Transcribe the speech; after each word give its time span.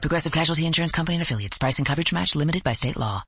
Progressive 0.00 0.32
Casualty 0.32 0.64
Insurance 0.64 0.92
Company 0.92 1.16
and 1.16 1.22
affiliates. 1.22 1.58
Price 1.58 1.78
and 1.78 1.86
coverage 1.86 2.12
match 2.12 2.36
limited 2.36 2.62
by 2.62 2.72
state 2.72 2.96
law. 2.96 3.22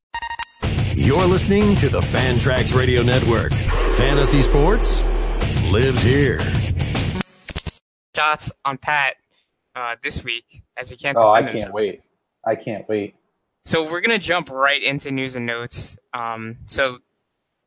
You're 0.95 1.27
listening 1.27 1.77
to 1.77 1.89
the 1.89 2.01
Fantrax 2.01 2.75
Radio 2.75 3.03
Network. 3.03 3.53
Fantasy 3.53 4.43
sports 4.43 5.03
lives 5.65 6.03
here. 6.03 6.41
Shots 8.15 8.53
on 8.65 8.79
Pat 8.79 9.17
uh, 9.75 9.97
this 10.03 10.23
week 10.23 10.63
as 10.77 10.89
he 10.89 10.97
can't. 10.97 11.17
Oh, 11.17 11.31
I 11.31 11.43
can't 11.43 11.53
himself. 11.53 11.75
wait. 11.75 12.03
I 12.45 12.55
can't 12.55 12.89
wait. 12.89 13.15
So 13.65 13.91
we're 13.91 14.01
gonna 14.01 14.19
jump 14.19 14.51
right 14.51 14.83
into 14.83 15.11
news 15.11 15.37
and 15.37 15.47
notes. 15.47 15.99
Um, 16.13 16.59
so 16.67 16.99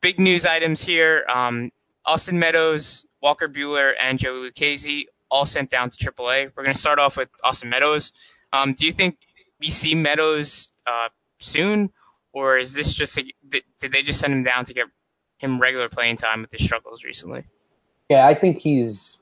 big 0.01 0.19
news 0.19 0.45
items 0.45 0.83
here. 0.83 1.25
Um, 1.27 1.71
Austin 2.05 2.39
Meadows, 2.39 3.05
Walker 3.21 3.47
Buehler, 3.47 3.93
and 3.99 4.19
Joey 4.19 4.49
Lucchesi 4.49 5.05
all 5.29 5.45
sent 5.45 5.69
down 5.69 5.89
to 5.89 5.97
AAA. 5.97 6.51
We're 6.55 6.63
gonna 6.63 6.75
start 6.75 6.99
off 6.99 7.17
with 7.17 7.29
Austin 7.43 7.69
Meadows. 7.69 8.11
Um, 8.53 8.73
do 8.73 8.85
you 8.85 8.93
think 8.93 9.17
we 9.59 9.71
see 9.71 9.95
Meadows 9.95 10.71
uh, 10.85 11.09
soon, 11.39 11.89
or 12.31 12.57
is 12.57 12.73
this 12.73 12.93
just 12.93 13.17
a, 13.17 13.23
did 13.49 13.91
they 13.91 14.03
just 14.03 14.19
send 14.19 14.31
him 14.31 14.43
down 14.43 14.65
to 14.65 14.73
get 14.73 14.85
him 15.39 15.59
regular 15.59 15.89
playing 15.89 16.17
time 16.17 16.41
with 16.41 16.51
his 16.51 16.63
struggles 16.63 17.03
recently? 17.03 17.43
Yeah, 18.09 18.27
I 18.27 18.35
think 18.35 18.59
he's 18.59 19.17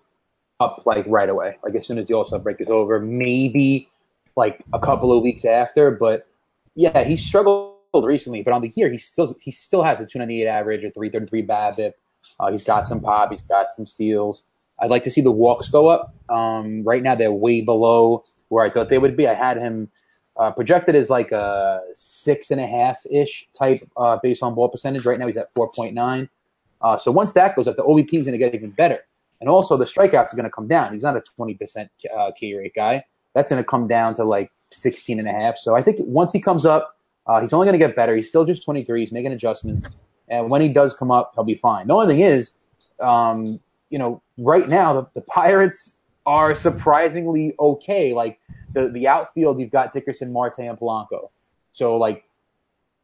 up 0.59 0.83
like 0.85 1.05
right 1.07 1.29
away. 1.29 1.57
Like 1.63 1.75
as 1.75 1.87
soon 1.87 1.97
as 1.97 2.09
the 2.09 2.15
All 2.15 2.25
Star 2.25 2.39
break 2.39 2.59
is 2.59 2.67
over, 2.67 2.99
maybe 2.99 3.89
like 4.35 4.63
a 4.73 4.79
couple 4.79 5.15
of 5.15 5.23
weeks 5.23 5.45
after. 5.45 5.91
But 5.91 6.27
yeah, 6.75 7.03
he 7.03 7.15
struggled 7.15 7.77
recently. 7.93 8.43
But 8.43 8.53
on 8.53 8.61
the 8.61 8.71
year, 8.75 8.91
he 8.91 8.97
still 8.97 9.35
he 9.39 9.51
still 9.51 9.83
has 9.83 9.99
a 9.99 10.05
298 10.05 10.47
average, 10.47 10.83
a 10.83 10.91
333 10.91 11.45
BABIP. 11.45 11.93
Uh, 12.39 12.51
he's 12.51 12.63
got 12.63 12.87
some 12.87 12.99
pop. 12.99 13.31
He's 13.31 13.41
got 13.41 13.73
some 13.73 13.85
steals. 13.85 14.43
I'd 14.77 14.89
like 14.89 15.03
to 15.03 15.11
see 15.11 15.21
the 15.21 15.31
walks 15.31 15.69
go 15.69 15.87
up. 15.87 16.13
Um, 16.29 16.83
right 16.83 17.01
now, 17.01 17.15
they're 17.15 17.31
way 17.31 17.61
below 17.61 18.23
where 18.51 18.65
I 18.65 18.69
thought 18.69 18.89
they 18.89 18.97
would 18.97 19.15
be. 19.15 19.27
I 19.27 19.33
had 19.33 19.57
him 19.57 19.89
uh, 20.37 20.51
projected 20.51 20.95
as 20.95 21.09
like 21.09 21.31
a 21.31 21.81
six 21.93 22.51
and 22.51 22.59
a 22.59 22.67
half 22.67 22.99
ish 23.09 23.47
type 23.53 23.87
uh, 23.95 24.17
based 24.21 24.43
on 24.43 24.53
ball 24.55 24.67
percentage. 24.67 25.05
Right 25.05 25.17
now, 25.17 25.25
he's 25.25 25.37
at 25.37 25.53
4.9. 25.55 26.29
Uh, 26.81 26.97
so 26.97 27.11
once 27.11 27.31
that 27.33 27.55
goes 27.55 27.67
up, 27.67 27.77
the 27.77 27.83
OBP 27.83 28.13
is 28.13 28.25
going 28.25 28.33
to 28.33 28.37
get 28.37 28.53
even 28.53 28.71
better. 28.71 28.99
And 29.39 29.49
also, 29.49 29.77
the 29.77 29.85
strikeouts 29.85 30.33
are 30.33 30.35
going 30.35 30.43
to 30.43 30.51
come 30.51 30.67
down. 30.67 30.93
He's 30.93 31.03
not 31.03 31.15
a 31.15 31.23
20% 31.39 31.89
uh, 32.15 32.31
K 32.37 32.53
rate 32.53 32.73
guy. 32.75 33.05
That's 33.33 33.49
going 33.49 33.63
to 33.63 33.67
come 33.67 33.87
down 33.87 34.15
to 34.15 34.25
like 34.25 34.51
16 34.71 35.17
and 35.17 35.27
a 35.27 35.31
half. 35.31 35.57
So 35.57 35.75
I 35.75 35.81
think 35.81 35.99
once 36.01 36.33
he 36.33 36.41
comes 36.41 36.65
up, 36.65 36.97
uh, 37.27 37.39
he's 37.39 37.53
only 37.53 37.65
going 37.65 37.79
to 37.79 37.85
get 37.85 37.95
better. 37.95 38.15
He's 38.15 38.27
still 38.27 38.43
just 38.43 38.65
23. 38.65 38.99
He's 38.99 39.11
making 39.11 39.31
adjustments. 39.31 39.85
And 40.27 40.49
when 40.49 40.61
he 40.61 40.67
does 40.67 40.93
come 40.93 41.09
up, 41.09 41.31
he'll 41.35 41.45
be 41.45 41.55
fine. 41.55 41.87
The 41.87 41.93
only 41.93 42.07
thing 42.07 42.19
is, 42.19 42.51
um, 42.99 43.59
you 43.89 43.97
know, 43.97 44.21
right 44.37 44.67
now, 44.67 44.93
the, 44.93 45.07
the 45.13 45.21
Pirates 45.21 45.97
are 46.25 46.53
surprisingly 46.55 47.55
okay. 47.59 48.13
Like 48.13 48.39
the, 48.73 48.89
the 48.89 49.07
outfield, 49.07 49.59
you've 49.59 49.71
got 49.71 49.93
Dickerson, 49.93 50.31
Marte, 50.31 50.59
and 50.59 50.77
Polanco. 50.77 51.29
So 51.71 51.97
like 51.97 52.23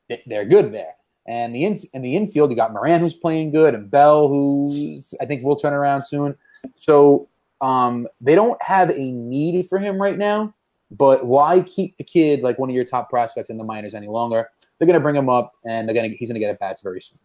they- 0.09 0.23
they're 0.25 0.45
good 0.45 0.73
there. 0.73 0.93
And 1.25 1.53
the 1.53 1.65
in, 1.65 1.77
in 1.93 2.01
the 2.01 2.15
infield, 2.15 2.49
you 2.51 2.55
got 2.55 2.71
Moran 2.71 3.01
who's 3.01 3.13
playing 3.13 3.51
good, 3.51 3.75
and 3.75 3.91
Bell 3.91 4.29
who's 4.29 5.13
I 5.19 5.25
think 5.25 5.43
will 5.43 5.57
turn 5.57 5.73
around 5.73 6.01
soon. 6.01 6.35
So 6.75 7.27
um, 7.59 8.07
they 8.21 8.33
don't 8.35 8.61
have 8.63 8.89
a 8.91 9.11
need 9.11 9.67
for 9.67 9.77
him 9.77 10.01
right 10.01 10.17
now. 10.17 10.53
But 10.89 11.25
why 11.25 11.59
keep 11.63 11.97
the 11.97 12.05
kid 12.05 12.43
like 12.43 12.57
one 12.59 12.69
of 12.69 12.75
your 12.75 12.85
top 12.85 13.09
prospects 13.09 13.49
in 13.49 13.57
the 13.57 13.63
minors 13.65 13.93
any 13.93 14.07
longer? 14.07 14.49
They're 14.79 14.85
gonna 14.87 15.01
bring 15.01 15.17
him 15.17 15.27
up, 15.27 15.53
and 15.65 15.85
they're 15.85 15.95
gonna 15.95 16.09
he's 16.09 16.29
gonna 16.29 16.39
get 16.39 16.49
at 16.49 16.59
bats 16.59 16.81
very 16.81 17.01
soon. 17.01 17.19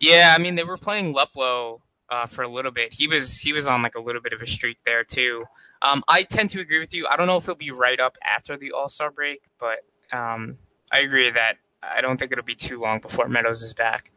Yeah, 0.00 0.32
I 0.34 0.40
mean 0.40 0.54
they 0.54 0.64
were 0.64 0.78
playing 0.78 1.14
Luplow 1.14 1.80
uh, 2.08 2.26
for 2.26 2.42
a 2.42 2.48
little 2.48 2.70
bit. 2.70 2.92
He 2.92 3.08
was 3.08 3.38
he 3.38 3.52
was 3.52 3.66
on 3.66 3.82
like 3.82 3.94
a 3.94 4.00
little 4.00 4.22
bit 4.22 4.32
of 4.32 4.40
a 4.40 4.46
streak 4.46 4.78
there 4.84 5.04
too. 5.04 5.44
Um, 5.82 6.02
I 6.08 6.22
tend 6.22 6.50
to 6.50 6.60
agree 6.60 6.78
with 6.78 6.94
you. 6.94 7.06
I 7.06 7.16
don't 7.16 7.26
know 7.26 7.36
if 7.36 7.46
he'll 7.46 7.54
be 7.54 7.70
right 7.70 7.98
up 7.98 8.16
after 8.24 8.56
the 8.56 8.72
All 8.72 8.88
Star 8.88 9.10
break, 9.10 9.42
but 9.58 9.78
um, 10.16 10.58
I 10.92 11.00
agree 11.00 11.30
that 11.30 11.58
I 11.82 12.00
don't 12.00 12.18
think 12.18 12.32
it'll 12.32 12.44
be 12.44 12.54
too 12.54 12.80
long 12.80 13.00
before 13.00 13.28
Meadows 13.28 13.62
is 13.62 13.74
back. 13.74 14.10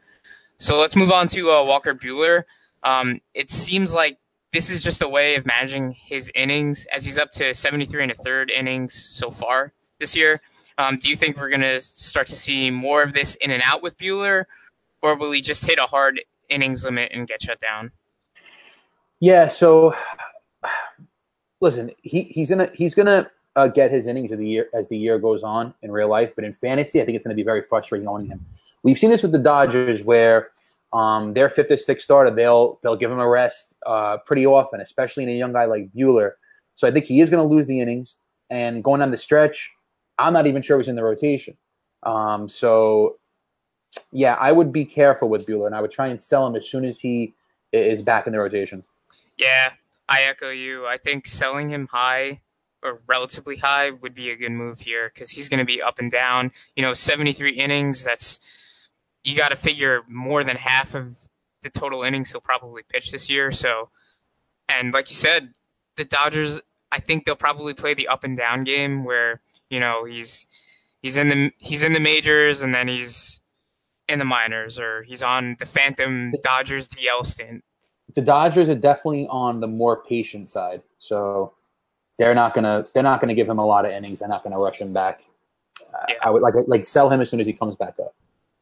So 0.57 0.79
let's 0.79 0.95
move 0.95 1.11
on 1.11 1.27
to 1.29 1.51
uh, 1.51 1.65
Walker 1.65 1.93
Buehler. 1.95 2.43
Um, 2.83 3.21
it 3.33 3.51
seems 3.51 3.93
like 3.93 4.17
this 4.51 4.71
is 4.71 4.83
just 4.83 5.01
a 5.01 5.07
way 5.07 5.35
of 5.35 5.45
managing 5.45 5.91
his 5.91 6.31
innings 6.33 6.87
as 6.91 7.05
he's 7.05 7.17
up 7.17 7.31
to 7.33 7.53
73 7.53 8.03
and 8.03 8.11
a 8.11 8.15
third 8.15 8.49
innings 8.49 8.93
so 8.93 9.31
far 9.31 9.73
this 9.99 10.15
year. 10.15 10.41
Um, 10.77 10.97
do 10.97 11.09
you 11.09 11.15
think 11.15 11.37
we're 11.37 11.49
going 11.49 11.61
to 11.61 11.79
start 11.81 12.27
to 12.27 12.35
see 12.35 12.71
more 12.71 13.03
of 13.03 13.13
this 13.13 13.35
in 13.35 13.51
and 13.51 13.61
out 13.65 13.83
with 13.83 13.97
Buehler, 13.97 14.45
or 15.01 15.17
will 15.17 15.31
he 15.31 15.41
just 15.41 15.65
hit 15.65 15.77
a 15.77 15.85
hard 15.85 16.21
innings 16.49 16.83
limit 16.83 17.11
and 17.13 17.27
get 17.27 17.41
shut 17.41 17.59
down? 17.59 17.91
Yeah. 19.19 19.47
So 19.47 19.93
listen, 21.61 21.91
he, 22.01 22.23
he's 22.23 22.49
gonna 22.49 22.69
he's 22.73 22.93
gonna 22.93 23.29
uh, 23.55 23.67
get 23.67 23.91
his 23.91 24.07
innings 24.07 24.31
of 24.31 24.39
the 24.39 24.47
year 24.47 24.69
as 24.73 24.87
the 24.87 24.97
year 24.97 25.19
goes 25.19 25.43
on 25.43 25.73
in 25.81 25.91
real 25.91 26.09
life, 26.09 26.33
but 26.35 26.43
in 26.43 26.53
fantasy, 26.53 27.01
I 27.01 27.05
think 27.05 27.15
it's 27.15 27.25
gonna 27.25 27.35
be 27.35 27.43
very 27.43 27.61
frustrating 27.61 28.07
owning 28.07 28.27
him. 28.27 28.45
We've 28.83 28.97
seen 28.97 29.09
this 29.09 29.21
with 29.21 29.31
the 29.31 29.39
Dodgers 29.39 30.03
where 30.03 30.51
um, 30.93 31.33
their 31.33 31.49
fifth 31.49 31.69
or 31.69 31.77
sixth 31.77 32.03
starter, 32.03 32.31
they'll 32.31 32.79
they'll 32.81 32.95
give 32.95 33.11
him 33.11 33.19
a 33.19 33.27
rest 33.27 33.73
uh, 33.85 34.17
pretty 34.25 34.45
often, 34.45 34.81
especially 34.81 35.23
in 35.23 35.29
a 35.29 35.33
young 35.33 35.53
guy 35.53 35.65
like 35.65 35.91
Buehler. 35.93 36.31
So 36.75 36.87
I 36.87 36.91
think 36.91 37.05
he 37.05 37.19
is 37.19 37.29
to 37.29 37.43
lose 37.43 37.67
the 37.67 37.81
innings. 37.81 38.15
And 38.49 38.83
going 38.83 38.99
down 38.99 39.11
the 39.11 39.17
stretch, 39.17 39.71
I'm 40.17 40.33
not 40.33 40.47
even 40.47 40.61
sure 40.61 40.79
he's 40.79 40.87
in 40.87 40.95
the 40.95 41.03
rotation. 41.03 41.55
Um, 42.03 42.49
so 42.49 43.19
yeah, 44.11 44.33
I 44.33 44.51
would 44.51 44.71
be 44.71 44.85
careful 44.85 45.29
with 45.29 45.45
Buehler, 45.45 45.65
and 45.65 45.75
I 45.75 45.81
would 45.81 45.91
try 45.91 46.07
and 46.07 46.21
sell 46.21 46.45
him 46.47 46.55
as 46.55 46.69
soon 46.69 46.85
as 46.85 46.99
he 46.99 47.33
is 47.71 48.01
back 48.01 48.27
in 48.27 48.33
the 48.33 48.39
rotation. 48.39 48.83
Yeah, 49.37 49.71
I 50.07 50.23
echo 50.23 50.49
you. 50.49 50.85
I 50.85 50.97
think 50.97 51.27
selling 51.27 51.69
him 51.69 51.87
high 51.87 52.41
or 52.81 53.01
relatively 53.07 53.57
high 53.57 53.91
would 53.91 54.15
be 54.15 54.31
a 54.31 54.35
good 54.35 54.51
move 54.51 54.79
here 54.79 55.11
because 55.13 55.29
he's 55.29 55.49
going 55.49 55.59
to 55.59 55.65
be 55.65 55.81
up 55.81 55.99
and 55.99 56.11
down. 56.11 56.51
You 56.75 56.83
know, 56.83 56.93
73 56.93 57.51
innings. 57.51 58.03
That's 58.03 58.39
you 59.23 59.35
got 59.35 59.49
to 59.49 59.55
figure 59.55 60.01
more 60.07 60.43
than 60.43 60.55
half 60.55 60.95
of 60.95 61.15
the 61.61 61.69
total 61.69 62.03
innings 62.03 62.31
he'll 62.31 62.41
probably 62.41 62.83
pitch 62.87 63.11
this 63.11 63.29
year. 63.29 63.51
So, 63.51 63.89
and 64.69 64.93
like 64.93 65.09
you 65.09 65.15
said, 65.15 65.53
the 65.97 66.05
Dodgers. 66.05 66.61
I 66.91 67.01
think 67.01 67.25
they'll 67.25 67.35
probably 67.35 67.75
play 67.75 67.93
the 67.93 68.07
up 68.07 68.23
and 68.23 68.35
down 68.35 68.63
game 68.63 69.03
where 69.03 69.41
you 69.69 69.79
know 69.79 70.05
he's 70.05 70.47
he's 71.03 71.17
in 71.17 71.27
the 71.27 71.51
he's 71.57 71.83
in 71.83 71.93
the 71.93 71.99
majors 71.99 72.63
and 72.63 72.73
then 72.73 72.87
he's 72.87 73.39
in 74.09 74.19
the 74.19 74.25
minors 74.25 74.79
or 74.79 75.03
he's 75.03 75.23
on 75.23 75.55
the 75.59 75.65
Phantom 75.65 76.31
Dodgers 76.43 76.89
DL 76.89 77.25
stint. 77.25 77.63
the 78.15 78.21
Dodgers 78.21 78.69
are 78.69 78.75
definitely 78.75 79.27
on 79.27 79.59
the 79.59 79.67
more 79.67 80.03
patient 80.03 80.49
side, 80.49 80.81
so 80.97 81.53
they're 82.17 82.35
not 82.35 82.53
gonna 82.53 82.85
they're 82.93 83.03
not 83.03 83.21
gonna 83.21 83.35
give 83.35 83.47
him 83.47 83.59
a 83.59 83.65
lot 83.65 83.85
of 83.85 83.91
innings. 83.91 84.19
They're 84.19 84.29
not 84.29 84.43
gonna 84.43 84.57
rush 84.57 84.79
him 84.81 84.93
back. 84.93 85.21
Uh, 85.81 86.05
Yeah. 86.09 86.15
I 86.23 86.29
would 86.31 86.41
like 86.41 86.55
like 86.67 86.85
sell 86.85 87.09
him 87.09 87.21
as 87.21 87.29
soon 87.29 87.39
as 87.39 87.47
he 87.47 87.53
comes 87.53 87.75
back 87.75 87.95
up. 87.99 88.13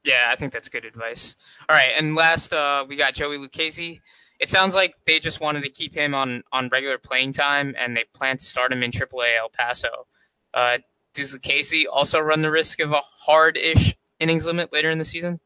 Yeah, 0.03 0.29
I 0.31 0.35
think 0.35 0.53
that's 0.53 0.69
good 0.69 0.85
advice. 0.85 1.35
All 1.67 1.75
right, 1.75 1.91
and 1.97 2.15
last 2.15 2.53
uh, 2.53 2.85
we 2.87 2.95
got 2.95 3.13
Joey 3.13 3.37
Lucchesi. 3.37 4.01
It 4.39 4.49
sounds 4.49 4.75
like 4.75 4.93
they 5.05 5.19
just 5.19 5.41
wanted 5.41 5.63
to 5.63 5.69
keep 5.69 5.95
him 5.95 6.13
on 6.13 6.43
on 6.51 6.69
regular 6.69 6.97
playing 6.97 7.33
time, 7.33 7.73
and 7.77 7.97
they 7.97 8.03
plan 8.13 8.37
to 8.37 8.45
start 8.45 8.71
him 8.71 8.83
in 8.83 8.91
AAA 8.91 9.37
El 9.37 9.49
Paso. 9.49 10.07
Uh, 10.53 10.77
does 11.13 11.35
Lucchesi 11.35 11.85
also 11.91 12.19
run 12.19 12.41
the 12.41 12.51
risk 12.51 12.79
of 12.79 12.91
a 12.91 13.01
hard-ish 13.25 13.95
innings 14.19 14.45
limit 14.45 14.71
later 14.71 14.91
in 14.91 14.97
the 14.97 15.05
season? 15.05 15.39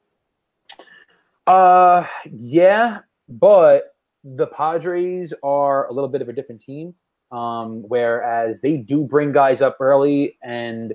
Uh, 1.47 2.05
yeah, 2.31 2.99
but 3.27 3.95
the 4.23 4.47
Padres 4.47 5.33
are 5.43 5.87
a 5.87 5.93
little 5.93 6.09
bit 6.09 6.21
of 6.21 6.29
a 6.29 6.33
different 6.33 6.61
team. 6.61 6.95
Um, 7.31 7.83
whereas 7.87 8.59
they 8.59 8.77
do 8.77 9.03
bring 9.03 9.31
guys 9.31 9.61
up 9.61 9.77
early, 9.79 10.37
and 10.43 10.93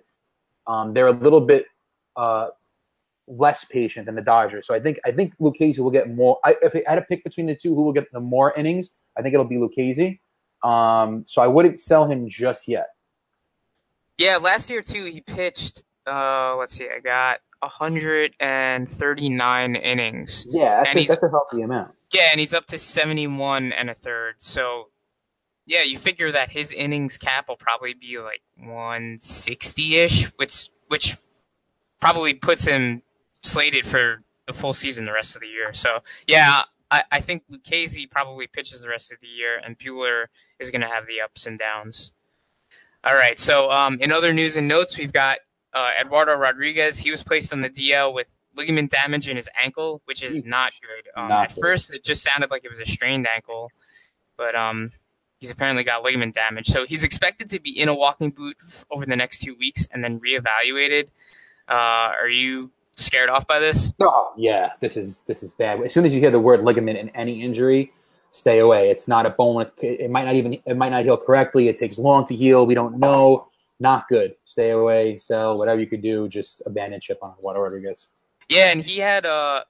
um, 0.66 0.92
they're 0.92 1.06
a 1.06 1.12
little 1.12 1.40
bit 1.40 1.64
uh, 2.14 2.48
less 3.26 3.64
patient 3.64 4.06
than 4.06 4.16
the 4.16 4.22
Dodgers. 4.22 4.66
So 4.66 4.74
I 4.74 4.80
think 4.80 4.98
I 5.04 5.12
think 5.12 5.32
Lucchesi 5.40 5.78
will 5.78 5.90
get 5.90 6.14
more. 6.14 6.38
I, 6.44 6.56
if 6.60 6.74
I 6.76 6.82
had 6.86 6.96
to 6.96 7.02
pick 7.02 7.24
between 7.24 7.46
the 7.46 7.54
two, 7.54 7.74
who 7.74 7.82
will 7.82 7.94
get 7.94 8.12
the 8.12 8.20
more 8.20 8.52
innings? 8.52 8.90
I 9.16 9.22
think 9.22 9.32
it'll 9.32 9.46
be 9.46 9.56
Lucchesi. 9.56 10.20
Um, 10.62 11.24
so 11.26 11.40
I 11.40 11.46
wouldn't 11.46 11.80
sell 11.80 12.06
him 12.06 12.28
just 12.28 12.68
yet. 12.68 12.88
Yeah, 14.18 14.36
last 14.36 14.68
year 14.68 14.82
too 14.82 15.04
he 15.04 15.22
pitched. 15.22 15.82
Uh, 16.06 16.56
let's 16.58 16.74
see, 16.74 16.86
I 16.86 17.00
got 17.00 17.40
139 17.60 19.76
innings. 19.76 20.46
Yeah, 20.48 20.76
that's 20.76 20.88
And 20.90 20.96
a, 20.96 21.00
he's- 21.00 21.08
that's 21.08 21.22
a 21.22 21.30
healthy 21.30 21.62
amount. 21.62 21.92
Yeah, 22.12 22.28
and 22.30 22.38
he's 22.38 22.54
up 22.54 22.66
to 22.66 22.78
71 22.78 23.72
and 23.72 23.90
a 23.90 23.94
third. 23.94 24.34
So, 24.38 24.88
yeah, 25.66 25.82
you 25.82 25.98
figure 25.98 26.30
that 26.32 26.50
his 26.50 26.70
innings 26.72 27.18
cap 27.18 27.48
will 27.48 27.56
probably 27.56 27.94
be 27.94 28.18
like 28.18 28.42
160-ish, 28.62 30.26
which 30.36 30.70
which 30.86 31.16
probably 32.00 32.34
puts 32.34 32.64
him 32.64 33.02
slated 33.42 33.84
for 33.86 34.22
the 34.46 34.52
full 34.52 34.72
season 34.72 35.04
the 35.04 35.12
rest 35.12 35.34
of 35.34 35.40
the 35.42 35.48
year. 35.48 35.74
So 35.74 35.98
yeah, 36.28 36.62
I, 36.88 37.02
I 37.10 37.20
think 37.20 37.42
Lucchesi 37.50 38.08
probably 38.08 38.46
pitches 38.46 38.82
the 38.82 38.88
rest 38.88 39.10
of 39.12 39.18
the 39.20 39.26
year, 39.26 39.58
and 39.62 39.76
Buehler 39.76 40.26
is 40.60 40.70
going 40.70 40.82
to 40.82 40.88
have 40.88 41.06
the 41.08 41.22
ups 41.22 41.46
and 41.46 41.58
downs. 41.58 42.12
All 43.02 43.14
right. 43.14 43.36
So 43.38 43.68
um, 43.72 43.98
in 44.00 44.12
other 44.12 44.32
news 44.32 44.56
and 44.56 44.68
notes, 44.68 44.96
we've 44.96 45.12
got 45.12 45.38
uh, 45.76 45.90
Eduardo 46.00 46.34
Rodriguez. 46.34 46.98
He 46.98 47.10
was 47.10 47.22
placed 47.22 47.52
on 47.52 47.60
the 47.60 47.68
DL 47.68 48.14
with 48.14 48.26
ligament 48.56 48.90
damage 48.90 49.28
in 49.28 49.36
his 49.36 49.48
ankle, 49.62 50.00
which 50.06 50.24
is 50.24 50.42
not 50.44 50.72
good. 50.80 51.20
Um, 51.20 51.28
Not 51.28 51.50
at 51.50 51.54
good. 51.54 51.60
first, 51.60 51.92
it 51.92 52.02
just 52.02 52.22
sounded 52.22 52.50
like 52.50 52.64
it 52.64 52.70
was 52.70 52.80
a 52.80 52.86
strained 52.86 53.28
ankle, 53.32 53.70
but 54.38 54.54
um, 54.54 54.90
he's 55.38 55.50
apparently 55.50 55.84
got 55.84 56.02
ligament 56.02 56.34
damage. 56.34 56.68
So 56.68 56.86
he's 56.86 57.04
expected 57.04 57.50
to 57.50 57.60
be 57.60 57.78
in 57.78 57.88
a 57.88 57.94
walking 57.94 58.30
boot 58.30 58.56
over 58.90 59.04
the 59.04 59.16
next 59.16 59.40
two 59.40 59.54
weeks 59.58 59.86
and 59.92 60.02
then 60.02 60.18
reevaluated. 60.20 61.08
Uh, 61.68 61.74
are 62.22 62.28
you 62.28 62.70
scared 62.96 63.28
off 63.28 63.46
by 63.46 63.58
this? 63.58 63.92
Oh 64.00 64.32
yeah, 64.38 64.72
this 64.80 64.96
is 64.96 65.20
this 65.26 65.42
is 65.42 65.52
bad. 65.52 65.82
As 65.82 65.92
soon 65.92 66.06
as 66.06 66.14
you 66.14 66.20
hear 66.20 66.30
the 66.30 66.40
word 66.40 66.62
ligament 66.62 66.96
in 66.96 67.10
any 67.10 67.42
injury, 67.42 67.92
stay 68.30 68.60
away. 68.60 68.88
It's 68.88 69.06
not 69.08 69.26
a 69.26 69.30
bone. 69.30 69.62
It, 69.82 70.00
it 70.00 70.10
might 70.10 70.24
not 70.24 70.36
even 70.36 70.58
it 70.64 70.76
might 70.76 70.90
not 70.90 71.04
heal 71.04 71.18
correctly. 71.18 71.68
It 71.68 71.76
takes 71.76 71.98
long 71.98 72.24
to 72.28 72.34
heal. 72.34 72.64
We 72.64 72.74
don't 72.74 72.98
know. 72.98 73.48
Not 73.78 74.08
good. 74.08 74.34
Stay 74.44 74.70
away. 74.70 75.18
Sell 75.18 75.58
whatever 75.58 75.80
you 75.80 75.86
could 75.86 76.02
do. 76.02 76.28
Just 76.28 76.62
abandon 76.64 77.00
ship 77.00 77.18
on 77.22 77.34
Eduardo 77.38 77.60
Rodriguez. 77.60 78.08
Yeah, 78.48 78.70
and 78.70 78.82
he 78.82 78.98
had 78.98 79.26
uh, 79.26 79.64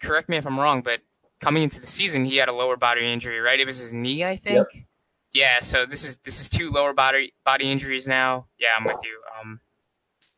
correct 0.00 0.28
me 0.28 0.36
if 0.36 0.46
I'm 0.46 0.58
wrong, 0.58 0.82
but 0.82 1.00
coming 1.40 1.62
into 1.62 1.80
the 1.80 1.86
season, 1.86 2.24
he 2.24 2.36
had 2.36 2.48
a 2.48 2.52
lower 2.52 2.76
body 2.76 3.10
injury, 3.10 3.40
right? 3.40 3.58
It 3.58 3.66
was 3.66 3.78
his 3.78 3.92
knee, 3.92 4.24
I 4.24 4.36
think. 4.36 4.56
Yep. 4.56 4.84
Yeah, 5.32 5.60
so 5.60 5.86
this 5.86 6.04
is 6.04 6.16
this 6.18 6.40
is 6.40 6.48
two 6.48 6.70
lower 6.70 6.92
body 6.92 7.32
body 7.44 7.70
injuries 7.70 8.08
now. 8.08 8.46
Yeah, 8.58 8.68
I'm 8.76 8.84
with 8.84 9.00
you. 9.04 9.20
Um, 9.40 9.60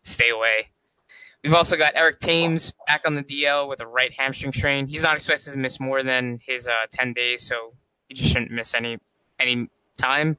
stay 0.02 0.28
away. 0.28 0.68
We've 1.42 1.54
also 1.54 1.76
got 1.76 1.94
Eric 1.96 2.20
Thames 2.20 2.72
back 2.86 3.02
on 3.04 3.16
the 3.16 3.22
DL 3.22 3.68
with 3.68 3.80
a 3.80 3.86
right 3.86 4.12
hamstring 4.16 4.52
strain. 4.52 4.86
He's 4.86 5.02
not 5.02 5.16
expected 5.16 5.52
to 5.52 5.58
miss 5.58 5.80
more 5.80 6.02
than 6.02 6.40
his 6.46 6.68
uh, 6.68 6.86
10 6.92 7.14
days, 7.14 7.42
so 7.42 7.72
he 8.06 8.14
just 8.14 8.30
shouldn't 8.30 8.52
miss 8.52 8.74
any 8.74 8.98
any 9.40 9.68
time. 9.98 10.36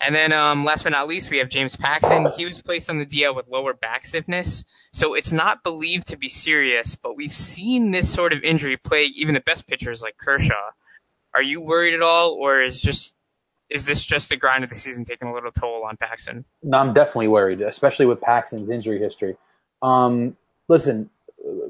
And 0.00 0.14
then 0.14 0.32
um, 0.32 0.64
last 0.64 0.84
but 0.84 0.90
not 0.90 1.08
least, 1.08 1.30
we 1.30 1.38
have 1.38 1.48
James 1.48 1.74
Paxton. 1.74 2.30
He 2.36 2.46
was 2.46 2.62
placed 2.62 2.88
on 2.88 2.98
the 2.98 3.06
DL 3.06 3.34
with 3.34 3.48
lower 3.48 3.74
back 3.74 4.04
stiffness, 4.04 4.64
so 4.92 5.14
it's 5.14 5.32
not 5.32 5.64
believed 5.64 6.08
to 6.08 6.16
be 6.16 6.28
serious, 6.28 6.94
but 6.94 7.16
we've 7.16 7.32
seen 7.32 7.90
this 7.90 8.12
sort 8.12 8.32
of 8.32 8.44
injury 8.44 8.76
plague 8.76 9.12
even 9.16 9.34
the 9.34 9.40
best 9.40 9.66
pitchers 9.66 10.00
like 10.00 10.16
Kershaw. 10.16 10.54
Are 11.34 11.42
you 11.42 11.60
worried 11.60 11.94
at 11.94 12.02
all, 12.02 12.32
or 12.34 12.60
is 12.60 12.80
just 12.80 13.14
is 13.68 13.86
this 13.86 14.04
just 14.04 14.30
the 14.30 14.36
grind 14.36 14.64
of 14.64 14.70
the 14.70 14.76
season 14.76 15.04
taking 15.04 15.28
a 15.28 15.34
little 15.34 15.50
toll 15.50 15.84
on 15.84 15.96
Paxton? 15.96 16.44
No, 16.62 16.78
I'm 16.78 16.94
definitely 16.94 17.28
worried, 17.28 17.60
especially 17.60 18.06
with 18.06 18.20
Paxton's 18.20 18.70
injury 18.70 18.98
history. 18.98 19.36
Um, 19.82 20.36
listen, 20.68 21.10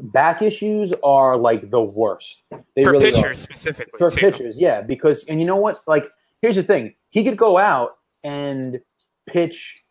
back 0.01 0.43
issues 0.43 0.93
are 1.03 1.37
like 1.37 1.71
the 1.71 1.81
worst. 1.83 2.43
They 2.77 2.85
For 2.85 2.93
really 2.93 3.11
pitchers 3.11 3.39
are. 3.39 3.41
specifically, 3.41 3.99
For 3.99 4.11
too. 4.11 4.21
pitchers, 4.21 4.61
yeah, 4.61 4.83
because 4.83 5.25
and 5.25 5.41
you 5.41 5.47
know 5.47 5.57
what? 5.57 5.81
Like, 5.87 6.05
here's 6.43 6.57
the 6.57 6.63
thing: 6.63 6.95
he 7.09 7.25
could 7.25 7.37
go 7.39 7.59
out 7.59 7.97
and 8.29 8.81
pitch 9.27 9.83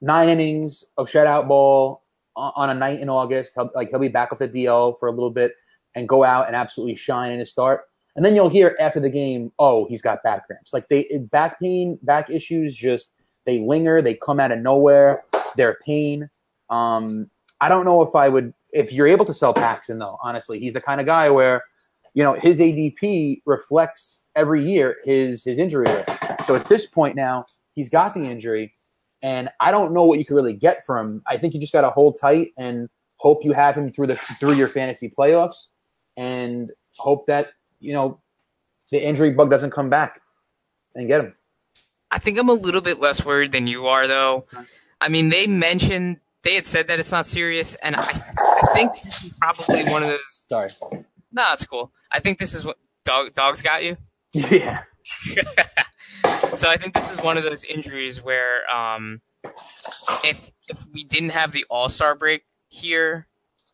nine 0.00 0.28
innings 0.28 0.84
of 0.98 1.08
shutout 1.08 1.46
ball 1.46 2.02
on 2.36 2.68
a 2.70 2.74
night 2.74 2.98
in 2.98 3.08
August. 3.08 3.52
He'll, 3.54 3.70
like 3.74 3.90
he'll 3.90 4.00
be 4.00 4.08
back 4.08 4.32
up 4.32 4.40
the 4.40 4.48
DL 4.48 4.98
for 4.98 5.08
a 5.08 5.12
little 5.12 5.30
bit 5.30 5.52
and 5.94 6.08
go 6.08 6.24
out 6.24 6.48
and 6.48 6.56
absolutely 6.56 6.96
shine 6.96 7.30
in 7.30 7.38
his 7.38 7.50
start. 7.50 7.82
And 8.16 8.24
then 8.24 8.34
you'll 8.34 8.48
hear 8.48 8.76
after 8.80 9.00
the 9.00 9.10
game, 9.10 9.52
oh, 9.58 9.86
he's 9.86 10.02
got 10.02 10.22
back 10.22 10.46
cramps. 10.46 10.72
Like 10.72 10.88
they 10.88 11.06
back 11.30 11.60
pain, 11.60 11.98
back 12.02 12.30
issues, 12.30 12.74
just 12.74 13.12
they 13.44 13.60
linger. 13.60 14.02
They 14.02 14.14
come 14.14 14.40
out 14.40 14.50
of 14.50 14.58
nowhere. 14.58 15.22
They're 15.56 15.78
pain. 15.84 16.28
Um, 16.70 17.30
I 17.60 17.68
don't 17.68 17.84
know 17.84 18.02
if 18.02 18.14
I 18.16 18.28
would 18.28 18.52
if 18.72 18.92
you're 18.92 19.06
able 19.06 19.24
to 19.26 19.34
sell 19.34 19.54
Paxton 19.54 19.98
though. 19.98 20.18
Honestly, 20.22 20.58
he's 20.58 20.72
the 20.72 20.80
kind 20.80 21.00
of 21.00 21.06
guy 21.06 21.30
where 21.30 21.62
you 22.14 22.24
know 22.24 22.34
his 22.34 22.58
ADP 22.58 23.42
reflects 23.46 24.24
every 24.34 24.68
year 24.68 24.96
his 25.04 25.44
his 25.44 25.58
injury 25.58 25.86
risk. 25.86 26.10
So 26.46 26.56
at 26.56 26.68
this 26.68 26.86
point 26.86 27.14
now, 27.16 27.46
he's 27.74 27.90
got 27.90 28.14
the 28.14 28.24
injury, 28.24 28.74
and 29.22 29.48
I 29.60 29.70
don't 29.70 29.92
know 29.92 30.04
what 30.04 30.18
you 30.18 30.24
can 30.24 30.36
really 30.36 30.54
get 30.54 30.84
from 30.84 31.06
him. 31.06 31.22
I 31.26 31.38
think 31.38 31.54
you 31.54 31.60
just 31.60 31.72
got 31.72 31.82
to 31.82 31.90
hold 31.90 32.18
tight 32.20 32.52
and 32.56 32.88
hope 33.16 33.44
you 33.44 33.52
have 33.52 33.76
him 33.76 33.90
through 33.92 34.08
the 34.08 34.16
through 34.16 34.54
your 34.54 34.68
fantasy 34.68 35.12
playoffs, 35.16 35.68
and 36.16 36.70
hope 36.98 37.26
that 37.26 37.52
you 37.80 37.92
know 37.92 38.20
the 38.90 39.04
injury 39.04 39.30
bug 39.30 39.50
doesn't 39.50 39.70
come 39.70 39.90
back 39.90 40.20
and 40.94 41.08
get 41.08 41.20
him. 41.20 41.34
I 42.10 42.18
think 42.18 42.38
I'm 42.38 42.48
a 42.48 42.54
little 42.54 42.80
bit 42.80 43.00
less 43.00 43.24
worried 43.24 43.50
than 43.50 43.66
you 43.66 43.86
are, 43.86 44.06
though. 44.06 44.46
I 45.00 45.08
mean, 45.08 45.30
they 45.30 45.48
mentioned 45.48 46.18
they 46.42 46.54
had 46.54 46.66
said 46.66 46.88
that 46.88 47.00
it's 47.00 47.10
not 47.10 47.26
serious, 47.26 47.74
and 47.74 47.96
I, 47.96 48.02
I 48.02 48.72
think 48.72 48.92
this 49.02 49.24
is 49.24 49.32
probably 49.40 49.84
one 49.84 50.02
of 50.02 50.10
those. 50.10 50.46
Sorry. 50.48 50.70
No, 51.32 51.52
it's 51.52 51.66
cool. 51.66 51.90
I 52.10 52.20
think 52.20 52.38
this 52.38 52.54
is 52.54 52.64
what 52.64 52.76
dog 53.04 53.34
dogs 53.34 53.62
got 53.62 53.84
you. 53.84 53.96
Yeah. 54.32 54.82
so 56.54 56.68
I 56.68 56.76
think 56.76 56.94
this 56.94 57.12
is 57.12 57.20
one 57.20 57.36
of 57.36 57.44
those 57.44 57.64
injuries 57.64 58.22
where 58.22 58.68
um, 58.70 59.20
if 60.24 60.50
if 60.68 60.78
we 60.92 61.04
didn't 61.04 61.30
have 61.30 61.52
the 61.52 61.64
All 61.68 61.88
Star 61.88 62.14
break 62.14 62.42
here, 62.68 63.26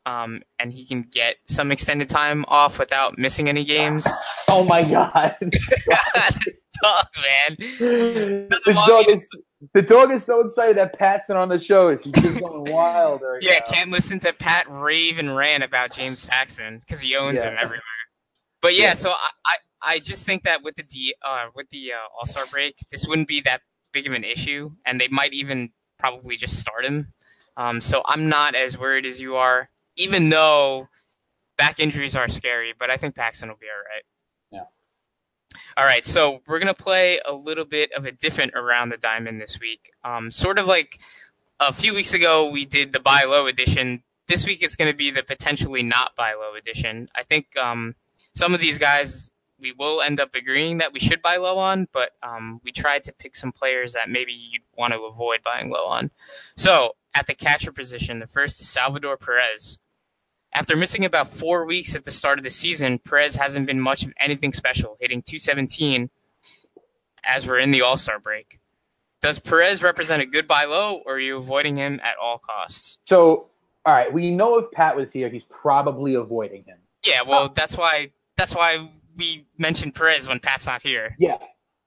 um, 0.07 0.43
and 0.59 0.73
he 0.73 0.87
can 0.87 1.03
get 1.03 1.37
some 1.47 1.71
extended 1.73 2.09
time 2.09 2.45
off 2.49 2.79
without 2.79 3.19
missing 3.19 3.49
any 3.49 3.65
games, 3.65 4.07
Oh 4.49 4.65
my 4.65 4.83
god. 4.83 5.37
dog 6.83 7.07
man. 7.17 7.57
this 7.59 8.77
dog 8.87 9.09
is 9.09 9.29
the 9.75 9.83
dog 9.83 10.11
is 10.11 10.25
so 10.25 10.41
excited 10.41 10.79
that 10.79 10.99
Pat's 10.99 11.29
not 11.29 11.37
on 11.39 11.49
the 11.49 11.59
show. 11.59 11.91
He's 11.97 12.11
just 12.13 12.41
going 12.41 12.73
wild 12.73 13.21
right 13.23 13.43
Yeah, 13.43 13.59
now. 13.61 13.73
can't 13.73 13.91
listen 13.91 14.19
to 14.21 14.33
Pat 14.33 14.67
rave 14.71 15.19
and 15.19 15.37
rant 15.37 15.63
about 15.63 15.93
James 15.93 16.25
Paxton 16.25 16.79
because 16.79 17.01
he 17.01 17.17
owns 17.17 17.37
Yeah. 17.37 17.49
him 17.51 17.57
everywhere. 17.61 17.83
But 18.63 18.75
yeah, 18.75 18.85
Yeah. 18.89 18.95
so 18.95 19.11
I, 19.11 19.15
I 19.45 19.57
I 19.83 19.99
just 19.99 20.27
think 20.27 20.45
that 20.45 20.63
with 20.63 20.77
the 20.77 20.83
D 20.83 21.15
uh 21.23 21.47
with 21.55 21.69
the 21.71 21.93
uh, 21.93 22.19
All 22.19 22.27
Star 22.27 22.47
break, 22.47 22.77
this 22.91 23.07
wouldn't 23.07 23.29
be 23.29 23.43
that 23.43 23.63
big 23.93 24.07
of 24.07 24.13
an 24.13 24.25
issue, 24.25 24.73
and 24.85 25.01
they 25.01 25.09
might 25.09 25.33
even 25.33 25.71
probably 25.99 26.37
just 26.37 26.59
start 26.59 26.85
him. 26.85 27.13
Um, 27.57 27.81
so 27.81 28.03
I'm 28.05 28.29
not 28.29 28.55
as 28.55 28.79
worried 28.79 29.07
as 29.07 29.21
you 29.21 29.37
are, 29.37 29.69
even 29.97 30.29
though 30.29 30.89
back 31.59 31.81
injuries 31.81 32.17
are 32.17 32.29
scary. 32.29 32.75
But 32.79 32.91
I 32.91 32.97
think 32.97 33.15
Paxton 33.15 33.49
will 33.49 33.57
be 33.57 33.67
all 33.67 33.85
right. 33.95 34.05
Yeah. 34.51 35.61
All 35.77 35.85
right, 35.85 36.07
so 36.07 36.41
we're 36.47 36.59
gonna 36.59 36.75
play 36.75 37.21
a 37.25 37.33
little 37.33 37.65
bit 37.65 37.93
of 37.93 38.05
a 38.05 38.13
different 38.13 38.55
around 38.55 38.91
the 38.91 38.97
diamond 38.97 39.41
this 39.41 39.59
week. 39.61 39.93
Um, 40.05 40.31
sort 40.31 40.59
of 40.59 40.67
like 40.67 40.99
a 41.61 41.73
few 41.73 41.95
weeks 41.95 42.15
ago 42.15 42.51
we 42.51 42.65
did 42.65 42.93
the 42.93 43.01
buy 43.01 43.25
low 43.25 43.47
edition. 43.47 44.03
This 44.27 44.47
week 44.47 44.63
it's 44.63 44.77
going 44.77 44.91
to 44.91 44.97
be 44.97 45.11
the 45.11 45.23
potentially 45.23 45.83
not 45.83 46.17
buy 46.17 46.35
low 46.35 46.55
edition. 46.55 47.09
I 47.15 47.25
think 47.25 47.57
um, 47.57 47.95
some 48.35 48.55
of 48.55 48.61
these 48.61 48.79
guys 48.79 49.30
we 49.61 49.73
will 49.73 50.03
end 50.03 50.21
up 50.21 50.35
agreeing 50.35 50.79
that 50.79 50.93
we 50.93 51.01
should 51.01 51.23
buy 51.23 51.37
low 51.37 51.59
on, 51.59 51.89
but 51.93 52.11
um, 52.23 52.61
we 52.65 52.73
tried 52.73 53.05
to 53.05 53.13
pick 53.13 53.37
some 53.37 53.53
players 53.53 53.95
that 53.95 54.09
maybe 54.09 54.33
you'd 54.33 54.63
want 54.77 54.93
to 54.93 55.01
avoid 55.01 55.43
buying 55.43 55.71
low 55.71 55.87
on. 55.87 56.11
So 56.57 56.95
at 57.15 57.27
the 57.27 57.35
catcher 57.35 57.73
position, 57.73 58.19
the 58.19 58.27
first 58.27 58.61
is 58.61 58.69
Salvador 58.69 59.17
Perez. 59.17 59.79
After 60.53 60.77
missing 60.77 61.05
about 61.05 61.29
four 61.29 61.65
weeks 61.65 61.95
at 61.95 62.05
the 62.05 62.11
start 62.11 62.39
of 62.39 62.45
the 62.45 62.51
season, 62.51 62.99
Perez 62.99 63.37
hasn't 63.37 63.67
been 63.67 63.81
much 63.81 64.05
of 64.05 64.13
anything 64.19 64.53
special, 64.53 64.97
hitting 65.01 65.23
217 65.23 66.11
as 67.23 67.47
we're 67.47 67.59
in 67.59 67.71
the 67.71 67.83
All 67.83 67.97
Star 67.97 68.19
break. 68.19 68.59
Does 69.21 69.39
Perez 69.39 69.83
represent 69.83 70.23
a 70.23 70.27
good 70.27 70.49
buy 70.49 70.65
low, 70.65 71.03
or 71.05 71.15
are 71.15 71.21
you 71.21 71.37
avoiding 71.37 71.77
him 71.77 72.01
at 72.03 72.17
all 72.21 72.39
costs? 72.39 72.99
So, 73.05 73.49
all 73.85 73.93
right, 73.93 74.11
we 74.11 74.31
know 74.31 74.59
if 74.59 74.71
Pat 74.71 74.97
was 74.97 75.13
here, 75.13 75.29
he's 75.29 75.45
probably 75.45 76.15
avoiding 76.15 76.65
him. 76.65 76.79
Yeah, 77.05 77.23
well, 77.27 77.51
that's 77.51 77.77
why 77.77 78.13
that's 78.37 78.55
why 78.55 78.89
we 79.17 79.47
mentioned 79.59 79.95
Perez 79.95 80.29
when 80.29 80.41
Pat's 80.41 80.67
not 80.67 80.83
here. 80.83 81.17
Yeah. 81.19 81.39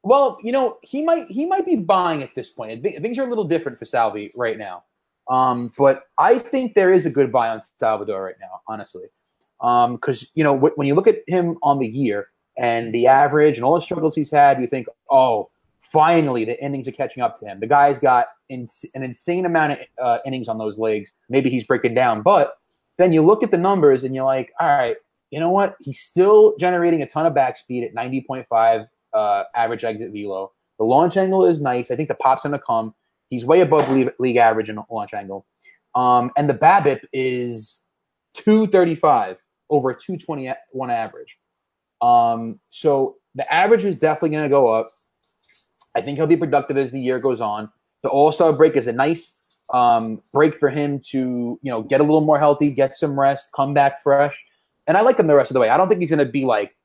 Well, 0.04 0.38
you 0.44 0.52
know, 0.52 0.78
he 0.82 1.02
might 1.02 1.30
he 1.30 1.46
might 1.46 1.66
be 1.66 1.76
buying 1.76 2.24
at 2.24 2.36
this 2.36 2.50
point. 2.50 2.84
Things 2.84 3.18
are 3.18 3.24
a 3.24 3.30
little 3.30 3.46
different 3.46 3.80
for 3.80 3.86
Salvi 3.86 4.32
right 4.36 4.58
now. 4.58 4.84
Um, 5.30 5.72
but 5.78 6.04
I 6.18 6.40
think 6.40 6.74
there 6.74 6.92
is 6.92 7.06
a 7.06 7.10
good 7.10 7.32
buy 7.32 7.50
on 7.50 7.62
Salvador 7.80 8.22
right 8.24 8.36
now, 8.42 8.62
honestly. 8.68 9.06
Um, 9.62 9.98
cause, 9.98 10.30
you 10.34 10.44
know, 10.44 10.58
wh- 10.58 10.78
when 10.78 10.88
you 10.88 10.96
look 10.96 11.08
at 11.08 11.20
him 11.28 11.58
on 11.64 11.80
the 11.80 11.88
year 11.88 12.28
and 12.58 12.94
the 12.94 13.08
average 13.08 13.56
and 13.56 13.64
all 13.64 13.76
the 13.76 13.82
struggles 13.82 14.16
he's 14.16 14.30
had, 14.32 14.60
you 14.60 14.68
think, 14.68 14.88
oh, 15.10 15.50
finally 15.80 16.44
the 16.44 16.62
innings 16.62 16.88
are 16.88 16.92
catching 16.92 17.24
up 17.24 17.40
to 17.40 17.46
him. 17.46 17.62
The 17.62 17.68
guy's 17.68 18.00
got 18.00 18.28
ins- 18.50 18.86
an 18.96 19.04
insane 19.04 19.46
amount 19.46 19.74
of 19.74 19.78
uh, 20.02 20.18
innings 20.26 20.50
on 20.50 20.58
those 20.58 20.78
legs. 20.78 21.12
Maybe 21.30 21.50
he's 21.50 21.64
breaking 21.64 21.94
down, 21.94 22.22
but 22.22 22.54
then 22.98 23.14
you 23.14 23.22
look 23.22 23.44
at 23.44 23.52
the 23.52 23.58
numbers 23.58 24.04
and 24.04 24.14
you're 24.14 24.26
like, 24.26 24.52
all 24.60 24.68
right, 24.68 24.98
you 25.34 25.40
know 25.40 25.50
what? 25.50 25.76
He's 25.80 26.00
still 26.00 26.56
generating 26.60 27.02
a 27.02 27.08
ton 27.08 27.26
of 27.26 27.34
back 27.34 27.58
speed 27.58 27.84
at 27.84 27.96
90.5 27.96 28.88
uh, 29.14 29.44
average 29.56 29.84
exit 29.84 30.12
velo. 30.12 30.52
The 30.78 30.86
launch 30.86 31.18
angle 31.18 31.46
is 31.46 31.60
nice. 31.60 31.90
I 31.90 31.96
think 31.96 32.08
the 32.08 32.16
pop's 32.16 32.44
gonna 32.44 32.60
come. 32.60 32.94
He's 33.30 33.44
way 33.44 33.62
above 33.62 33.90
league, 34.20 34.38
average 34.38 34.70
in 34.70 34.78
launch 34.92 35.14
angle. 35.16 35.48
Um, 35.96 36.32
and 36.38 36.48
the 36.48 36.54
BABIP 36.54 37.06
is 37.14 37.84
235 38.36 39.38
over 39.72 39.94
221 39.94 40.92
average. 40.92 41.38
Um, 42.00 42.60
so 42.70 43.16
the 43.34 43.52
average 43.52 43.86
is 43.86 43.98
definitely 43.98 44.30
going 44.30 44.44
to 44.44 44.50
go 44.50 44.68
up. 44.68 44.92
I 45.96 46.02
think 46.02 46.18
he'll 46.18 46.28
be 46.28 46.38
productive 46.38 46.78
as 46.78 46.92
the 46.92 47.00
year 47.00 47.20
goes 47.20 47.42
on. 47.42 47.70
The 48.04 48.10
All 48.10 48.32
Star 48.32 48.54
break 48.54 48.76
is 48.76 48.86
a 48.88 48.92
nice 48.92 49.38
um, 49.74 50.22
break 50.32 50.58
for 50.58 50.70
him 50.70 51.02
to, 51.12 51.60
you 51.62 51.72
know, 51.72 51.82
get 51.82 52.02
a 52.02 52.04
little 52.04 52.22
more 52.22 52.38
healthy, 52.38 52.70
get 52.72 52.96
some 52.96 53.20
rest, 53.20 53.50
come 53.56 53.74
back 53.74 54.02
fresh. 54.04 54.46
And 54.88 54.98
I 54.98 55.02
like 55.02 55.18
him 55.18 55.28
the 55.28 55.36
rest 55.36 55.52
of 55.52 55.54
the 55.54 55.60
way. 55.60 55.70
I 55.70 55.78
don't 55.78 55.88
think 55.88 56.02
he's 56.02 56.10
going 56.10 56.26
to 56.26 56.32
be 56.32 56.46
like 56.46 56.76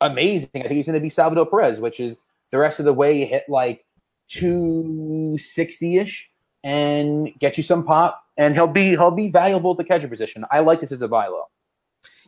amazing. 0.00 0.50
I 0.54 0.62
think 0.62 0.72
he's 0.72 0.86
going 0.86 0.94
to 0.94 1.00
be 1.00 1.10
Salvador 1.10 1.46
Perez, 1.46 1.78
which 1.80 2.00
is 2.00 2.16
the 2.50 2.58
rest 2.58 2.78
of 2.78 2.84
the 2.84 2.92
way 2.92 3.24
hit 3.24 3.44
like 3.48 3.84
260 4.28 5.98
ish 5.98 6.30
and 6.64 7.32
get 7.38 7.56
you 7.56 7.62
some 7.62 7.84
pop, 7.84 8.22
and 8.36 8.54
he'll 8.54 8.66
be 8.66 8.90
he'll 8.90 9.10
be 9.10 9.30
valuable 9.30 9.72
at 9.72 9.78
the 9.78 9.84
catcher 9.84 10.08
position. 10.08 10.44
I 10.50 10.60
like 10.60 10.80
this 10.80 10.92
as 10.92 11.02
a 11.02 11.08
buy 11.08 11.28
low. 11.28 11.44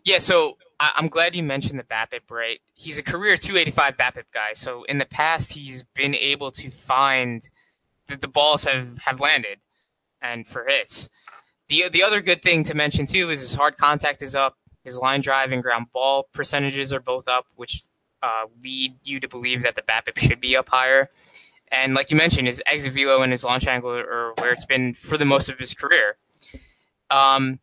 Yeah, 0.05 0.19
so 0.19 0.57
I, 0.79 0.93
I'm 0.97 1.09
glad 1.09 1.35
you 1.35 1.43
mentioned 1.43 1.79
the 1.79 1.85
BABIP, 1.85 2.31
right? 2.31 2.61
He's 2.75 2.99
a 2.99 3.03
career 3.03 3.37
285 3.37 3.97
BABIP 3.97 4.25
guy, 4.33 4.53
so 4.55 4.85
in 4.85 4.99
the 4.99 5.05
past 5.05 5.53
he's 5.53 5.83
been 5.95 6.15
able 6.15 6.53
to 6.53 6.71
find 6.71 7.47
that 8.09 8.21
the 8.21 8.29
balls 8.29 8.65
have 8.65 8.99
have 8.99 9.21
landed 9.21 9.59
and 10.23 10.47
for 10.47 10.65
hits. 10.67 11.09
The 11.69 11.89
the 11.91 12.05
other 12.05 12.21
good 12.21 12.43
thing 12.43 12.65
to 12.65 12.75
mention 12.75 13.07
too 13.07 13.31
is 13.31 13.41
his 13.41 13.55
hard 13.55 13.77
contact 13.77 14.23
is 14.23 14.35
up, 14.35 14.57
his 14.85 14.99
line 14.99 15.21
drive 15.21 15.53
and 15.53 15.63
ground 15.63 15.87
ball 15.93 16.29
percentages 16.33 16.93
are 16.93 17.01
both 17.01 17.29
up, 17.29 17.47
which 17.57 17.83
uh, 18.23 18.45
lead 18.63 18.97
you 19.03 19.21
to 19.21 19.29
believe 19.29 19.63
that 19.63 19.75
the 19.75 19.83
BABIP 19.83 20.19
should 20.19 20.41
be 20.41 20.57
up 20.57 20.69
higher. 20.69 21.11
And 21.71 21.95
like 21.95 22.11
you 22.11 22.17
mentioned, 22.17 22.49
his 22.49 22.63
exit 22.67 22.93
velo 22.93 23.23
and 23.23 23.31
his 23.31 23.45
launch 23.45 23.67
angle 23.67 23.91
are 23.91 24.33
where 24.39 24.53
it's 24.53 24.67
been 24.67 24.95
for 24.95 25.17
the 25.17 25.25
most 25.25 25.49
of 25.49 25.59
his 25.59 25.75
career. 25.75 26.17
Um, 27.11 27.61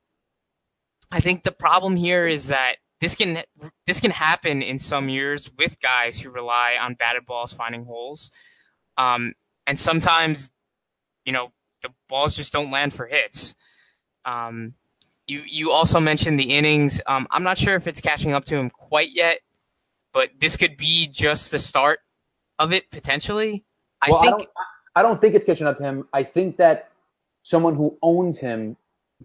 I 1.12 1.20
think 1.20 1.44
the 1.44 1.52
problem 1.52 1.96
here 1.96 2.28
is 2.28 2.48
that 2.48 2.76
this 3.00 3.16
can 3.16 3.44
this 3.86 4.00
can 4.00 4.12
happen 4.12 4.62
in 4.62 4.80
some 4.80 5.10
years 5.10 5.50
with 5.58 5.80
guys 5.80 6.18
who 6.20 6.30
rely 6.30 6.78
on 6.80 6.96
batted 6.96 7.26
balls 7.26 7.54
finding 7.54 7.86
holes, 7.86 8.32
um, 8.98 9.34
and 9.68 9.78
sometimes, 9.78 10.50
you 11.24 11.34
know, 11.34 11.52
the 11.84 11.90
balls 12.10 12.36
just 12.36 12.54
don't 12.54 12.72
land 12.72 12.94
for 12.94 13.06
hits. 13.06 13.56
Um, 14.26 14.74
you 15.28 15.44
you 15.46 15.72
also 15.72 16.00
mentioned 16.00 16.40
the 16.40 16.56
innings. 16.56 17.02
Um, 17.06 17.28
I'm 17.30 17.44
not 17.44 17.58
sure 17.58 17.76
if 17.76 17.88
it's 17.88 18.02
catching 18.02 18.34
up 18.34 18.46
to 18.46 18.56
him 18.56 18.70
quite 18.70 19.10
yet, 19.14 19.40
but 20.14 20.30
this 20.40 20.58
could 20.58 20.78
be 20.78 21.08
just 21.08 21.52
the 21.52 21.60
start 21.60 22.00
of 22.58 22.74
it 22.74 22.90
potentially. 22.90 23.64
I 24.02 24.12
well, 24.12 24.22
think 24.22 24.34
I 24.34 24.38
don't, 24.38 24.50
I 24.96 25.02
don't 25.04 25.22
think 25.22 25.36
it's 25.36 25.46
catching 25.46 25.68
up 25.68 25.78
to 25.78 25.84
him. 25.84 26.08
I 26.14 26.24
think 26.24 26.58
that 26.58 26.90
someone 27.44 27.76
who 27.76 27.98
owns 28.02 28.40
him 28.40 28.78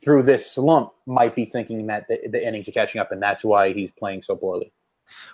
through 0.02 0.22
this 0.22 0.50
slump 0.50 0.92
might 1.06 1.34
be 1.34 1.44
thinking 1.44 1.86
that 1.86 2.08
the, 2.08 2.28
the 2.28 2.46
innings 2.46 2.68
are 2.68 2.72
catching 2.72 3.00
up, 3.00 3.12
and 3.12 3.22
that's 3.22 3.44
why 3.44 3.72
he's 3.72 3.90
playing 3.90 4.22
so 4.22 4.36
poorly. 4.36 4.72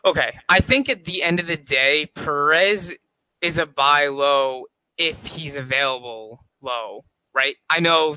Okay, 0.05 0.39
I 0.49 0.61
think 0.61 0.89
at 0.89 1.05
the 1.05 1.23
end 1.23 1.41
of 1.41 1.47
the 1.47 1.57
day, 1.57 2.07
Perez 2.07 2.95
is 3.41 3.59
a 3.59 3.67
buy 3.67 4.09
low 4.09 4.65
if 4.97 5.25
he's 5.25 5.57
available 5.57 6.45
low, 6.61 7.05
right? 7.35 7.57
I 7.71 7.81
know 7.81 8.17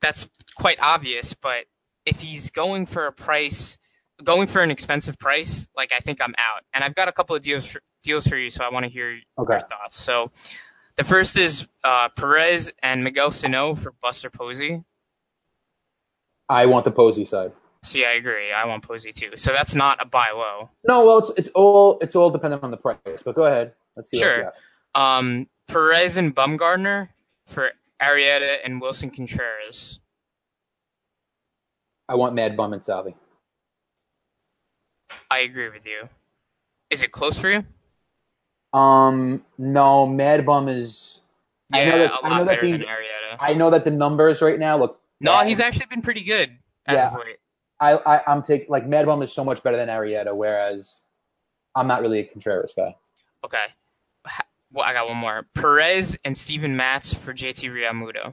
that's 0.00 0.28
quite 0.56 0.78
obvious, 0.80 1.34
but 1.34 1.66
if 2.06 2.20
he's 2.20 2.50
going 2.50 2.86
for 2.86 3.06
a 3.06 3.12
price, 3.12 3.78
going 4.22 4.46
for 4.46 4.62
an 4.62 4.70
expensive 4.70 5.18
price, 5.18 5.68
like 5.76 5.92
I 5.92 6.00
think 6.00 6.20
I'm 6.22 6.34
out. 6.38 6.62
And 6.72 6.82
I've 6.82 6.94
got 6.94 7.08
a 7.08 7.12
couple 7.12 7.36
of 7.36 7.42
deals 7.42 7.66
for, 7.66 7.80
deals 8.02 8.26
for 8.26 8.36
you, 8.36 8.48
so 8.50 8.64
I 8.64 8.70
want 8.72 8.84
to 8.84 8.90
hear 8.90 9.18
Okay. 9.38 9.54
your 9.54 9.60
thoughts. 9.60 10.00
So 10.00 10.30
the 10.96 11.04
first 11.04 11.36
is 11.36 11.66
uh, 11.84 12.08
Perez 12.16 12.72
and 12.82 13.04
Miguel 13.04 13.30
Sano 13.30 13.74
for 13.74 13.92
Buster 14.00 14.30
Posey. 14.30 14.82
I 16.48 16.66
want 16.66 16.84
the 16.84 16.92
Posey 16.92 17.24
side. 17.24 17.52
See, 17.82 18.04
I 18.04 18.12
agree. 18.12 18.52
I 18.52 18.66
want 18.66 18.82
Posey 18.84 19.12
too. 19.12 19.32
So 19.36 19.52
that's 19.52 19.74
not 19.74 20.00
a 20.00 20.06
buy 20.06 20.30
low. 20.34 20.70
No, 20.86 21.04
well, 21.04 21.18
it's 21.18 21.30
it's 21.36 21.48
all 21.54 21.98
it's 22.00 22.16
all 22.16 22.30
dependent 22.30 22.62
on 22.62 22.70
the 22.70 22.76
price. 22.76 22.98
But 23.24 23.34
go 23.34 23.44
ahead. 23.44 23.74
Let's 23.96 24.10
see. 24.10 24.18
Sure. 24.18 24.28
What 24.28 24.36
you 24.38 24.50
got. 24.94 25.18
Um, 25.18 25.46
Perez 25.68 26.16
and 26.16 26.34
Bumgarner 26.34 27.08
for 27.46 27.70
Arrieta 28.00 28.56
and 28.64 28.80
Willson 28.80 29.10
Contreras. 29.14 30.00
I 32.08 32.14
want 32.14 32.34
Mad 32.34 32.56
Bum 32.56 32.72
and 32.72 32.84
Salvi. 32.84 33.14
I 35.30 35.40
agree 35.40 35.68
with 35.70 35.86
you. 35.86 36.08
Is 36.90 37.02
it 37.02 37.10
close 37.12 37.38
for 37.38 37.50
you? 37.50 37.64
Um, 38.78 39.44
no, 39.58 40.06
Mad 40.06 40.46
Bum 40.46 40.68
is. 40.68 41.20
Yeah, 41.70 41.78
I 41.78 41.84
know 41.86 41.98
that, 41.98 42.10
a 42.10 42.14
I 42.14 42.28
lot 42.28 42.36
know 42.38 42.44
that 42.44 42.46
better 42.46 42.62
these. 42.66 42.80
than 42.80 42.88
Arrieta. 42.88 43.36
I 43.40 43.54
know 43.54 43.70
that 43.70 43.84
the 43.84 43.90
numbers 43.90 44.40
right 44.40 44.58
now 44.58 44.78
look. 44.78 45.00
No, 45.20 45.32
bad. 45.32 45.48
he's 45.48 45.60
actually 45.60 45.86
been 45.86 46.02
pretty 46.02 46.22
good 46.22 46.50
as 46.86 46.98
Yeah. 46.98 47.08
of 47.12 47.14
late. 47.20 47.36
I, 47.80 47.92
I 47.94 48.22
I'm 48.32 48.42
taking 48.42 48.68
like 48.68 48.86
Mad 48.86 49.06
Bum 49.06 49.22
is 49.22 49.32
so 49.32 49.44
much 49.44 49.62
better 49.62 49.76
than 49.76 49.88
Arrieta, 49.88 50.34
whereas 50.34 51.00
I'm 51.74 51.88
not 51.88 52.02
really 52.02 52.20
a 52.20 52.24
Contreras 52.24 52.72
guy. 52.76 52.94
Okay. 53.44 53.64
Well, 54.72 54.84
I 54.84 54.92
got 54.92 55.08
one 55.08 55.16
more. 55.16 55.46
Perez 55.54 56.18
and 56.24 56.36
Steven 56.36 56.76
Matz 56.76 57.14
for 57.14 57.32
JT 57.32 57.70
Realmuto. 57.70 58.32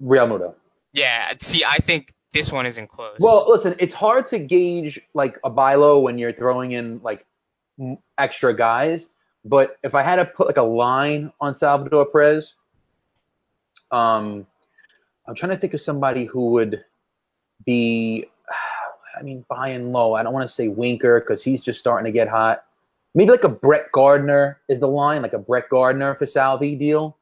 Real 0.00 0.26
Muto. 0.28 0.54
Yeah, 0.96 1.34
see, 1.40 1.62
I 1.62 1.76
think 1.76 2.14
this 2.32 2.50
one 2.50 2.64
isn't 2.64 2.86
close. 2.86 3.18
Well, 3.20 3.44
listen, 3.48 3.76
it's 3.78 3.94
hard 3.94 4.28
to 4.28 4.38
gauge 4.38 4.98
like 5.12 5.38
a 5.44 5.50
buy 5.50 5.74
low 5.74 6.00
when 6.00 6.16
you're 6.16 6.32
throwing 6.32 6.72
in 6.72 7.00
like 7.02 7.26
extra 8.16 8.56
guys. 8.56 9.06
But 9.44 9.76
if 9.82 9.94
I 9.94 10.02
had 10.02 10.16
to 10.16 10.24
put 10.24 10.46
like 10.46 10.56
a 10.56 10.62
line 10.62 11.32
on 11.38 11.54
Salvador 11.54 12.06
Perez, 12.06 12.54
um, 13.90 14.46
I'm 15.28 15.34
trying 15.34 15.52
to 15.52 15.58
think 15.58 15.74
of 15.74 15.82
somebody 15.82 16.24
who 16.24 16.52
would 16.52 16.82
be. 17.64 18.24
I 19.18 19.22
mean, 19.22 19.46
buying 19.48 19.92
low. 19.92 20.12
I 20.12 20.22
don't 20.22 20.34
want 20.34 20.46
to 20.46 20.54
say 20.54 20.68
Winker 20.68 21.20
because 21.20 21.42
he's 21.42 21.62
just 21.62 21.80
starting 21.80 22.04
to 22.04 22.12
get 22.12 22.28
hot. 22.28 22.64
Maybe 23.14 23.30
like 23.30 23.44
a 23.44 23.48
Brett 23.48 23.90
Gardner 23.90 24.60
is 24.68 24.78
the 24.78 24.88
line, 24.88 25.22
like 25.22 25.32
a 25.32 25.38
Brett 25.38 25.70
Gardner 25.70 26.14
for 26.14 26.26
Salvi 26.26 26.74
deal. 26.74 27.16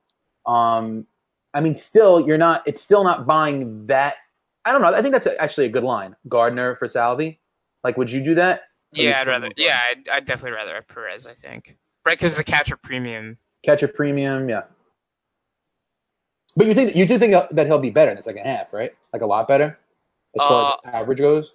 Um, 0.45 1.07
I 1.55 1.61
mean, 1.61 1.77
still, 1.77 2.21
you're 2.21 2.39
not. 2.39 2.65
It's 2.67 2.83
still 2.83 3.05
not 3.05 3.27
buying 3.27 3.87
that 3.87 4.17
I 4.65 4.73
don't 4.73 4.81
know. 4.81 4.95
I 4.95 5.03
think 5.03 5.13
that's 5.13 5.27
actually 5.39 5.67
a 5.67 5.71
good 5.71 5.85
line. 5.85 6.17
Gardner 6.27 6.77
for 6.77 6.89
Salvi. 6.89 7.41
Like, 7.83 7.99
would 7.99 8.11
you 8.11 8.25
do 8.25 8.37
that? 8.37 8.63
Yeah, 8.93 9.21
I'd 9.21 9.27
rather. 9.27 9.51
Yeah, 9.57 9.79
I'd, 9.91 10.09
I'd 10.09 10.25
definitely 10.25 10.57
rather 10.57 10.75
have 10.75 10.89
Perez. 10.89 11.27
I 11.27 11.35
think. 11.35 11.77
Right, 12.07 12.17
because 12.17 12.37
the 12.37 12.45
catcher 12.45 12.77
premium. 12.77 13.39
Catcher 13.65 13.89
premium, 13.89 14.49
yeah. 14.49 14.63
But 16.57 16.67
you 16.67 16.75
think 16.75 16.95
you 16.95 17.07
do 17.07 17.19
think 17.19 17.35
that 17.51 17.67
he'll 17.67 17.79
be 17.79 17.91
better 17.91 18.11
in 18.11 18.17
the 18.17 18.23
second 18.23 18.47
half, 18.47 18.73
right? 18.73 18.95
Like 19.13 19.23
a 19.23 19.27
lot 19.27 19.49
better, 19.49 19.79
as 20.39 20.47
far 20.47 20.67
as 20.67 20.93
uh, 20.93 20.97
average 20.97 21.19
goes. 21.19 21.53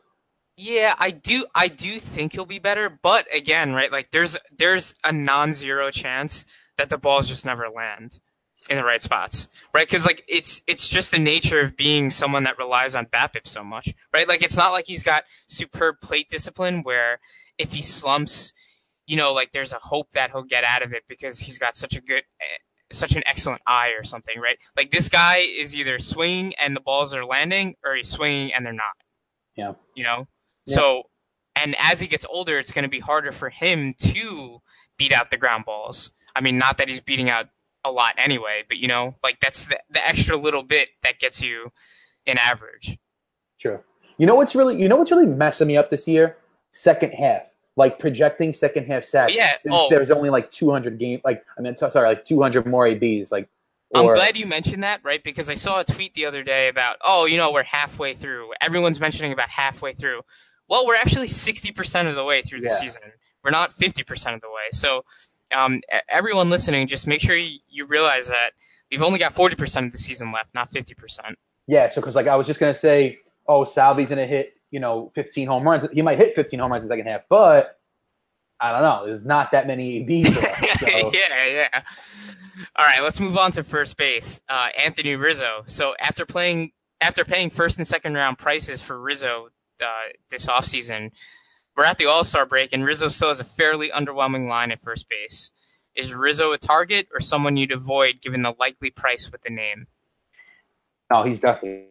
Yeah, 0.57 0.93
I 0.97 1.11
do. 1.11 1.45
I 1.55 1.69
do 1.69 1.99
think 1.99 2.33
he'll 2.33 2.45
be 2.45 2.59
better, 2.59 2.89
but 2.89 3.33
again, 3.33 3.71
right? 3.71 3.91
Like, 3.91 4.11
there's 4.11 4.37
there's 4.57 4.93
a 5.03 5.13
non-zero 5.13 5.89
chance 5.89 6.45
that 6.77 6.89
the 6.89 6.97
balls 6.97 7.29
just 7.29 7.45
never 7.45 7.69
land 7.69 8.19
in 8.69 8.77
the 8.77 8.83
right 8.83 9.01
spots, 9.01 9.47
right? 9.73 9.87
Because 9.87 10.05
like 10.05 10.23
it's 10.27 10.61
it's 10.67 10.87
just 10.89 11.11
the 11.11 11.19
nature 11.19 11.61
of 11.61 11.75
being 11.77 12.09
someone 12.09 12.43
that 12.43 12.57
relies 12.57 12.95
on 12.95 13.05
BABIP 13.05 13.47
so 13.47 13.63
much, 13.63 13.93
right? 14.13 14.27
Like 14.27 14.43
it's 14.43 14.57
not 14.57 14.71
like 14.71 14.85
he's 14.87 15.03
got 15.03 15.23
superb 15.47 15.95
plate 16.01 16.29
discipline 16.29 16.83
where 16.83 17.19
if 17.57 17.71
he 17.73 17.81
slumps, 17.81 18.53
you 19.05 19.17
know, 19.17 19.33
like 19.33 19.51
there's 19.51 19.73
a 19.73 19.79
hope 19.79 20.09
that 20.11 20.31
he'll 20.31 20.43
get 20.43 20.63
out 20.63 20.81
of 20.83 20.93
it 20.93 21.03
because 21.07 21.39
he's 21.39 21.57
got 21.57 21.75
such 21.75 21.95
a 21.95 22.01
good, 22.01 22.23
eh, 22.41 22.57
such 22.91 23.15
an 23.15 23.23
excellent 23.25 23.61
eye 23.65 23.93
or 23.97 24.03
something, 24.03 24.39
right? 24.39 24.57
Like 24.77 24.91
this 24.91 25.09
guy 25.09 25.37
is 25.39 25.75
either 25.75 25.99
swinging 25.99 26.53
and 26.61 26.75
the 26.75 26.79
balls 26.81 27.13
are 27.13 27.25
landing, 27.25 27.75
or 27.85 27.95
he's 27.95 28.09
swinging 28.09 28.53
and 28.53 28.65
they're 28.65 28.73
not. 28.73 28.85
Yeah. 29.55 29.73
You 29.95 30.03
know, 30.03 30.27
Yeah. 30.65 30.75
so 30.75 31.03
and 31.55 31.75
as 31.77 31.99
he 31.99 32.07
gets 32.07 32.25
older, 32.29 32.57
it's 32.59 32.71
going 32.71 32.83
to 32.83 32.89
be 32.89 32.99
harder 32.99 33.31
for 33.31 33.49
him 33.49 33.93
to 33.99 34.59
beat 34.97 35.11
out 35.11 35.29
the 35.31 35.37
ground 35.37 35.65
balls. 35.65 36.11
I 36.35 36.41
mean, 36.41 36.57
not 36.57 36.77
that 36.77 36.87
he's 36.87 37.01
beating 37.01 37.29
out 37.29 37.47
a 37.83 37.91
lot 37.91 38.15
anyway, 38.17 38.63
but 38.67 38.77
you 38.77 38.87
know, 38.87 39.15
like 39.23 39.39
that's 39.39 39.67
the, 39.67 39.79
the 39.89 40.05
extra 40.05 40.37
little 40.37 40.63
bit 40.63 40.89
that 41.03 41.19
gets 41.19 41.41
you 41.41 41.71
an 42.27 42.37
average. 42.37 42.97
Sure. 43.57 43.83
You 44.17 44.25
know 44.25 44.35
what's 44.35 44.55
really 44.55 44.79
you 44.79 44.89
know 44.89 44.97
what's 44.97 45.11
really 45.11 45.25
messing 45.25 45.67
me 45.67 45.77
up 45.77 45.89
this 45.89 46.07
year? 46.07 46.37
Second 46.71 47.11
half. 47.13 47.49
Like 47.75 47.99
projecting 47.99 48.51
second 48.51 48.87
half 48.87 49.05
sacks. 49.05 49.33
Yeah, 49.33 49.55
Since 49.57 49.73
oh. 49.77 49.87
there's 49.89 50.11
only 50.11 50.29
like 50.29 50.51
200 50.51 50.99
game. 50.99 51.21
Like 51.23 51.45
I 51.57 51.61
mean, 51.61 51.75
t- 51.75 51.89
sorry, 51.89 52.09
like 52.09 52.25
200 52.25 52.65
more 52.65 52.87
ABs. 52.87 53.31
Like. 53.31 53.47
I'm 53.95 54.05
glad 54.05 54.37
you 54.37 54.45
mentioned 54.45 54.83
that, 54.83 54.99
right? 55.03 55.23
Because 55.23 55.49
I 55.49 55.55
saw 55.55 55.79
a 55.79 55.83
tweet 55.83 56.13
the 56.13 56.27
other 56.27 56.43
day 56.43 56.67
about, 56.67 56.97
oh, 57.03 57.25
you 57.25 57.37
know, 57.37 57.51
we're 57.51 57.63
halfway 57.63 58.13
through. 58.13 58.51
Everyone's 58.61 58.99
mentioning 58.99 59.33
about 59.33 59.49
halfway 59.49 59.93
through. 59.93 60.21
Well, 60.67 60.85
we're 60.85 60.95
actually 60.95 61.25
60% 61.25 62.07
of 62.07 62.15
the 62.15 62.23
way 62.23 62.43
through 62.43 62.61
the 62.61 62.67
Yeah. 62.67 62.75
season. 62.75 63.01
We're 63.43 63.49
not 63.49 63.73
50% 63.73 64.35
of 64.35 64.41
the 64.41 64.47
way. 64.47 64.69
So, 64.73 65.05
um, 65.55 65.81
everyone 66.07 66.49
listening, 66.49 66.87
just 66.87 67.07
make 67.07 67.21
sure 67.21 67.35
you, 67.35 67.59
you 67.69 67.85
realize 67.85 68.27
that 68.27 68.51
we've 68.91 69.01
only 69.01 69.19
got 69.19 69.33
40% 69.33 69.85
of 69.85 69.91
the 69.91 69.97
season 69.97 70.31
left, 70.31 70.53
not 70.53 70.71
50%. 70.71 71.19
Yeah. 71.67 71.87
So 71.87 72.01
because 72.01 72.15
like 72.15 72.27
I 72.27 72.35
was 72.35 72.47
just 72.47 72.59
gonna 72.59 72.73
say, 72.75 73.19
oh, 73.47 73.63
Salvi's 73.63 74.09
gonna 74.09 74.25
hit 74.27 74.53
you 74.71 74.79
know 74.79 75.11
15 75.15 75.47
home 75.47 75.63
runs. 75.63 75.85
He 75.91 76.01
might 76.01 76.17
hit 76.17 76.35
15 76.35 76.59
home 76.59 76.71
runs 76.71 76.83
in 76.83 76.89
the 76.89 76.93
second 76.93 77.07
half, 77.11 77.21
but 77.29 77.79
I 78.59 78.71
don't 78.71 78.81
know. 78.81 79.05
There's 79.05 79.23
not 79.23 79.51
that 79.51 79.67
many 79.67 79.99
ABs. 80.01 80.35
left, 80.35 80.79
so- 80.79 81.11
yeah, 81.13 81.45
yeah. 81.47 81.81
All 82.75 82.85
right, 82.85 83.01
let's 83.01 83.19
move 83.19 83.37
on 83.37 83.53
to 83.53 83.63
first 83.63 83.95
base. 83.95 84.41
Uh, 84.49 84.67
Anthony 84.77 85.15
Rizzo. 85.15 85.63
So 85.67 85.93
after 85.97 86.25
playing, 86.25 86.71
after 86.99 87.23
paying 87.23 87.51
first 87.51 87.77
and 87.77 87.87
second 87.87 88.15
round 88.15 88.37
prices 88.37 88.81
for 88.81 88.99
Rizzo 88.99 89.47
uh, 89.81 89.85
this 90.29 90.47
offseason, 90.47 91.11
we're 91.79 91.85
at 91.85 91.97
the 91.97 92.07
All 92.07 92.25
Star 92.25 92.45
break, 92.45 92.73
and 92.73 92.83
Rizzo 92.83 93.07
still 93.07 93.29
has 93.29 93.39
a 93.39 93.45
fairly 93.45 93.89
underwhelming 93.89 94.49
line 94.49 94.71
at 94.71 94.81
first 94.81 95.07
base. 95.07 95.49
Is 95.95 96.13
Rizzo 96.13 96.51
a 96.51 96.57
target 96.57 97.07
or 97.13 97.21
someone 97.21 97.55
you'd 97.55 97.71
avoid 97.71 98.19
given 98.21 98.41
the 98.41 98.53
likely 98.59 98.89
price 98.89 99.31
with 99.31 99.41
the 99.43 99.49
name? 99.49 99.87
No, 101.09 101.23
he's 101.23 101.39
definitely. 101.39 101.85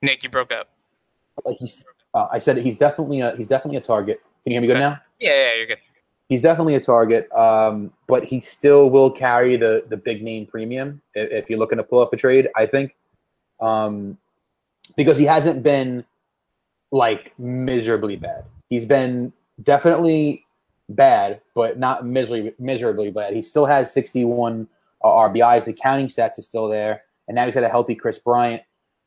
Nick, 0.00 0.22
you 0.22 0.30
broke 0.30 0.50
up. 0.50 0.70
Like 1.44 1.58
he's, 1.58 1.84
uh, 2.14 2.28
I 2.32 2.38
said 2.38 2.56
he's 2.56 2.78
definitely 2.78 3.20
a 3.20 3.36
he's 3.36 3.48
definitely 3.48 3.76
a 3.76 3.82
target. 3.82 4.22
Can 4.44 4.52
you 4.52 4.54
hear 4.54 4.60
me 4.62 4.66
good 4.66 4.76
Okay. 4.76 4.80
now? 4.80 5.00
Yeah, 5.20 5.36
yeah, 5.36 5.54
you're 5.58 5.66
good. 5.66 5.78
He's 6.30 6.40
definitely 6.40 6.76
a 6.76 6.80
target, 6.80 7.30
um, 7.32 7.92
but 8.06 8.24
he 8.24 8.40
still 8.40 8.88
will 8.88 9.10
carry 9.10 9.58
the 9.58 9.84
the 9.90 9.98
big 9.98 10.22
name 10.22 10.46
premium 10.46 11.02
i- 11.14 11.18
if 11.20 11.50
you're 11.50 11.58
looking 11.58 11.76
to 11.76 11.84
pull 11.84 11.98
off 11.98 12.14
a 12.14 12.16
trade. 12.16 12.48
I 12.56 12.64
think, 12.64 12.96
um, 13.60 14.16
because 14.96 15.18
he 15.18 15.24
hasn't 15.24 15.62
been 15.62 16.04
like 16.90 17.38
miserably 17.38 18.16
bad. 18.16 18.44
He's 18.68 18.84
been 18.84 19.32
definitely 19.62 20.46
bad, 20.88 21.40
but 21.54 21.78
not 21.78 22.06
miserably 22.06 22.54
miserably 22.58 23.10
bad. 23.10 23.34
He 23.34 23.42
still 23.42 23.66
has 23.66 23.92
61 23.92 24.68
uh, 25.02 25.06
RBIs. 25.06 25.64
The 25.64 25.72
counting 25.72 26.08
stats 26.08 26.38
is 26.38 26.46
still 26.46 26.68
there, 26.68 27.02
and 27.26 27.34
now 27.34 27.44
he's 27.44 27.54
got 27.54 27.64
a 27.64 27.68
healthy 27.68 27.94
Kris 27.94 28.18
Bryant. 28.18 28.62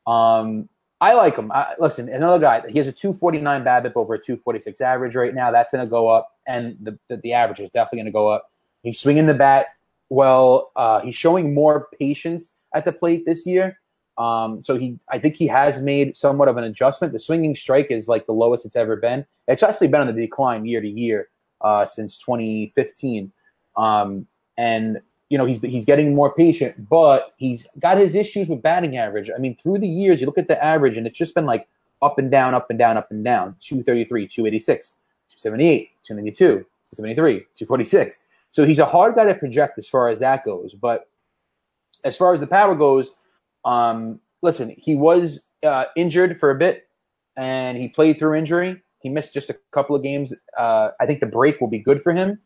Um, 0.08 0.70
I 1.00 1.14
like 1.14 1.36
him. 1.36 1.52
I, 1.52 1.74
listen, 1.80 2.10
another 2.10 2.40
guy. 2.40 2.62
He 2.70 2.78
has 2.78 2.88
a 2.88 2.92
249 2.92 3.64
BABIP 3.64 3.94
over 3.96 4.14
a 4.14 4.20
246 4.20 4.82
average 4.82 5.16
right 5.16 5.34
now. 5.34 5.52
That's 5.52 5.74
going 5.74 5.86
to 5.86 5.90
go 5.90 6.08
up, 6.10 6.32
and 6.48 6.78
the, 6.82 6.98
the 7.08 7.18
the 7.18 7.34
average 7.34 7.60
is 7.60 7.72
definitely 7.72 8.00
going 8.00 8.06
to 8.06 8.12
go 8.12 8.28
up. 8.28 8.52
He's 8.84 9.00
swinging 9.00 9.26
the 9.28 9.34
bat 9.34 9.68
well. 10.10 10.72
Uh, 10.76 11.02
he's 11.02 11.16
showing 11.16 11.54
more 11.54 11.88
patience 11.98 12.54
at 12.74 12.86
the 12.86 12.92
plate 12.92 13.26
this 13.26 13.46
year. 13.46 13.80
Um, 14.18 14.62
so 14.62 14.78
he, 14.78 15.00
I 15.10 15.20
think 15.20 15.36
he 15.36 15.48
has 15.48 15.80
made 15.80 16.16
somewhat 16.18 16.48
of 16.48 16.58
an 16.58 16.64
adjustment. 16.64 17.14
The 17.14 17.20
swinging 17.20 17.56
strike 17.56 17.88
is 17.90 18.08
like 18.08 18.26
the 18.26 18.34
lowest 18.34 18.66
it's 18.66 18.76
ever 18.76 18.96
been. 18.96 19.26
It's 19.48 19.64
actually 19.64 19.88
been 19.88 20.02
on 20.02 20.08
the 20.08 20.14
decline 20.14 20.66
year 20.66 20.82
to 20.82 20.88
year 20.88 21.30
uh, 21.62 21.86
since 21.86 22.18
2015. 22.18 23.32
Um, 23.78 24.28
and 24.58 25.02
you 25.30 25.38
know 25.38 25.46
he's 25.46 25.62
he's 25.62 25.86
getting 25.86 26.14
more 26.14 26.34
patient, 26.34 26.90
but 26.90 27.34
he's 27.38 27.66
got 27.80 27.98
his 27.98 28.16
issues 28.16 28.50
with 28.50 28.62
batting 28.62 28.98
average. 28.98 29.32
I 29.34 29.40
mean, 29.40 29.56
through 29.56 29.80
the 29.80 29.88
years, 29.88 30.20
you 30.20 30.26
look 30.28 30.38
at 30.38 30.50
the 30.50 30.62
average, 30.62 30.98
and 30.98 31.08
it's 31.08 31.18
just 31.18 31.34
been 31.34 31.46
like 31.46 31.68
up 32.02 32.20
and 32.20 32.30
down, 32.30 32.54
up 32.54 32.70
and 32.70 32.78
down, 32.78 32.98
up 32.98 33.12
and 33.12 33.24
down. 33.24 33.56
233, 33.62 34.28
286, 34.28 34.90
278, 35.30 35.90
292, 36.04 36.46
273, 36.96 37.40
246. 37.56 38.18
So 38.52 38.66
he's 38.66 38.80
a 38.80 38.86
hard 38.86 39.16
guy 39.16 39.26
to 39.26 39.36
project 39.36 39.78
as 39.78 39.88
far 39.88 40.10
as 40.10 40.20
that 40.20 40.44
goes. 40.44 40.74
But 40.74 41.08
as 42.04 42.18
far 42.18 42.34
as 42.34 42.40
the 42.42 42.48
power 42.48 42.76
goes, 42.76 43.12
um, 43.66 44.20
listen, 44.42 44.76
he 44.78 44.96
was 44.96 45.48
uh, 45.66 45.86
injured 45.96 46.40
for 46.40 46.52
a 46.52 46.56
bit, 46.56 46.88
and 47.36 47.78
he 47.78 47.88
played 47.88 48.20
through 48.20 48.36
injury. 48.36 48.82
He 49.00 49.10
missed 49.10 49.34
just 49.34 49.50
a 49.50 49.58
couple 49.72 49.96
of 49.96 50.04
games. 50.04 50.34
Uh, 50.58 50.90
I 51.00 51.06
think 51.06 51.20
the 51.20 51.28
break 51.28 51.60
will 51.60 51.68
be 51.68 51.80
good 51.80 52.04
for 52.04 52.14
him. 52.14 52.40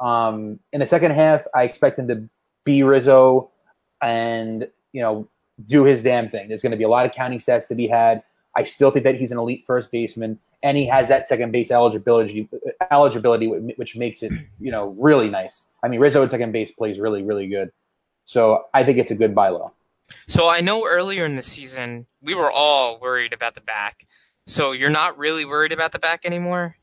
Um, 0.00 0.58
in 0.72 0.80
the 0.80 0.86
second 0.86 1.12
half, 1.12 1.46
I 1.54 1.62
expect 1.62 1.98
him 1.98 2.08
to 2.08 2.28
be 2.64 2.82
Rizzo 2.82 3.50
and 4.02 4.68
you 4.92 5.02
know 5.02 5.28
do 5.64 5.84
his 5.84 6.02
damn 6.02 6.28
thing. 6.28 6.48
There's 6.48 6.62
going 6.62 6.72
to 6.72 6.78
be 6.78 6.84
a 6.84 6.88
lot 6.88 7.06
of 7.06 7.12
counting 7.12 7.38
stats 7.38 7.68
to 7.68 7.74
be 7.74 7.86
had. 7.86 8.22
I 8.56 8.64
still 8.64 8.90
think 8.90 9.04
that 9.04 9.16
he's 9.16 9.32
an 9.32 9.38
elite 9.38 9.64
first 9.66 9.90
baseman, 9.90 10.38
and 10.62 10.76
he 10.76 10.86
has 10.86 11.08
that 11.08 11.28
second 11.28 11.52
base 11.52 11.70
eligibility, 11.70 12.48
eligibility, 12.90 13.46
which 13.46 13.96
makes 13.96 14.22
it 14.22 14.32
you 14.60 14.70
know 14.70 14.94
really 14.98 15.28
nice. 15.28 15.66
I 15.82 15.88
mean, 15.88 16.00
Rizzo 16.00 16.22
at 16.22 16.30
second 16.30 16.52
base 16.52 16.70
plays 16.70 16.98
really, 16.98 17.22
really 17.22 17.46
good. 17.46 17.70
So 18.26 18.64
I 18.72 18.84
think 18.84 18.98
it's 18.98 19.10
a 19.10 19.14
good 19.14 19.34
buy 19.34 19.50
low. 19.50 19.72
So 20.26 20.48
I 20.48 20.60
know 20.60 20.86
earlier 20.86 21.24
in 21.26 21.34
the 21.34 21.42
season 21.42 22.06
we 22.22 22.34
were 22.34 22.50
all 22.50 23.00
worried 23.00 23.32
about 23.32 23.54
the 23.54 23.60
back. 23.60 24.06
So 24.46 24.72
you're 24.72 24.90
not 24.90 25.18
really 25.18 25.44
worried 25.44 25.72
about 25.72 25.92
the 25.92 25.98
back 25.98 26.24
anymore? 26.24 26.76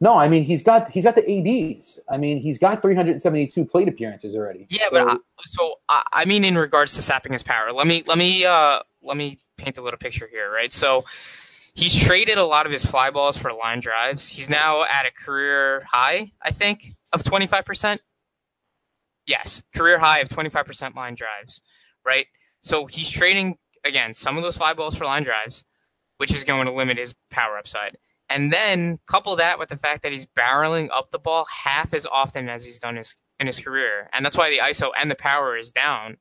No, 0.00 0.16
I 0.18 0.28
mean 0.28 0.42
he's 0.44 0.62
got 0.64 0.88
he's 0.88 1.04
got 1.04 1.14
the 1.14 1.30
ABs. 1.30 2.00
I 2.10 2.16
mean 2.16 2.40
he's 2.40 2.58
got 2.58 2.82
372 2.82 3.64
plate 3.66 3.88
appearances 3.88 4.34
already. 4.34 4.66
Yeah, 4.68 4.84
So- 4.84 5.04
but 5.04 5.08
I, 5.08 5.16
so 5.44 5.74
I, 5.88 6.02
I 6.12 6.24
mean 6.24 6.44
in 6.44 6.56
regards 6.56 6.94
to 6.94 7.02
sapping 7.02 7.32
his 7.32 7.42
power. 7.42 7.72
Let 7.72 7.86
me 7.86 8.02
let 8.06 8.18
me 8.18 8.44
uh 8.44 8.80
let 9.02 9.16
me 9.16 9.38
paint 9.56 9.78
a 9.78 9.82
little 9.82 9.98
picture 9.98 10.28
here, 10.30 10.50
right? 10.50 10.72
So 10.72 11.04
he's 11.74 11.98
traded 11.98 12.36
a 12.38 12.44
lot 12.44 12.66
of 12.66 12.72
his 12.72 12.84
fly 12.84 13.10
balls 13.10 13.36
for 13.36 13.52
line 13.52 13.80
drives. 13.80 14.28
He's 14.28 14.50
now 14.50 14.82
at 14.82 15.06
a 15.06 15.10
career 15.12 15.84
high, 15.88 16.32
I 16.42 16.50
think, 16.50 16.84
of 17.12 17.22
25%. 17.22 17.98
Yes, 19.26 19.62
career 19.74 19.98
high 19.98 20.18
of 20.20 20.28
25% 20.28 20.96
line 20.96 21.14
drives, 21.14 21.60
right? 22.04 22.26
So 22.60 22.86
he's 22.86 23.10
trading 23.10 23.56
again 23.84 24.14
some 24.14 24.36
of 24.36 24.42
those 24.42 24.56
fly 24.56 24.74
balls 24.74 24.94
for 24.94 25.04
line 25.04 25.24
drives, 25.24 25.64
which 26.18 26.34
is 26.34 26.44
going 26.44 26.66
to 26.66 26.72
limit 26.72 26.98
his 26.98 27.14
power 27.30 27.58
upside. 27.58 27.96
And 28.28 28.52
then 28.52 28.98
couple 29.06 29.36
that 29.36 29.58
with 29.58 29.68
the 29.68 29.76
fact 29.76 30.04
that 30.04 30.12
he's 30.12 30.26
barreling 30.26 30.88
up 30.90 31.10
the 31.10 31.18
ball 31.18 31.46
half 31.50 31.92
as 31.92 32.06
often 32.06 32.48
as 32.48 32.64
he's 32.64 32.80
done 32.80 32.96
his 32.96 33.14
in 33.38 33.46
his 33.46 33.58
career, 33.58 34.08
and 34.12 34.24
that's 34.24 34.38
why 34.38 34.50
the 34.50 34.58
ISO 34.58 34.90
and 34.98 35.10
the 35.10 35.16
power 35.16 35.56
is 35.56 35.72
down. 35.72 36.16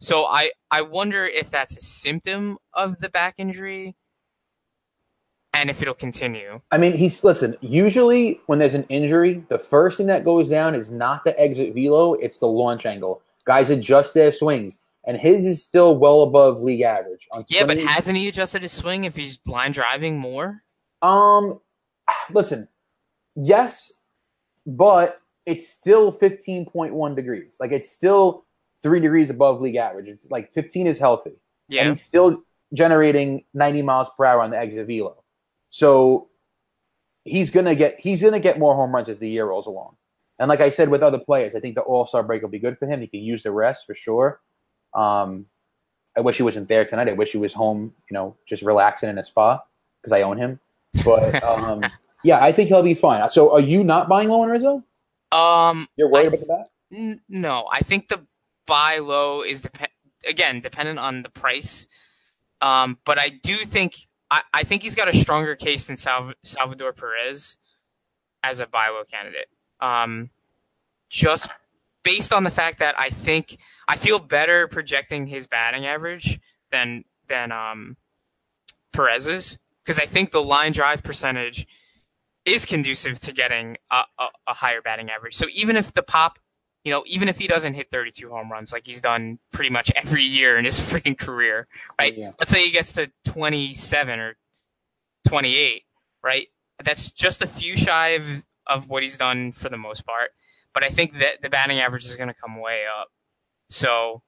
So 0.00 0.24
I 0.24 0.52
I 0.70 0.82
wonder 0.82 1.26
if 1.26 1.50
that's 1.50 1.76
a 1.76 1.80
symptom 1.80 2.58
of 2.72 2.98
the 3.00 3.08
back 3.08 3.34
injury, 3.38 3.94
and 5.52 5.68
if 5.68 5.82
it'll 5.82 5.94
continue. 5.94 6.60
I 6.70 6.78
mean, 6.78 6.94
he's 6.94 7.22
listen. 7.22 7.56
Usually, 7.60 8.40
when 8.46 8.58
there's 8.58 8.74
an 8.74 8.86
injury, 8.88 9.44
the 9.48 9.58
first 9.58 9.98
thing 9.98 10.06
that 10.06 10.24
goes 10.24 10.48
down 10.48 10.74
is 10.74 10.90
not 10.90 11.24
the 11.24 11.38
exit 11.38 11.74
velo; 11.74 12.14
it's 12.14 12.38
the 12.38 12.46
launch 12.46 12.86
angle. 12.86 13.22
Guys 13.44 13.70
adjust 13.70 14.14
their 14.14 14.32
swings, 14.32 14.78
and 15.04 15.16
his 15.16 15.46
is 15.46 15.64
still 15.64 15.96
well 15.96 16.22
above 16.22 16.60
league 16.60 16.82
average. 16.82 17.26
Yeah, 17.48 17.66
but 17.66 17.78
hasn't 17.78 18.16
he 18.16 18.28
adjusted 18.28 18.62
his 18.62 18.72
swing 18.72 19.04
if 19.04 19.16
he's 19.16 19.38
line 19.46 19.72
driving 19.72 20.18
more? 20.18 20.62
um, 21.02 21.60
listen, 22.30 22.68
yes, 23.34 23.92
but 24.66 25.20
it's 25.46 25.68
still 25.68 26.12
15.1 26.12 27.16
degrees. 27.16 27.56
Like 27.58 27.72
it's 27.72 27.90
still 27.90 28.44
three 28.82 29.00
degrees 29.00 29.30
above 29.30 29.60
league 29.60 29.76
average. 29.76 30.08
It's 30.08 30.26
like 30.30 30.52
15 30.52 30.86
is 30.86 30.98
healthy. 30.98 31.32
Yeah. 31.68 31.82
and 31.82 31.96
he's 31.96 32.04
still 32.04 32.42
generating 32.74 33.44
90 33.54 33.82
miles 33.82 34.08
per 34.16 34.24
hour 34.24 34.40
on 34.40 34.50
the 34.50 34.58
exit 34.58 34.86
velo. 34.86 35.22
So 35.70 36.28
he's 37.24 37.50
gonna 37.50 37.74
get 37.74 37.98
he's 37.98 38.22
gonna 38.22 38.40
get 38.40 38.58
more 38.58 38.74
home 38.74 38.94
runs 38.94 39.08
as 39.08 39.18
the 39.18 39.28
year 39.28 39.46
rolls 39.46 39.66
along. 39.66 39.96
And 40.38 40.48
like 40.48 40.60
I 40.60 40.70
said 40.70 40.88
with 40.88 41.02
other 41.02 41.18
players, 41.18 41.54
I 41.54 41.60
think 41.60 41.74
the 41.74 41.82
All 41.82 42.06
Star 42.06 42.22
break 42.22 42.42
will 42.42 42.48
be 42.48 42.58
good 42.58 42.78
for 42.78 42.86
him. 42.86 43.00
He 43.00 43.06
can 43.06 43.20
use 43.20 43.42
the 43.42 43.52
rest 43.52 43.86
for 43.86 43.94
sure. 43.94 44.40
Um, 44.94 45.46
I 46.16 46.20
wish 46.20 46.36
he 46.36 46.42
wasn't 46.42 46.68
there 46.68 46.84
tonight. 46.84 47.08
I 47.08 47.12
wish 47.12 47.32
he 47.32 47.38
was 47.38 47.54
home, 47.54 47.94
you 48.10 48.14
know, 48.14 48.36
just 48.46 48.62
relaxing 48.62 49.08
in 49.08 49.18
a 49.18 49.24
spa 49.24 49.62
because 50.00 50.12
I 50.12 50.22
own 50.22 50.36
him. 50.38 50.60
But 51.04 51.42
um, 51.42 51.84
yeah, 52.22 52.42
I 52.42 52.52
think 52.52 52.68
he'll 52.68 52.82
be 52.82 52.94
fine. 52.94 53.28
So 53.30 53.52
are 53.52 53.60
you 53.60 53.82
not 53.84 54.08
buying 54.08 54.28
low 54.28 54.42
on 54.42 54.48
Rizzo? 54.48 54.82
Um, 55.32 55.88
You're 55.96 56.10
worried 56.10 56.24
I- 56.24 56.28
about 56.28 56.40
the 56.40 56.46
bat? 56.46 56.68
N- 56.92 57.20
No, 57.28 57.66
I 57.70 57.80
think 57.80 58.08
the 58.08 58.20
buy 58.66 58.98
low 58.98 59.42
is 59.42 59.62
dep- 59.62 59.90
again 60.28 60.60
dependent 60.60 60.98
on 60.98 61.22
the 61.22 61.30
price. 61.30 61.86
Um, 62.60 62.98
but 63.06 63.18
I 63.18 63.28
do 63.30 63.56
think 63.64 63.94
I, 64.30 64.42
I 64.52 64.62
think 64.64 64.82
he's 64.82 64.94
got 64.94 65.08
a 65.08 65.14
stronger 65.14 65.56
case 65.56 65.86
than 65.86 65.96
Salv- 65.96 66.34
Salvador 66.44 66.92
Perez 66.92 67.56
as 68.42 68.60
a 68.60 68.66
buy 68.66 68.90
low 68.90 69.04
candidate. 69.04 69.48
Um, 69.80 70.28
just 71.08 71.48
based 72.02 72.32
on 72.32 72.44
the 72.44 72.50
fact 72.50 72.80
that 72.80 72.98
I 72.98 73.10
think 73.10 73.56
I 73.86 73.96
feel 73.96 74.18
better 74.18 74.68
projecting 74.68 75.26
his 75.26 75.46
batting 75.46 75.86
average 75.86 76.40
than 76.70 77.04
than 77.28 77.52
um, 77.52 77.96
Perez's 78.92 79.58
because 79.84 79.98
I 79.98 80.06
think 80.06 80.30
the 80.30 80.42
line 80.42 80.72
drive 80.72 81.02
percentage 81.02 81.66
is 82.44 82.64
conducive 82.64 83.18
to 83.20 83.32
getting 83.32 83.76
a, 83.90 84.02
a, 84.18 84.26
a 84.48 84.54
higher 84.54 84.82
batting 84.82 85.10
average. 85.10 85.34
So 85.36 85.46
even 85.52 85.76
if 85.76 85.92
the 85.92 86.02
pop, 86.02 86.38
you 86.84 86.92
know, 86.92 87.04
even 87.06 87.28
if 87.28 87.38
he 87.38 87.46
doesn't 87.46 87.74
hit 87.74 87.90
32 87.90 88.28
home 88.28 88.50
runs 88.50 88.72
like 88.72 88.84
he's 88.84 89.00
done 89.00 89.38
pretty 89.52 89.70
much 89.70 89.92
every 89.96 90.24
year 90.24 90.58
in 90.58 90.64
his 90.64 90.80
freaking 90.80 91.16
career, 91.16 91.66
right? 92.00 92.16
Yeah. 92.16 92.32
Let's 92.38 92.50
say 92.50 92.64
he 92.64 92.72
gets 92.72 92.94
to 92.94 93.10
27 93.26 94.18
or 94.18 94.36
28, 95.28 95.82
right? 96.22 96.48
That's 96.82 97.12
just 97.12 97.42
a 97.42 97.46
few 97.46 97.76
shy 97.76 98.08
of, 98.10 98.24
of 98.66 98.88
what 98.88 99.02
he's 99.02 99.18
done 99.18 99.52
for 99.52 99.68
the 99.68 99.76
most 99.76 100.04
part. 100.04 100.30
But 100.74 100.84
I 100.84 100.88
think 100.88 101.12
that 101.18 101.42
the 101.42 101.50
batting 101.50 101.80
average 101.80 102.04
is 102.04 102.16
going 102.16 102.28
to 102.28 102.34
come 102.34 102.60
way 102.60 102.84
up. 103.00 103.08
So 103.70 104.22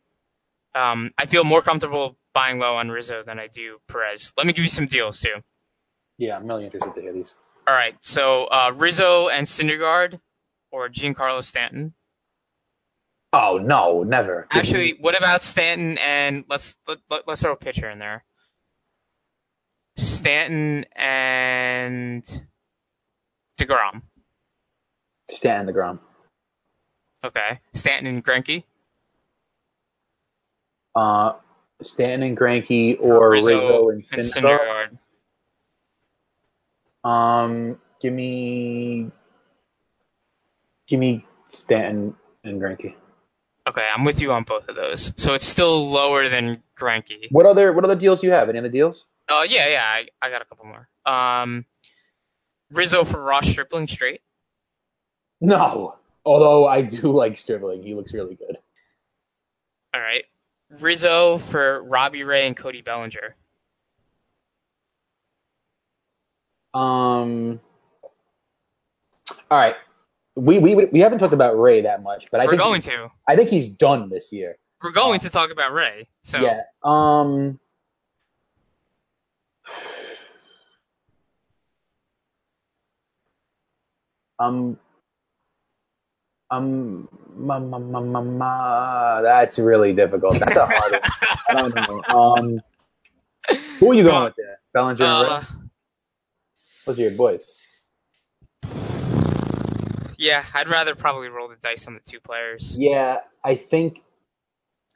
um, 0.74 1.12
I 1.18 1.26
feel 1.26 1.44
more 1.44 1.62
comfortable 1.62 2.16
buying 2.35 2.59
low 2.59 2.76
on 2.76 2.90
Rizzo 2.90 3.22
than 3.24 3.38
I 3.38 3.46
do 3.46 3.78
Perez. 3.88 4.33
Let 4.37 4.46
me 4.46 4.52
give 4.52 4.64
you 4.64 4.70
some 4.70 4.87
deals 4.87 5.20
too. 5.20 5.37
Yeah, 6.18 6.37
I'm 6.37 6.46
really 6.46 6.64
interested 6.64 6.94
to 6.94 7.00
hear 7.00 7.12
these. 7.12 7.33
All 7.66 7.74
right, 7.74 7.96
so 8.02 8.44
uh, 8.44 8.72
Rizzo 8.76 9.28
and 9.28 9.46
Syndergaard 9.46 10.20
or 10.70 10.88
Giancarlo 10.88 11.42
Stanton. 11.42 11.94
Oh 13.33 13.59
no, 13.59 14.02
never. 14.02 14.46
Actually, 14.50 14.96
what 15.00 15.16
about 15.16 15.42
Stanton 15.42 15.98
and 15.98 16.44
let's 16.48 16.76
let, 16.87 16.98
let, 17.11 17.26
let's 17.26 17.42
throw 17.42 17.52
a 17.52 17.57
pitcher 17.57 17.88
in 17.90 17.98
there. 17.98 18.24
Stanton 19.96 20.85
and 20.94 22.24
deGrom. 23.59 24.02
Stanton 25.30 25.74
deGrom. 25.74 25.98
Okay, 27.24 27.60
Stanton 27.72 28.06
and 28.06 28.24
Greinke. 28.24 28.64
Uh, 30.94 31.32
Stanton 31.82 32.22
and 32.28 32.37
Greinke 32.37 32.98
or 33.00 33.30
Rizzo, 33.30 33.88
and 33.88 34.04
Syndergaard. 34.04 34.98
Um, 37.02 37.78
give 38.00 38.12
me, 38.12 39.10
give 40.87 41.00
me 41.00 41.26
Stanton 41.48 42.14
and 42.44 42.60
Greinke. 42.60 42.94
Okay, 43.66 43.88
I'm 43.94 44.04
with 44.04 44.20
you 44.20 44.32
on 44.32 44.44
both 44.44 44.68
of 44.68 44.76
those. 44.76 45.12
So 45.16 45.32
it's 45.32 45.46
still 45.46 45.90
lower 45.90 46.28
than 46.28 46.62
Greinke. 46.78 47.28
What 47.30 47.46
other 47.46 47.72
what 47.72 47.84
other 47.84 47.96
deals 47.96 48.20
do 48.20 48.26
you 48.26 48.34
have? 48.34 48.50
Any 48.50 48.58
other 48.58 48.68
deals? 48.68 49.06
Oh 49.30 49.46
yeah, 49.48 49.68
yeah, 49.68 49.82
I, 49.82 50.06
I 50.20 50.30
got 50.30 50.42
a 50.42 50.44
couple 50.44 50.66
more. 50.66 50.88
Um, 51.06 51.64
Rizzo 52.70 53.04
for 53.04 53.22
Ross 53.22 53.48
Stripling 53.48 53.88
straight. 53.88 54.20
No. 55.40 55.96
Although 56.24 56.66
I 56.66 56.82
do 56.82 57.12
like 57.12 57.37
Stripling, 57.37 57.82
he 57.82 57.94
looks 57.94 58.12
really 58.14 58.34
good. 58.34 58.56
All 59.92 60.00
right, 60.00 60.24
Rizzo 60.80 61.38
for 61.38 61.82
Robbie 61.84 62.24
Ray 62.24 62.46
and 62.46 62.56
Cody 62.56 62.82
Bellinger. 62.82 63.37
Um. 66.72 67.60
All 69.50 69.58
right. 69.58 69.76
We 70.37 70.58
we 70.58 70.74
we 70.74 70.98
haven't 70.98 71.20
talked 71.20 71.32
about 71.32 71.58
Ray 71.58 71.82
that 71.82 72.02
much, 72.02 72.28
but 72.32 72.40
I 72.40 72.46
We're 72.46 72.52
think 72.52 72.62
going 72.62 72.80
to. 72.82 73.10
I 73.28 73.37
think 73.37 73.50
he's 73.50 73.68
done 73.68 74.10
this 74.10 74.32
year. 74.32 74.58
We're 74.82 74.90
going 74.90 75.20
to 75.20 75.30
talk 75.30 75.50
about 75.52 75.72
Ray. 75.72 76.08
So 76.22 76.40
Yeah. 76.40 76.62
Um. 76.82 77.60
Um. 84.37 84.80
Um. 86.58 87.08
Ma, 87.36 87.58
ma, 87.58 87.78
ma, 87.78 88.00
ma, 88.00 88.20
ma, 88.22 89.20
that's 89.22 89.58
really 89.58 89.92
difficult. 89.92 90.38
That's 90.38 90.56
a 90.56 90.66
hard 90.66 90.92
one. 90.92 91.00
I 91.48 91.54
don't 91.68 91.74
know. 91.74 92.02
Um. 92.16 92.60
Who 93.80 93.90
are 93.90 93.94
you 93.94 94.04
going 94.04 94.24
with 94.24 94.36
there? 94.36 94.60
Bellinger 94.72 95.04
and 95.04 95.22
Ray? 95.28 95.34
uh, 95.34 95.44
Those 96.86 96.98
are 96.98 97.02
your 97.02 97.10
boys. 97.12 97.44
yeah, 100.16 100.44
I'd 100.54 100.68
rather 100.68 100.94
probably 100.94 101.28
roll 101.28 101.48
the 101.48 101.56
dice 101.60 101.86
on 101.86 101.94
the 101.94 102.00
two 102.00 102.20
players. 102.20 102.76
Yeah, 102.78 103.18
I 103.42 103.56
think. 103.56 104.02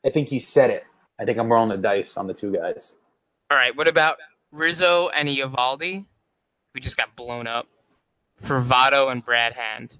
I 0.07 0.11
think 0.11 0.31
you 0.33 0.39
said 0.41 0.71
it. 0.71 0.85
I 1.19 1.25
think 1.25 1.39
I'm 1.39 1.51
rolling 1.51 1.71
the 1.71 1.77
dice 1.83 2.17
on 2.17 2.29
the 2.29 2.35
two 2.35 2.53
guys. 2.53 2.95
All 3.51 3.57
right, 3.57 3.77
what 3.77 3.89
about 3.89 4.19
Rizzo 4.53 5.09
and 5.09 5.29
Eovaldi? 5.29 6.07
We 6.75 6.81
just 6.81 6.97
got 6.97 7.17
blown 7.17 7.47
up 7.49 7.67
for 8.43 8.63
Votto 8.63 9.11
and 9.11 9.25
Brad 9.25 9.55
Hand. 9.55 9.97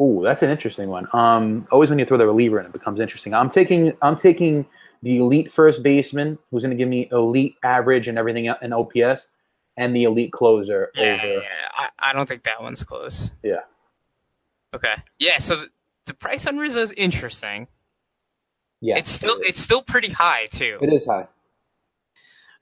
Ooh, 0.00 0.22
that's 0.24 0.42
an 0.42 0.50
interesting 0.50 0.88
one. 0.88 1.06
Um, 1.12 1.68
always 1.70 1.90
when 1.90 1.98
you 1.98 2.06
throw 2.06 2.16
the 2.16 2.26
reliever 2.26 2.58
in, 2.58 2.66
it 2.66 2.72
becomes 2.72 3.00
interesting. 3.00 3.34
I'm 3.34 3.50
taking 3.50 3.92
I'm 4.00 4.16
taking 4.16 4.66
the 5.02 5.18
elite 5.18 5.52
first 5.52 5.82
baseman, 5.82 6.38
who's 6.50 6.62
going 6.62 6.70
to 6.70 6.76
give 6.76 6.88
me 6.88 7.08
elite 7.10 7.56
average 7.62 8.08
and 8.08 8.18
everything 8.18 8.52
in 8.62 8.72
OPS, 8.72 9.26
and 9.76 9.94
the 9.94 10.04
elite 10.04 10.32
closer 10.32 10.90
Yeah, 10.94 11.18
over. 11.22 11.32
yeah, 11.34 11.40
I, 11.74 11.88
I 11.98 12.12
don't 12.12 12.26
think 12.28 12.44
that 12.44 12.62
one's 12.62 12.82
close. 12.84 13.30
Yeah. 13.42 13.60
Okay. 14.74 14.94
Yeah, 15.18 15.38
so 15.38 15.56
the, 15.56 15.68
the 16.06 16.14
price 16.14 16.46
on 16.46 16.56
Rizzo 16.58 16.80
is 16.80 16.92
interesting. 16.92 17.66
Yeah, 18.82 18.96
It's 18.96 19.10
still 19.10 19.36
it's 19.40 19.60
still 19.60 19.82
pretty 19.82 20.08
high 20.10 20.46
too. 20.46 20.78
it 20.80 20.90
is 20.92 21.06
high. 21.06 21.26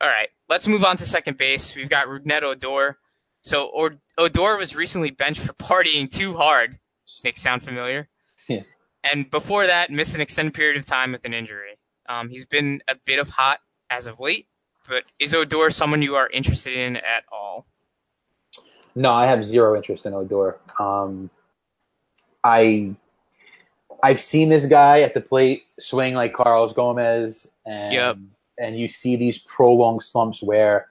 All 0.00 0.08
right, 0.08 0.28
let's 0.48 0.66
move 0.68 0.84
on 0.84 0.96
to 0.96 1.04
second 1.04 1.38
base. 1.38 1.74
We've 1.76 1.88
got 1.88 2.06
Rougned 2.06 2.42
Odor. 2.42 2.98
So 3.42 3.66
or, 3.66 3.96
Odor 4.16 4.56
was 4.56 4.74
recently 4.74 5.10
benched 5.10 5.40
for 5.40 5.52
partying 5.52 6.10
too 6.10 6.34
hard. 6.36 6.78
Nick, 7.24 7.36
sound 7.36 7.64
familiar? 7.64 8.08
Yeah. 8.48 8.62
And 9.04 9.30
before 9.30 9.66
that, 9.66 9.90
missed 9.90 10.14
an 10.14 10.20
extended 10.20 10.54
period 10.54 10.76
of 10.78 10.86
time 10.86 11.12
with 11.12 11.24
an 11.24 11.34
injury. 11.34 11.78
Um, 12.08 12.28
he's 12.28 12.44
been 12.46 12.80
a 12.88 12.96
bit 13.04 13.18
of 13.18 13.28
hot 13.28 13.60
as 13.90 14.06
of 14.06 14.20
late, 14.20 14.46
but 14.88 15.04
is 15.20 15.34
Odor 15.34 15.70
someone 15.70 16.02
you 16.02 16.16
are 16.16 16.28
interested 16.28 16.76
in 16.76 16.96
at 16.96 17.24
all? 17.30 17.66
No, 18.94 19.12
I 19.12 19.26
have 19.26 19.44
zero 19.44 19.76
interest 19.76 20.06
in 20.06 20.14
Odor. 20.14 20.58
Um, 20.78 21.30
I 22.42 22.94
I've 24.02 24.20
seen 24.20 24.48
this 24.48 24.66
guy 24.66 25.02
at 25.02 25.14
the 25.14 25.20
plate 25.20 25.64
swing 25.78 26.14
like 26.14 26.32
Carlos 26.32 26.72
Gomez, 26.72 27.48
and 27.66 27.92
Yep. 27.92 28.16
and 28.58 28.78
you 28.78 28.88
see 28.88 29.16
these 29.16 29.38
prolonged 29.38 30.02
slumps 30.02 30.42
where, 30.42 30.88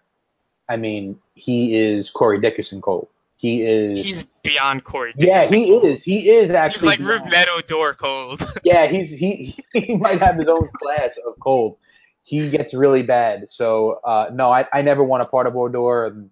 I 0.69 0.77
mean, 0.77 1.19
he 1.33 1.75
is 1.75 2.09
Corey 2.09 2.39
Dickerson 2.39 2.81
cold. 2.81 3.07
He 3.37 3.61
is. 3.61 4.03
He's 4.03 4.23
beyond 4.43 4.83
Corey. 4.83 5.13
yeah, 5.17 5.45
he 5.45 5.71
is. 5.71 6.03
He 6.03 6.29
is 6.29 6.49
actually. 6.49 6.95
He's 6.95 7.07
like 7.07 7.21
Rougned 7.21 7.47
Odor 7.47 7.93
cold. 7.93 8.53
Yeah, 8.63 8.87
he's 8.87 9.11
he 9.11 9.57
he 9.73 9.95
might 9.95 10.19
have 10.19 10.35
his 10.35 10.47
own 10.47 10.67
class 10.81 11.17
of 11.25 11.35
cold. 11.39 11.77
He 12.23 12.49
gets 12.49 12.73
really 12.73 13.03
bad. 13.03 13.47
So 13.51 13.99
uh, 14.03 14.29
no, 14.33 14.51
I, 14.51 14.65
I 14.73 14.81
never 14.81 15.03
want 15.03 15.23
a 15.23 15.27
part 15.27 15.47
of 15.47 15.55
Odor. 15.55 16.25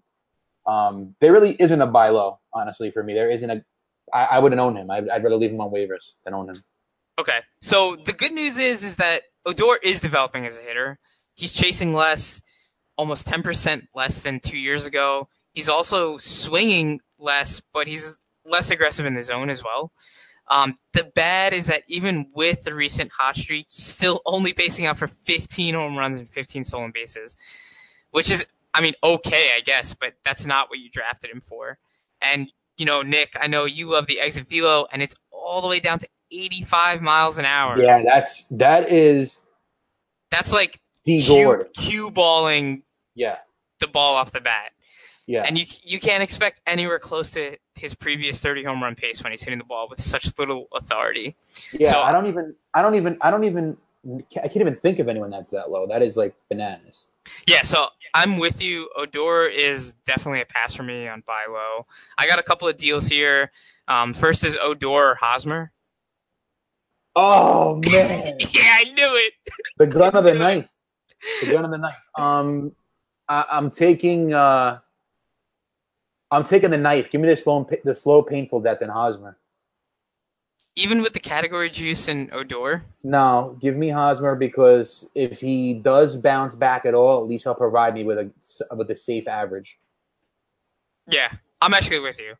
Um, 0.65 1.15
there 1.21 1.31
really 1.31 1.55
isn't 1.57 1.79
a 1.79 1.85
buy 1.85 2.09
low, 2.09 2.39
honestly, 2.51 2.89
for 2.91 3.03
me. 3.03 3.13
There 3.13 3.29
isn't 3.29 3.49
a. 3.49 3.63
I, 4.11 4.23
I 4.25 4.39
wouldn't 4.39 4.59
own 4.59 4.75
him. 4.75 4.89
I'd, 4.89 5.07
I'd 5.07 5.23
rather 5.23 5.35
leave 5.35 5.51
him 5.51 5.61
on 5.61 5.71
waivers 5.71 6.13
than 6.23 6.33
own 6.33 6.49
him. 6.49 6.63
Okay. 7.19 7.39
So 7.61 7.95
the 8.03 8.13
good 8.13 8.31
news 8.33 8.57
is 8.57 8.83
is 8.83 8.95
that 8.97 9.21
Odor 9.45 9.77
is 9.81 10.01
developing 10.01 10.45
as 10.47 10.57
a 10.57 10.61
hitter. 10.61 10.97
He's 11.35 11.53
chasing 11.53 11.93
less, 11.93 12.41
almost 12.97 13.27
10% 13.27 13.87
less 13.93 14.21
than 14.21 14.39
two 14.39 14.57
years 14.57 14.85
ago. 14.85 15.27
He's 15.55 15.69
also 15.69 16.17
swinging 16.17 16.99
less, 17.17 17.61
but 17.73 17.87
he's 17.87 18.19
less 18.45 18.71
aggressive 18.71 19.05
in 19.05 19.15
the 19.15 19.23
zone 19.23 19.49
as 19.49 19.63
well. 19.63 19.91
Um, 20.47 20.77
the 20.93 21.09
bad 21.15 21.53
is 21.53 21.67
that 21.67 21.83
even 21.87 22.27
with 22.35 22.63
the 22.63 22.75
recent 22.75 23.09
hot 23.11 23.37
streak, 23.37 23.67
he's 23.69 23.85
still 23.85 24.21
only 24.25 24.51
basing 24.51 24.85
out 24.85 24.97
for 24.97 25.07
15 25.07 25.73
home 25.73 25.97
runs 25.97 26.19
and 26.19 26.29
15 26.29 26.65
stolen 26.65 26.91
bases, 26.93 27.37
which 28.11 28.29
is, 28.29 28.45
I 28.73 28.81
mean, 28.81 28.95
okay, 29.01 29.49
I 29.55 29.61
guess, 29.61 29.93
but 29.93 30.13
that's 30.25 30.45
not 30.45 30.69
what 30.69 30.77
you 30.77 30.89
drafted 30.91 31.31
him 31.31 31.39
for. 31.39 31.79
And, 32.21 32.51
you 32.77 32.85
know, 32.85 33.01
Nick, 33.01 33.37
I 33.39 33.47
know 33.47 33.63
you 33.63 33.87
love 33.87 34.07
the 34.07 34.19
exit 34.19 34.49
velo, 34.49 34.85
and 34.91 35.01
it's 35.01 35.15
all 35.31 35.61
the 35.61 35.69
way 35.69 35.79
down 35.79 35.99
to 35.99 36.07
85 36.31 37.01
miles 37.01 37.37
an 37.37 37.45
hour. 37.45 37.81
Yeah, 37.81 38.03
that's 38.05 38.45
that 38.49 38.91
is 38.91 39.39
That's 40.31 40.51
like 40.51 40.81
D. 41.05 41.23
Cue, 41.23 41.65
cue 41.77 42.11
balling. 42.11 42.83
Yeah, 43.15 43.37
the 43.79 43.87
ball 43.87 44.15
off 44.15 44.31
the 44.31 44.41
bat. 44.41 44.71
Yeah. 45.27 45.43
And 45.47 45.57
you 45.57 45.65
you 45.83 45.99
can't 45.99 46.21
expect 46.23 46.61
anywhere 46.67 46.99
close 46.99 47.31
to 47.31 47.57
his 47.75 47.93
previous 47.95 48.39
30 48.41 48.63
home 48.63 48.81
run 48.83 48.95
pace 48.95 49.23
when 49.23 49.31
he's 49.31 49.41
hitting 49.43 49.59
the 49.59 49.65
ball 49.65 49.87
with 49.89 49.99
such 49.99 50.37
little 50.37 50.67
authority. 50.73 51.35
yeah, 51.73 51.89
so- 51.91 51.99
I 52.01 52.11
don't 52.11 52.27
even. 52.27 52.55
I 52.73 52.81
don't 52.81 52.95
even. 52.95 53.17
I 53.21 53.31
don't 53.31 53.43
even. 53.45 53.77
I 54.07 54.41
can't 54.47 54.57
even 54.57 54.75
think 54.75 54.99
of 54.99 55.07
anyone 55.09 55.31
that's 55.31 55.49
that 55.51 55.71
low. 55.71 55.87
That 55.87 56.03
is 56.03 56.15
like 56.15 56.35
bananas. 56.49 57.07
Yeah, 57.47 57.63
so 57.63 57.87
I'm 58.13 58.37
with 58.37 58.61
you. 58.61 58.87
Odor 58.95 59.47
is 59.47 59.93
definitely 60.05 60.41
a 60.41 60.45
pass 60.45 60.75
for 60.75 60.83
me 60.83 61.07
on 61.07 61.23
buy 61.25 61.45
low. 61.49 61.87
I 62.15 62.27
got 62.27 62.37
a 62.37 62.43
couple 62.43 62.67
of 62.67 62.77
deals 62.77 63.07
here. 63.07 63.51
Um, 63.87 64.13
first 64.13 64.43
is 64.45 64.55
Odor 64.61 64.87
or 64.89 65.15
Hosmer. 65.15 65.71
Oh 67.15 67.75
man. 67.85 68.37
yeah, 68.39 68.73
I 68.77 68.83
knew 68.93 69.15
it. 69.25 69.33
The 69.77 69.87
gun 69.87 70.15
of 70.15 70.23
the 70.23 70.33
ninth. 70.35 70.69
The 71.41 71.51
gun 71.51 71.65
of 71.65 71.71
the 71.71 71.77
ninth. 71.79 71.95
Um, 72.15 72.73
I, 73.27 73.45
I'm 73.53 73.71
taking. 73.71 74.33
Uh, 74.33 74.79
I'm 76.35 76.45
taking 76.45 76.71
the 76.71 76.77
knife. 76.77 77.09
Give 77.09 77.21
me 77.21 77.29
the 77.29 77.37
slow, 77.37 77.67
the 77.83 77.93
slow, 77.93 78.21
painful 78.21 78.59
death 78.61 78.81
in 78.81 78.89
Hosmer. 78.89 79.37
Even 80.75 81.01
with 81.01 81.13
the 81.13 81.21
category 81.21 81.69
juice 81.69 82.09
and 82.09 82.33
Odor. 82.33 82.83
No, 83.01 83.57
give 83.61 83.75
me 83.75 83.87
Hosmer 83.87 84.35
because 84.35 85.09
if 85.15 85.39
he 85.39 85.73
does 85.73 86.17
bounce 86.17 86.53
back 86.53 86.85
at 86.85 86.93
all, 86.93 87.23
at 87.23 87.29
least 87.29 87.45
he'll 87.45 87.55
provide 87.55 87.93
me 87.93 88.03
with 88.03 88.17
a 88.17 88.75
with 88.75 88.91
a 88.91 88.95
safe 88.95 89.29
average. 89.29 89.79
Yeah, 91.07 91.31
I'm 91.61 91.73
actually 91.73 91.99
with 91.99 92.19
you. 92.19 92.33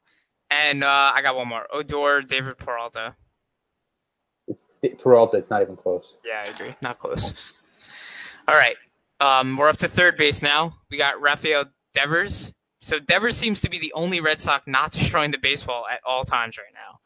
And 0.51 0.83
uh, 0.83 1.11
I 1.15 1.21
got 1.21 1.37
one 1.37 1.47
more. 1.47 1.65
Odor, 1.71 2.21
David 2.21 2.57
Peralta. 2.57 3.15
It's 4.47 4.65
Peralta. 5.01 5.37
It's 5.37 5.49
not 5.49 5.61
even 5.61 5.77
close. 5.77 6.15
Yeah, 6.25 6.43
I 6.45 6.49
agree. 6.49 6.75
Not 6.81 6.99
close. 6.99 7.33
All 8.47 8.55
right. 8.55 8.75
Um, 9.19 9.55
we're 9.57 9.69
up 9.69 9.77
to 9.77 9.87
third 9.87 10.17
base 10.17 10.41
now. 10.41 10.75
We 10.91 10.97
got 10.97 11.21
Rafael 11.21 11.65
Devers. 11.93 12.51
So 12.85 12.99
Devers 12.99 13.35
seems 13.35 13.61
to 13.61 13.69
be 13.71 13.79
the 13.79 13.93
only 13.95 14.19
Red 14.21 14.39
Sox 14.39 14.67
not 14.67 14.91
destroying 14.91 15.31
the 15.31 15.39
baseball 15.39 15.85
at 15.91 16.01
all 16.05 16.23
times 16.23 16.55
right 16.59 16.65
now. 16.71 16.99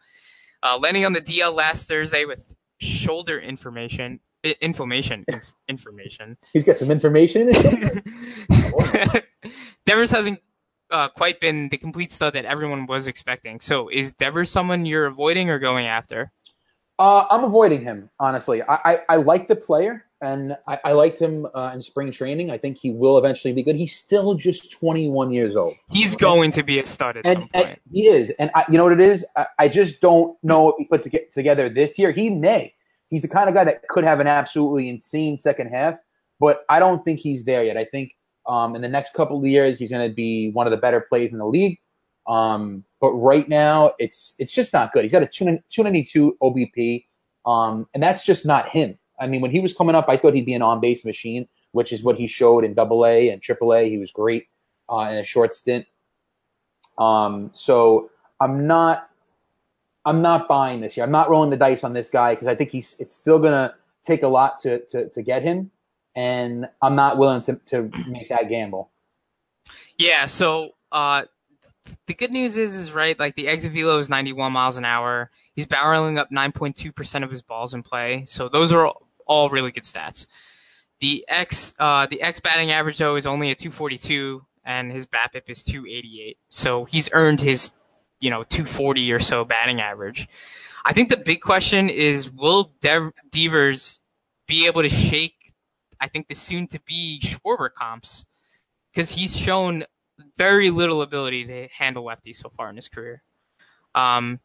Uh, 0.62 0.78
landing 0.78 1.06
on 1.06 1.14
the 1.14 1.22
DL 1.22 1.56
last 1.56 1.88
Thursday 1.88 2.26
with 2.26 2.44
shoulder 2.82 3.40
information, 3.40 4.20
inflammation, 4.60 5.26
information. 5.70 6.36
He's 6.52 6.66
got 6.66 6.76
some 6.76 6.92
information. 6.92 7.48
in? 7.48 8.04
Devers 9.86 10.12
hasn't 10.12 10.42
uh, 10.92 11.08
quite 11.16 11.40
been 11.40 11.70
the 11.70 11.78
complete 11.78 12.12
stud 12.12 12.34
that 12.34 12.44
everyone 12.44 12.86
was 12.86 13.08
expecting. 13.08 13.62
So 13.62 13.88
is 13.88 14.12
Devers 14.12 14.52
someone 14.52 14.86
you're 14.86 15.06
avoiding 15.06 15.50
or 15.50 15.60
going 15.60 15.88
after? 15.88 16.30
Uh, 17.00 17.26
I'm 17.30 17.46
avoiding 17.46 17.82
him, 17.82 18.10
honestly. 18.20 18.62
I, 18.62 18.76
I, 18.76 19.00
I 19.08 19.16
like 19.16 19.48
the 19.48 19.56
player, 19.56 20.04
and 20.22 20.58
I, 20.68 20.80
I 20.84 20.92
liked 20.92 21.18
him 21.18 21.48
uh, 21.56 21.72
in 21.74 21.82
spring 21.82 22.12
training. 22.12 22.52
I 22.52 22.58
think 22.58 22.78
he 22.78 22.92
will 22.92 23.18
eventually 23.18 23.54
be 23.54 23.64
good. 23.64 23.78
He's 23.78 23.96
still 23.96 24.34
just 24.34 24.70
21 24.74 25.32
years 25.32 25.56
old. 25.56 25.76
He's 25.90 26.18
going 26.18 26.52
to 26.52 26.64
be 26.64 26.78
a 26.80 26.86
stud 26.86 27.16
at 27.16 27.26
some 27.26 27.44
And, 27.44 27.52
point. 27.52 27.68
and 27.68 27.78
he 27.94 28.08
is. 28.08 28.32
And 28.32 28.52
I, 28.54 28.66
you 28.68 28.78
know 28.78 28.84
what 28.84 28.92
it 28.92 29.00
is? 29.00 29.26
I, 29.38 29.46
I 29.58 29.68
just 29.70 30.02
don't 30.02 30.38
know 30.44 30.70
if 30.72 30.76
he 30.78 30.86
puts 30.86 31.08
it 31.08 31.32
together 31.32 31.70
this 31.70 31.98
year. 31.98 32.12
He 32.12 32.30
may. 32.30 32.74
He's 33.10 33.22
the 33.22 33.30
kind 33.30 33.48
of 33.48 33.56
guy 33.56 33.64
that 33.64 33.88
could 33.88 34.04
have 34.04 34.20
an 34.20 34.28
absolutely 34.28 34.90
insane 34.90 35.40
second 35.40 35.70
half, 35.70 35.96
but 36.38 36.66
I 36.70 36.80
don't 36.80 37.04
think 37.06 37.22
he's 37.22 37.46
there 37.46 37.64
yet. 37.64 37.78
I 37.78 37.86
think 37.86 38.14
um, 38.46 38.76
in 38.76 38.82
the 38.82 38.90
next 38.90 39.14
couple 39.14 39.38
of 39.38 39.46
years, 39.46 39.80
he's 39.80 39.90
going 39.90 40.08
to 40.08 40.14
be 40.14 40.52
one 40.52 40.68
of 40.68 40.72
the 40.72 40.78
better 40.78 41.00
plays 41.00 41.32
in 41.32 41.40
the 41.40 41.48
league. 41.48 41.80
Um, 42.30 42.86
but 43.02 43.12
right 43.14 43.50
now, 43.50 43.94
it's 43.98 44.36
it's 44.38 44.52
just 44.52 44.72
not 44.72 44.94
good. 44.94 45.04
He's 45.04 45.12
got 45.12 45.24
a 45.24 45.28
292 45.28 46.38
OBP, 46.42 47.06
um, 47.44 47.88
and 47.94 48.04
that's 48.04 48.24
just 48.24 48.46
not 48.46 48.70
him. 48.70 49.00
I 49.20 49.28
mean, 49.28 49.42
when 49.42 49.52
he 49.52 49.60
was 49.60 49.74
coming 49.74 49.96
up, 49.96 50.08
I 50.08 50.18
thought 50.18 50.36
he'd 50.36 50.46
be 50.46 50.54
an 50.54 50.62
on-base 50.62 51.04
machine, 51.04 51.48
which 51.72 51.92
is 51.92 52.04
what 52.04 52.18
he 52.18 52.28
showed 52.28 52.64
in 52.64 52.76
Double 52.76 53.06
A 53.06 53.30
and 53.32 53.42
Triple 53.42 53.74
A. 53.74 53.90
He 53.90 53.98
was 53.98 54.12
great 54.12 54.48
uh, 54.88 55.10
in 55.12 55.18
a 55.18 55.24
short 55.24 55.56
stint. 55.56 55.88
Um, 57.00 57.50
so 57.56 58.12
I'm 58.40 58.68
not 58.68 59.10
I'm 60.06 60.22
not 60.22 60.48
buying 60.48 60.82
this 60.82 60.98
year. 60.98 61.06
I'm 61.06 61.12
not 61.12 61.32
rolling 61.32 61.50
the 61.50 61.58
dice 61.58 61.84
on 61.84 61.94
this 61.94 62.12
guy 62.12 62.36
because 62.36 62.48
I 62.48 62.56
think 62.56 62.70
he's 62.70 62.96
it's 63.00 63.16
still 63.16 63.40
gonna 63.40 63.74
take 64.06 64.22
a 64.22 64.28
lot 64.28 64.60
to 64.60 64.86
to, 64.88 65.10
to 65.10 65.24
get 65.24 65.42
him, 65.42 65.72
and 66.16 66.70
I'm 66.80 66.96
not 66.96 67.18
willing 67.18 67.42
to 67.42 67.56
to 67.68 67.90
make 68.08 68.30
that 68.30 68.50
gamble. 68.50 68.92
Yeah. 69.98 70.26
So 70.26 70.76
uh, 70.92 71.24
the 72.06 72.14
good 72.14 72.32
news 72.32 72.58
is, 72.58 72.76
is 72.76 72.92
right, 72.92 73.20
like 73.20 73.36
the 73.36 73.48
exit 73.48 73.72
velo 73.72 73.98
is 73.98 74.10
91 74.10 74.52
miles 74.52 74.78
an 74.78 74.86
hour. 74.86 75.32
He's 75.54 75.66
barreling 75.66 76.18
up 76.18 76.30
9.2% 76.32 77.24
of 77.24 77.32
his 77.32 77.42
balls 77.42 77.74
in 77.74 77.84
play. 77.84 78.26
So 78.26 78.50
those 78.50 78.72
are 78.72 78.94
all 79.26 79.50
really 79.50 79.72
good 79.72 79.84
stats. 79.84 80.28
The 81.00 81.26
X, 81.28 81.74
uh, 81.80 82.08
the 82.08 82.22
X 82.22 82.40
batting 82.40 82.72
average 82.72 82.98
though 82.98 83.16
is 83.16 83.26
only 83.26 83.52
a 83.52 83.56
242 83.56 84.46
and 84.66 84.92
his 84.92 85.06
BABIP 85.06 85.50
is 85.50 85.64
288. 85.64 86.38
So 86.50 86.86
he's 86.86 87.10
earned 87.14 87.42
his, 87.42 87.72
you 88.20 88.30
know, 88.30 88.44
240 88.44 89.14
or 89.14 89.20
so 89.20 89.46
batting 89.46 89.82
average. 89.82 90.28
I 90.86 90.94
think 90.94 91.10
the 91.10 91.18
big 91.18 91.42
question 91.42 91.90
is, 91.90 92.30
will 92.30 92.72
De- 92.82 93.12
Devers 93.32 94.02
be 94.48 94.68
able 94.68 94.82
to 94.82 94.90
shake, 94.90 95.36
I 96.00 96.08
think 96.08 96.28
the 96.28 96.36
soon 96.36 96.68
to 96.68 96.82
be 96.82 97.20
Schwarber 97.24 97.70
comps? 97.74 98.26
Cause 98.96 99.12
he's 99.12 99.38
shown 99.38 99.86
very 100.38 100.70
little 100.70 101.02
ability 101.02 101.46
to 101.46 101.68
handle 101.72 102.04
lefties 102.04 102.36
so 102.36 102.50
far 102.50 102.70
in 102.70 102.76
his 102.76 102.88
career. 102.88 103.22
Um, 103.96 104.40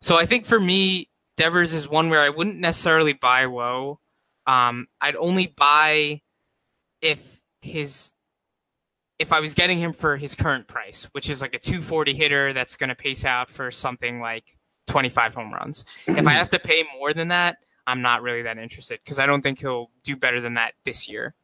so 0.00 0.16
I 0.16 0.26
think 0.26 0.46
for 0.46 0.58
me, 0.58 1.08
Devers 1.36 1.72
is 1.72 1.88
one 1.88 2.10
where 2.10 2.20
I 2.20 2.28
wouldn't 2.28 2.58
necessarily 2.58 3.12
buy 3.12 3.46
low. 3.46 3.98
Um, 4.46 4.88
I'd 5.00 5.16
only 5.16 5.46
buy 5.46 6.20
if 7.00 7.20
his 7.60 8.12
if 9.18 9.34
I 9.34 9.40
was 9.40 9.52
getting 9.54 9.78
him 9.78 9.92
for 9.92 10.16
his 10.16 10.34
current 10.34 10.66
price, 10.66 11.06
which 11.12 11.28
is 11.28 11.42
like 11.42 11.52
a 11.54 11.58
240 11.58 12.14
hitter 12.14 12.54
that's 12.54 12.76
going 12.76 12.88
to 12.88 12.94
pace 12.94 13.26
out 13.26 13.50
for 13.50 13.70
something 13.70 14.18
like 14.18 14.44
25 14.86 15.34
home 15.34 15.52
runs. 15.52 15.84
if 16.06 16.26
I 16.26 16.32
have 16.32 16.48
to 16.50 16.58
pay 16.58 16.84
more 16.98 17.12
than 17.12 17.28
that, 17.28 17.58
I'm 17.86 18.00
not 18.00 18.22
really 18.22 18.42
that 18.42 18.56
interested 18.56 18.98
because 19.04 19.18
I 19.18 19.26
don't 19.26 19.42
think 19.42 19.60
he'll 19.60 19.90
do 20.04 20.16
better 20.16 20.40
than 20.40 20.54
that 20.54 20.72
this 20.84 21.08
year. 21.08 21.34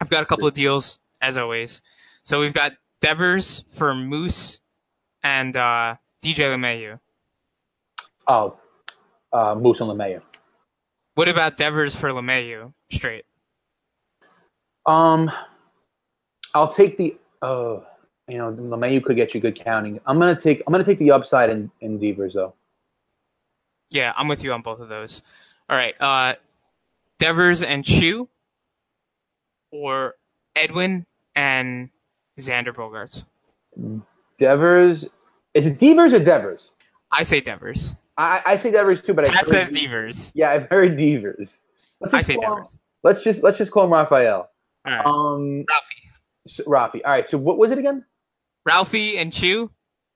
I've 0.00 0.08
got 0.10 0.22
a 0.22 0.26
couple 0.26 0.48
of 0.48 0.54
deals 0.54 0.98
as 1.20 1.38
always. 1.38 1.82
So 2.24 2.40
we've 2.40 2.54
got 2.54 2.72
Devers 3.00 3.64
for 3.70 3.94
Moose 3.94 4.60
and 5.22 5.56
uh, 5.56 5.96
DJ 6.22 6.46
LeMahieu. 6.46 7.00
Oh, 8.26 8.56
uh, 9.32 9.54
Moose 9.56 9.80
and 9.80 9.90
LeMahieu. 9.90 10.22
What 11.14 11.28
about 11.28 11.56
Devers 11.56 11.94
for 11.94 12.10
LeMahieu 12.10 12.72
straight? 12.90 13.24
Um, 14.86 15.30
I'll 16.54 16.72
take 16.72 16.96
the. 16.96 17.16
Uh, 17.40 17.80
you 18.28 18.38
know, 18.38 18.52
LeMahieu 18.52 19.02
could 19.02 19.16
get 19.16 19.34
you 19.34 19.40
good 19.40 19.56
counting. 19.56 20.00
I'm 20.06 20.18
gonna 20.18 20.38
take. 20.38 20.62
I'm 20.66 20.72
gonna 20.72 20.84
take 20.84 20.98
the 20.98 21.10
upside 21.10 21.50
in 21.50 21.70
in 21.80 21.98
Devers 21.98 22.34
though. 22.34 22.54
Yeah, 23.90 24.12
I'm 24.16 24.28
with 24.28 24.44
you 24.44 24.52
on 24.52 24.62
both 24.62 24.80
of 24.80 24.88
those. 24.88 25.22
All 25.68 25.76
right, 25.76 26.00
uh, 26.00 26.34
Devers 27.18 27.62
and 27.62 27.84
Choo, 27.84 28.28
or 29.70 30.14
Edwin 30.54 31.04
and 31.34 31.90
Xander 32.38 32.74
Bogaerts. 32.74 33.24
Devers. 34.38 35.04
Is 35.54 35.66
it 35.66 35.78
Devers 35.78 36.12
or 36.12 36.18
Devers? 36.18 36.70
I 37.10 37.22
say 37.24 37.40
Devers. 37.40 37.94
I, 38.16 38.40
I 38.44 38.56
say 38.56 38.70
Devers 38.70 39.02
too, 39.02 39.14
but 39.14 39.24
I 39.26 39.28
That 39.28 39.46
says 39.46 39.70
Devers. 39.70 40.32
Yeah, 40.34 40.50
I've 40.50 40.68
heard 40.68 40.96
Devers. 40.96 41.60
Let's 42.00 42.14
I 42.14 42.22
say 42.22 42.34
call 42.36 42.56
him- 42.56 42.62
Devers. 42.64 42.78
Let's 43.04 43.24
just 43.24 43.42
let's 43.42 43.58
just 43.58 43.72
call 43.72 43.84
him 43.84 43.92
Rafael. 43.92 44.48
All 44.86 44.92
right, 44.92 45.04
Um, 45.04 45.64
Ralphie. 45.68 46.10
so, 46.46 46.64
Rafi. 46.64 47.00
All 47.04 47.10
right. 47.10 47.28
So 47.28 47.36
what 47.36 47.58
was 47.58 47.70
it 47.72 47.78
again? 47.78 48.04
Ralphie 48.64 49.18
and 49.18 49.32
Choo. 49.32 49.70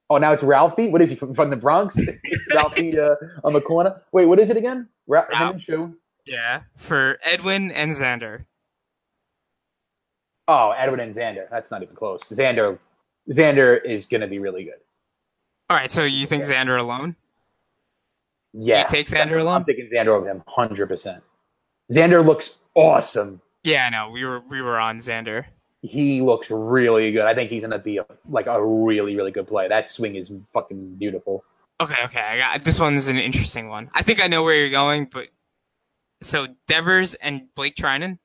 Oh, 0.09 0.19
now 0.19 0.33
it's 0.33 0.43
Ralphie. 0.45 0.89
What 0.89 1.03
is 1.03 1.11
he 1.11 1.17
from, 1.17 1.35
from 1.35 1.51
the 1.51 1.57
Bronx? 1.57 1.99
Ralphie 2.55 2.97
uh, 2.99 3.17
on 3.43 3.53
the 3.55 3.61
corner. 3.61 4.03
Wait, 4.13 4.27
what 4.27 4.39
is 4.39 4.51
it 4.51 4.57
again? 4.57 4.89
Ra- 5.09 5.27
him 5.29 5.49
and 5.55 5.61
Choo. 5.61 5.97
Yeah, 6.27 6.61
for 6.77 7.19
Edwin 7.25 7.73
and 7.73 7.91
Xander. 7.93 8.45
Oh, 10.49 10.71
Edwin 10.71 11.01
and 11.01 11.13
Xander. 11.13 11.49
That's 11.51 11.71
not 11.71 11.83
even 11.83 11.97
close. 11.97 12.23
Xander, 12.25 12.79
Xander 13.31 13.85
is 13.85 14.07
gonna 14.07 14.29
be 14.29 14.39
really 14.39 14.65
good. 14.65 14.79
All 15.69 15.77
right, 15.77 15.91
so 15.91 16.05
you 16.05 16.27
think 16.27 16.45
Xander 16.45 16.79
alone? 16.79 17.17
Yeah. 18.53 18.81
You 18.81 18.87
take 18.89 19.09
Xander 19.09 19.41
alone? 19.41 19.57
I'm 19.57 19.65
taking 19.65 19.89
Xander 19.93 20.09
over 20.09 20.29
him, 20.29 20.43
hundred 20.47 20.87
percent. 20.87 21.23
Xander 21.93 22.25
looks 22.25 22.57
awesome. 22.75 23.41
Yeah, 23.65 23.85
I 23.85 23.91
know. 23.91 24.11
We 24.11 24.25
were 24.25 24.41
we 24.49 24.63
were 24.63 24.79
on 24.79 24.99
Xander. 24.99 25.45
He 25.83 26.21
looks 26.23 26.51
really 26.51 27.13
good. 27.13 27.25
I 27.25 27.35
think 27.35 27.51
he's 27.51 27.63
gonna 27.63 27.79
be 27.79 27.99
a, 27.99 28.07
like 28.29 28.47
a 28.47 28.65
really 28.65 29.17
really 29.17 29.33
good 29.33 29.49
play. 29.49 29.69
That 29.69 29.91
swing 29.91 30.17
is 30.17 30.33
fucking 30.53 30.95
beautiful. 30.97 31.45
Okay, 31.81 31.95
okay. 32.05 32.21
I 32.21 32.39
got 32.39 32.65
this 32.65 32.81
one's 32.81 33.09
an 33.09 33.19
interesting 33.19 33.69
one. 33.69 33.91
I 33.93 34.03
think 34.03 34.21
I 34.21 34.29
know 34.29 34.45
where 34.45 34.55
you're 34.55 34.71
going, 34.71 35.09
but 35.13 35.27
so 36.23 36.47
Devers 36.67 37.15
and 37.15 37.53
Blake 37.55 37.75
Treinen 37.77 38.19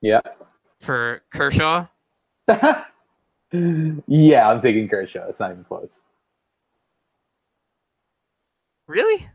Yeah. 0.00 0.20
For 0.84 1.22
Kershaw. 1.32 1.86
yeah, 2.48 2.84
I'm 4.48 4.60
taking 4.60 4.88
Kershaw. 4.88 5.28
It's 5.28 5.40
not 5.40 5.52
even 5.52 5.64
close. 5.64 6.00
Really? 8.86 9.26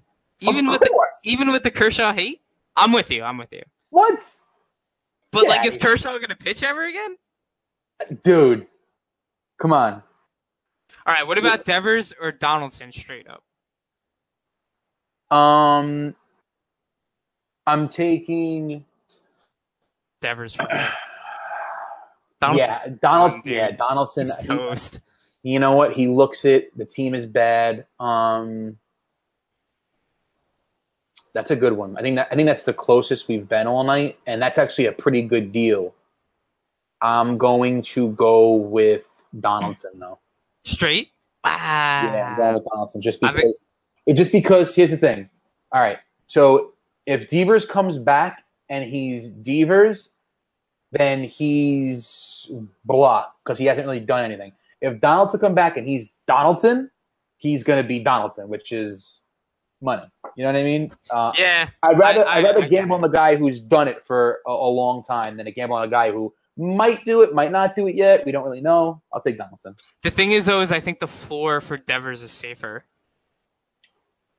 Even 0.41 0.67
with 0.67 0.81
the 0.81 1.07
even 1.25 1.51
with 1.51 1.63
the 1.63 1.71
Kershaw 1.71 2.13
hate? 2.13 2.41
I'm 2.75 2.93
with 2.93 3.11
you. 3.11 3.23
I'm 3.23 3.37
with 3.37 3.51
you. 3.51 3.63
What? 3.89 4.23
But 5.31 5.43
Yeah. 5.43 5.49
like, 5.49 5.65
is 5.65 5.77
Kershaw 5.77 6.17
gonna 6.17 6.35
pitch 6.35 6.63
ever 6.63 6.85
again? 6.85 7.17
Dude, 8.23 8.67
come 9.59 9.73
on. 9.73 10.01
All 11.05 11.13
right. 11.13 11.27
What 11.27 11.37
about 11.37 11.65
Devers 11.65 12.13
or 12.19 12.31
Donaldson 12.31 12.93
straight 12.93 13.27
up? 13.27 13.43
Um, 15.35 16.15
I'm 17.67 17.89
taking. 17.89 18.85
Devers 20.21 20.55
for. 20.55 20.67
Donaldson. 22.41 22.67
yeah, 22.69 22.87
Donaldson. 23.01 23.41
Yeah, 23.45 23.71
Donaldson. 23.71 24.25
He's 24.25 24.93
he- 24.93 24.99
you 25.41 25.59
know 25.59 25.73
what? 25.77 25.93
He 25.93 26.07
looks 26.07 26.43
it. 26.45 26.77
The 26.77 26.85
team 26.85 27.15
is 27.15 27.25
bad. 27.25 27.85
Um, 27.99 28.77
that's 31.33 31.51
a 31.51 31.55
good 31.55 31.73
one. 31.73 31.95
I 31.97 32.01
think 32.01 32.17
that 32.17 32.27
I 32.31 32.35
think 32.35 32.47
that's 32.47 32.63
the 32.63 32.73
closest 32.73 33.27
we've 33.27 33.47
been 33.47 33.67
all 33.67 33.83
night, 33.83 34.17
and 34.25 34.41
that's 34.41 34.57
actually 34.57 34.87
a 34.87 34.91
pretty 34.91 35.21
good 35.23 35.51
deal. 35.51 35.93
I'm 37.01 37.37
going 37.37 37.83
to 37.83 38.09
go 38.09 38.55
with 38.55 39.03
Donaldson 39.39 39.91
though. 39.99 40.19
Straight. 40.63 41.11
Wow. 41.45 41.51
Yeah, 41.53 42.29
I'm 42.31 42.37
going 42.37 42.53
with 42.55 42.65
Donaldson 42.65 43.01
just 43.01 43.23
I 43.23 43.27
think- 43.31 43.37
because. 43.43 43.65
It 44.05 44.15
just 44.15 44.31
because 44.31 44.73
here's 44.73 44.89
the 44.91 44.97
thing. 44.97 45.29
All 45.71 45.79
right, 45.79 45.99
so 46.25 46.73
if 47.05 47.29
Devers 47.29 47.65
comes 47.67 47.97
back 47.97 48.43
and 48.67 48.83
he's 48.83 49.29
Devers, 49.29 50.09
then 50.91 51.23
he's 51.23 52.49
blah 52.85 53.25
because 53.43 53.57
he 53.59 53.65
hasn't 53.65 53.85
really 53.87 53.99
done 53.99 54.25
anything. 54.25 54.53
If 54.81 54.99
Donaldson 54.99 55.39
come 55.39 55.53
back 55.55 55.77
and 55.77 55.87
he's 55.87 56.09
Donaldson, 56.27 56.89
he's 57.37 57.63
gonna 57.63 57.83
be 57.83 57.99
Donaldson, 58.03 58.47
which 58.49 58.71
is 58.71 59.19
money. 59.81 60.03
You 60.35 60.43
know 60.43 60.51
what 60.51 60.59
I 60.59 60.63
mean? 60.63 60.91
Uh, 61.09 61.31
Yeah. 61.37 61.69
I'd 61.83 61.97
rather 61.99 62.27
I- 62.27 62.33
I, 62.33 62.35
would 62.37 62.43
rather 62.45 62.61
I- 62.61 62.65
I 62.65 62.67
gamble 62.67 62.97
get 62.97 63.03
on 63.05 63.11
the 63.11 63.15
guy 63.15 63.35
who's 63.35 63.59
done 63.59 63.87
it 63.87 64.03
for 64.05 64.39
a, 64.47 64.51
a 64.51 64.69
long 64.69 65.03
time 65.03 65.37
than 65.37 65.47
a 65.47 65.51
gamble 65.51 65.75
on 65.77 65.83
a 65.83 65.89
guy 65.89 66.11
who 66.11 66.33
might 66.57 67.05
do 67.05 67.21
it, 67.21 67.33
might 67.33 67.51
not 67.51 67.75
do 67.75 67.87
it 67.87 67.95
yet. 67.95 68.25
We 68.25 68.31
don't 68.33 68.43
really 68.43 68.59
know. 68.61 69.01
I'll 69.13 69.21
take 69.21 69.37
Donaldson. 69.37 69.75
The 70.03 70.11
thing 70.11 70.31
is 70.31 70.45
though, 70.45 70.59
is 70.61 70.71
I 70.73 70.79
think 70.81 70.99
the 70.99 71.07
floor 71.07 71.61
for 71.61 71.77
Devers 71.77 72.23
is 72.23 72.31
safer, 72.31 72.83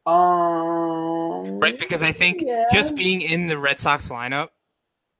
Um, 0.06 1.58
right? 1.60 1.78
Because 1.78 2.02
I 2.02 2.12
think 2.12 2.42
yeah. 2.42 2.64
just 2.72 2.94
being 2.94 3.20
in 3.20 3.46
the 3.46 3.56
Red 3.58 3.78
Sox 3.78 4.08
lineup 4.08 4.48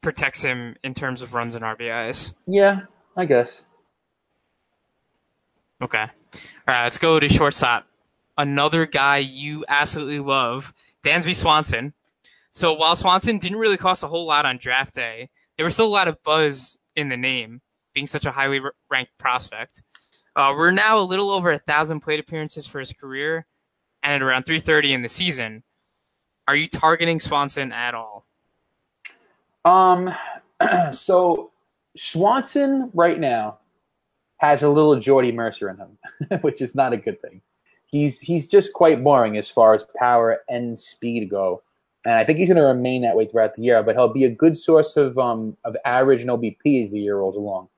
protects 0.02 0.42
him 0.42 0.76
in 0.82 0.94
terms 0.94 1.22
of 1.22 1.34
runs 1.34 1.54
and 1.54 1.64
RBIs. 1.64 2.32
Yeah, 2.46 2.80
I 3.16 3.26
guess. 3.26 3.62
Okay. 5.82 6.02
All 6.02 6.08
right, 6.66 6.84
let's 6.84 6.98
go 6.98 7.18
to 7.18 7.28
shortstop. 7.28 7.86
Another 8.36 8.86
guy 8.86 9.18
you 9.18 9.64
absolutely 9.68 10.20
love, 10.20 10.72
Dansby 11.04 11.34
Swanson. 11.34 11.92
So 12.52 12.74
while 12.74 12.96
Swanson 12.96 13.38
didn't 13.38 13.58
really 13.58 13.76
cost 13.76 14.02
a 14.02 14.08
whole 14.08 14.26
lot 14.26 14.46
on 14.46 14.58
draft 14.58 14.94
day, 14.94 15.30
there 15.56 15.64
was 15.64 15.74
still 15.74 15.86
a 15.86 15.88
lot 15.88 16.08
of 16.08 16.22
buzz 16.22 16.78
in 16.96 17.08
the 17.08 17.16
name, 17.16 17.60
being 17.94 18.06
such 18.06 18.26
a 18.26 18.30
highly 18.30 18.60
ranked 18.90 19.16
prospect. 19.18 19.82
Uh, 20.34 20.54
we're 20.56 20.70
now 20.70 21.00
a 21.00 21.04
little 21.04 21.30
over 21.30 21.50
a 21.50 21.58
thousand 21.58 22.00
plate 22.00 22.20
appearances 22.20 22.66
for 22.66 22.80
his 22.80 22.92
career, 22.92 23.46
and 24.02 24.14
at 24.14 24.22
around 24.22 24.44
330 24.44 24.94
in 24.94 25.02
the 25.02 25.08
season. 25.08 25.62
Are 26.48 26.56
you 26.56 26.68
targeting 26.68 27.20
Swanson 27.20 27.72
at 27.72 27.94
all? 27.94 28.26
Um, 29.64 30.14
so 30.92 31.50
Swanson 31.96 32.90
right 32.94 33.18
now, 33.18 33.58
has 34.40 34.62
a 34.62 34.68
little 34.68 34.98
Jordy 34.98 35.32
Mercer 35.32 35.68
in 35.68 35.76
him, 35.76 36.40
which 36.40 36.62
is 36.62 36.74
not 36.74 36.92
a 36.92 36.96
good 36.96 37.20
thing. 37.20 37.42
He's 37.86 38.20
he's 38.20 38.48
just 38.48 38.72
quite 38.72 39.04
boring 39.04 39.36
as 39.36 39.48
far 39.48 39.74
as 39.74 39.84
power 39.98 40.38
and 40.48 40.78
speed 40.78 41.28
go, 41.28 41.62
and 42.04 42.14
I 42.14 42.24
think 42.24 42.38
he's 42.38 42.48
going 42.48 42.56
to 42.56 42.62
remain 42.62 43.02
that 43.02 43.16
way 43.16 43.26
throughout 43.26 43.54
the 43.54 43.62
year. 43.62 43.82
But 43.82 43.96
he'll 43.96 44.12
be 44.12 44.24
a 44.24 44.30
good 44.30 44.56
source 44.56 44.96
of 44.96 45.18
um 45.18 45.56
of 45.64 45.76
average 45.84 46.22
and 46.22 46.30
OBP 46.30 46.84
as 46.84 46.90
the 46.90 47.00
year 47.00 47.18
rolls 47.18 47.36
along. 47.36 47.68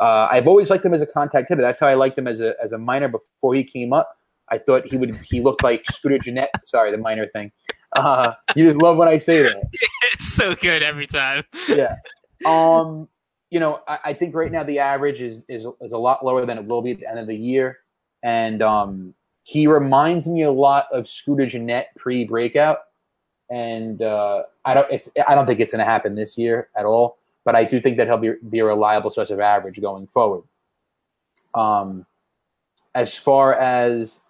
Uh, 0.00 0.28
I've 0.30 0.48
always 0.48 0.70
liked 0.70 0.84
him 0.84 0.94
as 0.94 1.02
a 1.02 1.06
contact 1.06 1.48
hitter. 1.50 1.60
That's 1.60 1.80
how 1.80 1.88
I 1.88 1.94
liked 1.94 2.16
him 2.16 2.26
as 2.26 2.40
a 2.40 2.54
as 2.62 2.72
a 2.72 2.78
minor 2.78 3.08
before 3.08 3.54
he 3.54 3.64
came 3.64 3.92
up. 3.92 4.16
I 4.48 4.56
thought 4.58 4.86
he 4.86 4.96
would 4.96 5.14
he 5.16 5.42
looked 5.42 5.62
like 5.62 5.84
Scooter 5.92 6.18
Gennett. 6.18 6.50
Sorry, 6.64 6.90
the 6.90 6.98
minor 6.98 7.26
thing. 7.26 7.52
Uh, 7.94 8.34
you 8.54 8.66
just 8.66 8.76
love 8.76 8.96
when 8.96 9.08
I 9.08 9.18
say 9.18 9.42
that. 9.42 9.62
it's 10.12 10.26
so 10.26 10.54
good 10.54 10.82
every 10.82 11.06
time. 11.06 11.44
Yeah. 11.68 11.96
Um, 12.44 13.08
you 13.50 13.60
know, 13.60 13.80
I, 13.86 13.98
I 14.06 14.14
think 14.14 14.34
right 14.34 14.50
now 14.50 14.62
the 14.62 14.78
average 14.78 15.20
is, 15.20 15.42
is 15.48 15.66
is 15.80 15.92
a 15.92 15.98
lot 15.98 16.24
lower 16.24 16.46
than 16.46 16.58
it 16.58 16.64
will 16.64 16.82
be 16.82 16.92
at 16.92 17.00
the 17.00 17.08
end 17.08 17.18
of 17.18 17.26
the 17.26 17.36
year, 17.36 17.78
and 18.22 18.62
um, 18.62 19.14
he 19.42 19.66
reminds 19.66 20.26
me 20.28 20.42
a 20.42 20.52
lot 20.52 20.86
of 20.92 21.08
Scooter 21.08 21.46
Gennett 21.46 21.88
pre 21.96 22.24
breakout, 22.24 22.78
and 23.50 24.00
uh, 24.00 24.44
I 24.64 24.74
don't 24.74 24.90
it's 24.90 25.10
I 25.26 25.34
don't 25.34 25.46
think 25.46 25.60
it's 25.60 25.72
going 25.72 25.84
to 25.84 25.90
happen 25.90 26.14
this 26.14 26.38
year 26.38 26.68
at 26.76 26.84
all, 26.84 27.18
but 27.44 27.56
I 27.56 27.64
do 27.64 27.80
think 27.80 27.96
that 27.96 28.06
he'll 28.06 28.18
be 28.18 28.32
be 28.48 28.60
a 28.60 28.64
reliable 28.64 29.10
source 29.10 29.30
of 29.30 29.40
average 29.40 29.80
going 29.80 30.06
forward. 30.06 30.44
Um, 31.54 32.06
as 32.94 33.16
far 33.16 33.54
as 33.54 34.20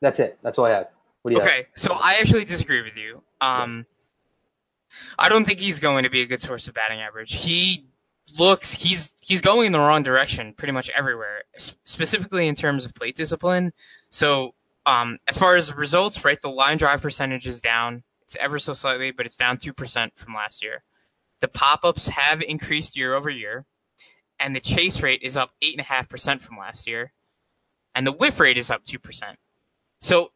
that's 0.00 0.20
it. 0.20 0.38
That's 0.42 0.58
all 0.58 0.66
I 0.66 0.70
have. 0.70 0.88
What 1.22 1.30
do 1.30 1.36
you 1.36 1.42
Okay, 1.42 1.56
have? 1.56 1.66
so 1.74 1.92
I 1.94 2.18
actually 2.20 2.44
disagree 2.44 2.82
with 2.82 2.96
you. 2.96 3.22
Um, 3.40 3.86
I 5.18 5.28
don't 5.28 5.44
think 5.44 5.60
he's 5.60 5.78
going 5.78 6.04
to 6.04 6.10
be 6.10 6.22
a 6.22 6.26
good 6.26 6.40
source 6.40 6.68
of 6.68 6.74
batting 6.74 7.00
average. 7.00 7.32
He 7.32 7.86
looks 8.38 8.72
he's 8.72 9.14
he's 9.22 9.40
going 9.40 9.66
in 9.66 9.72
the 9.72 9.78
wrong 9.78 10.02
direction 10.02 10.54
pretty 10.54 10.72
much 10.72 10.90
everywhere, 10.90 11.42
specifically 11.84 12.48
in 12.48 12.54
terms 12.54 12.84
of 12.84 12.94
plate 12.94 13.16
discipline. 13.16 13.72
So 14.10 14.54
um, 14.86 15.18
as 15.28 15.38
far 15.38 15.56
as 15.56 15.74
results, 15.74 16.24
right, 16.24 16.40
the 16.40 16.48
line 16.50 16.78
drive 16.78 17.02
percentage 17.02 17.46
is 17.46 17.60
down. 17.60 18.02
It's 18.22 18.36
ever 18.36 18.58
so 18.58 18.72
slightly, 18.72 19.10
but 19.10 19.26
it's 19.26 19.36
down 19.36 19.58
two 19.58 19.72
percent 19.72 20.12
from 20.16 20.34
last 20.34 20.62
year. 20.62 20.82
The 21.40 21.48
pop 21.48 21.84
ups 21.84 22.08
have 22.08 22.42
increased 22.42 22.96
year 22.96 23.14
over 23.14 23.30
year, 23.30 23.64
and 24.38 24.54
the 24.54 24.60
chase 24.60 25.02
rate 25.02 25.22
is 25.22 25.36
up 25.36 25.50
eight 25.62 25.74
and 25.74 25.80
a 25.80 25.84
half 25.84 26.08
percent 26.08 26.42
from 26.42 26.58
last 26.58 26.86
year, 26.86 27.12
and 27.94 28.06
the 28.06 28.12
whiff 28.12 28.40
rate 28.40 28.58
is 28.58 28.70
up 28.70 28.84
two 28.84 28.98
percent. 28.98 29.38
So 30.00 30.32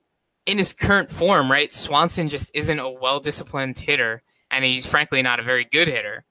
in 0.46 0.58
his 0.58 0.72
current 0.72 1.10
form, 1.10 1.50
right, 1.50 1.72
Swanson 1.72 2.28
just 2.28 2.50
isn't 2.54 2.78
a 2.78 2.90
well 2.90 3.20
disciplined 3.20 3.78
hitter, 3.78 4.22
and 4.50 4.64
he's 4.64 4.86
frankly 4.86 5.22
not 5.22 5.40
a 5.40 5.42
very 5.42 5.64
good 5.64 5.88
hitter. 5.88 6.24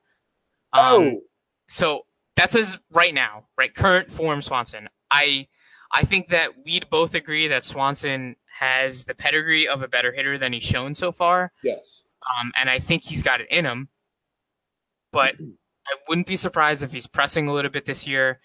Um, 0.72 0.84
Oh, 0.84 1.22
so 1.68 2.06
that's 2.36 2.54
his 2.54 2.78
right 2.92 3.14
now, 3.14 3.46
right? 3.58 3.74
Current 3.74 4.12
form 4.12 4.42
Swanson. 4.42 4.90
I 5.10 5.48
I 5.92 6.04
think 6.04 6.30
that 6.30 6.52
we'd 6.66 6.90
both 6.90 7.14
agree 7.16 7.50
that 7.50 7.64
Swanson 7.64 8.36
has 8.60 9.06
the 9.06 9.16
pedigree 9.16 9.68
of 9.68 9.82
a 9.84 9.88
better 9.88 10.12
hitter 10.12 10.38
than 10.38 10.54
he's 10.54 10.64
shown 10.64 10.94
so 10.96 11.12
far. 11.12 11.52
yes. 11.64 12.02
Um, 12.40 12.52
and 12.60 12.70
I 12.70 12.80
think 12.80 13.04
he's 13.04 13.22
got 13.24 13.42
it 13.42 13.48
in 13.52 13.66
him. 13.66 13.90
But 15.12 15.36
I 15.88 15.92
wouldn't 16.08 16.28
be 16.28 16.38
surprised 16.38 16.84
if 16.84 16.92
he's 16.92 17.08
pressing 17.08 17.48
a 17.48 17.54
little 17.54 17.70
bit 17.72 17.86
this 17.86 18.08
year. 18.08 18.40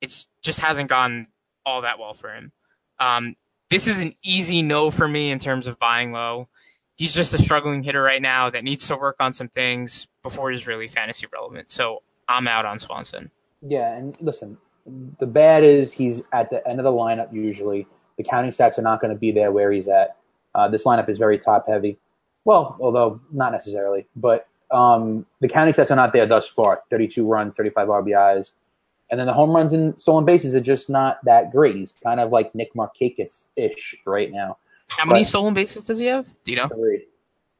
It 0.00 0.12
just 0.42 0.58
hasn't 0.58 0.88
gone 0.90 1.28
all 1.64 1.82
that 1.82 1.98
well 1.98 2.14
for 2.14 2.34
him. 2.34 2.52
Um, 2.98 3.36
this 3.70 3.88
is 3.88 4.02
an 4.02 4.14
easy 4.22 4.62
no 4.62 4.90
for 4.90 5.06
me 5.06 5.30
in 5.30 5.38
terms 5.38 5.66
of 5.66 5.78
buying 5.78 6.12
low. 6.12 6.48
He's 6.96 7.14
just 7.14 7.34
a 7.34 7.38
struggling 7.38 7.82
hitter 7.82 8.02
right 8.02 8.22
now 8.22 8.50
that 8.50 8.64
needs 8.64 8.88
to 8.88 8.96
work 8.96 9.16
on 9.20 9.32
some 9.32 9.48
things 9.48 10.06
before 10.22 10.50
he's 10.50 10.66
really 10.66 10.88
fantasy 10.88 11.26
relevant. 11.32 11.68
So 11.70 12.02
I'm 12.28 12.48
out 12.48 12.64
on 12.64 12.78
Swanson. 12.78 13.30
Yeah, 13.60 13.88
and 13.88 14.16
listen, 14.20 14.58
the 15.18 15.26
bad 15.26 15.64
is 15.64 15.92
he's 15.92 16.22
at 16.32 16.50
the 16.50 16.66
end 16.66 16.80
of 16.80 16.84
the 16.84 16.90
lineup 16.90 17.32
usually. 17.32 17.86
The 18.16 18.24
counting 18.24 18.52
stats 18.52 18.78
are 18.78 18.82
not 18.82 19.00
going 19.00 19.12
to 19.12 19.18
be 19.18 19.32
there 19.32 19.52
where 19.52 19.70
he's 19.70 19.88
at. 19.88 20.16
Uh, 20.54 20.68
this 20.68 20.84
lineup 20.84 21.08
is 21.08 21.18
very 21.18 21.38
top 21.38 21.66
heavy. 21.68 21.98
Well, 22.44 22.78
although 22.80 23.20
not 23.30 23.52
necessarily, 23.52 24.06
but 24.16 24.48
um, 24.70 25.26
the 25.40 25.48
counting 25.48 25.74
stats 25.74 25.90
are 25.90 25.96
not 25.96 26.12
there 26.12 26.26
thus 26.26 26.48
far. 26.48 26.82
32 26.90 27.26
runs, 27.26 27.56
35 27.56 27.88
RBIs, 27.88 28.52
and 29.10 29.20
then 29.20 29.26
the 29.26 29.32
home 29.32 29.50
runs 29.50 29.72
and 29.72 29.98
stolen 30.00 30.24
bases 30.24 30.54
are 30.54 30.60
just 30.60 30.90
not 30.90 31.24
that 31.24 31.52
great. 31.52 31.76
He's 31.76 31.92
kind 31.92 32.20
of 32.20 32.30
like 32.30 32.54
Nick 32.54 32.74
Markakis 32.74 33.48
ish 33.56 33.96
right 34.04 34.30
now. 34.30 34.58
How 34.88 35.04
many 35.04 35.24
stolen 35.24 35.54
bases 35.54 35.84
does 35.86 35.98
he 35.98 36.06
have? 36.06 36.26
Do 36.44 36.52
you 36.52 36.58
know? 36.58 36.68
Three. 36.68 37.06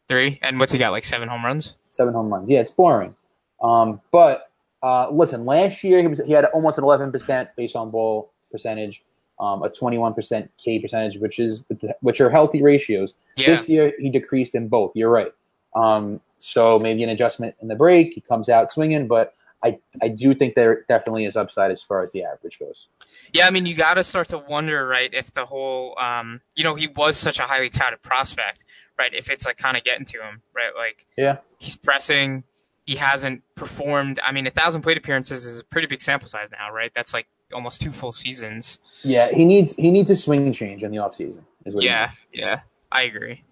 Three. 0.09 0.39
And 0.43 0.61
what's 0.61 0.73
he 0.73 0.79
got? 0.79 0.91
Like 0.91 1.05
seven 1.05 1.29
home 1.29 1.45
runs? 1.45 1.75
seven 1.97 2.15
home 2.15 2.33
runs. 2.33 2.49
Yeah, 2.49 2.61
it's 2.61 2.71
boring. 2.71 3.17
Um, 3.61 4.01
but 4.13 4.51
uh, 4.83 5.11
listen, 5.11 5.45
last 5.45 5.83
year 5.83 6.01
he 6.01 6.07
was 6.07 6.21
he 6.25 6.33
had 6.33 6.45
almost 6.45 6.79
an 6.79 6.85
11% 6.85 7.49
base 7.57 7.75
on 7.75 7.91
ball 7.91 8.31
percentage, 8.53 9.03
um, 9.41 9.63
a 9.63 9.71
21% 9.71 10.49
K 10.63 10.79
percentage, 10.79 11.19
which 11.19 11.39
is 11.39 11.65
which 12.01 12.21
are 12.21 12.31
healthy 12.31 12.63
ratios. 12.63 13.15
Yeah. 13.37 13.57
This 13.57 13.69
year 13.69 13.93
he 13.99 14.11
decreased 14.11 14.55
in 14.55 14.69
both. 14.69 14.93
You're 14.95 15.11
right. 15.11 15.33
Um, 15.75 16.21
so 16.39 16.79
maybe 16.79 17.03
an 17.03 17.09
adjustment 17.09 17.57
in 17.61 17.69
the 17.69 17.75
break. 17.75 18.13
He 18.13 18.21
comes 18.21 18.49
out 18.49 18.71
swinging, 18.71 19.09
but 19.09 19.35
I 19.67 19.79
I 20.01 20.09
do 20.09 20.35
think 20.35 20.55
there 20.55 20.85
definitely 20.89 21.25
is 21.25 21.37
upside 21.37 21.71
as 21.71 21.83
far 21.83 22.03
as 22.03 22.13
the 22.13 22.25
average 22.25 22.59
goes. 22.59 22.89
Yeah, 23.33 23.47
I 23.47 23.51
mean, 23.51 23.67
you 23.67 23.75
got 23.75 23.95
to 23.95 24.05
start 24.05 24.29
to 24.29 24.39
wonder, 24.39 24.87
right, 24.87 25.13
if 25.13 25.33
the 25.35 25.45
whole, 25.45 25.97
um, 25.99 26.41
you 26.55 26.65
know, 26.65 26.75
he 26.75 26.87
was 26.87 27.17
such 27.17 27.39
a 27.41 27.43
highly 27.43 27.69
touted 27.71 28.03
prospect, 28.03 28.65
right? 28.99 29.13
If 29.13 29.31
it's 29.31 29.45
like 29.47 29.57
kind 29.57 29.77
of 29.77 29.85
getting 29.85 30.07
to 30.07 30.19
him, 30.23 30.43
right? 30.55 30.73
Like 30.77 31.07
Yeah. 31.17 31.39
he's 31.59 31.77
pressing, 31.77 32.45
he 32.85 32.97
hasn't 32.97 33.43
performed. 33.57 34.21
I 34.25 34.33
mean, 34.33 34.47
a 34.47 34.51
thousand 34.51 34.83
plate 34.83 34.97
appearances 34.97 35.45
is 35.45 35.59
a 35.59 35.65
pretty 35.65 35.89
big 35.89 36.01
sample 36.03 36.29
size 36.29 36.49
now, 36.53 36.73
right? 36.73 36.93
That's 36.95 37.13
like 37.13 37.27
almost 37.53 37.81
two 37.81 37.93
full 37.93 38.13
seasons. 38.13 38.79
Yeah, 39.03 39.29
he 39.33 39.45
needs 39.45 39.75
he 39.75 39.91
needs 39.91 40.11
a 40.11 40.17
swing 40.17 40.53
change 40.53 40.83
in 40.83 40.91
the 40.93 40.99
offseason. 40.99 41.43
Is 41.65 41.75
what 41.75 41.83
Yeah, 41.85 42.13
yeah, 42.33 42.61
I 42.93 43.03
agree. 43.05 43.43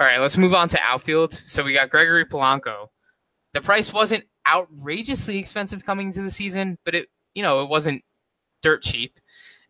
All 0.00 0.06
right, 0.06 0.20
let's 0.20 0.38
move 0.38 0.54
on 0.54 0.68
to 0.68 0.80
outfield. 0.80 1.38
So 1.46 1.62
we 1.62 1.74
got 1.74 1.90
Gregory 1.90 2.24
Polanco. 2.24 2.88
The 3.52 3.60
price 3.60 3.92
wasn't 3.92 4.24
outrageously 4.48 5.38
expensive 5.38 5.84
coming 5.84 6.08
into 6.08 6.22
the 6.22 6.30
season, 6.30 6.78
but 6.84 6.94
it, 6.94 7.08
you 7.34 7.42
know, 7.42 7.62
it 7.62 7.68
wasn't 7.68 8.02
dirt 8.62 8.82
cheap. 8.82 9.18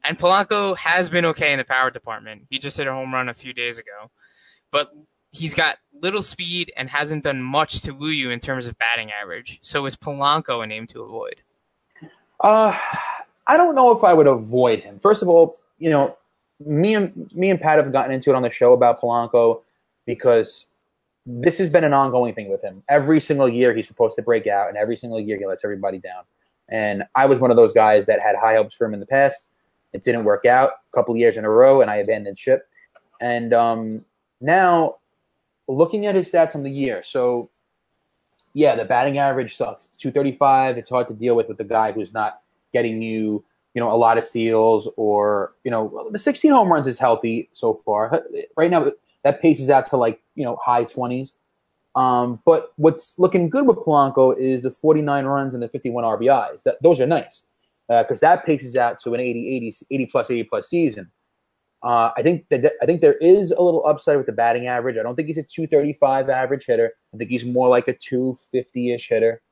And 0.05 0.19
Polanco 0.19 0.77
has 0.79 1.11
been 1.11 1.27
okay 1.27 1.53
in 1.53 1.59
the 1.59 1.65
power 1.65 1.91
department. 1.91 2.47
He 2.51 2.59
just 2.59 2.77
hit 2.77 2.87
a 2.87 2.93
home 2.93 3.15
run 3.15 3.29
a 3.29 3.35
few 3.35 3.53
days 3.53 3.79
ago, 3.79 4.11
but 4.73 4.91
he's 5.31 5.55
got 5.55 5.79
little 6.01 6.23
speed 6.23 6.73
and 6.77 6.89
hasn't 6.89 7.25
done 7.25 7.43
much 7.43 7.83
to 7.83 7.93
woo 7.93 8.09
you 8.09 8.31
in 8.31 8.41
terms 8.41 8.67
of 8.67 8.77
batting 8.79 9.11
average. 9.13 9.59
So 9.63 9.87
is 9.87 9.97
Polanco 9.97 10.63
a 10.63 10.67
name 10.67 10.87
to 10.89 11.03
avoid? 11.03 11.37
Uh, 12.41 12.77
I 13.47 13.57
don't 13.57 13.75
know 13.75 13.97
if 13.97 14.03
I 14.03 14.13
would 14.13 14.27
avoid 14.27 14.81
him. 14.81 14.99
First 15.01 15.23
of 15.23 15.29
all, 15.29 15.59
you 15.79 15.91
know, 15.91 16.17
me 16.61 16.95
and 16.95 17.31
me 17.33 17.51
and 17.51 17.61
Pat 17.61 17.79
have 17.79 17.93
gotten 17.93 18.13
into 18.13 18.31
it 18.31 18.37
on 18.37 18.43
the 18.43 18.51
show 18.51 18.73
about 18.73 19.01
Polanco 19.01 19.63
because 20.07 20.67
this 21.25 21.59
has 21.59 21.71
been 21.71 21.85
an 21.85 21.93
ongoing 21.93 22.35
thing 22.35 22.51
with 22.51 22.63
him. 22.63 22.83
Every 22.89 23.21
single 23.21 23.49
year 23.49 23.75
he's 23.75 23.89
supposed 23.89 24.17
to 24.17 24.23
break 24.23 24.47
out, 24.47 24.69
and 24.69 24.77
every 24.77 24.97
single 24.97 25.21
year 25.21 25.39
he 25.39 25.47
lets 25.47 25.65
everybody 25.65 25.99
down. 25.99 26.25
And 26.69 27.05
I 27.15 27.27
was 27.27 27.39
one 27.39 27.51
of 27.51 27.57
those 27.57 27.73
guys 27.73 28.07
that 28.07 28.21
had 28.21 28.35
high 28.37 28.57
hopes 28.57 28.77
for 28.77 28.87
him 28.87 28.95
in 28.95 29.01
the 29.01 29.07
past. 29.07 29.47
It 29.93 30.05
didn't 30.05 30.25
work 30.25 30.47
out 30.47 30.71
a 30.71 30.97
couple 30.97 31.17
years 31.17 31.37
in 31.37 31.45
a 31.45 31.51
row, 31.51 31.81
and 31.81 31.91
I 31.91 31.97
abandoned 31.97 32.39
ship. 32.39 32.67
And 33.21 33.53
um, 33.53 34.05
now, 34.41 34.97
looking 35.69 36.07
at 36.07 36.15
his 36.15 36.31
stats 36.31 36.55
on 36.55 36.63
the 36.63 36.71
year, 36.71 37.03
so 37.05 37.51
yeah, 38.55 38.75
the 38.75 38.85
batting 38.85 39.19
average 39.19 39.57
sucks. 39.57 39.87
235. 39.99 40.77
It's 40.77 40.91
hard 40.91 41.09
to 41.09 41.15
deal 41.15 41.37
with 41.37 41.49
with 41.49 41.61
a 41.61 41.65
guy 41.65 41.93
who's 41.93 42.13
not 42.13 42.41
getting 42.73 43.01
you, 43.01 43.45
you 43.75 43.81
know, 43.81 43.91
a 43.91 43.97
lot 43.97 44.19
of 44.19 44.25
steals 44.25 44.89
or, 44.97 45.55
you 45.65 45.71
know, 45.71 46.09
the 46.11 46.19
16 46.19 46.51
home 46.51 46.71
runs 46.71 46.87
is 46.87 46.99
healthy 46.99 47.49
so 47.53 47.75
far. 47.75 48.25
Right 48.57 48.71
now, 48.71 48.91
that 49.25 49.41
paces 49.41 49.71
out 49.71 49.89
to 49.91 49.97
like, 49.97 50.21
you 50.35 50.45
know, 50.45 50.59
high 50.65 50.85
20s. 50.85 51.35
Um, 51.95 52.41
but 52.45 52.73
what's 52.77 53.15
looking 53.19 53.51
good 53.51 53.67
with 53.67 53.77
Polanco 53.79 54.37
is 54.37 54.63
the 54.63 54.71
49 54.71 55.25
runs 55.27 55.55
and 55.55 55.63
the 55.63 55.69
51 55.69 56.05
RBIs. 56.05 56.63
That 56.63 56.83
those 56.83 57.01
are 57.01 57.07
nice 57.07 57.45
because 57.89 58.21
that 58.21 58.47
paces 58.47 58.77
out 58.77 58.99
to 59.03 59.13
an 59.13 59.21
80, 59.21 59.57
80, 59.57 59.73
80 59.91 60.07
plus, 60.07 60.31
80 60.31 60.45
plus 60.45 60.69
season. 60.69 61.11
Uh, 61.83 62.13
I 62.17 62.23
think 62.23 62.49
that 62.49 62.73
I 62.81 62.87
think 62.87 63.01
there 63.01 63.15
is 63.15 63.51
a 63.51 63.61
little 63.61 63.85
upside 63.85 64.17
with 64.17 64.27
the 64.27 64.33
batting 64.33 64.69
average. 64.69 64.97
I 64.97 65.03
don't 65.03 65.17
think 65.17 65.27
he's 65.27 65.39
a 65.39 65.43
235 65.43 66.31
average 66.31 66.65
hitter. 66.65 66.93
I 67.13 67.17
think 67.17 67.29
he's 67.29 67.45
more 67.45 67.69
like 67.69 67.89
a 67.89 67.95
250-ish 67.95 69.09
hitter. 69.09 69.43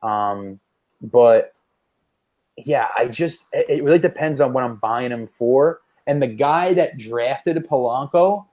Um, 0.00 0.60
but 1.02 1.52
yeah, 2.56 2.86
I 2.96 3.06
just 3.06 3.44
it 3.52 3.82
really 3.82 3.98
depends 3.98 4.40
on 4.40 4.52
what 4.52 4.62
I'm 4.62 4.76
buying 4.76 5.10
him 5.10 5.26
for. 5.26 5.80
And 6.06 6.22
the 6.22 6.28
guy 6.28 6.74
that 6.74 6.96
drafted 6.96 7.56
Polanco, 7.68 8.46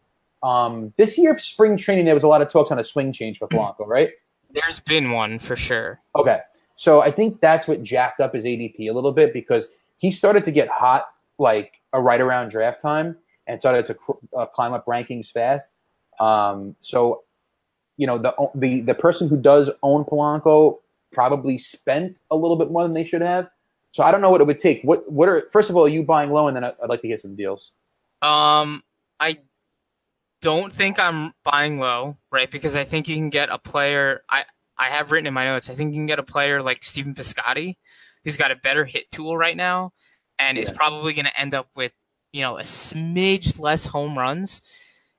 um, 0.48 0.93
this 0.98 1.18
year 1.18 1.38
spring 1.39 1.78
training 1.78 2.06
there 2.06 2.14
was 2.14 2.24
a 2.24 2.28
lot 2.28 2.41
of 2.41 2.50
talks 2.50 2.72
on 2.72 2.80
a 2.80 2.84
swing 2.84 3.12
change 3.12 3.39
for 3.39 3.48
Polanco, 3.48 3.80
right? 3.88 4.12
There's 4.52 4.80
been 4.80 5.12
one 5.12 5.39
for 5.39 5.56
sure. 5.56 6.00
Okay. 6.16 6.39
So 6.78 7.02
I 7.02 7.12
think 7.12 7.41
that's 7.41 7.68
what 7.68 7.84
jacked 7.84 8.22
up 8.22 8.34
his 8.34 8.45
ADP 8.45 8.89
a 8.89 8.93
little 8.93 9.12
bit 9.12 9.34
because 9.34 9.68
he 9.98 10.12
started 10.12 10.45
to 10.45 10.52
get 10.52 10.70
hot 10.70 11.08
like 11.38 11.74
a 11.91 12.00
right 12.00 12.22
around 12.22 12.50
draft 12.50 12.82
time 12.82 13.18
and 13.45 13.60
started 13.60 13.88
to 13.88 13.93
cr- 13.95 14.12
uh, 14.38 14.45
climb 14.45 14.74
up 14.74 14.86
rankings 14.86 15.30
fast. 15.30 15.72
Um, 16.20 16.76
so, 16.80 17.24
you 17.98 18.08
know, 18.08 18.18
the, 18.18 18.34
the, 18.56 18.82
the 18.82 18.93
person 18.93 19.28
who 19.28 19.38
does 19.38 19.70
own 19.84 20.06
Polanco 20.06 20.78
probably 21.12 21.58
spent 21.58 22.20
a 22.32 22.36
little 22.36 22.58
bit 22.58 22.72
more 22.72 22.84
than 22.84 22.91
they 22.91 23.04
should 23.04 23.22
have. 23.22 23.50
So 23.91 24.04
I 24.04 24.12
don't 24.12 24.22
know 24.22 24.30
what 24.30 24.41
it 24.41 24.48
would 24.48 24.60
take. 24.60 24.84
What 24.84 25.12
what 25.12 25.28
are 25.28 25.48
first 25.52 25.70
of 25.70 25.76
all, 25.76 25.86
are 25.86 25.89
you 25.89 26.04
buying 26.04 26.30
low, 26.30 26.48
and 26.48 26.56
then 26.56 26.64
I'd 26.64 26.88
like 26.88 27.02
to 27.02 27.08
get 27.08 27.22
some 27.22 27.36
deals. 27.36 27.72
Um, 28.22 28.84
I 29.20 29.39
don't 30.41 30.73
think 30.73 30.99
I'm 30.99 31.33
buying 31.43 31.79
low, 31.79 32.17
right? 32.31 32.49
Because 32.49 32.75
I 32.75 32.83
think 32.83 33.07
you 33.07 33.15
can 33.15 33.29
get 33.29 33.49
a 33.49 33.57
player. 33.57 34.21
I 34.29 34.45
I 34.77 34.89
have 34.89 35.11
written 35.11 35.27
in 35.27 35.33
my 35.33 35.45
notes. 35.45 35.69
I 35.69 35.75
think 35.75 35.93
you 35.93 35.99
can 35.99 36.05
get 36.05 36.19
a 36.19 36.23
player 36.23 36.61
like 36.61 36.83
Stephen 36.83 37.15
Piscotty, 37.15 37.75
who's 38.23 38.38
got 38.38 38.51
a 38.51 38.55
better 38.55 38.85
hit 38.85 39.09
tool 39.11 39.35
right 39.35 39.57
now, 39.57 39.93
and 40.38 40.57
yeah. 40.57 40.63
is 40.63 40.69
probably 40.69 41.13
going 41.13 41.25
to 41.25 41.39
end 41.39 41.55
up 41.55 41.67
with 41.75 41.91
you 42.31 42.41
know 42.41 42.57
a 42.57 42.61
smidge 42.61 43.59
less 43.59 43.85
home 43.85 44.17
runs. 44.17 44.61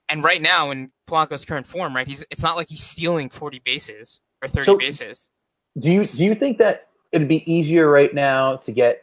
And 0.08 0.24
right 0.24 0.40
now, 0.40 0.70
in 0.70 0.90
Polanco's 1.08 1.44
current 1.44 1.66
form, 1.66 1.94
right, 1.94 2.06
he's 2.06 2.24
it's 2.30 2.42
not 2.42 2.56
like 2.56 2.68
he's 2.68 2.82
stealing 2.82 3.28
40 3.28 3.60
bases 3.64 4.20
or 4.42 4.48
30 4.48 4.64
so, 4.64 4.78
bases. 4.78 5.28
Do 5.78 5.90
you 5.90 6.04
do 6.04 6.24
you 6.24 6.34
think 6.34 6.58
that 6.58 6.88
it'd 7.12 7.28
be 7.28 7.50
easier 7.50 7.88
right 7.88 8.12
now 8.12 8.56
to 8.56 8.72
get 8.72 9.02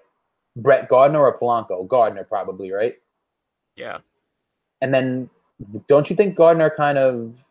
Brett 0.55 0.89
Gardner 0.89 1.19
or 1.19 1.37
Polanco? 1.37 1.87
Gardner 1.87 2.23
probably, 2.23 2.71
right? 2.71 2.95
Yeah. 3.75 3.99
And 4.81 4.93
then 4.93 5.29
don't 5.87 6.09
you 6.09 6.15
think 6.15 6.35
Gardner 6.35 6.69
kind 6.69 6.97
of 6.97 7.43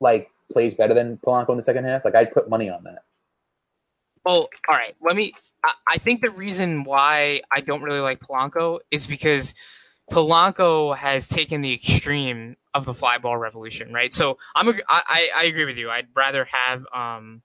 like 0.00 0.30
plays 0.50 0.74
better 0.74 0.94
than 0.94 1.18
Polanco 1.18 1.50
in 1.50 1.56
the 1.56 1.62
second 1.62 1.84
half? 1.84 2.04
Like 2.04 2.14
I'd 2.14 2.32
put 2.32 2.48
money 2.48 2.70
on 2.70 2.84
that. 2.84 3.02
Well, 4.24 4.48
all 4.68 4.76
right. 4.76 4.94
Let 5.00 5.16
me. 5.16 5.34
I, 5.64 5.72
I 5.88 5.98
think 5.98 6.20
the 6.20 6.30
reason 6.30 6.84
why 6.84 7.42
I 7.50 7.60
don't 7.60 7.82
really 7.82 8.00
like 8.00 8.20
Polanco 8.20 8.80
is 8.90 9.06
because 9.06 9.54
Polanco 10.10 10.96
has 10.96 11.26
taken 11.26 11.60
the 11.62 11.72
extreme 11.72 12.56
of 12.74 12.84
the 12.84 12.94
fly 12.94 13.18
ball 13.18 13.36
revolution, 13.36 13.92
right? 13.92 14.12
So 14.12 14.38
I'm 14.54 14.68
a, 14.68 14.74
I, 14.88 15.30
I 15.36 15.44
agree 15.44 15.64
with 15.64 15.78
you. 15.78 15.90
I'd 15.90 16.08
rather 16.14 16.46
have 16.46 16.84
um, 16.94 17.42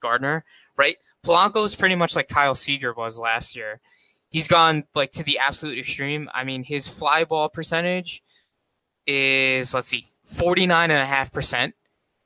Gardner, 0.00 0.44
right? 0.76 0.96
Polanco 1.24 1.64
is 1.64 1.74
pretty 1.74 1.96
much 1.96 2.14
like 2.14 2.28
Kyle 2.28 2.54
Seager 2.54 2.92
was 2.94 3.18
last 3.18 3.56
year. 3.56 3.80
He's 4.28 4.48
gone 4.48 4.84
like 4.94 5.12
to 5.12 5.24
the 5.24 5.38
absolute 5.38 5.78
extreme. 5.78 6.28
I 6.32 6.44
mean, 6.44 6.62
his 6.64 6.86
fly 6.86 7.24
ball 7.24 7.48
percentage 7.48 8.22
is 9.06 9.74
let's 9.74 9.88
see, 9.88 10.06
49.5%. 10.34 11.72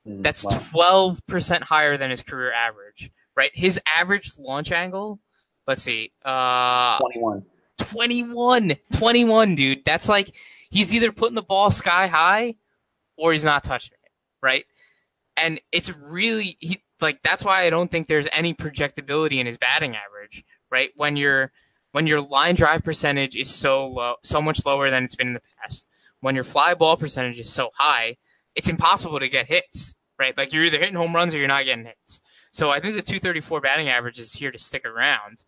Mm, 0.06 0.22
That's 0.22 0.44
wow. 0.44 1.16
12% 1.20 1.62
higher 1.62 1.96
than 1.96 2.10
his 2.10 2.22
career 2.22 2.52
average, 2.52 3.10
right? 3.36 3.50
His 3.54 3.80
average 3.86 4.32
launch 4.38 4.72
angle, 4.72 5.20
let's 5.66 5.82
see, 5.82 6.12
uh, 6.24 6.98
21. 6.98 7.44
21, 7.78 8.72
21, 8.92 9.54
dude. 9.54 9.84
That's 9.84 10.08
like, 10.08 10.34
he's 10.70 10.92
either 10.94 11.12
putting 11.12 11.34
the 11.34 11.42
ball 11.42 11.70
sky 11.70 12.06
high 12.06 12.56
or 13.16 13.32
he's 13.32 13.44
not 13.44 13.64
touching 13.64 13.92
it, 14.04 14.10
right? 14.42 14.64
And 15.36 15.60
it's 15.72 15.94
really, 15.96 16.56
he, 16.60 16.80
like, 17.00 17.22
that's 17.22 17.44
why 17.44 17.64
I 17.64 17.70
don't 17.70 17.90
think 17.90 18.06
there's 18.06 18.28
any 18.32 18.54
projectability 18.54 19.38
in 19.38 19.46
his 19.46 19.56
batting 19.56 19.96
average, 19.96 20.44
right? 20.70 20.90
When 20.96 21.16
your, 21.16 21.52
when 21.92 22.06
your 22.06 22.20
line 22.20 22.54
drive 22.54 22.84
percentage 22.84 23.36
is 23.36 23.50
so 23.50 23.88
low, 23.88 24.14
so 24.22 24.40
much 24.40 24.64
lower 24.64 24.90
than 24.90 25.04
it's 25.04 25.16
been 25.16 25.28
in 25.28 25.34
the 25.34 25.42
past 25.60 25.86
when 26.20 26.34
your 26.34 26.44
fly 26.44 26.74
ball 26.74 26.96
percentage 26.96 27.38
is 27.40 27.52
so 27.52 27.70
high, 27.74 28.16
it's 28.54 28.68
impossible 28.68 29.20
to 29.20 29.28
get 29.28 29.46
hits, 29.46 29.94
right? 30.18 30.36
Like 30.36 30.52
you're 30.52 30.64
either 30.64 30.78
hitting 30.78 30.94
home 30.94 31.14
runs 31.14 31.34
or 31.34 31.38
you're 31.38 31.48
not 31.48 31.64
getting 31.64 31.86
hits. 31.86 32.20
So 32.52 32.70
I 32.70 32.80
think 32.80 32.96
the 32.96 33.02
234 33.02 33.60
batting 33.60 33.88
average 33.88 34.18
is 34.18 34.32
here 34.32 34.50
to 34.50 34.58
stick 34.58 34.84
around. 34.84 35.44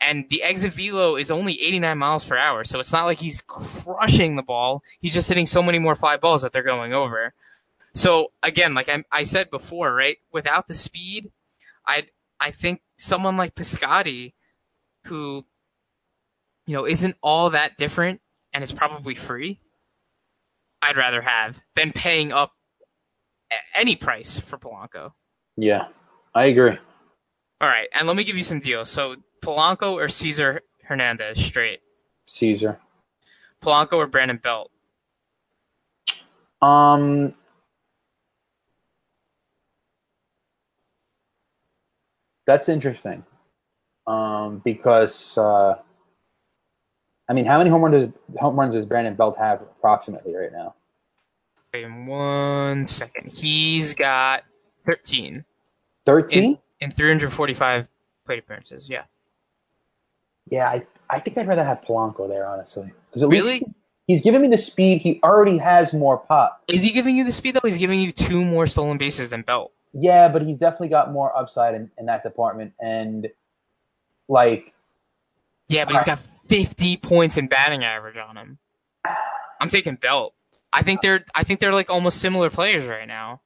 And 0.00 0.24
the 0.30 0.42
exit 0.42 0.72
velo 0.72 1.16
is 1.16 1.30
only 1.30 1.60
89 1.60 1.98
miles 1.98 2.24
per 2.24 2.36
hour, 2.36 2.64
so 2.64 2.78
it's 2.78 2.92
not 2.92 3.04
like 3.04 3.18
he's 3.18 3.42
crushing 3.42 4.34
the 4.34 4.42
ball. 4.42 4.82
He's 5.00 5.12
just 5.12 5.28
hitting 5.28 5.44
so 5.44 5.62
many 5.62 5.78
more 5.78 5.94
fly 5.94 6.16
balls 6.16 6.42
that 6.42 6.52
they're 6.52 6.62
going 6.62 6.94
over. 6.94 7.34
So 7.92 8.32
again, 8.42 8.72
like 8.72 8.88
I, 8.88 9.04
I 9.12 9.24
said 9.24 9.50
before, 9.50 9.92
right? 9.92 10.16
Without 10.32 10.66
the 10.66 10.74
speed, 10.74 11.30
I 11.86 12.06
I 12.38 12.50
think 12.50 12.80
someone 12.96 13.36
like 13.36 13.54
Piscotty, 13.54 14.32
who 15.04 15.44
you 16.66 16.74
know 16.74 16.86
isn't 16.86 17.16
all 17.20 17.50
that 17.50 17.76
different 17.76 18.22
and 18.54 18.64
is 18.64 18.72
probably 18.72 19.14
free, 19.14 19.60
I'd 20.82 20.96
rather 20.96 21.20
have 21.20 21.60
than 21.74 21.92
paying 21.92 22.32
up 22.32 22.52
any 23.74 23.96
price 23.96 24.38
for 24.38 24.58
Polanco. 24.58 25.12
Yeah, 25.56 25.88
I 26.34 26.44
agree. 26.46 26.78
All 27.60 27.68
right, 27.68 27.88
and 27.94 28.06
let 28.06 28.16
me 28.16 28.24
give 28.24 28.36
you 28.36 28.44
some 28.44 28.60
deals. 28.60 28.88
So 28.88 29.16
Polanco 29.42 29.92
or 29.92 30.08
Cesar 30.08 30.62
Hernandez 30.84 31.44
straight. 31.44 31.80
Cesar. 32.26 32.78
Polanco 33.62 33.94
or 33.94 34.06
Brandon 34.06 34.38
Belt. 34.42 34.70
Um. 36.62 37.34
That's 42.46 42.68
interesting. 42.68 43.24
Um, 44.06 44.60
because 44.64 45.38
uh, 45.38 45.76
I 47.30 47.32
mean, 47.32 47.46
how 47.46 47.58
many 47.58 47.70
home 47.70 47.82
runs 47.82 48.06
does 48.06 48.12
home 48.40 48.58
runs 48.58 48.74
does 48.74 48.86
Brandon 48.86 49.14
Belt 49.14 49.38
have 49.38 49.62
approximately 49.62 50.34
right 50.34 50.50
now? 50.50 50.74
Wait 51.72 51.88
one 51.88 52.86
second. 52.86 53.30
He's 53.32 53.94
got 53.94 54.42
13. 54.84 55.44
13? 56.06 56.42
In, 56.42 56.58
in 56.80 56.90
345 56.90 57.88
plate 58.26 58.40
appearances, 58.40 58.90
yeah. 58.90 59.04
Yeah, 60.50 60.68
I 60.68 60.84
I 61.08 61.20
think 61.20 61.38
I'd 61.38 61.46
rather 61.46 61.62
have 61.62 61.82
Polanco 61.82 62.26
there, 62.26 62.48
honestly. 62.48 62.90
Because 63.10 63.24
really? 63.24 63.60
Least 63.60 63.64
he's 64.08 64.22
giving 64.22 64.42
me 64.42 64.48
the 64.48 64.58
speed. 64.58 65.00
He 65.00 65.20
already 65.22 65.58
has 65.58 65.92
more 65.92 66.18
pop. 66.18 66.64
Is 66.66 66.82
he 66.82 66.90
giving 66.90 67.16
you 67.16 67.22
the 67.22 67.30
speed 67.30 67.54
though? 67.54 67.60
He's 67.62 67.78
giving 67.78 68.00
you 68.00 68.10
two 68.10 68.44
more 68.44 68.66
stolen 68.66 68.98
bases 68.98 69.30
than 69.30 69.42
Belt. 69.42 69.70
Yeah, 69.92 70.26
but 70.30 70.42
he's 70.42 70.58
definitely 70.58 70.88
got 70.88 71.12
more 71.12 71.36
upside 71.36 71.76
in, 71.76 71.92
in 71.96 72.06
that 72.06 72.24
department. 72.24 72.72
And 72.80 73.28
like, 74.26 74.74
yeah, 75.68 75.84
but 75.84 75.94
he's 75.94 76.02
got 76.02 76.18
50 76.50 76.96
points 76.96 77.38
in 77.38 77.46
batting 77.46 77.84
average 77.84 78.16
on 78.16 78.36
him. 78.36 78.58
I'm 79.60 79.68
taking 79.68 79.94
Belt. 79.94 80.34
I 80.72 80.82
think 80.82 81.00
they're 81.00 81.24
I 81.32 81.44
think 81.44 81.60
they're 81.60 81.72
like 81.72 81.90
almost 81.90 82.18
similar 82.18 82.50
players 82.50 82.86
right 82.86 83.06
now. 83.06 83.40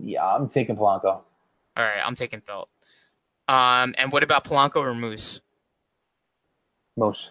Yeah, 0.00 0.24
I'm 0.24 0.48
taking 0.48 0.76
Polanco. 0.76 1.04
All 1.04 1.24
right, 1.76 2.00
I'm 2.04 2.14
taking 2.14 2.40
Belt. 2.40 2.70
Um, 3.48 3.94
and 3.98 4.10
what 4.10 4.22
about 4.22 4.44
Polanco 4.44 4.76
or 4.76 4.94
Moose? 4.94 5.40
Moose. 6.96 7.28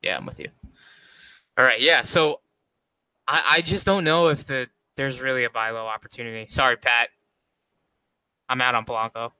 Yeah, 0.00 0.16
I'm 0.16 0.24
with 0.24 0.38
you. 0.40 0.48
All 1.58 1.64
right, 1.64 1.80
yeah. 1.80 2.02
So 2.02 2.40
I 3.28 3.42
I 3.50 3.60
just 3.60 3.84
don't 3.84 4.04
know 4.04 4.28
if 4.28 4.46
the 4.46 4.66
there's 4.96 5.20
really 5.20 5.44
a 5.44 5.50
buy 5.50 5.70
low 5.70 5.86
opportunity. 5.86 6.46
Sorry, 6.46 6.76
Pat. 6.76 7.10
I'm 8.48 8.62
out 8.62 8.74
on 8.74 8.86
Polanco. 8.86 9.30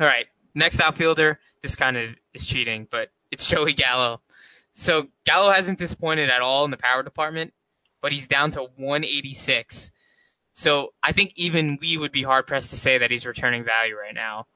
All 0.00 0.06
right, 0.06 0.26
next 0.54 0.80
outfielder. 0.80 1.40
This 1.62 1.74
kind 1.74 1.96
of 1.96 2.10
is 2.32 2.46
cheating, 2.46 2.86
but 2.88 3.10
it's 3.34 3.46
Joey 3.46 3.72
Gallo. 3.72 4.20
So 4.72 5.08
Gallo 5.26 5.50
hasn't 5.50 5.78
disappointed 5.78 6.30
at 6.30 6.40
all 6.40 6.64
in 6.64 6.70
the 6.70 6.76
power 6.76 7.02
department, 7.02 7.52
but 8.00 8.12
he's 8.12 8.28
down 8.28 8.52
to 8.52 8.62
186. 8.62 9.90
So 10.54 10.94
I 11.02 11.12
think 11.12 11.32
even 11.34 11.78
we 11.80 11.98
would 11.98 12.12
be 12.12 12.22
hard 12.22 12.46
pressed 12.46 12.70
to 12.70 12.76
say 12.76 12.98
that 12.98 13.10
he's 13.10 13.26
returning 13.26 13.64
value 13.64 13.96
right 13.96 14.14
now. 14.14 14.46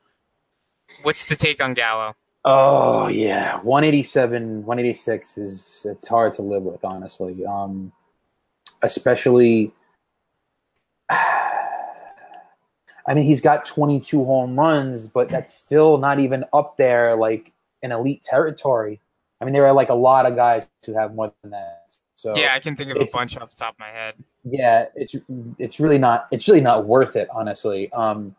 What's 1.02 1.26
the 1.26 1.34
take 1.34 1.60
on 1.60 1.74
Gallo? 1.74 2.14
Oh 2.44 3.08
yeah, 3.08 3.56
187, 3.62 4.64
186 4.64 5.38
is 5.38 5.86
it's 5.90 6.06
hard 6.06 6.34
to 6.34 6.42
live 6.42 6.62
with, 6.62 6.84
honestly. 6.84 7.44
Um, 7.44 7.90
especially, 8.80 9.72
I 11.10 13.12
mean, 13.12 13.24
he's 13.24 13.40
got 13.40 13.66
22 13.66 14.24
home 14.24 14.58
runs, 14.58 15.08
but 15.08 15.30
that's 15.30 15.52
still 15.52 15.98
not 15.98 16.20
even 16.20 16.44
up 16.52 16.76
there 16.76 17.16
like 17.16 17.52
in 17.82 17.92
elite 17.92 18.22
territory. 18.24 19.00
I 19.40 19.44
mean, 19.44 19.54
there 19.54 19.66
are 19.66 19.72
like 19.72 19.88
a 19.88 19.94
lot 19.94 20.26
of 20.26 20.34
guys 20.34 20.66
who 20.84 20.94
have 20.94 21.14
more 21.14 21.32
than 21.42 21.52
that. 21.52 21.96
So 22.16 22.36
yeah, 22.36 22.52
I 22.52 22.58
can 22.58 22.74
think 22.74 22.90
of 22.90 22.96
a 22.96 23.06
bunch 23.12 23.36
off 23.36 23.50
the 23.50 23.56
top 23.56 23.74
of 23.74 23.78
my 23.78 23.90
head. 23.90 24.14
Yeah, 24.42 24.86
it's 24.96 25.14
it's 25.58 25.78
really 25.78 25.98
not 25.98 26.26
it's 26.32 26.48
really 26.48 26.60
not 26.60 26.86
worth 26.86 27.14
it, 27.14 27.28
honestly. 27.32 27.92
Um, 27.92 28.34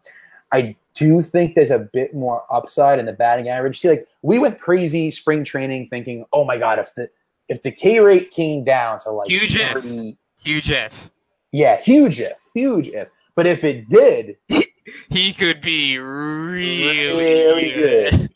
I 0.52 0.76
do 0.96 1.22
think 1.22 1.56
there's 1.56 1.72
a 1.72 1.80
bit 1.80 2.14
more 2.14 2.44
upside 2.52 3.00
in 3.00 3.06
the 3.06 3.14
batting 3.14 3.48
average. 3.48 3.80
See, 3.80 3.90
like 3.90 4.08
we 4.22 4.38
went 4.38 4.60
crazy 4.60 5.12
spring 5.12 5.46
training 5.46 5.88
thinking, 5.90 6.26
oh 6.34 6.44
my 6.44 6.58
god, 6.58 6.80
if 6.80 6.94
the 6.96 7.10
if 7.48 7.64
the 7.64 7.72
K 7.72 8.02
rate 8.02 8.32
came 8.32 8.66
down 8.66 9.00
to 9.00 9.12
like 9.12 9.30
huge 9.30 9.56
30, 9.56 10.10
if, 10.10 10.16
huge 10.44 10.72
if, 10.72 11.12
yeah, 11.52 11.80
huge 11.80 12.20
if, 12.20 12.38
huge 12.54 12.90
if. 12.90 13.10
But 13.36 13.48
if 13.48 13.64
it 13.64 13.88
did, 13.88 14.38
he 15.10 15.34
could 15.34 15.62
be 15.62 15.98
really, 15.98 17.08
really 17.16 17.72
good. 17.72 18.29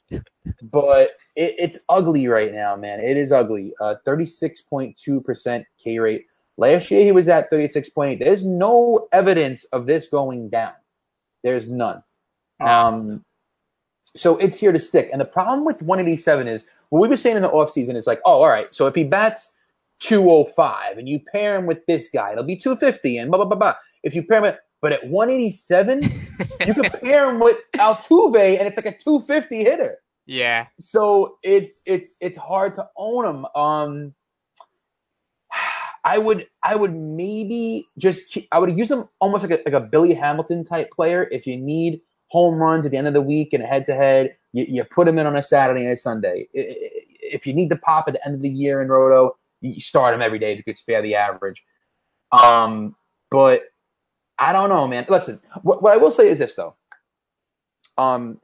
But 0.74 1.12
it, 1.36 1.56
it's 1.60 1.80
ugly 1.88 2.28
right 2.28 2.52
now, 2.52 2.76
man. 2.76 3.00
It 3.00 3.16
is 3.16 3.32
ugly. 3.32 3.74
Uh, 3.80 3.96
36.2% 4.06 5.66
K 5.82 6.00
rate. 6.00 6.26
Last 6.58 6.92
year 6.92 7.06
he 7.06 7.12
was 7.12 7.30
at 7.30 7.52
36.8. 7.52 8.20
There's 8.20 8.44
no 8.44 9.08
evidence 9.12 9.64
of 9.66 9.86
this 9.86 10.08
going 10.08 10.50
down. 10.50 10.74
There's 11.44 11.70
none. 11.70 12.04
Um, 12.60 13.24
so 14.16 14.38
it's 14.38 14.60
here 14.60 14.72
to 14.72 14.80
stick. 14.80 15.10
And 15.12 15.22
the 15.22 15.26
problem 15.26 15.64
with 15.64 15.82
187 15.82 16.48
is 16.48 16.66
what 16.90 17.02
we 17.02 17.08
were 17.08 17.18
saying 17.18 17.36
in 17.36 17.42
the 17.44 17.50
offseason 17.50 17.96
is 17.96 18.08
like, 18.08 18.22
oh, 18.26 18.42
all 18.42 18.48
right. 18.48 18.74
So 18.74 18.88
if 18.88 18.96
he 18.96 19.04
bats 19.04 19.52
205 20.00 20.98
and 20.98 21.08
you 21.08 21.20
pair 21.20 21.56
him 21.56 21.66
with 21.68 21.86
this 21.86 22.10
guy, 22.14 22.32
it'll 22.32 22.44
be 22.44 22.58
250 22.58 23.18
and 23.18 23.30
blah, 23.30 23.38
blah, 23.38 23.48
blah, 23.48 23.58
blah. 23.58 23.76
If 24.04 24.16
you 24.16 24.24
pair 24.24 24.38
him, 24.38 24.44
with, 24.44 24.58
but 24.82 24.92
at 24.92 25.08
187, 25.08 26.04
you 26.68 26.74
can 26.74 26.90
pair 27.00 27.30
him 27.30 27.40
with 27.40 27.58
Altuve, 27.76 28.60
and 28.60 28.68
it's 28.68 28.78
like 28.78 28.86
a 28.86 28.98
250 28.98 29.64
hitter. 29.64 29.98
Yeah. 30.26 30.68
So 30.80 31.38
it's 31.44 31.82
it's 31.86 32.16
it's 32.20 32.38
hard 32.38 32.76
to 32.76 32.88
own 32.96 33.26
them. 33.26 33.46
Um, 33.56 34.14
I 36.06 36.18
would 36.18 36.48
I 36.62 36.76
would 36.76 36.94
maybe 36.94 37.88
just 37.98 38.32
keep, 38.32 38.48
I 38.52 38.60
would 38.60 38.78
use 38.78 38.90
them 38.90 39.08
almost 39.20 39.44
like 39.44 39.60
a 39.60 39.70
like 39.70 39.74
a 39.74 39.86
Billy 39.86 40.14
Hamilton 40.14 40.66
type 40.66 40.92
player. 40.92 41.28
If 41.32 41.48
you 41.48 41.58
need 41.58 42.02
home 42.28 42.56
runs 42.56 42.86
at 42.86 42.92
the 42.92 42.98
end 42.98 43.08
of 43.08 43.14
the 43.14 43.22
week 43.22 43.54
and 43.54 43.64
a 43.64 43.68
head 43.68 43.86
to 43.86 43.96
head, 43.96 44.36
you 44.52 44.66
you 44.68 44.84
put 44.84 45.08
him 45.08 45.18
in 45.18 45.28
on 45.28 45.36
a 45.36 45.44
Saturday 45.44 45.84
and 45.84 45.94
a 45.94 45.98
Sunday. 45.98 46.48
If 46.54 47.48
you 47.48 47.54
need 47.54 47.70
to 47.70 47.78
pop 47.78 48.06
at 48.08 48.14
the 48.14 48.26
end 48.26 48.36
of 48.36 48.42
the 48.42 48.50
year 48.50 48.82
in 48.82 48.90
Roto, 48.90 49.38
you 49.62 49.82
start 49.82 50.14
him 50.14 50.22
every 50.22 50.40
day 50.40 50.56
to 50.56 50.64
could 50.64 50.78
spare 50.78 51.02
the 51.02 51.16
average. 51.16 51.64
Um, 52.32 52.96
but 53.32 53.64
I 54.38 54.52
don't 54.52 54.70
know, 54.70 54.88
man. 54.88 55.06
Listen, 55.08 55.40
what, 55.62 55.82
what 55.82 55.94
I 55.94 55.98
will 55.98 56.12
say 56.12 56.30
is 56.30 56.40
this 56.40 56.56
though. 56.56 56.76
Um, 57.98 58.40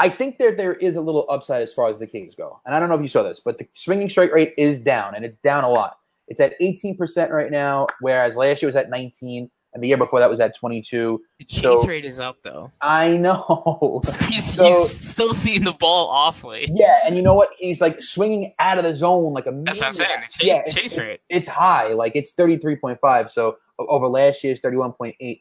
I 0.00 0.08
think 0.08 0.38
there 0.38 0.52
there 0.56 0.74
is 0.74 0.96
a 0.96 1.00
little 1.00 1.26
upside 1.28 1.62
as 1.62 1.72
far 1.74 1.88
as 1.88 1.98
the 1.98 2.06
Kings 2.06 2.34
go, 2.34 2.60
and 2.66 2.74
I 2.74 2.80
don't 2.80 2.88
know 2.88 2.94
if 2.96 3.02
you 3.02 3.08
saw 3.08 3.22
this, 3.22 3.40
but 3.44 3.58
the 3.58 3.68
swinging 3.74 4.08
strike 4.08 4.32
rate 4.32 4.54
is 4.58 4.80
down, 4.80 5.14
and 5.14 5.24
it's 5.24 5.36
down 5.36 5.64
a 5.64 5.68
lot. 5.70 5.96
It's 6.28 6.40
at 6.40 6.54
18% 6.60 7.30
right 7.30 7.50
now, 7.50 7.88
whereas 8.00 8.36
last 8.36 8.62
year 8.62 8.68
was 8.68 8.76
at 8.76 8.88
19, 8.88 9.50
and 9.74 9.82
the 9.82 9.88
year 9.88 9.96
before 9.96 10.20
that 10.20 10.30
was 10.30 10.38
at 10.40 10.56
22. 10.56 11.20
The 11.40 11.44
chase 11.44 11.62
So- 11.62 11.84
rate 11.86 12.04
is 12.04 12.18
up 12.20 12.36
though. 12.42 12.70
I 12.80 13.16
know. 13.16 14.00
He's, 14.28 14.54
So- 14.54 14.64
he's 14.68 15.10
still 15.10 15.34
seeing 15.34 15.64
the 15.64 15.72
ball 15.72 16.08
awfully. 16.08 16.68
Yeah, 16.72 16.98
and 17.04 17.16
you 17.16 17.22
know 17.22 17.34
what? 17.34 17.50
He's 17.58 17.80
like 17.80 18.02
swinging 18.02 18.54
out 18.58 18.78
of 18.78 18.84
the 18.84 18.94
zone 18.96 19.32
like 19.32 19.46
a 19.46 19.52
That's 19.64 19.78
what 19.80 19.86
I'm 19.88 19.92
saying. 19.92 20.20
The 20.20 20.38
chase, 20.38 20.46
yeah, 20.46 20.62
it's, 20.66 20.74
chase 20.74 20.92
it's- 20.92 20.98
rate. 21.08 21.20
it's 21.28 21.48
high. 21.48 21.92
Like 21.94 22.12
it's 22.14 22.32
33.5. 22.34 23.30
So 23.32 23.56
over 23.78 24.06
last 24.08 24.42
year's 24.44 24.60
31.8. 24.60 25.40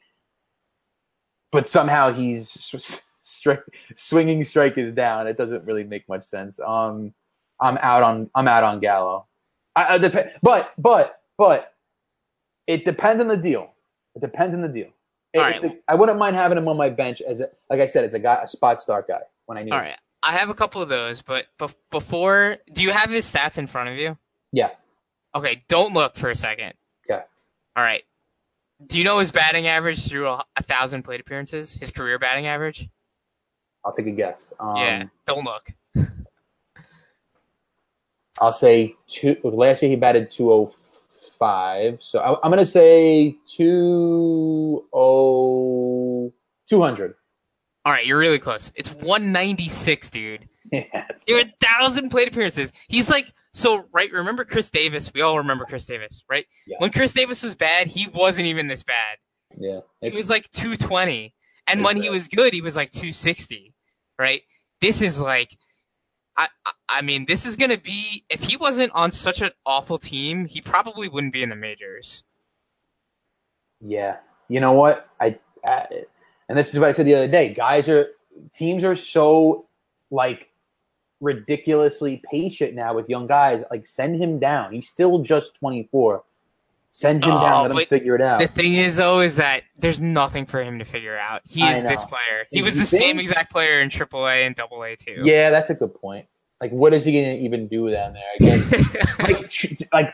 But 1.51 1.69
somehow 1.69 2.13
he's 2.13 2.51
strike, 3.39 3.63
swinging 3.95 4.43
strike 4.43 4.77
is 4.77 4.91
down. 4.91 5.27
It 5.27 5.37
doesn't 5.37 5.65
really 5.65 5.83
make 5.83 6.07
much 6.07 6.25
sense. 6.25 6.59
Um, 6.59 7.13
I'm 7.59 7.77
out 7.77 8.03
on 8.03 8.29
I'm 8.35 8.47
out 8.47 8.63
on 8.63 8.79
Gallo. 8.79 9.27
I, 9.75 9.95
I 9.95 9.97
dep- 9.97 10.41
but 10.41 10.71
but 10.77 11.19
but 11.37 11.73
it 12.67 12.85
depends 12.85 13.21
on 13.21 13.27
the 13.27 13.37
deal. 13.37 13.73
It 14.15 14.21
depends 14.21 14.53
on 14.53 14.61
the 14.61 14.67
deal. 14.69 14.89
It- 15.33 15.39
right. 15.39 15.63
a- 15.63 15.77
I 15.87 15.95
wouldn't 15.95 16.19
mind 16.19 16.35
having 16.35 16.57
him 16.57 16.67
on 16.67 16.77
my 16.77 16.89
bench 16.89 17.21
as 17.21 17.39
a, 17.39 17.49
like 17.69 17.79
I 17.79 17.87
said, 17.87 18.05
as 18.05 18.13
a 18.13 18.19
guy, 18.19 18.41
a 18.43 18.47
spot 18.47 18.81
start 18.81 19.07
guy 19.07 19.21
when 19.45 19.57
I 19.57 19.63
need. 19.63 19.71
All 19.71 19.79
him. 19.79 19.85
right. 19.85 19.97
I 20.21 20.33
have 20.37 20.49
a 20.49 20.53
couple 20.53 20.81
of 20.81 20.89
those, 20.89 21.21
but 21.21 21.45
bef- 21.59 21.75
before, 21.91 22.57
do 22.73 22.83
you 22.83 22.91
have 22.91 23.09
his 23.09 23.31
stats 23.31 23.57
in 23.57 23.67
front 23.67 23.89
of 23.89 23.95
you? 23.95 24.17
Yeah. 24.51 24.71
Okay, 25.33 25.63
don't 25.69 25.93
look 25.93 26.17
for 26.17 26.29
a 26.29 26.35
second. 26.35 26.73
Okay. 27.09 27.23
All 27.75 27.83
right. 27.83 28.03
Do 28.85 28.97
you 28.97 29.03
know 29.03 29.19
his 29.19 29.31
batting 29.31 29.67
average 29.67 30.07
through 30.07 30.27
a, 30.27 30.43
a 30.55 30.63
thousand 30.63 31.03
plate 31.03 31.21
appearances? 31.21 31.73
His 31.73 31.91
career 31.91 32.19
batting 32.19 32.47
average? 32.47 32.89
I'll 33.83 33.93
take 33.93 34.07
a 34.07 34.11
guess. 34.11 34.53
Um, 34.59 34.75
yeah. 34.77 35.03
Don't 35.25 35.45
look. 35.45 35.71
I'll 38.39 38.53
say 38.53 38.95
two. 39.07 39.37
Last 39.43 39.81
year 39.81 39.91
he 39.91 39.95
batted 39.97 40.31
205. 40.31 41.99
So 42.01 42.19
I, 42.19 42.39
I'm 42.43 42.51
gonna 42.51 42.65
say 42.65 43.37
20 43.57 44.83
200. 46.69 47.15
All 47.85 47.93
right, 47.93 48.05
you're 48.05 48.19
really 48.19 48.39
close. 48.39 48.71
It's 48.75 48.91
196, 48.91 50.09
dude. 50.09 50.47
Yeah. 50.71 50.83
Are 50.93 51.39
a 51.39 51.51
thousand 51.59 52.09
plate 52.09 52.27
appearances. 52.27 52.71
He's 52.87 53.09
like, 53.09 53.33
so 53.53 53.85
right. 53.91 54.11
Remember 54.11 54.45
Chris 54.45 54.69
Davis? 54.69 55.11
We 55.11 55.21
all 55.21 55.39
remember 55.39 55.65
Chris 55.65 55.87
Davis, 55.87 56.23
right? 56.29 56.45
Yeah. 56.67 56.77
When 56.77 56.91
Chris 56.91 57.13
Davis 57.13 57.41
was 57.41 57.55
bad, 57.55 57.87
he 57.87 58.07
wasn't 58.07 58.45
even 58.47 58.67
this 58.67 58.83
bad. 58.83 59.17
Yeah. 59.57 59.79
He 60.01 60.11
was 60.11 60.29
like 60.29 60.51
220, 60.51 61.33
and 61.69 61.83
when 61.83 61.97
he 61.97 62.09
was 62.09 62.27
good, 62.27 62.53
he 62.53 62.61
was 62.61 62.75
like 62.75 62.91
260, 62.91 63.73
right? 64.17 64.41
This 64.81 65.01
is 65.01 65.19
like, 65.19 65.55
I, 66.37 66.47
I- 66.89 67.01
mean, 67.01 67.25
this 67.27 67.45
is 67.45 67.55
gonna 67.55 67.77
be 67.77 68.25
if 68.29 68.43
he 68.43 68.57
wasn't 68.57 68.91
on 68.93 69.11
such 69.11 69.41
an 69.41 69.51
awful 69.65 69.97
team, 69.97 70.45
he 70.45 70.61
probably 70.61 71.07
wouldn't 71.09 71.33
be 71.33 71.43
in 71.43 71.49
the 71.49 71.55
majors. 71.55 72.23
Yeah. 73.81 74.17
You 74.47 74.59
know 74.59 74.73
what? 74.73 75.07
I, 75.19 75.39
I 75.65 75.87
and 76.49 76.57
this 76.57 76.73
is 76.73 76.79
what 76.79 76.89
I 76.89 76.91
said 76.93 77.05
the 77.05 77.15
other 77.15 77.27
day. 77.27 77.53
Guys 77.53 77.89
are 77.89 78.07
teams 78.53 78.83
are 78.83 78.95
so 78.95 79.67
like 80.11 80.49
ridiculously 81.21 82.21
patient 82.31 82.73
now 82.75 82.95
with 82.95 83.09
young 83.09 83.27
guys. 83.27 83.63
Like 83.71 83.85
send 83.85 84.21
him 84.21 84.39
down. 84.39 84.73
He's 84.73 84.89
still 84.89 85.19
just 85.19 85.55
24. 85.55 86.23
Send 86.99 87.23
him 87.23 87.31
Oh, 87.31 87.39
down. 87.39 87.69
Let 87.71 87.79
him 87.81 87.87
figure 87.87 88.15
it 88.15 88.21
out. 88.21 88.39
The 88.39 88.47
thing 88.49 88.73
is, 88.73 88.97
though, 88.97 89.21
is 89.21 89.37
that 89.37 89.63
there's 89.77 90.01
nothing 90.01 90.45
for 90.45 90.61
him 90.61 90.79
to 90.79 90.85
figure 90.85 91.17
out. 91.17 91.43
He 91.47 91.65
is 91.65 91.81
this 91.83 92.03
player. 92.03 92.45
He 92.51 92.57
You 92.57 92.65
was 92.65 92.75
the 92.77 92.83
think? 92.83 93.03
same 93.03 93.19
exact 93.19 93.53
player 93.53 93.79
in 93.79 93.89
AAA 93.89 94.45
and 94.47 94.59
AA 94.59 94.95
too. 94.99 95.21
Yeah, 95.23 95.49
that's 95.49 95.69
a 95.69 95.75
good 95.75 95.93
point. 95.95 96.27
Like, 96.59 96.71
what 96.71 96.93
is 96.93 97.05
he 97.05 97.13
gonna 97.13 97.35
even 97.35 97.69
do 97.69 97.89
down 97.89 98.15
there? 98.15 98.59
Like, 99.19 99.87
like 99.93 100.13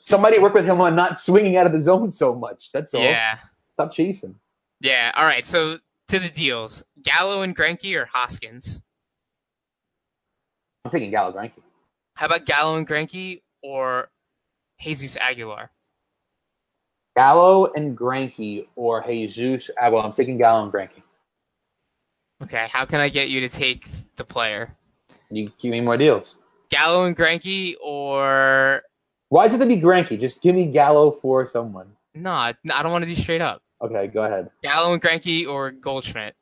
somebody 0.00 0.40
work 0.40 0.54
with 0.54 0.64
him 0.64 0.80
on 0.80 0.96
not 0.96 1.20
swinging 1.20 1.56
out 1.56 1.66
of 1.66 1.72
the 1.72 1.80
zone 1.82 2.10
so 2.10 2.34
much. 2.34 2.70
That's 2.72 2.94
all. 2.94 3.02
yeah. 3.02 3.38
Stop 3.74 3.92
chasing. 3.92 4.34
Yeah. 4.80 5.12
All 5.14 5.24
right. 5.24 5.46
So 5.46 5.78
to 6.08 6.18
the 6.18 6.30
deals: 6.30 6.82
Gallo 7.00 7.42
and 7.42 7.56
Greinke 7.56 7.94
or 7.94 8.06
Hoskins? 8.06 8.80
I'm 10.84 10.90
thinking 10.90 11.12
Gallo 11.12 11.32
Greinke. 11.32 11.52
How 12.14 12.26
about 12.26 12.44
Gallo 12.44 12.76
and 12.76 12.88
Greinke 12.88 13.42
or 13.62 14.10
Jesus 14.80 15.16
Aguilar? 15.16 15.70
Gallo 17.18 17.72
and 17.74 17.98
Greinke 17.98 18.68
or 18.76 19.02
Jesus. 19.04 19.70
ah, 19.80 19.90
Well, 19.90 20.02
I'm 20.04 20.12
taking 20.12 20.38
Gallo 20.38 20.62
and 20.62 20.72
Greinke. 20.72 21.02
Okay. 22.44 22.68
How 22.70 22.84
can 22.84 23.00
I 23.00 23.08
get 23.08 23.28
you 23.28 23.40
to 23.40 23.48
take 23.48 23.84
the 24.14 24.22
player? 24.22 24.76
You 25.28 25.50
give 25.58 25.72
me 25.72 25.80
more 25.80 25.96
deals. 25.96 26.38
Gallo 26.70 27.06
and 27.06 27.16
Greinke 27.16 27.74
or 27.82 28.82
Why 29.30 29.44
does 29.44 29.54
it 29.54 29.58
have 29.58 29.68
to 29.68 29.74
be 29.74 29.82
Greinke? 29.82 30.20
Just 30.20 30.42
give 30.42 30.54
me 30.54 30.66
Gallo 30.66 31.10
for 31.10 31.44
someone. 31.48 31.90
no? 32.14 32.30
I 32.30 32.54
don't 32.64 32.92
want 32.92 33.02
to 33.04 33.10
do 33.10 33.20
straight 33.20 33.40
up. 33.40 33.62
Okay, 33.82 34.06
go 34.06 34.22
ahead. 34.22 34.50
Gallo 34.62 34.92
and 34.92 35.02
Greinke 35.02 35.48
or 35.48 35.72
Goldschmidt. 35.72 36.36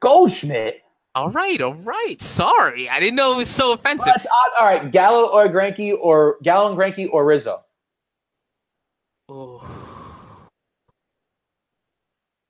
Goldschmidt. 0.00 0.80
All 1.14 1.28
right. 1.28 1.60
All 1.60 1.74
right. 1.74 2.16
Sorry, 2.22 2.88
I 2.88 3.00
didn't 3.00 3.16
know 3.16 3.34
it 3.34 3.36
was 3.36 3.50
so 3.50 3.74
offensive. 3.74 4.14
All 4.58 4.66
right, 4.66 4.90
Gallo 4.90 5.28
or 5.28 5.46
Greinke 5.48 5.94
or 6.00 6.38
Gallo 6.42 6.70
and 6.70 6.78
Greinke 6.78 7.06
or 7.12 7.22
Rizzo. 7.26 7.60
Ooh. 9.30 9.60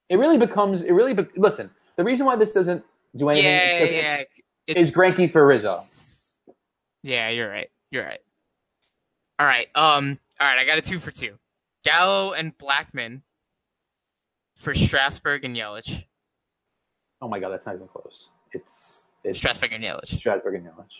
It 0.08 0.18
really 0.18 0.38
becomes. 0.38 0.82
It 0.82 0.92
really. 0.92 1.14
Be- 1.14 1.26
listen, 1.36 1.70
the 1.96 2.04
reason 2.04 2.26
why 2.26 2.36
this 2.36 2.52
doesn't 2.52 2.84
do 3.16 3.28
anything 3.28 3.50
Yeah, 3.50 3.78
is, 3.78 3.92
yeah. 3.92 4.14
it's- 4.66 4.88
is 4.88 4.94
Greinke 4.94 5.30
for 5.32 5.46
Rizzo. 5.46 5.80
Yeah, 7.02 7.28
you're 7.30 7.48
right. 7.48 7.70
You're 7.90 8.04
right. 8.04 8.20
All 9.38 9.46
right. 9.46 9.68
Um. 9.74 10.18
All 10.40 10.46
right. 10.46 10.58
I 10.58 10.64
got 10.64 10.78
a 10.78 10.82
two 10.82 10.98
for 11.00 11.10
two. 11.10 11.34
Gallo 11.84 12.32
and 12.32 12.56
Blackmon 12.56 13.20
for 14.56 14.74
Strasburg 14.74 15.44
and 15.44 15.54
Yelich. 15.56 16.04
Oh 17.20 17.28
my 17.28 17.38
god, 17.40 17.50
that's 17.50 17.66
not 17.66 17.74
even 17.74 17.88
close. 17.88 18.28
It's 18.52 19.02
it's 19.22 19.38
Strasburg 19.38 19.72
and 19.72 19.82
Yelich. 19.84 20.16
Strasburg 20.16 20.54
and 20.54 20.66
Yelich. 20.66 20.92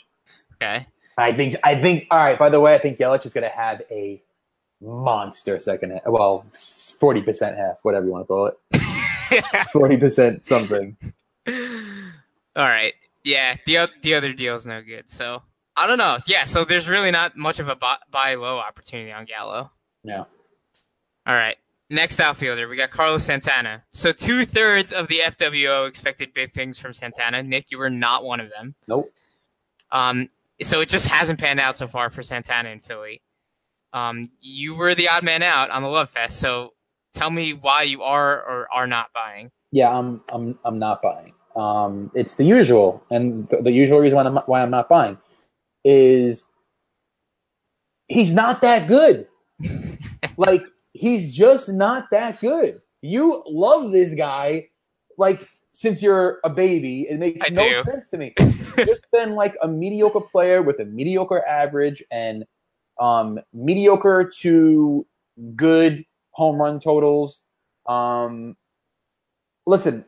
Okay. 0.55 0.87
I 1.17 1.33
think 1.33 1.57
I 1.63 1.81
think 1.81 2.07
all 2.11 2.19
right. 2.19 2.39
By 2.39 2.51
the 2.51 2.61
way, 2.61 2.75
I 2.75 2.79
think 2.79 2.99
Yelich 2.99 3.25
is 3.25 3.33
going 3.33 3.49
to 3.49 3.55
have 3.57 3.83
a 3.91 4.23
monster 4.83 5.59
second 5.61 5.93
half. 5.93 6.03
Well, 6.07 6.45
forty 6.99 7.23
percent 7.23 7.57
half, 7.57 7.77
whatever 7.83 8.07
you 8.07 8.13
want 8.13 8.25
to 8.25 8.27
call 8.27 8.47
it. 8.49 8.59
Forty 9.73 9.97
percent 9.97 10.45
something. 10.45 10.97
All 11.47 11.55
right. 12.57 12.95
Yeah. 13.23 13.57
The 13.67 13.89
the 14.03 14.15
other 14.15 14.33
deal's 14.33 14.67
no 14.67 14.83
good. 14.83 15.11
So 15.11 15.43
I 15.77 15.87
don't 15.87 15.99
know. 15.99 16.19
Yeah. 16.27 16.45
So 16.45 16.65
there's 16.65 16.89
really 16.89 17.11
not 17.11 17.37
much 17.37 17.59
of 17.59 17.69
a 17.69 17.77
buy, 17.77 17.97
buy 18.11 18.35
low 18.35 18.59
opportunity 18.59 19.13
on 19.13 19.25
Gallo. 19.25 19.71
Yeah. 20.03 20.25
All 21.27 21.35
right. 21.35 21.57
Next 21.91 22.19
outfielder, 22.19 22.67
we 22.67 22.77
got 22.77 22.91
Carlos 22.91 23.25
Santana. 23.25 23.85
So 23.93 24.11
two 24.11 24.47
thirds 24.47 24.93
of 24.93 25.07
the 25.07 25.21
FWO 25.21 25.87
expected 25.87 26.33
big 26.33 26.55
things 26.55 26.79
from 26.79 26.95
Santana. 26.95 27.43
Nick, 27.43 27.71
you 27.71 27.79
were 27.79 27.91
not 27.91 28.25
one 28.25 28.41
of 28.41 28.51
them. 28.51 28.75
Nope. 28.89 29.13
Um, 29.93 30.31
so 30.63 30.81
it 30.81 30.89
just 30.89 31.07
hasn't 31.07 31.39
panned 31.39 31.61
out 31.61 31.77
so 31.77 31.87
far 31.87 32.11
for 32.11 32.23
Santana 32.23 32.71
in 32.71 32.81
Philly. 32.81 33.21
Um, 33.93 34.31
you 34.41 34.75
were 34.75 34.95
the 34.95 35.11
odd 35.11 35.25
man 35.25 35.43
out 35.43 35.71
on 35.71 35.83
the 35.83 35.89
Love 35.89 36.11
Fest, 36.11 36.39
so 36.39 36.73
tell 37.15 37.31
me 37.31 37.53
why 37.53 37.83
you 37.83 38.03
are 38.03 38.43
or 38.43 38.69
are 38.73 38.87
not 38.87 39.11
buying. 39.15 39.51
Yeah, 39.73 39.91
I'm 39.91 40.21
I'm 40.31 40.59
I'm 40.65 40.79
not 40.79 41.03
buying. 41.03 41.33
Um, 41.57 42.11
it's 42.15 42.35
the 42.35 42.45
usual, 42.45 43.05
and 43.11 43.49
the, 43.49 43.63
the 43.63 43.71
usual 43.71 44.01
reason 44.01 44.17
why 44.17 44.25
I'm 44.25 44.37
why 44.47 44.63
I'm 44.63 44.71
not 44.71 44.89
buying 44.89 45.19
is 45.85 46.45
he's 48.09 48.33
not 48.33 48.63
that 48.63 48.87
good. 48.89 49.29
like 50.37 50.65
he's 50.93 51.33
just 51.33 51.69
not 51.69 52.11
that 52.11 52.41
good. 52.41 52.81
You 53.01 53.43
love 53.47 53.93
this 53.93 54.15
guy, 54.15 54.69
like 55.17 55.49
since 55.73 56.03
you're 56.03 56.39
a 56.45 56.51
baby. 56.51 57.07
It 57.09 57.19
makes 57.19 57.45
I 57.45 57.51
no 57.51 57.69
do. 57.69 57.83
sense 57.85 58.11
to 58.11 58.17
me. 58.17 58.33
He's 58.39 58.75
just 58.77 59.07
been 59.13 59.35
like 59.35 59.57
a 59.61 59.69
mediocre 59.69 60.21
player 60.21 60.63
with 60.63 60.81
a 60.81 60.85
mediocre 60.85 61.45
average 61.47 62.03
and 62.11 62.45
um, 63.01 63.41
mediocre 63.53 64.31
to 64.41 65.07
good 65.57 66.05
home 66.35 66.61
run 66.63 66.81
totals. 66.81 67.43
Um, 67.89 68.57
listen, 69.67 70.05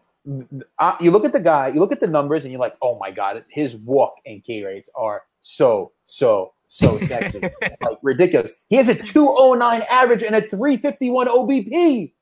uh, 0.79 0.97
you 1.01 1.11
look 1.11 1.25
at 1.25 1.33
the 1.33 1.41
guy, 1.41 1.69
you 1.69 1.81
look 1.81 1.93
at 1.93 2.01
the 2.01 2.07
numbers, 2.07 2.45
and 2.45 2.53
you're 2.53 2.61
like, 2.61 2.77
oh 2.83 2.99
my 2.99 3.11
god, 3.11 3.45
his 3.51 3.75
walk 3.75 4.15
and 4.27 4.45
K 4.45 4.63
rates 4.65 4.91
are 4.95 5.23
so 5.41 5.93
so 6.07 6.55
so 6.69 6.99
sexy, 7.07 7.51
like 7.83 7.99
ridiculous. 8.03 8.53
He 8.69 8.77
has 8.77 8.89
a 8.89 8.95
209 8.95 9.83
average 9.91 10.23
and 10.23 10.35
a 10.37 10.41
351 10.43 11.29
OBP. 11.29 12.13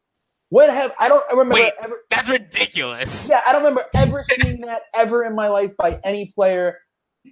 What 0.50 0.70
have 0.70 0.94
I 1.00 1.09
don't 1.09 1.24
remember 1.30 1.55
Wait, 1.55 1.72
ever? 1.82 1.96
that's 2.11 2.28
ridiculous. 2.28 3.30
Yeah, 3.30 3.40
I 3.46 3.52
don't 3.52 3.64
remember 3.64 3.84
ever 3.94 4.24
seeing 4.24 4.62
that 4.62 4.82
ever 4.94 5.24
in 5.24 5.34
my 5.34 5.48
life 5.48 5.76
by 5.76 6.00
any 6.05 6.26
player. 6.34 6.78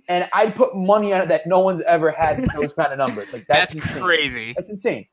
And 0.08 0.28
I'd 0.32 0.56
put 0.56 0.74
money 0.76 1.12
on 1.14 1.22
it 1.22 1.28
that 1.30 1.46
no 1.46 1.60
one's 1.60 1.82
ever 1.82 2.10
had 2.12 2.44
those 2.54 2.72
kind 2.74 2.92
of 2.92 2.98
numbers. 2.98 3.32
Like 3.32 3.46
that's, 3.48 3.74
That's 3.74 3.86
crazy. 4.00 4.54
That's 4.56 4.70
insane. 4.70 5.06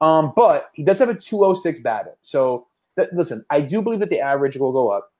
Um, 0.00 0.32
but 0.36 0.70
he 0.74 0.82
does 0.82 0.98
have 0.98 1.08
a 1.08 1.14
206 1.14 1.80
BABIP. 1.80 2.16
So 2.22 2.66
th- 2.98 3.10
listen, 3.12 3.44
I 3.48 3.60
do 3.60 3.82
believe 3.82 4.00
that 4.00 4.10
the 4.10 4.20
average 4.20 4.56
will 4.56 4.72
go 4.72 4.90
up, 4.90 5.10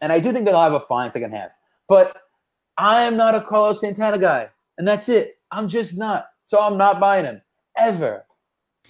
and 0.00 0.12
I 0.12 0.20
do 0.20 0.32
think 0.32 0.44
that 0.44 0.52
he'll 0.52 0.62
have 0.62 0.74
a 0.74 0.80
fine 0.80 1.10
second 1.12 1.32
half. 1.32 1.50
But 1.88 2.16
I 2.76 3.02
am 3.02 3.16
not 3.16 3.34
a 3.34 3.40
Carlos 3.40 3.80
Santana 3.80 4.18
guy, 4.18 4.50
and 4.76 4.86
that's 4.86 5.08
it. 5.08 5.38
I'm 5.50 5.68
just 5.68 5.96
not. 5.96 6.28
So 6.46 6.60
I'm 6.60 6.76
not 6.76 7.00
buying 7.00 7.24
him 7.24 7.42
ever. 7.76 8.24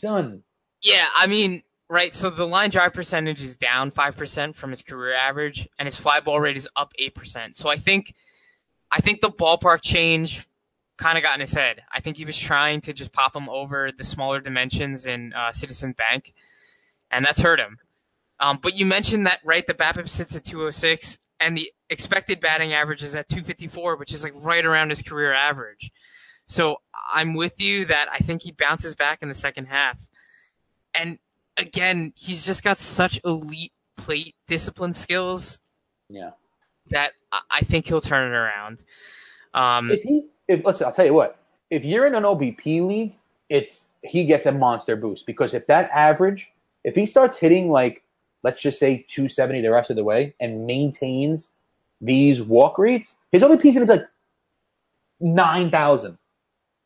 Done. 0.03 0.43
Yeah, 0.83 1.07
I 1.17 1.27
mean, 1.27 1.63
right. 1.89 2.15
So 2.15 2.31
the 2.31 2.47
line 2.47 2.71
drive 2.71 2.93
percentage 2.93 3.43
is 3.43 3.57
down 3.57 3.91
five 3.91 4.17
percent 4.17 4.57
from 4.57 4.71
his 4.71 4.83
career 4.83 5.15
average, 5.15 5.69
and 5.79 5.87
his 5.87 5.97
fly 5.97 6.21
ball 6.21 6.41
rate 6.41 6.57
is 6.57 6.69
up 6.77 6.93
eight 6.99 7.15
percent. 7.15 7.57
So 7.57 7.69
I 7.69 7.77
think, 7.77 8.15
I 8.91 9.01
think 9.01 9.21
the 9.21 9.31
ballpark 9.31 9.81
change 9.83 10.47
kind 10.99 11.17
of 11.17 11.25
got 11.25 11.35
in 11.35 11.41
his 11.41 11.55
head. 11.55 11.83
I 11.93 12.01
think 12.01 12.17
he 12.17 12.25
was 12.25 12.37
trying 12.37 12.83
to 12.83 12.93
just 12.93 13.13
pop 13.13 13.35
him 13.35 13.49
over 13.49 13.91
the 13.97 14.05
smaller 14.05 14.41
dimensions 14.41 15.07
in 15.07 15.33
uh, 15.33 15.53
Citizen 15.53 15.93
Bank, 15.93 16.35
and 17.11 17.25
that's 17.25 17.41
hurt 17.41 17.61
him. 17.61 17.79
Um, 18.41 18.59
but 18.63 18.75
you 18.75 18.85
mentioned 18.87 19.27
that 19.27 19.41
right, 19.45 19.67
the 19.67 19.75
BABIP 19.75 20.09
sits 20.09 20.37
at 20.37 20.45
206, 20.45 21.19
and 21.41 21.57
the 21.57 21.73
expected 21.89 22.41
batting 22.41 22.73
average 22.73 23.03
is 23.03 23.15
at 23.15 23.29
254, 23.29 23.97
which 23.97 24.13
is 24.13 24.23
like 24.23 24.35
right 24.45 24.65
around 24.65 24.91
his 24.91 25.03
career 25.03 25.33
average. 25.33 25.91
So 26.47 26.81
I'm 27.13 27.35
with 27.35 27.61
you 27.61 27.87
that 27.87 28.09
I 28.13 28.19
think 28.19 28.43
he 28.43 28.53
bounces 28.53 28.95
back 28.95 29.23
in 29.23 29.29
the 29.29 29.35
second 29.35 29.67
half. 29.67 30.01
And 30.95 31.19
again, 31.57 32.13
he's 32.17 32.45
just 32.47 32.65
got 32.65 32.79
such 32.79 33.21
elite 33.25 33.73
plate 33.97 34.35
discipline 34.47 34.93
skills 34.93 35.61
Yeah. 36.09 36.31
that 36.91 37.13
I 37.51 37.61
think 37.61 37.87
he'll 37.87 38.01
turn 38.01 38.33
it 38.33 38.35
around. 38.35 38.83
Um, 39.59 39.91
If 39.91 40.03
he, 40.03 40.29
if 40.47 40.65
listen, 40.65 40.87
I'll 40.87 40.93
tell 40.93 41.05
you 41.05 41.15
what. 41.15 41.37
If 41.69 41.85
you're 41.85 42.07
in 42.07 42.15
an 42.15 42.23
OBP 42.23 42.87
league, 42.87 43.15
it's 43.49 43.87
he 44.03 44.25
gets 44.25 44.47
a 44.47 44.53
monster 44.53 44.97
boost 44.97 45.27
because 45.27 45.53
if 45.53 45.67
that 45.67 45.91
average, 45.91 46.51
if 46.85 46.95
he 46.95 47.07
starts 47.07 47.37
hitting 47.37 47.71
like 47.71 48.03
let's 48.45 48.63
just 48.63 48.79
say 48.79 49.05
270 49.09 49.63
the 49.63 49.71
rest 49.71 49.91
of 49.91 49.97
the 49.97 50.05
way 50.05 50.35
and 50.41 50.67
maintains 50.67 51.49
these 52.01 52.41
walk 52.41 52.79
rates, 52.79 53.17
his 53.33 53.43
OBP 53.43 53.65
is 53.65 53.75
gonna 53.75 53.87
be 53.87 53.93
like 53.93 54.09
nine 55.21 55.71
thousand. 55.71 56.19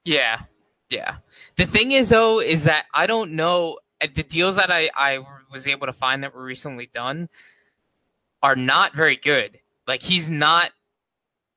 Yeah, 0.04 0.40
yeah. 0.88 1.16
The 1.56 1.66
thing 1.66 1.92
is 1.92 2.08
though, 2.08 2.40
is 2.40 2.64
that 2.64 2.86
I 2.92 3.06
don't 3.06 3.32
know 3.32 3.78
uh, 4.00 4.06
the 4.14 4.22
deals 4.22 4.56
that 4.56 4.70
I 4.70 4.90
I 4.94 5.18
was 5.52 5.68
able 5.68 5.88
to 5.88 5.92
find 5.92 6.24
that 6.24 6.34
were 6.34 6.42
recently 6.42 6.88
done 6.92 7.28
are 8.42 8.56
not 8.56 8.94
very 8.94 9.16
good. 9.16 9.58
Like 9.86 10.02
he's 10.02 10.30
not 10.30 10.70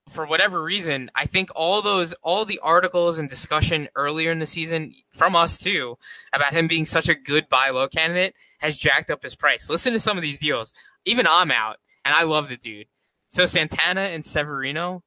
for 0.09 0.25
whatever 0.25 0.61
reason, 0.61 1.09
I 1.15 1.25
think 1.25 1.49
all 1.55 1.81
those, 1.81 2.13
all 2.21 2.45
the 2.45 2.59
articles 2.59 3.19
and 3.19 3.27
discussion 3.27 3.89
earlier 3.95 4.31
in 4.31 4.39
the 4.39 4.45
season 4.45 4.93
from 5.13 5.35
us 5.35 5.57
too 5.57 5.97
about 6.31 6.53
him 6.53 6.67
being 6.67 6.85
such 6.85 7.09
a 7.09 7.15
good 7.15 7.49
buy 7.49 7.71
low 7.71 7.87
candidate 7.87 8.35
has 8.59 8.77
jacked 8.77 9.09
up 9.09 9.23
his 9.23 9.35
price. 9.35 9.69
Listen 9.69 9.93
to 9.93 9.99
some 9.99 10.17
of 10.17 10.21
these 10.21 10.39
deals. 10.39 10.73
Even 11.05 11.27
I'm 11.27 11.51
out, 11.51 11.77
and 12.03 12.13
I 12.13 12.23
love 12.23 12.49
the 12.49 12.57
dude. 12.57 12.87
So 13.29 13.45
Santana 13.45 14.01
and 14.01 14.23
Severino, 14.23 15.03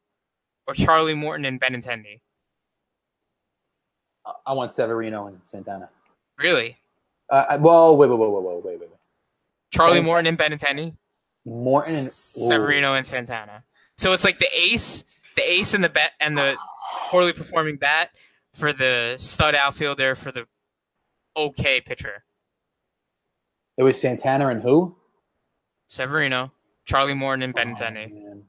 or 0.66 0.74
Charlie 0.74 1.14
Morton 1.14 1.46
and 1.46 1.60
Benintendi. 1.60 2.20
I 4.46 4.52
want 4.52 4.74
Severino 4.74 5.28
and 5.28 5.40
Santana. 5.46 5.88
Really? 6.38 6.76
Uh, 7.30 7.58
well, 7.60 7.96
wait, 7.96 8.10
wait, 8.10 8.18
wait, 8.18 8.30
wait, 8.30 8.42
wait, 8.42 8.64
wait, 8.64 8.80
wait. 8.80 8.90
Charlie 9.72 9.98
Ben- 9.98 10.04
Morton 10.04 10.26
and 10.26 10.38
Benintendi? 10.38 10.94
Morton 11.44 11.94
and 11.94 12.06
ooh. 12.06 12.10
Severino 12.10 12.94
and 12.94 13.06
Santana. 13.06 13.64
So 13.98 14.12
it's 14.12 14.24
like 14.24 14.38
the 14.38 14.48
ace, 14.56 15.04
the 15.36 15.42
ace 15.42 15.74
and 15.74 15.82
the 15.84 15.88
bet 15.88 16.12
and 16.20 16.36
the 16.36 16.56
poorly 17.10 17.32
performing 17.32 17.76
bat 17.76 18.10
for 18.54 18.72
the 18.72 19.16
stud 19.18 19.54
outfielder 19.54 20.14
for 20.14 20.32
the 20.32 20.46
okay 21.36 21.80
pitcher. 21.80 22.24
It 23.76 23.82
was 23.82 24.00
Santana 24.00 24.48
and 24.48 24.62
who? 24.62 24.96
Severino, 25.88 26.52
Charlie 26.84 27.14
Morton, 27.14 27.42
and 27.42 27.54
Oh, 27.56 27.60
Benintendi. 27.60 28.12
man. 28.12 28.42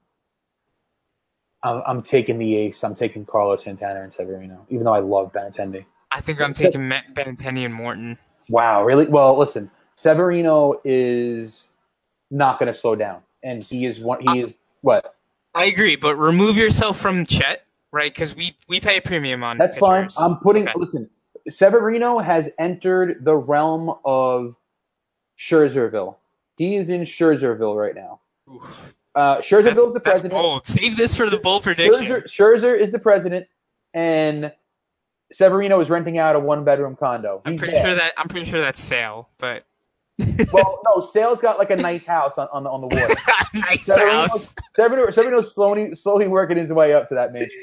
I'm, 1.64 1.82
I'm 1.86 2.02
taking 2.04 2.38
the 2.40 2.56
ace. 2.56 2.84
I'm 2.84 2.96
taking 2.96 3.26
Carlos 3.26 3.64
Santana 3.64 4.02
and 4.02 4.14
Severino, 4.14 4.66
even 4.70 4.86
though 4.86 4.94
I 4.94 5.00
love 5.00 5.34
Benintendi. 5.34 5.86
I 6.12 6.22
think 6.22 6.42
I'm 6.42 6.54
taking 6.54 6.82
Benintendi 7.14 7.66
and 7.66 7.74
Morton. 7.74 8.18
Wow, 8.50 8.84
really? 8.84 9.06
Well, 9.08 9.38
listen, 9.38 9.70
Severino 9.96 10.80
is 10.84 11.70
not 12.32 12.60
going 12.60 12.72
to 12.72 12.80
slow 12.80 12.96
down, 12.96 13.22
and 13.44 13.64
he 13.64 13.86
is 13.86 14.00
one. 14.00 14.22
He 14.22 14.44
uh, 14.44 14.48
is 14.48 14.54
what? 14.82 15.16
I 15.60 15.66
agree, 15.66 15.96
but 15.96 16.16
remove 16.16 16.58
yourself 16.58 17.00
from 17.00 17.26
Chet, 17.26 17.66
right? 17.92 18.14
Because 18.14 18.36
we 18.36 18.56
we 18.68 18.80
pay 18.80 18.98
a 18.98 19.02
premium 19.02 19.44
on. 19.44 19.58
That's 19.58 19.78
fine. 19.78 20.10
I'm 20.18 20.38
putting. 20.38 20.68
Okay. 20.68 20.74
Listen, 20.80 21.10
Severino 21.50 22.20
has 22.20 22.50
entered 22.58 23.24
the 23.24 23.36
realm 23.36 23.94
of 24.06 24.56
Scherzerville. 25.38 26.16
He 26.58 26.76
is 26.76 26.90
in 26.90 27.02
Scherzerville 27.02 27.76
right 27.78 27.96
now. 27.96 28.20
Ooh, 28.50 28.62
Uh, 29.16 29.38
Scherzerville 29.38 29.88
is 29.88 29.94
the 29.94 30.00
president. 30.00 30.34
bold. 30.34 30.68
Save 30.68 30.96
this 30.98 31.16
for 31.16 31.30
the 31.30 31.38
bold 31.40 31.64
prediction. 31.64 32.06
Scherzer, 32.06 32.24
Scherzer 32.26 32.80
is 32.80 32.92
the 32.92 33.00
president, 33.00 33.48
and 33.94 34.52
Severino 35.32 35.80
is 35.80 35.90
renting 35.90 36.18
out 36.18 36.36
a 36.36 36.40
one-bedroom 36.40 36.96
condo. 36.96 37.42
I'm 37.46 37.58
pretty 37.58 37.74
there. 37.74 37.84
sure 37.84 37.96
that 37.96 38.14
I'm 38.18 38.28
pretty 38.28 38.50
sure 38.50 38.62
that's 38.62 38.80
Sale, 38.80 39.30
but 39.38 39.64
Well, 40.52 40.82
no, 40.86 41.02
Sale's 41.02 41.42
got 41.42 41.58
like 41.58 41.70
a 41.70 41.76
nice 41.76 42.06
house 42.06 42.38
on, 42.38 42.48
on 42.52 42.64
the 42.64 42.70
on 42.70 42.82
the 42.82 42.88
water. 42.88 43.16
nice 43.54 43.86
Severino's, 43.86 44.32
house. 44.32 44.56
Severino, 44.76 45.10
Severino's 45.12 45.54
slowly 45.54 45.96
slowly 45.96 46.28
working 46.28 46.58
his 46.58 46.72
way 46.72 46.94
up 46.94 47.10
to 47.10 47.16
that 47.16 47.32
mansion. 47.32 47.60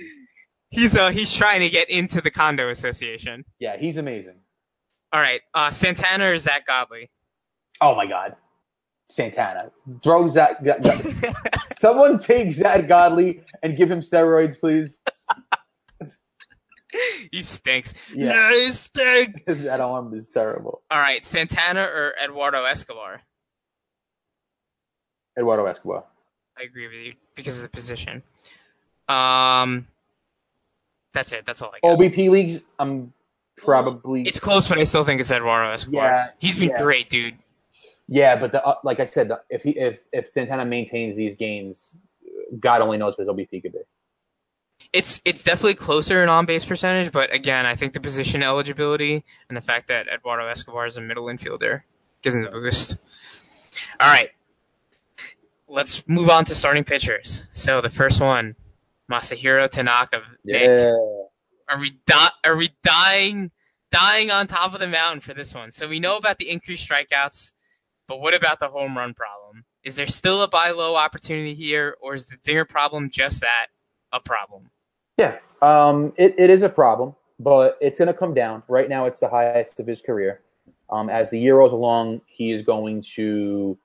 He's 0.71 0.97
uh 0.97 1.11
he's 1.11 1.33
trying 1.33 1.61
to 1.61 1.71
get 1.71 1.91
into 1.91 2.21
the 2.21 2.31
condo 2.31 2.71
association. 2.71 3.45
Yeah, 3.59 3.77
he's 3.77 3.97
amazing. 3.97 4.37
All 5.13 5.21
right, 5.21 5.41
uh, 5.55 5.71
Santana 5.71 6.31
or 6.31 6.37
Zack 6.37 6.67
Godley? 6.67 7.11
Oh 7.81 7.95
my 7.95 8.07
God, 8.07 8.37
Santana 9.09 9.71
throw 10.03 10.29
Zack. 10.29 10.63
Someone 11.79 12.19
take 12.19 12.53
Zack 12.53 12.89
Godley 12.89 13.43
and 13.63 13.77
give 13.77 13.91
him 13.91 14.01
steroids, 14.01 14.59
please. 14.59 14.99
he 17.33 17.43
stinks. 17.43 17.95
Yeah. 18.15 18.33
No, 18.33 18.49
he 18.51 18.71
stinks. 18.71 19.41
I 19.49 19.53
don't 19.53 19.65
that 19.65 19.81
arm 19.81 20.15
is 20.15 20.29
terrible. 20.29 20.83
All 20.91 20.99
right, 20.99 21.25
Santana 21.25 21.83
or 21.83 22.15
Eduardo 22.23 22.65
Escobar? 22.65 23.23
Eduardo 25.39 25.67
Escobar. 25.67 26.05
I 26.59 26.63
agree 26.63 26.87
with 26.87 27.07
you 27.07 27.13
because 27.35 27.57
of 27.59 27.63
the 27.63 27.69
position. 27.69 28.23
Um, 29.09 29.87
that's 31.13 31.33
it. 31.33 31.45
That's 31.45 31.63
all 31.63 31.73
I 31.75 31.87
got. 31.87 31.99
OBP 31.99 32.31
leagues, 32.31 32.63
I'm 32.79 33.13
probably 33.57 34.23
It's 34.23 34.41
close, 34.41 34.69
but 34.69 34.79
I 34.79 34.85
still 34.85 35.03
think 35.05 35.21
it's 35.21 35.31
Eduardo 35.31 35.73
Escobar. 35.73 36.05
Yeah, 36.05 36.27
He's 36.39 36.59
been 36.59 36.71
yeah. 36.71 36.83
great, 36.83 37.11
dude. 37.11 37.35
yeah, 38.09 38.37
but 38.37 38.53
the, 38.53 38.65
uh, 38.65 38.77
like 38.85 39.01
I 39.01 39.05
said, 39.05 39.29
the, 39.29 39.41
if 39.51 39.63
he 39.63 39.71
if 39.71 40.01
if 40.13 40.33
Santana 40.33 40.65
maintains 40.65 41.17
these 41.17 41.37
gains, 41.37 41.95
God 42.59 42.81
only 42.81 42.97
knows 42.99 43.19
what 43.19 43.27
his 43.27 43.29
OBP 43.29 43.63
could 43.63 43.73
be. 43.73 43.81
It's 44.93 45.21
it's 45.25 45.43
definitely 45.45 45.75
closer 45.75 46.23
in 46.23 46.29
on 46.29 46.47
base 46.47 46.65
percentage, 46.65 47.13
but 47.13 47.35
again, 47.35 47.67
I 47.67 47.77
think 47.77 47.93
the 47.93 48.01
position 48.01 48.43
eligibility 48.43 49.25
and 49.49 49.57
the 49.57 49.61
fact 49.61 49.89
that 49.89 50.07
Eduardo 50.09 50.47
Escobar 50.47 50.87
is 50.87 50.97
a 50.97 51.01
middle 51.01 51.27
infielder 51.27 51.83
gives 52.23 52.35
him 52.35 52.43
the 52.43 52.51
boost. 52.51 52.97
All 54.01 54.09
right, 54.09 54.31
let's 55.69 56.07
move 56.09 56.31
on 56.31 56.45
to 56.47 56.55
starting 56.55 56.85
pitchers. 56.85 57.43
So 57.53 57.81
the 57.81 57.91
first 57.91 58.21
one, 58.21 58.57
Masahiro 59.11 59.71
Tanaka. 59.71 60.23
Nick, 60.45 60.69
are 61.69 61.79
we 61.79 61.99
di- 62.07 62.31
are 62.45 62.57
we 62.57 62.71
dying 62.83 63.51
dying 63.91 64.31
on 64.31 64.47
top 64.47 64.75
of 64.75 64.81
the 64.81 64.89
mountain 64.89 65.21
for 65.21 65.35
this 65.35 65.55
one? 65.55 65.71
So 65.73 65.89
we 65.89 66.01
know 66.01 66.17
about 66.17 66.39
the 66.39 66.51
increased 66.51 66.89
strikeouts, 66.89 67.53
but 68.09 68.21
what 68.21 68.35
about 68.35 68.61
the 68.61 68.69
home 68.69 68.97
run 68.97 69.15
problem? 69.15 69.65
Is 69.83 69.97
there 69.97 70.07
still 70.07 70.43
a 70.43 70.49
buy 70.49 70.73
low 70.73 70.97
opportunity 70.97 71.55
here, 71.55 71.97
or 72.01 72.15
is 72.15 72.27
the 72.27 72.37
dinger 72.43 72.65
problem 72.65 73.11
just 73.11 73.43
that 73.43 73.67
a 74.13 74.21
problem? 74.21 74.71
Yeah, 75.17 75.39
um, 75.63 76.13
it, 76.17 76.35
it 76.39 76.51
is 76.51 76.63
a 76.63 76.69
problem, 76.69 77.15
but 77.41 77.79
it's 77.81 77.99
going 77.99 78.09
to 78.09 78.15
come 78.15 78.35
down. 78.35 78.63
Right 78.69 78.89
now, 78.89 79.07
it's 79.07 79.21
the 79.21 79.29
highest 79.29 79.81
of 79.81 79.87
his 79.87 80.03
career. 80.03 80.41
Um, 80.91 81.09
as 81.09 81.31
the 81.31 81.39
year 81.39 81.57
rolls 81.57 81.73
along, 81.73 82.21
he 82.27 82.53
is 82.53 82.63
going 82.63 83.03
to 83.15 83.79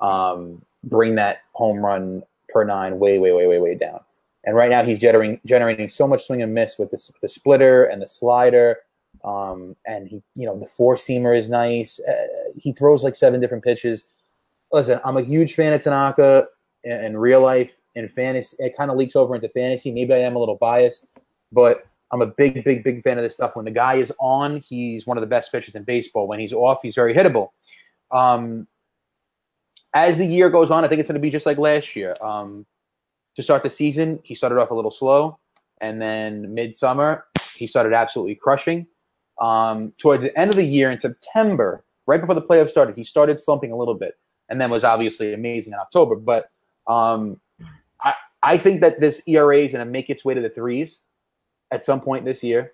um, 0.00 0.62
bring 0.84 1.16
that 1.16 1.42
home 1.52 1.84
run 1.84 2.22
per 2.48 2.64
nine 2.64 2.98
way, 2.98 3.18
way, 3.18 3.32
way, 3.32 3.46
way, 3.46 3.58
way 3.58 3.74
down. 3.74 4.00
And 4.44 4.54
right 4.54 4.70
now, 4.70 4.84
he's 4.84 5.00
generating 5.00 5.40
generating 5.44 5.88
so 5.88 6.06
much 6.06 6.26
swing 6.26 6.40
and 6.40 6.54
miss 6.54 6.78
with 6.78 6.92
the, 6.92 7.12
the 7.20 7.28
splitter 7.28 7.84
and 7.84 8.00
the 8.00 8.06
slider. 8.06 8.78
Um, 9.24 9.74
and 9.84 10.06
he, 10.06 10.22
you 10.34 10.46
know, 10.46 10.56
the 10.58 10.66
four 10.66 10.94
seamer 10.94 11.36
is 11.36 11.50
nice. 11.50 11.98
Uh, 11.98 12.52
he 12.56 12.72
throws 12.72 13.02
like 13.02 13.16
seven 13.16 13.40
different 13.40 13.64
pitches. 13.64 14.04
listen, 14.70 15.00
I'm 15.04 15.16
a 15.16 15.22
huge 15.22 15.54
fan 15.54 15.72
of 15.72 15.82
Tanaka 15.82 16.46
in, 16.84 16.92
in 16.92 17.16
real 17.16 17.40
life. 17.40 17.76
In 17.96 18.06
fantasy, 18.08 18.56
it 18.60 18.76
kind 18.76 18.90
of 18.90 18.96
leaks 18.96 19.16
over 19.16 19.34
into 19.34 19.48
fantasy. 19.48 19.90
Maybe 19.90 20.14
I 20.14 20.18
am 20.18 20.36
a 20.36 20.38
little 20.38 20.56
biased, 20.56 21.06
but 21.50 21.86
I'm 22.12 22.22
a 22.22 22.26
big, 22.26 22.62
big, 22.62 22.84
big 22.84 23.02
fan 23.02 23.18
of 23.18 23.24
this 23.24 23.34
stuff. 23.34 23.56
When 23.56 23.64
the 23.64 23.70
guy 23.72 23.94
is 23.94 24.12
on, 24.20 24.58
he's 24.58 25.06
one 25.06 25.16
of 25.16 25.22
the 25.22 25.26
best 25.26 25.50
pitchers 25.50 25.74
in 25.74 25.82
baseball. 25.82 26.28
When 26.28 26.38
he's 26.38 26.52
off, 26.52 26.80
he's 26.82 26.94
very 26.94 27.14
hittable. 27.14 27.48
Um, 28.12 28.68
as 29.94 30.18
the 30.18 30.26
year 30.26 30.50
goes 30.50 30.70
on, 30.70 30.84
I 30.84 30.88
think 30.88 31.00
it's 31.00 31.08
going 31.08 31.14
to 31.14 31.20
be 31.20 31.30
just 31.30 31.46
like 31.46 31.58
last 31.58 31.96
year. 31.96 32.14
Um, 32.20 32.66
to 33.36 33.42
start 33.42 33.62
the 33.62 33.70
season, 33.70 34.20
he 34.22 34.34
started 34.34 34.58
off 34.58 34.70
a 34.70 34.74
little 34.74 34.90
slow, 34.90 35.38
and 35.80 36.00
then 36.00 36.54
midsummer, 36.54 37.24
he 37.54 37.66
started 37.66 37.92
absolutely 37.92 38.34
crushing. 38.34 38.86
Um, 39.40 39.92
towards 39.98 40.22
the 40.22 40.38
end 40.38 40.50
of 40.50 40.56
the 40.56 40.64
year 40.64 40.90
in 40.90 41.00
September, 41.00 41.84
right 42.06 42.20
before 42.20 42.34
the 42.34 42.42
playoffs 42.42 42.70
started, 42.70 42.96
he 42.96 43.04
started 43.04 43.40
slumping 43.40 43.72
a 43.72 43.76
little 43.76 43.94
bit, 43.94 44.18
and 44.48 44.60
then 44.60 44.70
was 44.70 44.84
obviously 44.84 45.32
amazing 45.32 45.72
in 45.72 45.78
October. 45.78 46.16
But 46.16 46.50
um, 46.86 47.40
I, 48.42 48.58
think 48.58 48.80
that 48.82 49.00
this 49.00 49.22
ERA 49.26 49.58
is 49.58 49.72
going 49.72 49.84
to 49.84 49.90
make 49.90 50.10
its 50.10 50.24
way 50.24 50.34
to 50.34 50.40
the 50.40 50.50
threes 50.50 51.00
at 51.70 51.84
some 51.84 52.00
point 52.00 52.24
this 52.24 52.42
year, 52.42 52.72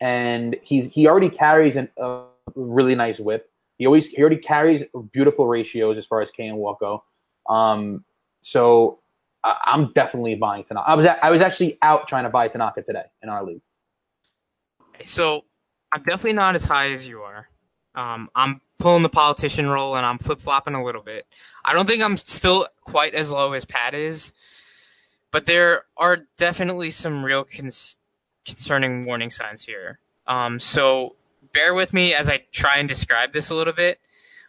and 0.00 0.56
he's 0.62 0.92
he 0.92 1.06
already 1.06 1.30
carries 1.30 1.76
an, 1.76 1.88
a 1.98 2.24
really 2.54 2.94
nice 2.94 3.18
whip. 3.18 3.50
He 3.78 3.86
always 3.86 4.08
he 4.08 4.20
already 4.20 4.38
carries 4.38 4.84
beautiful 5.12 5.46
ratios 5.46 5.98
as 5.98 6.06
far 6.06 6.20
as 6.20 6.30
K 6.30 6.46
and 6.46 6.58
walk 6.58 6.80
go. 6.80 7.04
Um, 7.48 8.04
so 8.42 9.00
I, 9.42 9.56
I'm 9.64 9.92
definitely 9.92 10.34
buying 10.34 10.64
Tanaka. 10.64 10.88
I 10.88 10.94
was 10.94 11.06
I 11.06 11.30
was 11.30 11.42
actually 11.42 11.78
out 11.82 12.08
trying 12.08 12.24
to 12.24 12.30
buy 12.30 12.48
Tanaka 12.48 12.82
today 12.82 13.04
in 13.22 13.28
our 13.28 13.44
league. 13.44 13.62
So 15.04 15.44
I'm 15.92 16.02
definitely 16.02 16.34
not 16.34 16.54
as 16.54 16.64
high 16.64 16.90
as 16.90 17.06
you 17.06 17.22
are. 17.22 17.48
Um, 17.94 18.28
I'm 18.34 18.60
pulling 18.78 19.02
the 19.02 19.08
politician 19.08 19.66
role 19.66 19.96
and 19.96 20.04
I'm 20.04 20.18
flip 20.18 20.40
flopping 20.40 20.74
a 20.74 20.84
little 20.84 21.02
bit. 21.02 21.26
I 21.64 21.72
don't 21.72 21.86
think 21.86 22.02
I'm 22.02 22.16
still 22.16 22.66
quite 22.82 23.14
as 23.14 23.30
low 23.30 23.52
as 23.52 23.64
Pat 23.64 23.94
is, 23.94 24.32
but 25.36 25.44
there 25.44 25.84
are 25.98 26.20
definitely 26.38 26.90
some 26.90 27.22
real 27.22 27.44
cons- 27.44 27.98
concerning 28.46 29.04
warning 29.04 29.28
signs 29.28 29.62
here. 29.62 29.98
Um, 30.26 30.60
so 30.60 31.14
bear 31.52 31.74
with 31.74 31.92
me 31.92 32.14
as 32.14 32.30
I 32.30 32.38
try 32.52 32.76
and 32.78 32.88
describe 32.88 33.34
this 33.34 33.50
a 33.50 33.54
little 33.54 33.74
bit. 33.74 34.00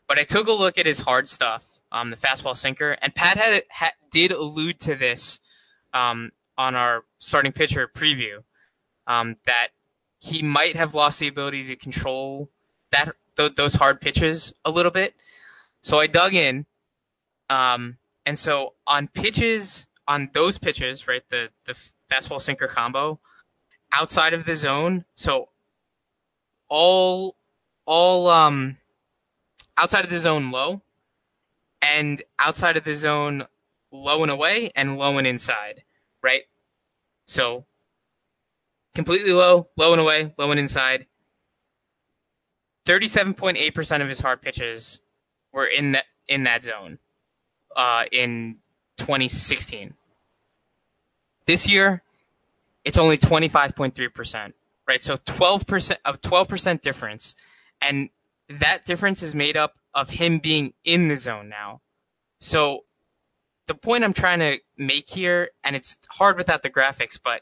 But 0.07 0.17
I 0.17 0.23
took 0.23 0.47
a 0.47 0.53
look 0.53 0.77
at 0.77 0.85
his 0.85 0.97
hard 0.97 1.27
stuff, 1.27 1.61
um, 1.91 2.09
the 2.09 2.15
fastball 2.15 2.55
sinker, 2.55 2.91
and 2.91 3.13
Pat 3.13 3.35
had, 3.35 3.63
had 3.67 3.91
did 4.11 4.31
allude 4.31 4.79
to 4.79 4.95
this 4.95 5.41
um, 5.93 6.31
on 6.57 6.75
our 6.75 7.03
starting 7.19 7.51
pitcher 7.51 7.91
preview 7.93 8.37
um, 9.07 9.35
that 9.45 9.67
he 10.21 10.41
might 10.41 10.77
have 10.77 10.95
lost 10.95 11.19
the 11.19 11.27
ability 11.27 11.67
to 11.67 11.75
control 11.75 12.49
that 12.91 13.13
th- 13.35 13.55
those 13.55 13.75
hard 13.75 13.99
pitches 13.99 14.53
a 14.63 14.71
little 14.71 14.93
bit. 14.93 15.13
So 15.81 15.99
I 15.99 16.07
dug 16.07 16.33
in, 16.33 16.65
um, 17.49 17.97
and 18.25 18.39
so 18.39 18.73
on 18.87 19.09
pitches 19.09 19.85
on 20.07 20.29
those 20.33 20.57
pitches, 20.57 21.07
right, 21.07 21.23
the 21.29 21.49
the 21.65 21.75
fastball 22.09 22.41
sinker 22.41 22.67
combo, 22.67 23.19
outside 23.91 24.33
of 24.33 24.45
the 24.45 24.55
zone, 24.55 25.05
so 25.15 25.49
all 26.69 27.35
all 27.85 28.29
um 28.29 28.77
outside 29.77 30.03
of 30.03 30.11
the 30.11 30.19
zone 30.19 30.51
low 30.51 30.81
and 31.81 32.21
outside 32.39 32.77
of 32.77 32.83
the 32.83 32.95
zone 32.95 33.45
low 33.91 34.23
and 34.23 34.31
away 34.31 34.71
and 34.75 34.97
low 34.97 35.17
and 35.17 35.27
inside, 35.27 35.83
right? 36.21 36.43
So 37.25 37.65
completely 38.95 39.31
low, 39.31 39.67
low 39.77 39.91
and 39.93 40.01
away, 40.01 40.33
low 40.37 40.51
and 40.51 40.59
inside. 40.59 41.05
37.8% 42.85 44.01
of 44.01 44.07
his 44.07 44.19
hard 44.19 44.41
pitches 44.41 44.99
were 45.51 45.65
in 45.65 45.93
that 45.93 46.05
in 46.27 46.43
that 46.43 46.63
zone 46.63 46.99
uh, 47.75 48.05
in 48.11 48.57
2016. 48.97 49.93
This 51.45 51.69
year, 51.69 52.01
it's 52.83 52.97
only 52.97 53.17
25.3%, 53.17 54.53
right? 54.87 55.03
So 55.03 55.17
12% 55.17 55.97
of 56.05 56.21
12% 56.21 56.81
difference, 56.81 57.35
and 57.81 58.09
that 58.49 58.85
difference 58.85 59.23
is 59.23 59.35
made 59.35 59.57
up 59.57 59.73
of 59.93 60.09
him 60.09 60.39
being 60.39 60.73
in 60.83 61.07
the 61.07 61.17
zone 61.17 61.49
now. 61.49 61.81
So 62.39 62.85
the 63.67 63.75
point 63.75 64.03
I'm 64.03 64.13
trying 64.13 64.39
to 64.39 64.57
make 64.77 65.09
here, 65.09 65.49
and 65.63 65.75
it's 65.75 65.97
hard 66.09 66.37
without 66.37 66.63
the 66.63 66.69
graphics, 66.69 67.19
but 67.21 67.41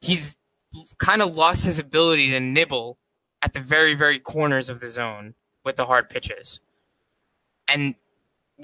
he's 0.00 0.36
kind 0.98 1.22
of 1.22 1.36
lost 1.36 1.64
his 1.64 1.78
ability 1.78 2.30
to 2.30 2.40
nibble 2.40 2.98
at 3.42 3.52
the 3.52 3.60
very, 3.60 3.94
very 3.94 4.18
corners 4.20 4.70
of 4.70 4.80
the 4.80 4.88
zone 4.88 5.34
with 5.64 5.76
the 5.76 5.84
hard 5.86 6.08
pitches. 6.08 6.60
And 7.68 7.94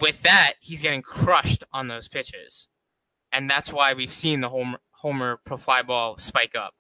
with 0.01 0.23
that, 0.23 0.55
he's 0.61 0.83
getting 0.83 1.03
crushed 1.03 1.65
on 1.73 1.89
those 1.89 2.09
pitches. 2.09 2.69
And 3.33 3.51
that's 3.51 3.73
why 3.73 3.95
we've 3.95 4.13
seen 4.13 4.41
the 4.41 4.49
homer, 4.49 4.79
homer 4.91 5.39
per 5.45 5.57
fly 5.57 5.83
ball 5.83 6.19
spike 6.19 6.55
up. 6.57 6.75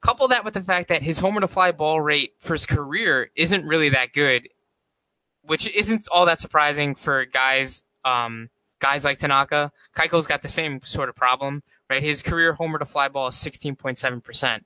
Couple 0.00 0.28
that 0.28 0.44
with 0.44 0.54
the 0.54 0.62
fact 0.62 0.88
that 0.88 1.02
his 1.02 1.18
homer 1.18 1.40
to 1.40 1.48
fly 1.48 1.72
ball 1.72 2.00
rate 2.00 2.34
for 2.40 2.54
his 2.54 2.66
career 2.66 3.30
isn't 3.34 3.64
really 3.64 3.90
that 3.90 4.12
good, 4.12 4.48
which 5.42 5.66
isn't 5.68 6.08
all 6.12 6.26
that 6.26 6.38
surprising 6.38 6.94
for 6.94 7.24
guys, 7.24 7.82
um, 8.04 8.50
guys 8.80 9.04
like 9.04 9.18
Tanaka. 9.18 9.72
Keuchel's 9.96 10.26
got 10.26 10.42
the 10.42 10.48
same 10.48 10.80
sort 10.84 11.08
of 11.08 11.16
problem, 11.16 11.62
right? 11.88 12.02
His 12.02 12.22
career 12.22 12.52
homer 12.52 12.78
to 12.78 12.84
fly 12.84 13.08
ball 13.08 13.28
is 13.28 13.34
16.7%. 13.36 14.60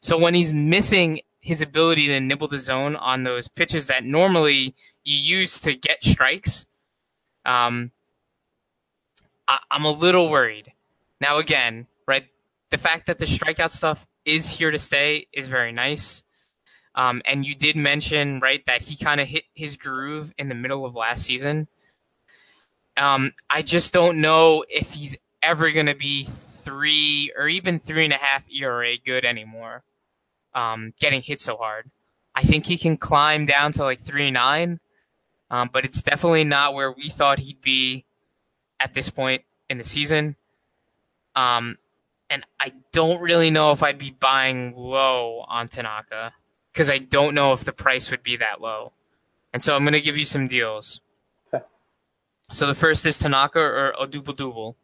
So 0.00 0.18
when 0.18 0.34
he's 0.34 0.52
missing 0.52 1.20
his 1.40 1.62
ability 1.62 2.08
to 2.08 2.20
nibble 2.20 2.48
the 2.48 2.58
zone 2.58 2.96
on 2.96 3.22
those 3.22 3.46
pitches 3.46 3.86
that 3.86 4.04
normally 4.04 4.74
you 5.04 5.38
use 5.38 5.60
to 5.60 5.74
get 5.74 6.02
strikes, 6.02 6.66
um, 7.46 7.90
I, 9.48 9.58
I'm 9.70 9.84
a 9.84 9.90
little 9.90 10.28
worried. 10.28 10.72
Now 11.20 11.38
again, 11.38 11.86
right, 12.06 12.26
the 12.70 12.78
fact 12.78 13.06
that 13.06 13.18
the 13.18 13.24
strikeout 13.24 13.70
stuff 13.70 14.06
is 14.24 14.50
here 14.50 14.70
to 14.70 14.78
stay 14.78 15.28
is 15.32 15.48
very 15.48 15.72
nice. 15.72 16.22
Um, 16.94 17.22
and 17.24 17.44
you 17.44 17.54
did 17.54 17.76
mention, 17.76 18.40
right, 18.40 18.64
that 18.66 18.82
he 18.82 18.96
kind 18.96 19.20
of 19.20 19.28
hit 19.28 19.44
his 19.54 19.76
groove 19.76 20.32
in 20.38 20.48
the 20.48 20.54
middle 20.54 20.84
of 20.84 20.94
last 20.94 21.24
season. 21.24 21.68
Um, 22.96 23.32
I 23.48 23.62
just 23.62 23.92
don't 23.92 24.20
know 24.22 24.64
if 24.68 24.92
he's 24.92 25.16
ever 25.42 25.70
going 25.70 25.86
to 25.86 25.94
be 25.94 26.24
three 26.24 27.32
or 27.36 27.46
even 27.48 27.78
three 27.78 28.04
and 28.04 28.14
a 28.14 28.18
half 28.18 28.44
ERA 28.50 28.96
good 28.98 29.24
anymore. 29.24 29.84
Um, 30.54 30.94
getting 30.98 31.20
hit 31.20 31.38
so 31.38 31.56
hard. 31.56 31.90
I 32.34 32.42
think 32.42 32.64
he 32.66 32.78
can 32.78 32.96
climb 32.96 33.44
down 33.44 33.72
to 33.72 33.84
like 33.84 34.00
three 34.00 34.30
nine, 34.30 34.80
um, 35.50 35.70
but 35.72 35.84
it's 35.84 36.02
definitely 36.02 36.44
not 36.44 36.74
where 36.74 36.90
we 36.90 37.08
thought 37.08 37.38
he'd 37.38 37.60
be 37.60 38.04
at 38.80 38.94
this 38.94 39.10
point 39.10 39.42
in 39.68 39.78
the 39.78 39.84
season. 39.84 40.36
Um, 41.34 41.78
and 42.28 42.44
I 42.58 42.72
don't 42.92 43.20
really 43.20 43.50
know 43.50 43.72
if 43.72 43.82
I'd 43.82 43.98
be 43.98 44.10
buying 44.10 44.74
low 44.76 45.44
on 45.46 45.68
Tanaka 45.68 46.32
because 46.72 46.90
I 46.90 46.98
don't 46.98 47.34
know 47.34 47.52
if 47.52 47.64
the 47.64 47.72
price 47.72 48.10
would 48.10 48.22
be 48.22 48.38
that 48.38 48.60
low. 48.60 48.92
And 49.52 49.62
so 49.62 49.74
I'm 49.74 49.84
going 49.84 49.94
to 49.94 50.00
give 50.00 50.18
you 50.18 50.24
some 50.24 50.48
deals. 50.48 51.00
Okay. 51.52 51.64
So 52.50 52.66
the 52.66 52.74
first 52.74 53.06
is 53.06 53.18
Tanaka 53.18 53.60
or 53.60 53.94
Odubel 54.00 54.74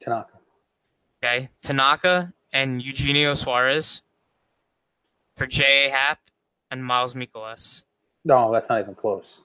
Tanaka. 0.00 0.32
Okay, 1.22 1.50
Tanaka 1.62 2.32
and 2.52 2.82
Eugenio 2.82 3.34
Suarez 3.34 4.02
for 5.36 5.46
J.A. 5.46 5.90
Happ 5.90 6.18
and 6.70 6.84
Miles 6.84 7.14
Mikolas. 7.14 7.84
No, 8.24 8.52
that's 8.52 8.68
not 8.68 8.80
even 8.80 8.94
close. 8.94 9.40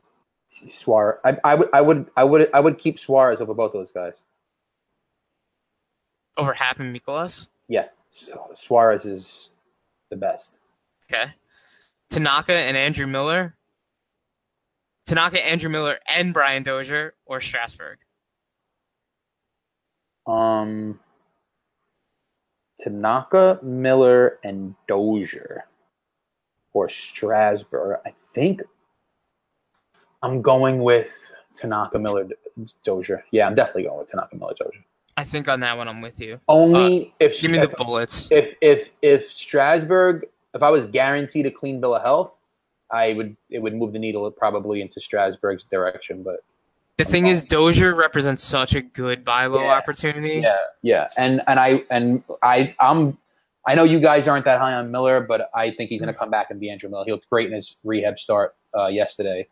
Suarez. 0.70 1.20
I, 1.24 1.38
I 1.44 1.56
would 1.56 1.70
I 1.74 1.82
would 1.82 2.12
I 2.16 2.24
would 2.24 2.50
I 2.54 2.60
would 2.60 2.78
keep 2.78 3.00
Suarez 3.00 3.42
over 3.42 3.54
both 3.54 3.74
those 3.74 3.92
guys. 3.92 4.14
Over 6.38 6.54
Happ 6.54 6.80
and 6.80 6.96
Mikolas? 6.96 7.48
Yeah, 7.68 7.88
Su- 8.12 8.40
Suarez 8.56 9.06
is 9.06 9.50
the 10.10 10.18
best. 10.18 10.56
Okay. 11.10 11.32
Tanaka 12.10 12.54
and 12.54 12.76
Andrew 12.76 13.08
Miller. 13.08 13.56
Tanaka, 15.06 15.46
Andrew 15.46 15.70
Miller, 15.70 16.00
and 16.08 16.34
Brian 16.34 16.64
Dozier 16.64 17.14
or 17.26 17.40
Strasburg. 17.40 18.00
Um, 20.26 21.00
Tanaka, 22.80 23.60
Miller, 23.62 24.40
and 24.44 24.76
Dozier 24.88 25.66
or 26.74 26.90
Strasburg. 26.90 28.00
I 28.06 28.14
think 28.34 28.64
I'm 30.26 30.42
going 30.42 30.80
with 30.82 31.12
Tanaka, 31.54 32.00
Miller, 32.00 32.28
Dozier. 32.84 33.24
Yeah, 33.32 33.46
I'm 33.48 33.54
definitely 33.54 33.84
going 33.84 34.00
with 34.00 34.10
Tanaka, 34.10 34.36
Miller, 34.36 34.56
Dozier. 34.60 34.84
I 35.16 35.24
think 35.24 35.48
on 35.48 35.60
that 35.62 35.78
one 35.78 35.88
I'm 35.88 36.02
with 36.02 36.20
you. 36.20 36.40
Only 36.48 37.14
if 37.20 37.40
Give 37.40 37.52
me 37.52 37.60
the 37.60 37.70
if, 37.70 37.76
bullets. 37.78 38.32
if 38.32 38.56
if 38.60 38.90
if 39.02 39.32
Strasburg, 39.32 40.26
if 40.54 40.64
I 40.64 40.72
was 40.72 40.88
guaranteed 40.88 41.46
a 41.46 41.52
clean 41.52 41.80
bill 41.80 41.96
of 41.96 42.02
health, 42.02 42.32
I 42.92 43.14
would 43.14 43.38
it 43.50 43.60
would 43.60 43.74
move 43.76 43.94
the 43.94 44.00
needle 44.00 44.30
probably 44.32 44.82
into 44.82 45.00
Strasburg's 45.00 45.64
direction. 45.72 46.24
But 46.24 46.44
The 46.98 47.06
thing 47.06 47.28
is, 47.28 47.46
Dozier 47.46 47.94
represents 47.96 48.44
such 48.44 48.74
a 48.76 48.82
good 48.82 49.24
buy 49.24 49.46
low 49.46 49.62
Yeah. 49.64 49.78
opportunity. 49.78 50.42
yeah, 50.44 50.58
yeah, 50.82 51.08
and 51.16 51.42
and 51.48 51.60
I 51.60 51.84
and 51.90 52.24
I 52.42 52.76
I'm 52.80 53.18
I 53.66 53.76
know 53.76 53.84
you 53.86 54.00
guys 54.02 54.28
aren't 54.28 54.46
that 54.46 54.60
high 54.60 54.74
on 54.74 54.92
Miller, 54.92 55.22
but 55.22 55.50
I 55.56 55.72
think 55.72 55.90
he's 55.92 56.02
going 56.02 56.14
to 56.14 56.20
come 56.20 56.30
back 56.32 56.48
and 56.52 56.60
be 56.60 56.70
Andrew 56.70 56.90
Miller. 56.90 57.06
He 57.06 57.12
looked 57.12 57.30
great 57.30 57.48
in 57.48 57.54
his 57.54 57.76
rehab 57.86 58.20
start 58.20 58.54
uh, 58.78 58.88
yesterday. 58.88 59.48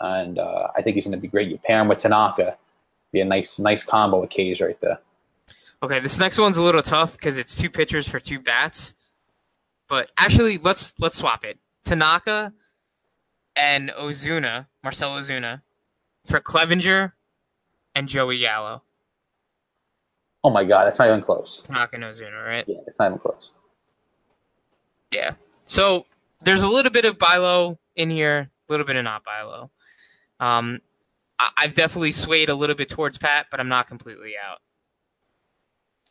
And 0.00 0.38
uh, 0.38 0.68
I 0.76 0.82
think 0.82 0.96
he's 0.96 1.04
going 1.04 1.16
to 1.16 1.20
be 1.20 1.28
great. 1.28 1.48
You 1.48 1.58
pair 1.58 1.80
him 1.80 1.88
with 1.88 1.98
Tanaka, 1.98 2.56
be 3.12 3.20
a 3.20 3.24
nice 3.24 3.58
nice 3.58 3.84
combo 3.84 4.22
of 4.22 4.30
K's 4.30 4.60
right 4.60 4.80
there. 4.80 4.98
Okay, 5.82 6.00
this 6.00 6.18
next 6.18 6.38
one's 6.38 6.56
a 6.56 6.64
little 6.64 6.82
tough 6.82 7.12
because 7.12 7.38
it's 7.38 7.56
two 7.56 7.70
pitchers 7.70 8.08
for 8.08 8.18
two 8.18 8.40
bats. 8.40 8.94
But 9.88 10.10
actually, 10.18 10.58
let's 10.58 10.94
let's 10.98 11.16
swap 11.16 11.44
it. 11.44 11.58
Tanaka 11.84 12.52
and 13.56 13.90
Ozuna, 13.90 14.66
Marcell 14.82 15.16
Ozuna, 15.16 15.62
for 16.26 16.40
Clevinger 16.40 17.12
and 17.94 18.08
Joey 18.08 18.40
Gallo. 18.40 18.82
Oh 20.44 20.50
my 20.50 20.64
God, 20.64 20.86
that's 20.86 20.98
not 20.98 21.08
even 21.08 21.22
close. 21.22 21.60
Tanaka 21.64 21.96
and 21.96 22.04
Ozuna, 22.04 22.46
right? 22.46 22.64
Yeah, 22.66 22.78
it's 22.86 22.98
not 22.98 23.06
even 23.06 23.18
close. 23.18 23.50
Yeah. 25.12 25.32
So 25.64 26.06
there's 26.42 26.62
a 26.62 26.68
little 26.68 26.92
bit 26.92 27.04
of 27.04 27.18
buy 27.18 27.36
low 27.36 27.78
in 27.96 28.10
here, 28.10 28.50
a 28.68 28.72
little 28.72 28.86
bit 28.86 28.96
of 28.96 29.04
not 29.04 29.24
buy 29.24 29.42
low. 29.42 29.70
Um, 30.40 30.80
I- 31.38 31.52
I've 31.58 31.74
definitely 31.74 32.12
swayed 32.12 32.48
a 32.48 32.54
little 32.54 32.76
bit 32.76 32.88
towards 32.88 33.18
Pat, 33.18 33.46
but 33.50 33.60
I'm 33.60 33.68
not 33.68 33.88
completely 33.88 34.34
out. 34.36 34.58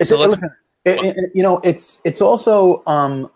So 0.06 0.18
let's- 0.18 0.34
listen, 0.34 0.52
it, 0.86 1.18
it- 1.18 1.32
you 1.36 1.44
know, 1.44 1.60
it's 1.60 2.00
it's 2.04 2.22
also 2.22 2.84
um, 2.86 3.30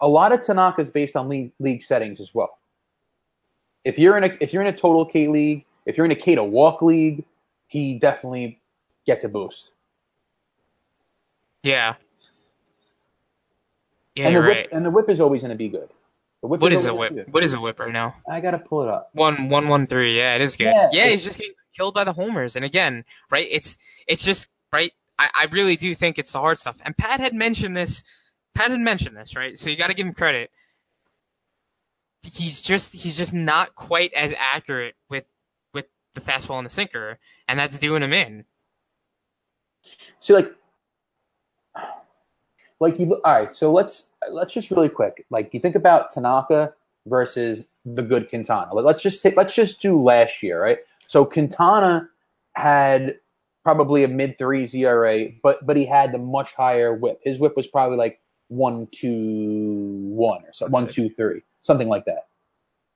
a 0.00 0.08
lot 0.08 0.32
of 0.32 0.44
Tanaka 0.44 0.82
is 0.82 0.90
based 0.90 1.16
on 1.16 1.28
league, 1.28 1.52
league 1.58 1.82
settings 1.82 2.20
as 2.20 2.34
well. 2.34 2.58
If 3.84 3.98
you're 3.98 4.16
in 4.16 4.24
a 4.24 4.36
if 4.40 4.52
you're 4.52 4.62
in 4.62 4.72
a 4.72 4.76
total 4.76 5.06
K 5.06 5.28
league, 5.28 5.64
if 5.86 5.96
you're 5.96 6.04
in 6.06 6.12
a 6.12 6.16
K 6.16 6.34
to 6.34 6.44
walk 6.44 6.82
league, 6.82 7.24
he 7.66 7.98
definitely 7.98 8.60
gets 9.06 9.24
a 9.24 9.28
boost. 9.28 9.70
Yeah. 11.62 11.94
Yeah, 14.16 14.26
and 14.26 14.36
the 14.36 14.40
whip 14.40 14.56
right. 14.56 14.68
and 14.72 14.84
the 14.84 14.90
whip 14.90 15.08
is 15.08 15.20
always 15.20 15.42
going 15.42 15.50
to 15.50 15.56
be 15.56 15.68
good. 15.68 15.88
Whip 16.42 16.60
What 16.60 16.72
is 16.72 16.86
a 16.86 16.94
whip? 16.94 17.14
good. 17.14 17.32
What 17.32 17.42
is 17.42 17.52
a 17.52 17.60
whip 17.60 17.78
right 17.78 17.92
now? 17.92 18.14
I 18.28 18.40
gotta 18.40 18.58
pull 18.58 18.82
it 18.82 18.88
up. 18.88 19.10
One 19.12 19.48
one 19.50 19.68
one 19.68 19.86
three. 19.86 20.16
Yeah, 20.16 20.36
it 20.36 20.40
is 20.40 20.56
good. 20.56 20.64
Yeah, 20.64 20.88
Yeah, 20.92 21.06
he's 21.08 21.24
just 21.24 21.38
getting 21.38 21.54
killed 21.76 21.94
by 21.94 22.04
the 22.04 22.12
homers. 22.14 22.56
And 22.56 22.64
again, 22.64 23.04
right? 23.30 23.46
It's 23.50 23.76
it's 24.06 24.24
just 24.24 24.48
right. 24.72 24.92
I, 25.18 25.28
I 25.34 25.46
really 25.52 25.76
do 25.76 25.94
think 25.94 26.18
it's 26.18 26.32
the 26.32 26.38
hard 26.40 26.58
stuff. 26.58 26.76
And 26.82 26.96
Pat 26.96 27.20
had 27.20 27.34
mentioned 27.34 27.76
this. 27.76 28.02
Pat 28.54 28.70
had 28.70 28.80
mentioned 28.80 29.16
this, 29.16 29.36
right? 29.36 29.58
So 29.58 29.68
you 29.68 29.76
got 29.76 29.88
to 29.88 29.94
give 29.94 30.06
him 30.06 30.14
credit. 30.14 30.50
He's 32.22 32.62
just 32.62 32.94
he's 32.94 33.18
just 33.18 33.34
not 33.34 33.74
quite 33.74 34.14
as 34.14 34.34
accurate 34.38 34.94
with 35.10 35.24
with 35.74 35.86
the 36.14 36.20
fastball 36.22 36.56
and 36.58 36.66
the 36.66 36.70
sinker, 36.70 37.18
and 37.48 37.58
that's 37.58 37.78
doing 37.78 38.02
him 38.02 38.12
in. 38.14 38.44
See, 40.20 40.34
like, 40.34 40.54
like 42.80 42.98
you. 42.98 43.20
All 43.24 43.32
right, 43.32 43.54
so 43.54 43.72
let's 43.72 44.06
let's 44.30 44.52
just 44.52 44.70
really 44.70 44.88
quick. 44.88 45.26
Like, 45.30 45.54
you 45.54 45.60
think 45.60 45.74
about 45.76 46.10
Tanaka 46.10 46.74
versus 47.06 47.64
the 47.84 48.02
good 48.02 48.28
Quintana. 48.28 48.74
Let- 48.74 48.84
Let's 48.84 49.02
just 49.02 49.22
take. 49.22 49.36
Let's 49.36 49.54
just 49.54 49.80
do 49.80 50.00
last 50.02 50.42
year, 50.42 50.60
right? 50.62 50.78
So 51.06 51.24
Quintana 51.24 52.08
had 52.54 53.18
probably 53.62 54.04
a 54.04 54.08
mid 54.08 54.38
threes 54.38 54.74
ERA, 54.74 55.28
but 55.42 55.64
but 55.66 55.76
he 55.76 55.86
had 55.86 56.12
the 56.12 56.18
much 56.18 56.54
higher 56.54 56.94
WHIP. 56.94 57.20
His 57.24 57.38
WHIP 57.38 57.56
was 57.56 57.66
probably 57.66 57.96
like 57.96 58.20
one 58.48 58.88
two 58.90 60.00
one 60.14 60.42
or 60.44 60.52
so, 60.52 60.66
one 60.66 60.86
two 60.86 61.08
three, 61.10 61.42
something 61.62 61.88
like 61.88 62.06
that. 62.06 62.26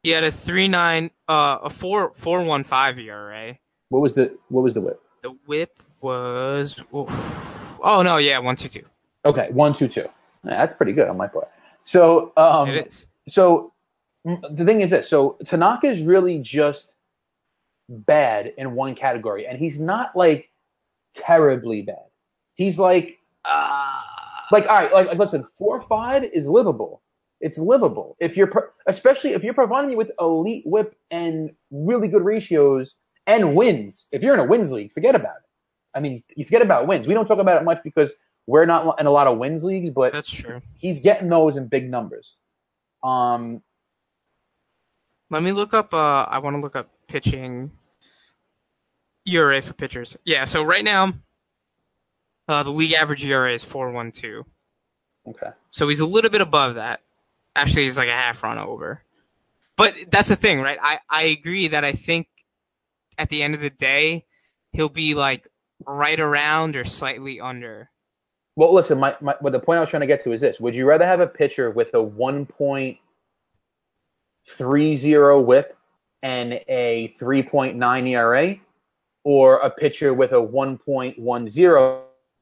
He 0.02 0.10
had 0.10 0.24
a 0.24 0.30
three 0.32 0.68
nine, 0.68 1.10
uh, 1.28 1.58
a 1.62 1.70
four 1.70 2.12
four 2.14 2.42
one 2.42 2.64
five 2.64 2.98
ERA. 2.98 3.56
What 3.88 4.00
was 4.00 4.14
the 4.14 4.36
what 4.48 4.62
was 4.62 4.74
the 4.74 4.80
WHIP? 4.80 5.00
The 5.22 5.30
whip 5.46 5.82
was 6.00 6.78
oof. 6.94 7.08
oh 7.82 8.02
no, 8.02 8.18
yeah, 8.18 8.38
one 8.38 8.56
two 8.56 8.68
two. 8.68 8.84
Okay, 9.24 9.48
one 9.52 9.72
two 9.72 9.88
two. 9.88 10.08
That's 10.42 10.74
pretty 10.74 10.92
good 10.92 11.08
on 11.08 11.16
my 11.16 11.26
part. 11.26 11.48
So 11.84 12.32
um, 12.36 12.68
It 12.68 12.86
is. 12.88 13.06
So 13.28 13.72
the 14.24 14.64
thing 14.64 14.80
is 14.80 14.90
this: 14.90 15.08
so 15.08 15.36
Tanaka 15.44 15.86
is 15.86 16.02
really 16.02 16.38
just 16.38 16.94
bad 17.88 18.52
in 18.56 18.74
one 18.74 18.94
category, 18.94 19.46
and 19.46 19.58
he's 19.58 19.80
not 19.80 20.14
like 20.16 20.50
terribly 21.14 21.82
bad. 21.82 22.06
He's 22.54 22.78
like, 22.78 23.18
uh, 23.44 24.00
like 24.52 24.66
all 24.66 24.74
right, 24.74 24.92
like, 24.92 25.08
like 25.08 25.18
listen, 25.18 25.46
four 25.56 25.76
or 25.76 25.82
five 25.82 26.24
is 26.24 26.48
livable. 26.48 27.02
It's 27.40 27.58
livable 27.58 28.16
if 28.20 28.36
you're, 28.36 28.46
pro- 28.46 28.68
especially 28.86 29.32
if 29.32 29.42
you're 29.42 29.54
providing 29.54 29.90
me 29.90 29.96
with 29.96 30.10
elite 30.18 30.62
whip 30.64 30.96
and 31.10 31.50
really 31.70 32.08
good 32.08 32.24
ratios 32.24 32.94
and 33.26 33.54
wins. 33.54 34.06
If 34.12 34.22
you're 34.22 34.34
in 34.34 34.40
a 34.40 34.44
wins 34.44 34.72
league, 34.72 34.92
forget 34.92 35.14
about 35.14 35.36
it. 35.36 35.42
I 35.94 36.00
mean, 36.00 36.22
you 36.36 36.44
forget 36.44 36.62
about 36.62 36.86
wins. 36.86 37.06
We 37.06 37.14
don't 37.14 37.26
talk 37.26 37.38
about 37.38 37.60
it 37.60 37.64
much 37.64 37.82
because 37.82 38.12
we're 38.46 38.66
not 38.66 39.00
in 39.00 39.06
a 39.06 39.10
lot 39.10 39.26
of 39.26 39.38
wins 39.38 39.64
leagues, 39.64 39.90
but 39.90 40.12
That's 40.12 40.30
true. 40.30 40.60
he's 40.76 41.00
getting 41.00 41.28
those 41.28 41.56
in 41.56 41.68
big 41.68 41.90
numbers. 41.90 42.36
Um, 43.02 43.62
Let 45.30 45.42
me 45.42 45.52
look 45.52 45.74
up. 45.74 45.94
Uh, 45.94 46.26
I 46.28 46.38
want 46.38 46.54
to 46.56 46.60
look 46.60 46.76
up 46.76 46.90
pitching 47.08 47.70
ERA 49.26 49.62
for 49.62 49.72
pitchers. 49.72 50.16
Yeah. 50.24 50.44
So 50.44 50.62
right 50.62 50.84
now, 50.84 51.14
uh, 52.48 52.62
the 52.62 52.70
league 52.70 52.92
average 52.92 53.24
ERA 53.24 53.52
is 53.54 53.64
four 53.64 53.90
one 53.90 54.12
two. 54.12 54.44
okay. 55.26 55.50
So 55.70 55.88
he's 55.88 56.00
a 56.00 56.06
little 56.06 56.30
bit 56.30 56.40
above 56.42 56.74
that. 56.76 57.00
Actually, 57.56 57.84
he's 57.84 57.96
like 57.98 58.08
a 58.08 58.12
half 58.12 58.42
run 58.42 58.58
over. 58.58 59.02
But 59.76 59.94
that's 60.10 60.28
the 60.28 60.36
thing, 60.36 60.60
right? 60.60 60.78
I 60.80 60.98
I 61.08 61.22
agree 61.24 61.68
that 61.68 61.84
I 61.84 61.92
think 61.92 62.28
at 63.16 63.28
the 63.28 63.42
end 63.42 63.54
of 63.54 63.60
the 63.60 63.70
day, 63.70 64.24
he'll 64.72 64.88
be 64.88 65.14
like 65.14 65.48
right 65.86 66.18
around 66.20 66.76
or 66.76 66.84
slightly 66.84 67.40
under. 67.40 67.90
Well, 68.56 68.72
listen, 68.72 68.98
my, 69.00 69.16
my 69.20 69.34
what 69.40 69.52
the 69.52 69.58
point 69.58 69.78
I 69.78 69.80
was 69.80 69.90
trying 69.90 70.02
to 70.02 70.06
get 70.06 70.22
to 70.24 70.32
is 70.32 70.40
this: 70.40 70.60
Would 70.60 70.74
you 70.76 70.86
rather 70.86 71.04
have 71.04 71.20
a 71.20 71.26
pitcher 71.26 71.70
with 71.70 71.88
a 71.94 71.98
1.30 71.98 72.98
WHIP 75.44 75.76
and 76.22 76.52
a 76.68 77.14
3.9 77.20 78.08
ERA, 78.08 78.56
or 79.24 79.56
a 79.56 79.70
pitcher 79.70 80.14
with 80.14 80.32
a 80.32 80.36
1.10 80.36 81.18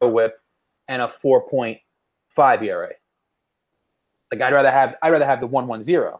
WHIP 0.03 0.41
and 0.89 1.03
a 1.03 1.13
4.5 1.25 2.63
ERA? 2.63 2.93
Like 4.31 4.41
I'd 4.43 4.53
rather 4.53 4.71
have 4.71 4.97
I'd 5.03 5.11
rather 5.13 5.27
have 5.27 5.41
the 5.41 5.49
1.10. 5.49 6.19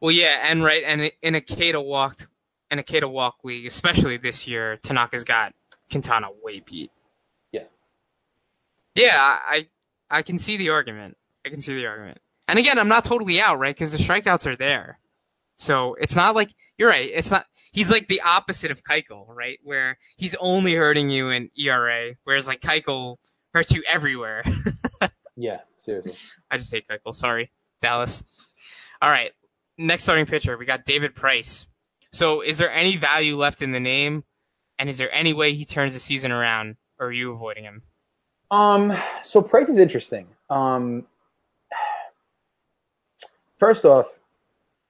Well, 0.00 0.10
yeah, 0.10 0.48
and 0.50 0.64
right, 0.64 0.82
and 0.84 1.12
in 1.22 1.36
a 1.36 1.40
to 1.40 1.80
walk, 1.80 2.28
in 2.72 2.80
a 2.80 2.82
to 2.82 3.06
walk 3.06 3.36
league, 3.44 3.66
especially 3.66 4.16
this 4.16 4.48
year, 4.48 4.78
Tanaka's 4.78 5.22
got 5.22 5.54
Quintana 5.92 6.26
way 6.42 6.58
beat. 6.58 6.90
Yeah. 8.94 9.16
I 9.16 9.66
I 10.10 10.22
can 10.22 10.38
see 10.38 10.56
the 10.56 10.70
argument. 10.70 11.16
I 11.44 11.48
can 11.48 11.60
see 11.60 11.74
the 11.74 11.86
argument. 11.86 12.18
And 12.48 12.58
again, 12.58 12.78
I'm 12.78 12.88
not 12.88 13.04
totally 13.04 13.40
out, 13.40 13.58
right? 13.58 13.74
Because 13.74 13.92
the 13.92 13.98
strikeouts 13.98 14.46
are 14.46 14.56
there. 14.56 14.98
So 15.58 15.94
it's 15.94 16.16
not 16.16 16.34
like 16.34 16.50
you're 16.76 16.88
right. 16.88 17.10
It's 17.12 17.30
not. 17.30 17.46
He's 17.72 17.90
like 17.90 18.08
the 18.08 18.22
opposite 18.22 18.70
of 18.70 18.82
Keuchel, 18.82 19.26
right? 19.28 19.58
Where 19.62 19.96
he's 20.16 20.34
only 20.34 20.74
hurting 20.74 21.08
you 21.08 21.30
in 21.30 21.50
ERA, 21.56 22.14
whereas 22.24 22.48
like 22.48 22.60
Keuchel 22.60 23.16
hurts 23.54 23.72
you 23.72 23.82
everywhere. 23.88 24.44
Yeah, 25.36 25.60
seriously. 25.78 26.14
I 26.50 26.58
just 26.58 26.70
hate 26.70 26.86
Keuchel. 26.86 27.14
Sorry, 27.14 27.50
Dallas. 27.80 28.22
All 29.00 29.08
right, 29.08 29.32
next 29.78 30.04
starting 30.04 30.26
pitcher, 30.26 30.56
we 30.58 30.66
got 30.66 30.84
David 30.84 31.14
Price. 31.14 31.66
So, 32.12 32.42
is 32.42 32.58
there 32.58 32.70
any 32.70 32.96
value 32.98 33.36
left 33.38 33.62
in 33.62 33.72
the 33.72 33.80
name, 33.80 34.24
and 34.78 34.88
is 34.88 34.98
there 34.98 35.12
any 35.12 35.32
way 35.32 35.54
he 35.54 35.64
turns 35.64 35.94
the 35.94 36.00
season 36.00 36.32
around, 36.32 36.76
or 36.98 37.06
are 37.06 37.12
you 37.12 37.32
avoiding 37.32 37.64
him? 37.64 37.82
Um, 38.52 38.92
so 39.24 39.42
Price 39.42 39.68
is 39.68 39.78
interesting. 39.78 40.26
Um, 40.50 41.06
first 43.58 43.84
off, 43.84 44.18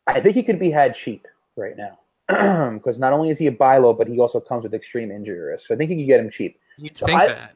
I 0.06 0.20
think 0.20 0.34
he 0.34 0.42
could 0.42 0.58
be 0.58 0.70
had 0.70 0.94
cheap 0.96 1.26
right 1.56 1.74
now 1.76 1.98
because 2.74 2.98
not 2.98 3.12
only 3.12 3.30
is 3.30 3.38
he 3.38 3.46
a 3.46 3.52
buy 3.52 3.78
low, 3.78 3.94
but 3.94 4.08
he 4.08 4.18
also 4.18 4.40
comes 4.40 4.64
with 4.64 4.74
extreme 4.74 5.10
injury 5.12 5.38
risk. 5.38 5.68
So 5.68 5.74
I 5.74 5.78
think 5.78 5.90
you 5.90 5.96
could 5.98 6.06
get 6.08 6.20
him 6.20 6.30
cheap. 6.30 6.58
You'd 6.76 6.98
So 6.98 7.06
think 7.06 7.20
I- 7.20 7.26
that. 7.28 7.54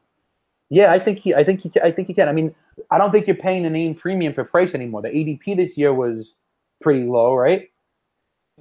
Yeah, 0.68 0.90
I 0.92 0.98
think 0.98 1.20
he, 1.20 1.32
I 1.32 1.44
think 1.44 1.60
he, 1.60 1.70
I 1.80 1.92
think 1.92 2.08
he 2.08 2.14
can. 2.14 2.28
I 2.28 2.32
mean, 2.32 2.52
I 2.90 2.98
don't 2.98 3.12
think 3.12 3.28
you're 3.28 3.36
paying 3.36 3.62
the 3.62 3.70
name 3.70 3.94
premium 3.94 4.32
for 4.34 4.42
Price 4.42 4.74
anymore. 4.74 5.00
The 5.00 5.10
ADP 5.10 5.54
this 5.56 5.78
year 5.78 5.94
was 5.94 6.34
pretty 6.80 7.04
low, 7.04 7.36
right? 7.36 7.70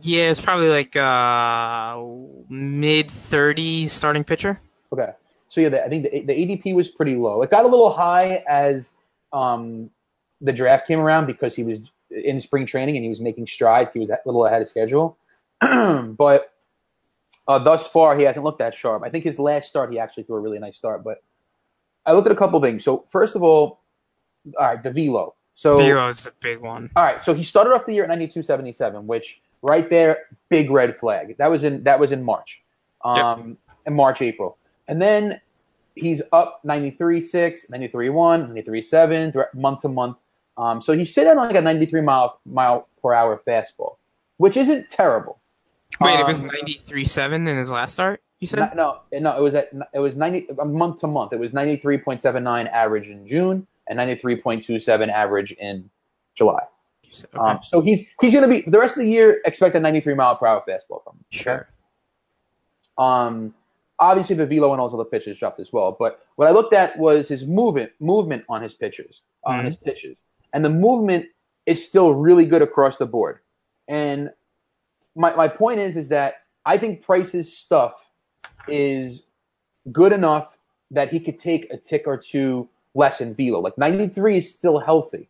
Yeah, 0.02 0.30
it's 0.30 0.40
probably 0.40 0.70
like 0.70 0.96
uh 0.96 1.98
mid 2.48 3.08
30s 3.08 3.90
starting 3.90 4.24
pitcher. 4.24 4.62
Okay. 4.94 5.14
So 5.56 5.62
yeah, 5.62 5.70
the, 5.70 5.86
I 5.86 5.88
think 5.88 6.04
the, 6.04 6.20
the 6.20 6.34
ADP 6.34 6.76
was 6.76 6.90
pretty 6.90 7.16
low. 7.16 7.42
It 7.42 7.50
got 7.50 7.64
a 7.64 7.70
little 7.70 7.90
high 7.90 8.44
as 8.46 8.92
um, 9.32 9.90
the 10.42 10.52
draft 10.52 10.86
came 10.86 11.00
around 11.00 11.28
because 11.28 11.56
he 11.56 11.64
was 11.64 11.80
in 12.12 12.42
spring 12.42 12.66
training 12.66 12.98
and 12.98 13.06
he 13.06 13.10
was 13.10 13.22
making 13.22 13.48
strides. 13.48 13.94
He 13.94 14.00
was 14.00 14.10
a 14.10 14.20
little 14.26 14.46
ahead 14.46 14.62
of 14.62 14.68
schedule, 14.68 15.18
but 15.62 16.52
uh, 17.48 17.60
thus 17.60 17.88
far 17.88 18.18
he 18.18 18.24
hasn't 18.24 18.44
looked 18.44 18.60
that 18.60 18.76
sharp. 18.76 19.04
I 19.06 19.10
think 19.10 19.24
his 19.24 19.40
last 19.40 19.70
start 19.70 19.94
he 19.94 19.98
actually 19.98 20.24
threw 20.24 20.36
a 20.36 20.42
really 20.42 20.60
nice 20.60 20.76
start. 20.76 21.06
But 21.06 21.24
I 22.06 22.12
looked 22.12 22.28
at 22.28 22.34
a 22.34 22.36
couple 22.36 22.60
things. 22.60 22.84
So 22.84 23.06
first 23.10 23.38
of 23.38 23.42
all, 23.42 23.80
all 24.60 24.66
right, 24.68 24.84
the 24.84 24.92
velo. 24.92 25.36
So 25.54 25.78
Velo's 25.78 26.28
a 26.28 26.34
big 26.42 26.60
one. 26.60 26.90
all 26.98 27.04
right, 27.04 27.24
so 27.24 27.34
he 27.34 27.46
started 27.46 27.72
off 27.72 27.86
the 27.86 27.94
year 27.94 28.04
at 28.04 28.10
92.77, 28.10 29.06
which 29.06 29.40
right 29.62 29.90
there, 29.90 30.26
big 30.50 30.70
red 30.70 30.98
flag. 30.98 31.38
That 31.38 31.50
was 31.50 31.64
in 31.64 31.84
that 31.84 31.98
was 31.98 32.12
in 32.12 32.24
March, 32.24 32.62
um, 33.06 33.58
in 33.86 33.96
March 33.96 34.22
April, 34.22 34.58
and 34.86 35.02
then 35.02 35.40
he's 35.96 36.22
up 36.32 36.62
93.6, 36.66 37.70
93.1, 37.70 38.50
93.7 38.54 39.32
throughout- 39.34 39.54
month 39.56 39.80
to 39.82 39.90
month. 39.90 40.18
Um, 40.58 40.82
so 40.82 40.94
he's 40.94 41.14
sitting 41.14 41.32
on 41.32 41.38
like 41.48 41.56
a 41.56 41.62
93 41.62 42.02
mile 42.02 42.40
mile 42.46 42.88
per 43.02 43.14
hour 43.14 43.42
fastball, 43.46 43.98
which 44.38 44.56
isn't 44.58 44.90
terrible. 44.92 45.40
Wait, 46.00 46.20
it 46.20 46.26
was 46.26 46.42
Um, 46.42 46.50
93.7 46.50 47.48
in 47.48 47.58
his 47.58 47.70
last 47.70 47.94
start. 47.94 48.22
You 48.40 48.48
said? 48.48 48.76
No, 48.76 49.00
no, 49.14 49.38
it 49.38 49.42
was 49.42 49.56
at 49.56 49.70
it 49.94 50.00
was 50.00 50.16
90 50.16 50.48
a 50.60 50.66
month 50.66 51.00
to 51.02 51.08
month. 51.08 51.34
It 51.34 51.40
was 51.40 51.52
93.79 51.54 52.68
average 52.70 53.10
in 53.10 53.26
June 53.28 53.66
and 53.88 53.98
93.27 54.00 55.10
average 55.10 55.52
in 55.54 55.90
July. 56.36 56.64
Okay. 57.06 57.38
Um, 57.38 57.60
so 57.64 57.82
he's 57.82 58.10
he's 58.20 58.34
going 58.34 58.48
to 58.50 58.54
be 58.54 58.70
the 58.70 58.80
rest 58.80 58.98
of 58.98 59.04
the 59.04 59.10
year. 59.10 59.40
Expect 59.46 59.76
a 59.76 59.80
93 59.80 60.16
mile 60.16 60.36
per 60.36 60.48
hour 60.48 60.64
fastball 60.68 61.04
from 61.04 61.16
him. 61.16 61.26
okay? 61.34 61.44
sure. 61.44 61.70
Um, 62.98 63.54
obviously 64.00 64.36
the 64.36 64.46
velo 64.46 64.72
and 64.72 64.82
all 64.82 64.90
the 64.90 65.06
pitches 65.06 65.38
dropped 65.38 65.60
as 65.60 65.72
well. 65.72 65.96
But 65.98 66.20
what 66.36 66.48
I 66.48 66.52
looked 66.52 66.74
at 66.74 66.98
was 66.98 67.28
his 67.28 67.46
movement 67.46 67.92
movement 68.00 68.44
on 68.50 68.62
his 68.62 68.74
pitches 68.74 69.22
on 69.44 69.60
Mhm. 69.62 69.66
his 69.66 69.76
pitches, 69.76 70.22
and 70.54 70.64
the 70.66 70.70
movement 70.70 71.28
is 71.66 71.88
still 71.88 72.14
really 72.14 72.46
good 72.46 72.62
across 72.62 72.98
the 72.98 73.06
board. 73.06 73.40
And 73.88 74.32
my 75.16 75.36
my 75.36 75.48
point 75.48 75.80
is 75.80 75.98
is 75.98 76.10
that 76.10 76.36
I 76.66 76.78
think 76.78 77.02
Price's 77.04 77.56
stuff 77.56 78.10
is 78.68 79.26
good 79.92 80.12
enough 80.12 80.58
that 80.92 81.10
he 81.10 81.20
could 81.20 81.40
take 81.40 81.72
a 81.72 81.78
tick 81.78 82.04
or 82.08 82.18
two 82.18 82.68
less 82.96 83.22
in 83.22 83.34
velo. 83.36 83.60
Like 83.60 83.78
93 83.78 84.38
is 84.38 84.54
still 84.54 84.80
healthy 84.80 85.30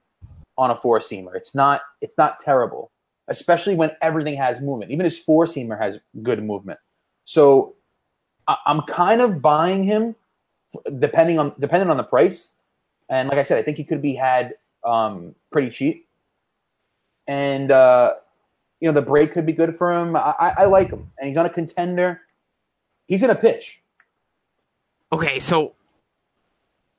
on 0.57 0.71
a 0.71 0.75
four 0.79 0.99
seamer. 0.99 1.35
It's 1.35 1.53
not 1.55 1.81
it's 2.01 2.17
not 2.17 2.39
terrible, 2.39 2.91
especially 3.27 3.75
when 3.75 3.91
everything 4.01 4.35
has 4.35 4.61
movement. 4.61 4.91
Even 4.91 5.03
his 5.03 5.19
four 5.19 5.45
seamer 5.45 5.77
has 5.77 5.99
good 6.23 6.41
movement. 6.43 6.79
So 7.25 7.74
I, 8.47 8.57
I'm 8.65 8.81
kind 8.81 9.21
of 9.21 9.41
buying 9.41 9.83
him, 9.83 10.15
depending 10.99 11.39
on 11.39 11.53
depending 11.59 11.89
on 11.89 11.97
the 11.97 12.03
price. 12.03 12.49
And 13.09 13.29
like 13.29 13.37
I 13.37 13.43
said, 13.43 13.57
I 13.57 13.61
think 13.61 13.77
he 13.77 13.83
could 13.83 14.01
be 14.01 14.15
had 14.15 14.55
um, 14.83 15.35
pretty 15.51 15.69
cheap. 15.69 16.07
And 17.27 17.71
uh, 17.71 18.13
you 18.79 18.87
know 18.87 18.93
the 18.93 19.05
break 19.05 19.33
could 19.33 19.45
be 19.45 19.53
good 19.53 19.77
for 19.77 19.93
him. 19.93 20.15
I, 20.15 20.33
I, 20.39 20.53
I 20.57 20.65
like 20.65 20.89
him, 20.89 21.11
and 21.17 21.27
he's 21.27 21.37
on 21.37 21.45
a 21.45 21.49
contender. 21.49 22.21
He's 23.07 23.21
gonna 23.21 23.35
pitch. 23.35 23.81
Okay, 25.11 25.39
so 25.39 25.73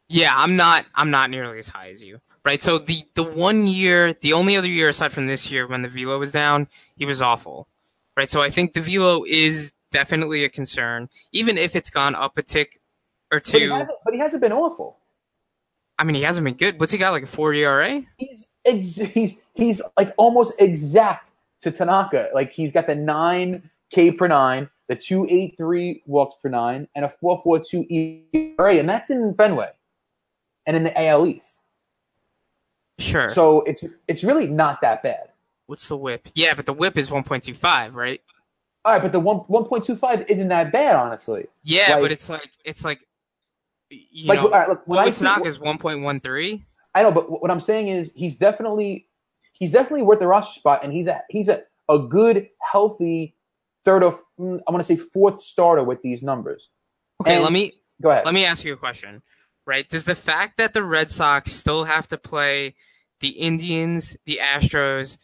yeah, 0.08 0.32
I'm 0.34 0.56
not 0.56 0.86
I'm 0.94 1.10
not 1.10 1.30
nearly 1.30 1.58
as 1.58 1.68
high 1.68 1.90
as 1.90 2.02
you. 2.02 2.20
Right? 2.44 2.62
So 2.62 2.78
the 2.78 3.04
the 3.14 3.24
one 3.24 3.66
year, 3.66 4.14
the 4.14 4.34
only 4.34 4.56
other 4.56 4.68
year 4.68 4.88
aside 4.88 5.12
from 5.12 5.26
this 5.26 5.50
year 5.50 5.66
when 5.66 5.82
the 5.82 5.88
velo 5.88 6.18
was 6.18 6.32
down, 6.32 6.68
he 6.96 7.04
was 7.04 7.20
awful. 7.22 7.66
Right? 8.16 8.28
So 8.28 8.40
I 8.40 8.50
think 8.50 8.72
the 8.72 8.80
velo 8.80 9.24
is 9.24 9.72
definitely 9.90 10.44
a 10.44 10.48
concern, 10.48 11.08
even 11.32 11.58
if 11.58 11.76
it's 11.76 11.90
gone 11.90 12.14
up 12.14 12.36
a 12.38 12.42
tick 12.42 12.80
or 13.32 13.38
But 13.40 13.46
he 13.46 13.58
two. 13.60 13.70
hasn't, 13.72 13.98
but 14.04 14.14
he 14.14 14.20
hasn't 14.20 14.42
been 14.42 14.52
awful. 14.52 14.98
I 15.98 16.04
mean, 16.04 16.14
he 16.16 16.22
hasn't 16.22 16.44
been 16.44 16.54
good. 16.54 16.78
What's 16.78 16.92
he 16.92 16.98
got 16.98 17.12
like 17.12 17.22
a 17.22 17.26
4 17.26 17.54
ERA? 17.54 18.02
He's 18.18 18.46
ex- 18.64 18.96
he's 18.96 19.40
he's 19.54 19.80
like 19.96 20.12
almost 20.18 20.60
exact 20.60 21.28
to 21.62 21.70
Tanaka. 21.72 22.28
Like 22.34 22.52
he's 22.52 22.72
got 22.72 22.86
the 22.86 22.94
nine 22.94 23.70
K 23.90 24.10
per 24.12 24.28
nine, 24.28 24.68
the 24.88 24.96
two 24.96 25.26
eight 25.30 25.54
three 25.56 26.02
walks 26.06 26.34
per 26.42 26.48
nine, 26.50 26.88
and 26.94 27.04
a 27.04 27.08
four 27.08 27.40
four 27.42 27.62
two 27.64 27.86
ERA, 27.88 28.76
and 28.76 28.88
that's 28.88 29.08
in 29.10 29.34
Fenway, 29.34 29.70
and 30.66 30.76
in 30.76 30.82
the 30.84 31.00
AL 31.06 31.26
East. 31.26 31.60
Sure. 32.98 33.30
So 33.30 33.62
it's 33.62 33.84
it's 34.08 34.24
really 34.24 34.46
not 34.48 34.80
that 34.82 35.02
bad. 35.02 35.28
What's 35.66 35.88
the 35.88 35.96
whip? 35.96 36.28
Yeah, 36.34 36.54
but 36.54 36.64
the 36.64 36.72
whip 36.72 36.96
is 36.96 37.10
1.25, 37.10 37.92
right? 37.94 38.20
All 38.86 38.92
right, 38.92 39.02
but 39.02 39.10
the 39.10 39.18
one 39.20 39.38
one 39.38 39.64
point 39.64 39.84
two 39.84 39.96
five 39.96 40.26
isn't 40.30 40.48
that 40.48 40.70
bad, 40.70 40.94
honestly. 40.94 41.46
Yeah, 41.64 41.94
Like- 41.94 42.02
but 42.02 42.12
it's 42.12 42.28
like 42.30 42.48
it's 42.64 42.84
like 42.84 43.00
you 43.90 44.28
Like, 44.28 44.38
know, 44.38 44.44
all 44.46 44.50
right, 44.52 44.68
look, 44.68 44.82
when 44.86 44.98
I 45.00 45.02
Louis 45.02 45.16
see- 45.16 45.24
Tanaka's 45.24 45.58
1.13. 45.58 46.62
I 46.94 47.02
know, 47.02 47.10
but 47.12 47.28
what 47.42 47.50
I'm 47.50 47.60
saying 47.60 47.88
is 47.88 48.12
he's 48.14 48.38
definitely 48.38 49.08
he's 49.54 49.72
definitely 49.72 50.02
worth 50.04 50.20
the 50.20 50.26
roster 50.28 50.58
spot, 50.60 50.84
and 50.84 50.92
he's 50.92 51.08
a 51.08 51.20
he's 51.28 51.48
a, 51.48 51.62
a 51.88 51.98
good, 51.98 52.48
healthy 52.60 53.34
third 53.84 54.04
or 54.04 54.20
mm, 54.38 54.60
I 54.66 54.70
want 54.70 54.84
to 54.86 54.96
say 54.96 54.96
fourth 54.96 55.42
starter 55.42 55.82
with 55.82 56.00
these 56.02 56.22
numbers. 56.22 56.68
Okay, 57.22 57.34
And- 57.34 57.42
let 57.42 57.52
me 57.52 57.72
Go 58.00 58.10
ahead. 58.10 58.24
let 58.24 58.34
me 58.34 58.44
ask 58.44 58.62
you 58.64 58.72
a 58.72 58.76
question. 58.76 59.20
Right? 59.66 59.88
Does 59.88 60.04
the 60.04 60.14
fact 60.14 60.58
that 60.58 60.74
the 60.74 60.82
Red 60.84 61.10
Sox 61.10 61.52
still 61.52 61.82
have 61.82 62.06
to 62.08 62.18
play 62.18 62.76
the 63.18 63.30
Indians, 63.30 64.16
the 64.26 64.38
Astros 64.40 65.18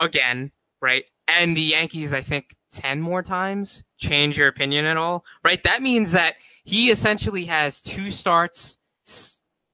again, 0.00 0.50
right? 0.80 1.04
And 1.28 1.56
the 1.56 1.60
Yankees, 1.62 2.12
I 2.12 2.20
think, 2.22 2.54
10 2.72 3.00
more 3.00 3.22
times 3.22 3.82
change 3.98 4.38
your 4.38 4.48
opinion 4.48 4.84
at 4.86 4.96
all? 4.96 5.24
Right? 5.44 5.62
That 5.64 5.82
means 5.82 6.12
that 6.12 6.34
he 6.64 6.90
essentially 6.90 7.46
has 7.46 7.80
two 7.80 8.10
starts 8.10 8.76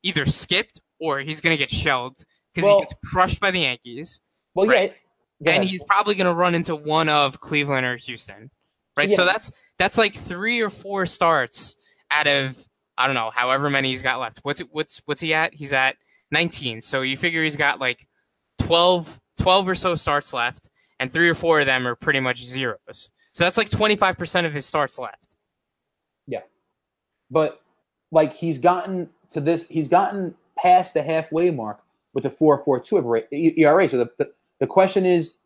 either 0.02 0.26
skipped 0.26 0.80
or 1.00 1.18
he's 1.20 1.40
going 1.40 1.56
to 1.56 1.58
get 1.58 1.70
shelled 1.70 2.16
because 2.54 2.66
Well- 2.68 2.80
he 2.80 2.84
gets 2.86 2.94
crushed 3.12 3.40
by 3.40 3.50
the 3.50 3.60
Yankees. 3.60 4.20
well, 4.54 4.66
right. 4.66 4.94
yeah, 5.40 5.52
and 5.52 5.64
he's 5.64 5.82
probably 5.82 6.14
going 6.14 6.26
to 6.26 6.34
run 6.34 6.54
into 6.54 6.74
one 6.74 7.08
of 7.08 7.40
Cleveland 7.40 7.84
or 7.86 7.96
Houston, 7.96 8.50
right? 8.96 9.08
Yeah. 9.10 9.16
So 9.16 9.24
that's 9.26 9.52
that's 9.78 9.98
like 9.98 10.14
three 10.14 10.60
or 10.60 10.70
four 10.70 11.04
starts 11.06 11.76
out 12.10 12.26
of 12.26 12.56
I 12.96 13.06
don't 13.06 13.14
know, 13.14 13.30
however 13.30 13.68
many 13.68 13.90
he's 13.90 14.02
got 14.02 14.20
left. 14.20 14.38
What's 14.42 14.60
what's 14.60 15.02
what's 15.04 15.20
he 15.20 15.34
at? 15.34 15.52
He's 15.52 15.74
at 15.74 15.96
19. 16.30 16.80
So 16.80 17.02
you 17.02 17.16
figure 17.18 17.42
he's 17.42 17.56
got 17.56 17.78
like 17.78 18.06
12 18.60 19.20
12 19.38 19.68
or 19.68 19.74
so 19.74 19.94
starts 19.96 20.32
left, 20.32 20.70
and 21.00 21.12
three 21.12 21.28
or 21.28 21.34
four 21.34 21.60
of 21.60 21.66
them 21.66 21.86
are 21.86 21.94
pretty 21.94 22.20
much 22.20 22.44
zeros. 22.44 23.10
So 23.32 23.44
that's 23.44 23.56
like 23.58 23.68
25% 23.70 24.46
of 24.46 24.52
his 24.54 24.64
starts 24.66 24.98
left. 24.98 25.28
Yeah. 26.26 26.40
But 27.30 27.60
like 28.10 28.34
he's 28.34 28.58
gotten 28.58 29.10
to 29.30 29.40
this, 29.40 29.66
he's 29.68 29.88
gotten 29.88 30.34
past 30.58 30.94
the 30.94 31.02
halfway 31.02 31.50
mark 31.50 31.80
with 32.14 32.22
the 32.24 32.30
four 32.30 32.62
four 32.64 32.80
two 32.80 32.96
ERA. 33.30 33.88
So 33.90 33.98
the, 33.98 34.10
the 34.18 34.32
the 34.60 34.66
question 34.66 35.04
is, 35.04 35.36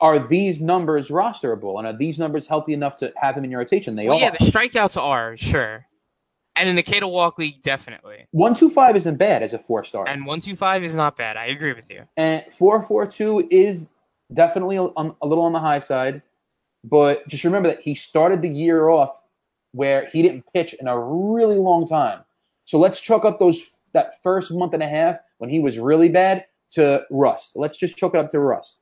are 0.00 0.18
these 0.18 0.60
numbers 0.60 1.08
rosterable, 1.08 1.78
and 1.78 1.86
are 1.86 1.96
these 1.96 2.18
numbers 2.18 2.46
healthy 2.46 2.74
enough 2.74 2.98
to 2.98 3.12
have 3.16 3.36
him 3.36 3.44
in 3.44 3.50
your 3.50 3.60
rotation? 3.60 3.94
They 3.96 4.06
Well, 4.08 4.16
are. 4.18 4.20
yeah, 4.20 4.30
the 4.30 4.44
strikeouts 4.44 5.00
are 5.00 5.36
sure, 5.38 5.86
and 6.56 6.68
in 6.68 6.76
the 6.76 6.82
K 6.82 7.00
to 7.00 7.08
Walk 7.08 7.38
League 7.38 7.62
definitely, 7.62 8.26
One 8.32 8.54
two 8.54 8.68
five 8.68 8.96
isn't 8.96 9.16
bad 9.16 9.42
as 9.42 9.54
a 9.54 9.58
four 9.58 9.84
star. 9.84 10.06
and 10.06 10.26
125 10.26 10.84
is 10.84 10.94
not 10.94 11.16
bad. 11.16 11.36
I 11.38 11.46
agree 11.46 11.72
with 11.72 11.88
you. 11.88 12.02
And 12.16 12.44
442 12.52 13.48
is 13.50 13.86
definitely 14.32 14.76
a, 14.76 14.82
a 14.82 15.26
little 15.26 15.44
on 15.44 15.52
the 15.52 15.60
high 15.60 15.80
side, 15.80 16.22
but 16.84 17.26
just 17.28 17.44
remember 17.44 17.70
that 17.70 17.80
he 17.80 17.94
started 17.94 18.42
the 18.42 18.48
year 18.48 18.88
off 18.88 19.10
where 19.72 20.06
he 20.06 20.22
didn't 20.22 20.44
pitch 20.52 20.74
in 20.74 20.88
a 20.88 20.98
really 20.98 21.56
long 21.56 21.86
time. 21.86 22.20
So 22.64 22.78
let's 22.78 23.00
chalk 23.00 23.24
up 23.24 23.38
those 23.38 23.62
that 23.92 24.22
first 24.22 24.52
month 24.52 24.74
and 24.74 24.82
a 24.82 24.88
half 24.88 25.16
when 25.38 25.50
he 25.50 25.58
was 25.58 25.78
really 25.78 26.08
bad 26.08 26.44
to 26.72 27.02
rust. 27.10 27.52
Let's 27.56 27.76
just 27.76 27.96
chalk 27.96 28.14
it 28.14 28.20
up 28.20 28.30
to 28.30 28.38
rust. 28.38 28.80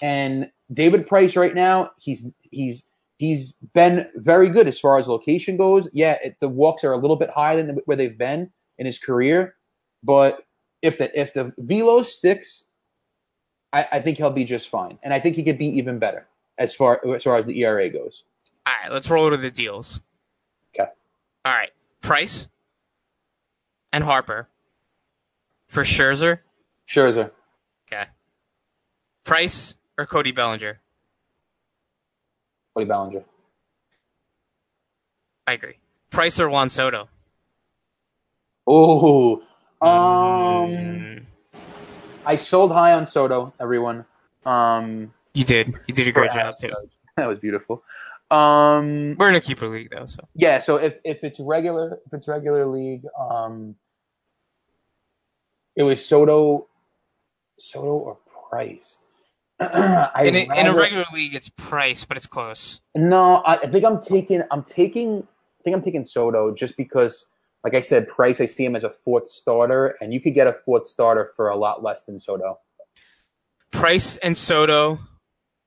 And 0.00 0.50
David 0.72 1.06
Price 1.06 1.36
right 1.36 1.54
now, 1.54 1.90
he's 1.98 2.32
he's 2.50 2.84
he's 3.18 3.52
been 3.74 4.08
very 4.14 4.50
good 4.50 4.68
as 4.68 4.78
far 4.78 4.98
as 4.98 5.08
location 5.08 5.56
goes. 5.56 5.88
Yeah, 5.92 6.16
it, 6.22 6.36
the 6.40 6.48
walks 6.48 6.84
are 6.84 6.92
a 6.92 6.98
little 6.98 7.16
bit 7.16 7.30
higher 7.30 7.56
than 7.56 7.78
where 7.86 7.96
they've 7.96 8.16
been 8.16 8.50
in 8.78 8.86
his 8.86 8.98
career, 8.98 9.54
but 10.02 10.38
if 10.82 10.98
the 10.98 11.18
if 11.18 11.34
the 11.34 11.52
velo 11.58 12.02
sticks, 12.02 12.64
I, 13.76 13.86
I 13.92 14.00
think 14.00 14.16
he'll 14.16 14.30
be 14.30 14.44
just 14.44 14.68
fine, 14.70 14.98
and 15.02 15.12
I 15.12 15.20
think 15.20 15.36
he 15.36 15.42
could 15.42 15.58
be 15.58 15.66
even 15.78 15.98
better 15.98 16.26
as 16.56 16.74
far 16.74 17.00
as 17.14 17.22
far 17.24 17.36
as 17.36 17.44
the 17.44 17.60
ERA 17.60 17.90
goes. 17.90 18.22
All 18.66 18.72
right, 18.82 18.90
let's 18.92 19.10
roll 19.10 19.30
to 19.30 19.36
the 19.36 19.50
deals. 19.50 20.00
Okay. 20.74 20.90
All 21.44 21.52
right, 21.52 21.70
Price 22.00 22.48
and 23.92 24.02
Harper 24.02 24.48
for 25.68 25.82
Scherzer. 25.82 26.38
Scherzer, 26.88 27.30
Okay. 27.88 28.04
Price 29.24 29.76
or 29.98 30.06
Cody 30.06 30.32
Bellinger. 30.32 30.78
Cody 32.74 32.86
Bellinger, 32.86 33.24
I 35.46 35.52
agree. 35.52 35.76
Price 36.10 36.40
or 36.40 36.48
Juan 36.48 36.68
Soto. 36.70 37.08
Oh, 38.66 39.42
um, 39.80 39.88
Mm, 39.88 41.15
I 42.26 42.36
sold 42.36 42.72
high 42.72 42.92
on 42.92 43.06
Soto. 43.06 43.54
Everyone, 43.60 44.04
um, 44.44 45.12
you 45.32 45.44
did. 45.44 45.74
You 45.86 45.94
did 45.94 46.08
a 46.08 46.12
great 46.12 46.32
job 46.32 46.58
too. 46.58 46.70
That 47.16 47.28
was 47.28 47.38
beautiful. 47.38 47.82
Um, 48.30 49.16
We're 49.18 49.30
in 49.30 49.36
a 49.36 49.40
keeper 49.40 49.68
league 49.68 49.88
though, 49.90 50.04
so 50.04 50.28
yeah. 50.34 50.58
So 50.58 50.76
if 50.76 50.98
if 51.02 51.24
it's 51.24 51.40
regular, 51.40 51.98
if 52.04 52.12
it's 52.12 52.28
regular 52.28 52.66
league, 52.66 53.04
um, 53.18 53.74
it 55.74 55.82
was 55.82 56.04
Soto, 56.04 56.66
Soto 57.58 57.86
or 57.86 58.18
Price. 58.50 58.98
In 59.60 59.66
a, 59.70 60.60
in 60.60 60.66
a 60.66 60.74
regular 60.74 61.06
league 61.14 61.34
it's 61.34 61.48
Price, 61.48 62.04
but 62.04 62.18
it's 62.18 62.26
close. 62.26 62.82
No, 62.94 63.36
I, 63.36 63.56
I 63.56 63.70
think 63.70 63.86
I'm 63.86 64.02
taking 64.02 64.42
I'm 64.50 64.64
taking 64.64 65.22
I 65.22 65.62
think 65.64 65.76
I'm 65.76 65.82
taking 65.82 66.04
Soto 66.04 66.54
just 66.54 66.76
because, 66.76 67.24
like 67.66 67.74
I 67.74 67.80
said, 67.80 68.06
Price 68.06 68.40
I 68.40 68.46
see 68.46 68.64
him 68.64 68.76
as 68.76 68.84
a 68.84 68.92
fourth 69.04 69.28
starter, 69.28 69.96
and 70.00 70.14
you 70.14 70.20
could 70.20 70.34
get 70.34 70.46
a 70.46 70.52
fourth 70.52 70.86
starter 70.86 71.32
for 71.34 71.48
a 71.48 71.56
lot 71.56 71.82
less 71.82 72.04
than 72.04 72.20
Soto. 72.20 72.60
Price 73.72 74.18
and 74.18 74.36
Soto, 74.36 75.00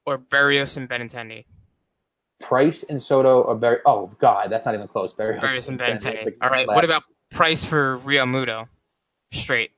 or 0.05 0.17
Barrios 0.17 0.77
and 0.77 0.89
Benintendi. 0.89 1.43
Price 2.39 2.83
and 2.83 3.03
Soto 3.03 3.43
are 3.43 3.57
very. 3.57 3.79
Oh 3.85 4.09
God, 4.17 4.49
that's 4.49 4.65
not 4.65 4.75
even 4.75 4.87
close. 4.87 5.11
Barrios, 5.11 5.41
Barrios 5.41 5.67
and 5.67 5.77
That's 5.77 6.05
Benintendi. 6.05 6.35
All 6.41 6.49
right. 6.49 6.65
last. 6.69 6.75
What 6.75 6.85
about 6.85 7.03
Price 7.31 7.65
for 7.65 7.99
Realmuto? 7.99 8.69
Straight. 9.33 9.71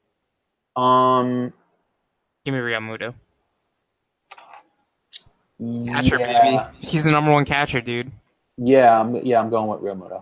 Um, 0.75 1.51
Give 2.45 2.53
me 2.53 2.59
Realmuto. 2.59 3.15
Catcher, 5.59 6.19
yeah, 6.19 6.67
baby. 6.71 6.87
He's 6.87 7.03
the 7.03 7.09
number 7.09 7.31
one 7.31 7.45
catcher, 7.45 7.81
dude. 7.81 8.11
yeah, 8.57 8.99
I'm, 8.99 9.15
yeah, 9.15 9.39
I'm 9.39 9.49
going 9.49 9.69
with 9.69 9.81
Realmuto. 9.81 10.21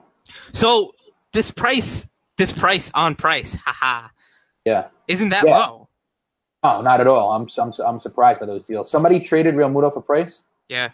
So 0.53 0.93
this 1.33 1.51
price, 1.51 2.07
this 2.37 2.51
price 2.51 2.91
on 2.93 3.15
price, 3.15 3.53
haha, 3.55 4.07
Yeah. 4.65 4.87
isn't 5.07 5.29
that 5.29 5.45
Yeah. 5.45 5.57
low? 5.67 5.87
Oh, 6.63 6.81
not 6.81 6.99
at 6.99 7.07
all. 7.07 7.31
I'm 7.31 7.47
I'm 7.57 7.73
I'm 7.85 7.99
surprised 7.99 8.39
by 8.41 8.45
those 8.45 8.65
deals. 8.67 8.91
Somebody 8.91 9.21
traded 9.21 9.55
Realmuto 9.55 9.93
for 9.93 10.01
Price. 10.01 10.41
Yeah. 10.67 10.89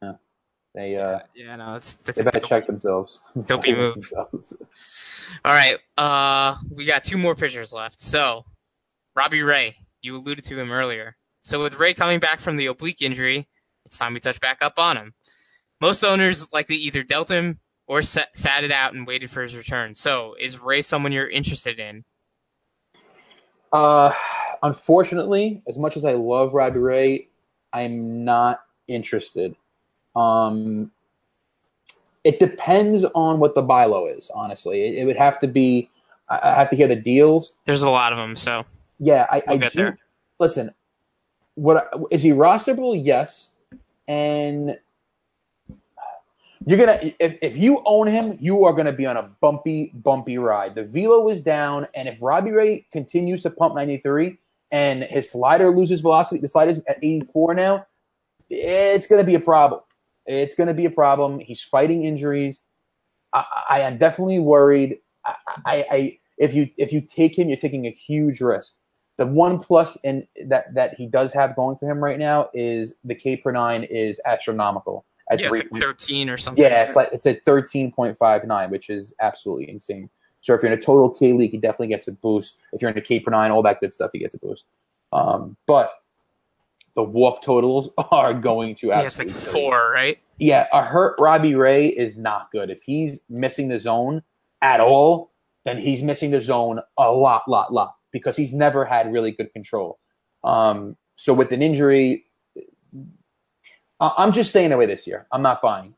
Yeah. 0.00 0.12
They 0.74 0.96
uh 0.96 1.20
Yeah, 1.34 1.56
no, 1.56 1.74
it's 1.76 1.94
that's 2.04 2.18
they 2.18 2.24
better 2.24 2.38
dope- 2.40 2.48
check 2.48 2.66
themselves. 2.66 3.20
Dopey 3.46 3.74
move. 3.74 3.94
Themselves. 3.94 4.62
All 5.44 5.52
right, 5.52 5.78
uh, 5.98 6.56
we 6.70 6.86
got 6.86 7.04
two 7.04 7.18
more 7.18 7.34
pitchers 7.34 7.70
left. 7.72 8.00
So, 8.00 8.46
Robbie 9.14 9.42
Ray, 9.42 9.76
you 10.00 10.16
alluded 10.16 10.44
to 10.44 10.58
him 10.58 10.70
earlier. 10.72 11.16
So 11.42 11.62
with 11.62 11.74
Ray 11.78 11.92
coming 11.94 12.18
back 12.20 12.40
from 12.40 12.56
the 12.56 12.66
oblique 12.66 13.02
injury, 13.02 13.46
it's 13.84 13.98
time 13.98 14.14
we 14.14 14.20
touch 14.20 14.40
back 14.40 14.58
up 14.62 14.78
on 14.78 14.96
him. 14.96 15.12
Most 15.80 16.02
owners 16.04 16.52
likely 16.52 16.76
either 16.76 17.02
dealt 17.02 17.30
him 17.30 17.58
or 17.88 18.02
sat, 18.02 18.36
sat 18.36 18.62
it 18.62 18.70
out 18.70 18.94
and 18.94 19.06
waited 19.06 19.30
for 19.30 19.42
his 19.42 19.56
return. 19.56 19.94
So 19.94 20.36
is 20.38 20.60
Ray 20.60 20.82
someone 20.82 21.10
you're 21.10 21.28
interested 21.28 21.80
in? 21.80 22.04
Uh, 23.72 24.12
unfortunately, 24.62 25.62
as 25.66 25.78
much 25.78 25.96
as 25.96 26.04
I 26.04 26.12
love 26.12 26.54
Robbie 26.54 26.78
Ray, 26.78 27.28
I'm 27.72 28.24
not 28.24 28.60
interested. 28.86 29.56
Um, 30.14 30.90
it 32.24 32.38
depends 32.38 33.04
on 33.04 33.38
what 33.38 33.54
the 33.54 33.62
buy 33.62 33.86
low 33.86 34.06
is. 34.06 34.30
Honestly, 34.32 34.84
it, 34.84 34.98
it 34.98 35.04
would 35.06 35.16
have 35.16 35.40
to 35.40 35.48
be. 35.48 35.90
I 36.28 36.38
I 36.42 36.54
have 36.56 36.70
to 36.70 36.76
hear 36.76 36.88
the 36.88 36.96
deals. 36.96 37.54
There's 37.64 37.82
a 37.82 37.90
lot 37.90 38.12
of 38.12 38.18
them, 38.18 38.36
so 38.36 38.64
Yeah, 38.98 39.26
I, 39.30 39.42
We'll 39.46 39.56
I 39.56 39.58
get 39.58 39.72
do. 39.72 39.78
there. 39.78 39.98
Listen, 40.38 40.74
what 41.54 41.90
is 42.10 42.22
he 42.22 42.30
rosterable? 42.30 43.00
Yes, 43.02 43.50
and 44.06 44.78
you're 46.66 46.78
gonna 46.78 46.98
if 47.18 47.38
if 47.40 47.56
you 47.56 47.82
own 47.84 48.06
him, 48.06 48.36
you 48.40 48.64
are 48.64 48.72
gonna 48.72 48.92
be 48.92 49.06
on 49.06 49.16
a 49.16 49.30
bumpy 49.40 49.92
bumpy 49.94 50.38
ride. 50.38 50.74
The 50.74 50.84
velo 50.84 51.28
is 51.28 51.42
down, 51.42 51.86
and 51.94 52.08
if 52.08 52.18
Robbie 52.20 52.52
Ray 52.52 52.86
continues 52.92 53.42
to 53.44 53.50
pump 53.50 53.74
93 53.74 54.38
and 54.70 55.02
his 55.04 55.30
slider 55.30 55.74
loses 55.74 56.00
velocity, 56.00 56.40
the 56.40 56.48
slider's 56.48 56.78
at 56.88 56.98
84 57.02 57.54
now, 57.54 57.86
it's 58.50 59.06
gonna 59.06 59.24
be 59.24 59.34
a 59.34 59.40
problem. 59.40 59.80
It's 60.26 60.54
gonna 60.54 60.74
be 60.74 60.84
a 60.84 60.90
problem. 60.90 61.38
He's 61.38 61.62
fighting 61.62 62.04
injuries. 62.04 62.60
I, 63.32 63.44
I 63.70 63.80
am 63.80 63.98
definitely 63.98 64.40
worried. 64.40 64.98
I, 65.24 65.34
I, 65.64 65.86
I 65.90 66.18
if 66.38 66.54
you 66.54 66.70
if 66.76 66.92
you 66.92 67.00
take 67.00 67.38
him, 67.38 67.48
you're 67.48 67.56
taking 67.56 67.86
a 67.86 67.90
huge 67.90 68.40
risk. 68.40 68.74
The 69.16 69.26
one 69.26 69.58
plus 69.58 69.96
in 70.04 70.26
that 70.46 70.74
that 70.74 70.94
he 70.94 71.06
does 71.06 71.32
have 71.32 71.56
going 71.56 71.76
for 71.76 71.90
him 71.90 72.02
right 72.02 72.18
now 72.18 72.50
is 72.52 72.94
the 73.04 73.14
K 73.14 73.36
per 73.36 73.52
nine 73.52 73.84
is 73.84 74.20
astronomical 74.24 75.04
at 75.30 75.40
yeah, 75.40 75.46
it's 75.46 75.54
like 75.54 75.70
point 75.70 75.82
13 75.82 76.30
or 76.30 76.36
something. 76.36 76.62
yeah, 76.62 76.82
it's 76.82 76.96
like 76.96 77.10
it's 77.12 77.26
at 77.26 77.44
thirteen 77.44 77.92
point 77.92 78.16
five 78.18 78.44
nine, 78.44 78.70
which 78.70 78.90
is 78.90 79.14
absolutely 79.20 79.68
insane. 79.68 80.10
So 80.40 80.54
if 80.54 80.62
you're 80.62 80.72
in 80.72 80.78
a 80.78 80.80
total 80.80 81.10
K 81.10 81.32
league, 81.32 81.50
he 81.50 81.58
definitely 81.58 81.88
gets 81.88 82.08
a 82.08 82.12
boost. 82.12 82.60
If 82.72 82.80
you're 82.80 82.90
in 82.90 82.96
a 82.96 83.02
K 83.02 83.20
per 83.20 83.30
nine, 83.30 83.50
all 83.50 83.62
that 83.62 83.80
good 83.80 83.92
stuff, 83.92 84.10
he 84.12 84.18
gets 84.18 84.34
a 84.34 84.38
boost. 84.38 84.64
Um, 85.12 85.56
but 85.66 85.90
the 86.94 87.02
walk 87.02 87.42
totals 87.42 87.90
are 88.10 88.34
going 88.34 88.74
to 88.76 88.92
absolutely. 88.92 89.32
yeah, 89.32 89.38
it's 89.38 89.44
like 89.44 89.52
four, 89.52 89.90
right? 89.90 90.18
Yeah, 90.38 90.66
a 90.72 90.82
hurt 90.82 91.16
Robbie 91.18 91.54
Ray 91.54 91.88
is 91.88 92.16
not 92.16 92.50
good. 92.52 92.70
If 92.70 92.82
he's 92.82 93.20
missing 93.28 93.68
the 93.68 93.78
zone 93.78 94.22
at 94.62 94.80
all, 94.80 95.32
then 95.64 95.78
he's 95.78 96.02
missing 96.02 96.30
the 96.30 96.40
zone 96.40 96.80
a 96.96 97.10
lot, 97.10 97.42
lot, 97.48 97.72
lot 97.72 97.94
because 98.12 98.36
he's 98.36 98.52
never 98.52 98.84
had 98.84 99.12
really 99.12 99.32
good 99.32 99.52
control. 99.52 99.98
Um, 100.44 100.96
so 101.16 101.34
with 101.34 101.52
an 101.52 101.62
injury, 101.62 102.24
I'm 104.00 104.32
just 104.32 104.50
staying 104.50 104.72
away 104.72 104.86
this 104.86 105.06
year. 105.06 105.26
I'm 105.32 105.42
not 105.42 105.60
buying. 105.62 105.94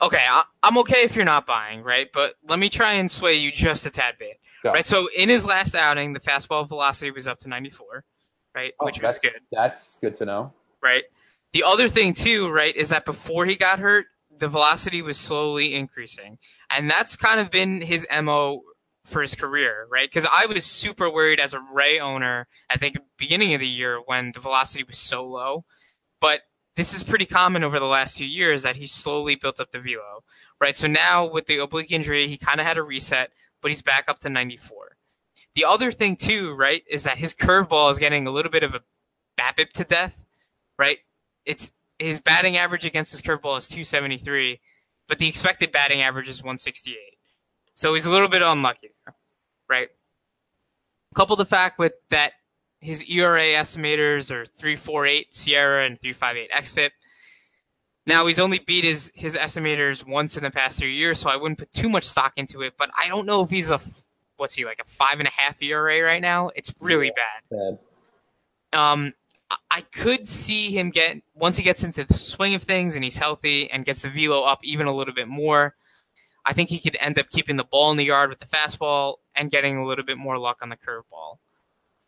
Okay, 0.00 0.18
I, 0.18 0.44
I'm 0.62 0.78
okay 0.78 1.02
if 1.04 1.16
you're 1.16 1.24
not 1.24 1.46
buying, 1.46 1.82
right? 1.82 2.08
But 2.12 2.34
let 2.48 2.58
me 2.58 2.68
try 2.68 2.94
and 2.94 3.10
sway 3.10 3.34
you 3.34 3.52
just 3.52 3.86
a 3.86 3.90
tad 3.90 4.14
bit, 4.18 4.38
Go. 4.62 4.72
right? 4.72 4.84
So 4.84 5.08
in 5.14 5.28
his 5.28 5.46
last 5.46 5.74
outing, 5.74 6.12
the 6.12 6.20
fastball 6.20 6.68
velocity 6.68 7.10
was 7.10 7.28
up 7.28 7.38
to 7.40 7.48
94, 7.48 8.04
right? 8.54 8.72
Oh, 8.80 8.86
Which 8.86 8.96
was 9.00 9.14
that's, 9.14 9.18
good, 9.18 9.40
That's 9.52 9.98
good 10.00 10.16
to 10.16 10.24
know. 10.24 10.52
right? 10.82 11.04
The 11.52 11.64
other 11.64 11.88
thing 11.88 12.14
too, 12.14 12.48
right, 12.48 12.74
is 12.74 12.88
that 12.88 13.04
before 13.04 13.46
he 13.46 13.56
got 13.56 13.78
hurt, 13.78 14.06
the 14.36 14.48
velocity 14.48 15.00
was 15.02 15.16
slowly 15.16 15.74
increasing, 15.74 16.38
and 16.68 16.90
that's 16.90 17.14
kind 17.14 17.38
of 17.38 17.52
been 17.52 17.80
his 17.80 18.04
mo 18.22 18.62
for 19.04 19.22
his 19.22 19.34
career, 19.36 19.86
right? 19.90 20.10
Because 20.10 20.28
I 20.30 20.46
was 20.46 20.64
super 20.64 21.08
worried 21.08 21.38
as 21.38 21.54
a 21.54 21.60
Ray 21.72 22.00
owner 22.00 22.48
at 22.68 22.80
the 22.80 22.92
beginning 23.16 23.54
of 23.54 23.60
the 23.60 23.68
year 23.68 24.00
when 24.04 24.32
the 24.34 24.40
velocity 24.40 24.82
was 24.82 24.98
so 24.98 25.26
low, 25.26 25.64
but 26.20 26.40
this 26.76 26.94
is 26.94 27.02
pretty 27.02 27.26
common 27.26 27.62
over 27.62 27.78
the 27.78 27.86
last 27.86 28.18
few 28.18 28.26
years 28.26 28.62
that 28.62 28.76
he 28.76 28.86
slowly 28.86 29.36
built 29.36 29.60
up 29.60 29.70
the 29.70 29.78
velo, 29.78 30.24
right? 30.60 30.74
So 30.74 30.88
now 30.88 31.30
with 31.30 31.46
the 31.46 31.58
oblique 31.58 31.92
injury, 31.92 32.26
he 32.28 32.36
kind 32.36 32.60
of 32.60 32.66
had 32.66 32.78
a 32.78 32.82
reset, 32.82 33.30
but 33.62 33.70
he's 33.70 33.82
back 33.82 34.08
up 34.08 34.18
to 34.20 34.28
94. 34.28 34.96
The 35.54 35.66
other 35.66 35.92
thing 35.92 36.16
too, 36.16 36.52
right, 36.52 36.82
is 36.90 37.04
that 37.04 37.16
his 37.16 37.34
curveball 37.34 37.90
is 37.90 37.98
getting 37.98 38.26
a 38.26 38.30
little 38.30 38.50
bit 38.50 38.64
of 38.64 38.74
a 38.74 38.80
BABIP 39.38 39.72
to 39.74 39.84
death, 39.84 40.24
right? 40.78 40.98
It's 41.44 41.70
his 41.98 42.20
batting 42.20 42.56
average 42.56 42.84
against 42.84 43.12
his 43.12 43.22
curveball 43.22 43.58
is 43.58 43.68
273, 43.68 44.60
but 45.08 45.18
the 45.18 45.28
expected 45.28 45.70
batting 45.70 46.02
average 46.02 46.28
is 46.28 46.42
168. 46.42 46.96
So 47.74 47.94
he's 47.94 48.06
a 48.06 48.10
little 48.10 48.28
bit 48.28 48.42
unlucky 48.42 48.90
there, 49.04 49.14
right? 49.68 49.88
Couple 51.14 51.36
the 51.36 51.44
fact 51.44 51.78
with 51.78 51.92
that 52.10 52.32
his 52.84 53.02
ERA 53.08 53.40
estimators 53.54 54.30
are 54.30 54.44
348 54.44 55.32
SIERA 55.32 55.86
and 55.86 56.00
358 56.00 56.50
XFIP. 56.50 56.90
Now 58.06 58.26
he's 58.26 58.38
only 58.38 58.58
beat 58.58 58.84
his 58.84 59.10
his 59.14 59.36
estimators 59.36 60.06
once 60.06 60.36
in 60.36 60.44
the 60.44 60.50
past 60.50 60.78
three 60.78 60.94
years, 60.96 61.18
so 61.18 61.30
I 61.30 61.36
wouldn't 61.36 61.58
put 61.58 61.72
too 61.72 61.88
much 61.88 62.04
stock 62.04 62.34
into 62.36 62.60
it. 62.60 62.74
But 62.78 62.90
I 62.96 63.08
don't 63.08 63.24
know 63.24 63.42
if 63.42 63.48
he's 63.50 63.70
a 63.70 63.80
what's 64.36 64.54
he 64.54 64.66
like 64.66 64.80
a 64.80 64.84
five 64.84 65.18
and 65.20 65.26
a 65.28 65.30
half 65.30 65.62
ERA 65.62 66.02
right 66.02 66.20
now. 66.20 66.50
It's 66.54 66.74
really 66.80 67.10
bad. 67.10 67.78
Bad. 68.72 68.78
Um, 68.78 69.14
I- 69.50 69.56
I 69.70 69.80
could 69.80 70.26
see 70.28 70.70
him 70.70 70.90
get 70.90 71.22
once 71.34 71.56
he 71.56 71.62
gets 71.62 71.82
into 71.84 72.04
the 72.04 72.14
swing 72.14 72.54
of 72.54 72.62
things 72.62 72.94
and 72.94 73.02
he's 73.04 73.16
healthy 73.16 73.70
and 73.70 73.84
gets 73.84 74.02
the 74.02 74.10
velo 74.10 74.42
up 74.42 74.60
even 74.64 74.86
a 74.86 74.94
little 74.94 75.14
bit 75.14 75.28
more. 75.28 75.74
I 76.44 76.52
think 76.52 76.68
he 76.68 76.80
could 76.80 76.96
end 77.00 77.18
up 77.18 77.30
keeping 77.30 77.56
the 77.56 77.64
ball 77.64 77.90
in 77.90 77.96
the 77.96 78.04
yard 78.04 78.28
with 78.28 78.38
the 78.40 78.46
fastball 78.46 79.16
and 79.34 79.50
getting 79.50 79.78
a 79.78 79.86
little 79.86 80.04
bit 80.04 80.18
more 80.18 80.38
luck 80.38 80.58
on 80.60 80.68
the 80.68 80.76
curveball. 80.76 81.38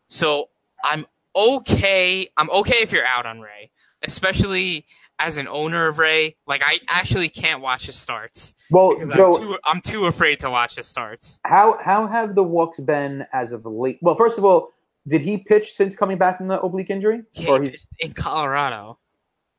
So 0.09 0.49
I'm 0.83 1.05
okay. 1.35 2.29
I'm 2.35 2.49
okay 2.49 2.77
if 2.77 2.91
you're 2.91 3.05
out 3.05 3.25
on 3.25 3.39
Ray, 3.39 3.71
especially 4.03 4.85
as 5.19 5.37
an 5.37 5.47
owner 5.47 5.87
of 5.87 5.99
Ray. 5.99 6.35
Like 6.45 6.63
I 6.65 6.79
actually 6.87 7.29
can't 7.29 7.61
watch 7.61 7.85
his 7.87 7.95
starts 7.95 8.53
Well, 8.69 8.95
Joe, 9.13 9.35
I'm 9.35 9.41
too 9.41 9.57
I'm 9.63 9.81
too 9.81 10.05
afraid 10.05 10.39
to 10.41 10.49
watch 10.49 10.75
his 10.75 10.87
starts. 10.87 11.39
how 11.43 11.77
how 11.81 12.07
have 12.07 12.35
the 12.35 12.43
walks 12.43 12.79
been 12.79 13.25
as 13.33 13.51
of 13.51 13.65
late? 13.65 13.99
Well, 14.01 14.15
first 14.15 14.37
of 14.37 14.45
all, 14.45 14.69
did 15.07 15.21
he 15.21 15.37
pitch 15.37 15.73
since 15.73 15.95
coming 15.95 16.17
back 16.17 16.37
from 16.37 16.47
the 16.47 16.59
oblique 16.61 16.89
injury? 16.89 17.23
Yeah, 17.33 17.51
Or 17.51 17.61
he's 17.61 17.85
in 17.99 18.13
Colorado, 18.13 18.99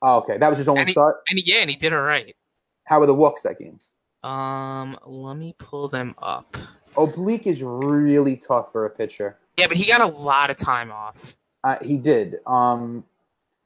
oh, 0.02 0.18
okay, 0.18 0.38
that 0.38 0.48
was 0.48 0.58
his 0.58 0.68
only 0.68 0.80
and 0.80 0.88
he, 0.88 0.92
start. 0.92 1.16
and 1.28 1.38
he, 1.38 1.44
yeah, 1.52 1.60
and 1.60 1.70
he 1.70 1.76
did 1.76 1.92
all 1.92 2.02
right. 2.02 2.34
How 2.84 3.00
were 3.00 3.06
the 3.06 3.14
walks 3.14 3.42
that 3.42 3.58
game? 3.58 3.80
Um, 4.22 4.98
let 5.06 5.36
me 5.36 5.54
pull 5.58 5.88
them 5.88 6.14
up. 6.18 6.56
Oblique 6.96 7.46
is 7.46 7.62
really 7.62 8.36
tough 8.36 8.72
for 8.72 8.86
a 8.86 8.90
pitcher. 8.90 9.38
Yeah, 9.58 9.66
but 9.66 9.76
he 9.76 9.86
got 9.86 10.00
a 10.00 10.06
lot 10.06 10.50
of 10.50 10.56
time 10.56 10.92
off. 10.92 11.36
Uh, 11.64 11.76
he 11.82 11.96
did. 11.98 12.36
Um, 12.46 13.04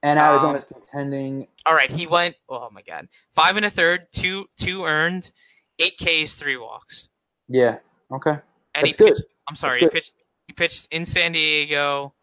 and 0.03 0.19
Arizona's 0.19 0.65
contending. 0.65 1.47
All 1.67 1.75
right, 1.75 1.91
he 1.91 2.07
went. 2.07 2.35
Oh 2.49 2.71
my 2.73 2.81
God, 2.83 3.09
five 3.35 3.57
and 3.57 3.67
a 3.67 3.71
third, 3.71 4.07
two 4.13 4.47
two 4.57 4.85
earned, 4.85 5.31
eight 5.79 5.99
Ks, 5.99 6.35
three 6.35 6.57
walks. 6.57 7.09
Yeah. 7.47 7.79
Okay. 8.11 8.39
And 8.75 8.87
That's 8.87 8.97
he 8.97 9.05
good. 9.05 9.17
pitched, 9.17 9.29
I'm 9.47 9.57
sorry, 9.57 9.81
he 9.81 9.89
pitched. 9.89 10.13
He 10.47 10.55
pitched 10.55 10.89
in 10.91 11.05
San 11.05 11.33
Diego. 11.33 12.15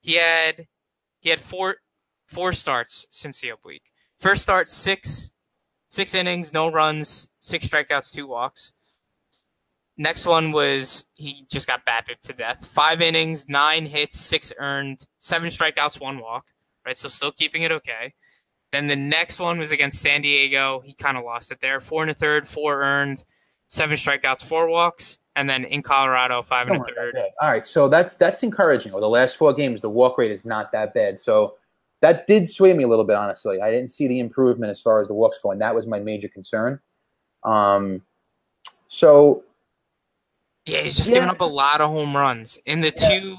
He 0.00 0.14
had 0.14 0.66
he 1.20 1.30
had 1.30 1.40
four 1.40 1.76
four 2.26 2.52
starts 2.52 3.06
since 3.10 3.40
the 3.40 3.50
oblique. 3.50 3.90
First 4.20 4.42
start 4.42 4.68
six 4.68 5.32
six 5.88 6.14
innings, 6.14 6.52
no 6.52 6.70
runs, 6.70 7.28
six 7.40 7.68
strikeouts, 7.68 8.14
two 8.14 8.28
walks. 8.28 8.72
Next 9.98 10.26
one 10.26 10.52
was 10.52 11.04
he 11.14 11.46
just 11.50 11.66
got 11.66 11.86
BABIP 11.86 12.20
to 12.24 12.32
death. 12.34 12.66
Five 12.66 13.00
innings, 13.00 13.46
nine 13.48 13.86
hits, 13.86 14.18
six 14.18 14.52
earned, 14.56 15.04
seven 15.20 15.48
strikeouts, 15.48 16.00
one 16.00 16.18
walk. 16.18 16.44
Right, 16.84 16.96
so 16.96 17.08
still 17.08 17.32
keeping 17.32 17.62
it 17.62 17.72
okay. 17.72 18.14
Then 18.72 18.86
the 18.86 18.96
next 18.96 19.40
one 19.40 19.58
was 19.58 19.72
against 19.72 20.00
San 20.00 20.22
Diego. 20.22 20.80
He 20.84 20.94
kind 20.94 21.16
of 21.16 21.24
lost 21.24 21.50
it 21.50 21.60
there. 21.60 21.80
Four 21.80 22.02
and 22.02 22.10
a 22.10 22.14
third, 22.14 22.46
four 22.46 22.82
earned, 22.82 23.24
seven 23.68 23.96
strikeouts, 23.96 24.44
four 24.44 24.68
walks. 24.68 25.18
And 25.34 25.48
then 25.48 25.64
in 25.64 25.82
Colorado, 25.82 26.42
five 26.42 26.68
and 26.68 26.76
a 26.76 26.78
Don't 26.78 26.96
worry 26.96 27.12
third. 27.12 27.22
All 27.40 27.50
right, 27.50 27.66
so 27.66 27.88
that's 27.88 28.14
that's 28.14 28.42
encouraging. 28.42 28.92
Over 28.92 29.00
the 29.00 29.08
last 29.08 29.36
four 29.36 29.52
games, 29.54 29.80
the 29.80 29.90
walk 29.90 30.18
rate 30.18 30.30
is 30.30 30.44
not 30.44 30.72
that 30.72 30.94
bad. 30.94 31.18
So 31.18 31.56
that 32.02 32.26
did 32.26 32.50
sway 32.50 32.72
me 32.72 32.84
a 32.84 32.88
little 32.88 33.04
bit, 33.04 33.16
honestly. 33.16 33.60
I 33.60 33.70
didn't 33.70 33.90
see 33.90 34.08
the 34.08 34.20
improvement 34.20 34.70
as 34.70 34.80
far 34.80 35.00
as 35.00 35.08
the 35.08 35.14
walks 35.14 35.38
going. 35.42 35.58
That 35.58 35.74
was 35.74 35.86
my 35.86 35.98
major 35.98 36.28
concern. 36.28 36.80
Um, 37.42 38.02
so 38.88 39.42
Yeah, 40.66 40.80
he's 40.82 40.96
just 40.96 41.08
Yeah. 41.10 41.14
giving 41.16 41.30
up 41.30 41.40
a 41.40 41.44
lot 41.44 41.80
of 41.80 41.90
home 41.90 42.16
runs. 42.16 42.58
In 42.66 42.80
the 42.80 42.90
two, 42.90 43.36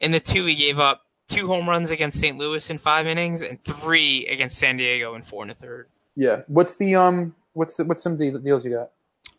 in 0.00 0.10
the 0.10 0.20
two, 0.20 0.44
he 0.46 0.54
gave 0.56 0.78
up 0.78 1.02
two 1.28 1.46
home 1.46 1.68
runs 1.68 1.90
against 1.90 2.18
St. 2.20 2.36
Louis 2.36 2.68
in 2.68 2.78
five 2.78 3.06
innings 3.06 3.42
and 3.42 3.62
three 3.64 4.26
against 4.26 4.58
San 4.58 4.76
Diego 4.76 5.14
in 5.14 5.22
four 5.22 5.42
and 5.42 5.50
a 5.50 5.54
third. 5.54 5.88
Yeah. 6.16 6.42
What's 6.48 6.76
the 6.76 6.96
um? 6.96 7.34
What's 7.52 7.76
the, 7.76 7.84
what's 7.84 8.02
some 8.02 8.16
deal- 8.16 8.38
deals 8.38 8.64
you 8.64 8.72
got? 8.72 8.90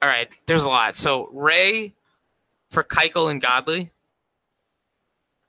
All 0.01 0.09
right, 0.09 0.29
there's 0.45 0.63
a 0.63 0.69
lot. 0.69 0.95
So 0.95 1.27
Ray 1.31 1.93
for 2.71 2.83
Keuchel 2.83 3.29
and 3.29 3.41
Godley. 3.41 3.91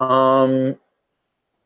Um. 0.01 0.77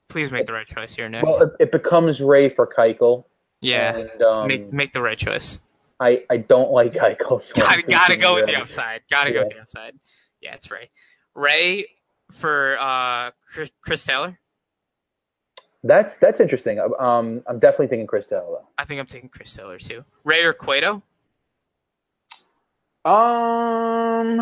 Please 0.09 0.33
make 0.33 0.47
the 0.47 0.53
right 0.53 0.67
choice 0.67 0.93
here, 0.95 1.09
Nick. 1.09 1.23
Well, 1.23 1.43
it, 1.43 1.51
it 1.61 1.73
becomes 1.73 2.21
Ray 2.21 2.49
for 2.49 2.67
Keuchel. 2.67 3.25
yeah, 3.61 3.97
And, 3.97 4.23
um, 4.23 4.49
make 4.49 4.73
make 4.73 4.93
the 4.93 5.01
right 5.01 5.17
choice. 5.19 5.61
I 6.01 6.25
I 6.31 6.39
don't 6.39 6.73
like 6.73 6.95
Keuchel. 6.95 7.43
So 7.43 7.55
Gotta 7.57 7.83
I'm 7.83 7.89
gotta 7.89 8.17
go 8.17 8.35
with 8.35 8.47
the 8.47 8.57
upside. 8.57 9.03
Gotta 9.11 9.33
go 9.33 9.41
with 9.41 9.51
the 9.51 9.61
upside. 9.61 9.95
Yeah, 10.41 10.55
it's 10.55 10.71
Ray. 10.71 10.91
Ray 11.35 11.87
for 12.33 12.79
uh 12.79 13.31
Chris, 13.53 13.71
Chris 13.83 14.05
Taylor. 14.05 14.39
That's 15.85 16.17
that's 16.17 16.41
interesting. 16.41 16.79
Um, 16.79 17.43
I'm 17.47 17.59
definitely 17.59 17.89
thinking 17.89 18.07
Chris 18.07 18.27
Taylor. 18.27 18.61
I 18.77 18.85
think 18.85 19.01
I'm 19.01 19.07
taking 19.07 19.29
Chris 19.29 19.55
Taylor 19.55 19.79
too. 19.79 20.05
Ray 20.25 20.43
or 20.45 20.53
Cueto. 20.53 21.03
Um. 23.05 24.41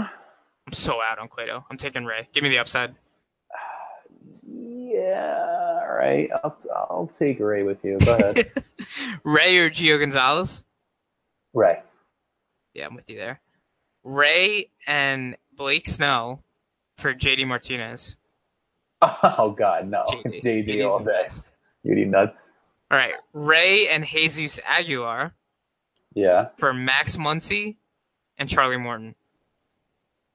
I'm 0.69 0.73
so 0.73 1.01
out 1.01 1.19
on 1.19 1.29
Cueto. 1.29 1.65
I'm 1.71 1.79
taking 1.79 2.05
Ray. 2.05 2.29
Give 2.33 2.43
me 2.43 2.51
the 2.51 2.59
upside. 2.59 2.95
Yeah. 4.47 5.81
All 5.83 5.95
right. 5.95 6.29
I'll 6.45 6.59
I'll 6.75 7.07
take 7.07 7.41
Ray 7.41 7.63
with 7.63 7.85
you. 7.85 7.99
Go 7.99 8.15
ahead. 8.15 8.51
Ray 9.25 9.57
or 9.57 9.71
Gio 9.71 9.99
Gonzalez. 9.99 10.65
Ray. 11.55 11.81
Yeah, 12.75 12.87
I'm 12.87 12.95
with 12.95 13.09
you 13.09 13.17
there. 13.17 13.41
Ray 14.05 14.71
and 14.87 15.37
Blake 15.57 15.87
Snell 15.89 16.43
for 16.99 17.15
JD 17.15 17.47
Martinez. 17.47 18.17
Oh 19.01 19.55
God, 19.57 19.89
no. 19.89 20.05
JD. 20.09 20.43
JD 20.67 20.89
all 20.89 20.99
day. 20.99 21.29
You 21.85 22.05
nuts. 22.05 22.51
All 22.91 22.99
right, 22.99 23.15
Ray 23.33 23.89
and 23.89 24.05
Jesus 24.05 24.59
Aguilar 24.67 25.33
Yeah. 26.15 26.49
for 26.57 26.73
Max 26.75 27.15
Muncy 27.17 27.77
and 28.39 28.49
Charlie 28.49 28.77
Morton. 28.77 29.15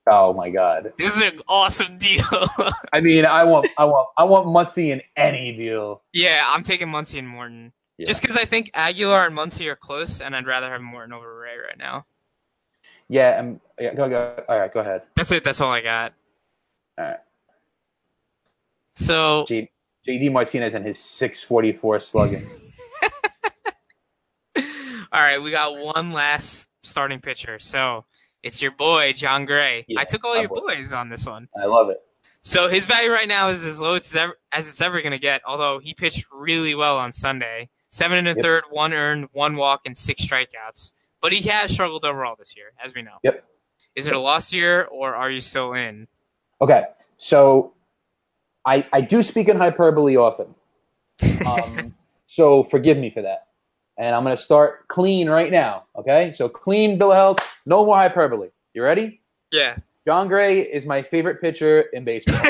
Oh 0.08 0.34
my 0.34 0.50
God. 0.50 0.94
This 0.98 1.16
is 1.16 1.22
an 1.22 1.42
awesome 1.48 1.98
deal. 1.98 2.24
I 2.94 3.02
mean, 3.02 3.26
I 3.26 3.44
want 3.46 3.68
I 3.78 3.86
want 3.86 4.10
I 4.18 4.24
want 4.26 4.48
Muncy 4.48 4.90
in 4.92 5.02
any 5.18 5.56
deal. 5.58 6.02
yeah, 6.14 6.42
I'm 6.46 6.64
taking 6.64 6.88
Muncy 6.88 7.20
and 7.20 7.28
Morton. 7.28 7.74
Yeah. 8.04 8.08
Just 8.08 8.22
because 8.22 8.38
I 8.38 8.46
think 8.46 8.72
Aguilar 8.74 9.28
and 9.28 9.36
Muncy 9.36 9.68
are 9.68 9.76
close, 9.76 10.22
and 10.22 10.36
I'd 10.36 10.46
rather 10.46 10.70
have 10.70 10.82
Morton 10.82 11.14
over 11.14 11.40
Ray 11.40 11.58
right 11.58 11.78
now. 11.78 12.06
Yeah. 13.08 13.40
Um, 13.40 13.62
yeah. 13.80 13.94
Go 13.94 14.10
go. 14.10 14.44
All 14.48 14.60
right. 14.60 14.74
Go 14.74 14.82
ahead. 14.82 15.04
That's 15.16 15.32
it. 15.32 15.44
That's 15.44 15.62
all 15.62 15.72
I 15.72 15.82
got. 15.82 16.14
All 16.98 17.06
right. 17.06 17.18
So 18.96 19.46
J, 19.48 19.72
JD 20.08 20.32
Martinez 20.32 20.74
and 20.74 20.86
his 20.86 21.00
644 21.00 22.00
slugging. 22.02 22.46
All 25.14 25.22
right, 25.22 25.42
we 25.42 25.52
got 25.52 25.78
one 25.78 26.12
last 26.12 26.68
starting 26.82 27.20
pitcher. 27.20 27.60
So 27.60 28.06
it's 28.42 28.62
your 28.62 28.72
boy 28.72 29.14
Jon 29.14 29.46
Gray. 29.46 29.86
Yeah, 29.88 30.02
I 30.02 30.06
took 30.06 30.24
all 30.26 30.40
your 30.40 30.50
boy. 30.50 30.62
boys 30.62 30.92
on 30.92 31.10
this 31.10 31.26
one. 31.26 31.48
I 31.56 31.66
love 31.66 31.90
it. 31.90 32.02
So 32.44 32.68
his 32.68 32.86
value 32.86 33.12
right 33.12 33.28
now 33.28 33.50
is 33.50 33.64
as 33.64 33.80
low 33.80 33.94
as 33.96 34.02
it's 34.02 34.16
ever, 34.16 34.38
as 34.52 34.68
it's 34.68 34.82
ever 34.82 35.02
going 35.02 35.12
to 35.12 35.20
get. 35.20 35.42
Although 35.46 35.80
he 35.80 35.94
pitched 35.94 36.26
really 36.32 36.76
well 36.76 36.98
on 36.98 37.12
Sunday, 37.12 37.70
seven 37.94 38.18
and 38.18 38.28
a 38.28 38.32
Yep. 38.32 38.42
third, 38.42 38.64
one 38.72 38.92
earned, 38.94 39.30
one 39.34 39.56
walk, 39.56 39.82
and 39.86 39.96
six 39.96 40.26
strikeouts. 40.26 40.92
But 41.22 41.32
he 41.32 41.48
has 41.50 41.72
struggled 41.72 42.04
overall 42.04 42.36
this 42.38 42.58
year, 42.58 42.72
as 42.84 42.94
we 42.94 43.04
know. 43.04 43.18
Yep. 43.24 43.44
Is 43.96 44.08
it 44.08 44.14
a 44.14 44.20
lost 44.20 44.52
year 44.54 44.84
or 44.84 45.16
are 45.16 45.30
you 45.30 45.40
still 45.42 45.74
in? 45.74 46.08
Okay. 46.60 46.84
So 47.18 47.74
I 48.66 48.86
I 48.92 49.02
do 49.02 49.22
speak 49.24 49.48
in 49.48 49.58
hyperbole 49.58 50.18
often. 50.18 50.54
Um, 51.46 51.94
so 52.28 52.64
forgive 52.64 52.98
me 52.98 53.12
for 53.12 53.22
that. 53.22 53.48
And 53.98 54.16
I'm 54.16 54.24
gonna 54.24 54.38
start 54.38 54.88
clean 54.88 55.30
right 55.30 55.52
now. 55.52 55.84
Okay. 55.96 56.34
So 56.36 56.50
clean 56.50 56.98
bill 56.98 57.12
of 57.12 57.18
health. 57.18 57.62
No 57.66 57.86
more 57.86 57.98
hyperbole. 57.98 58.50
You 58.74 58.84
ready? 58.84 59.22
yeah. 59.52 59.78
Jon 60.06 60.28
Gray 60.28 60.60
is 60.62 60.86
my 60.86 61.02
favorite 61.04 61.40
pitcher 61.40 61.80
in 61.82 62.04
baseball. 62.04 62.36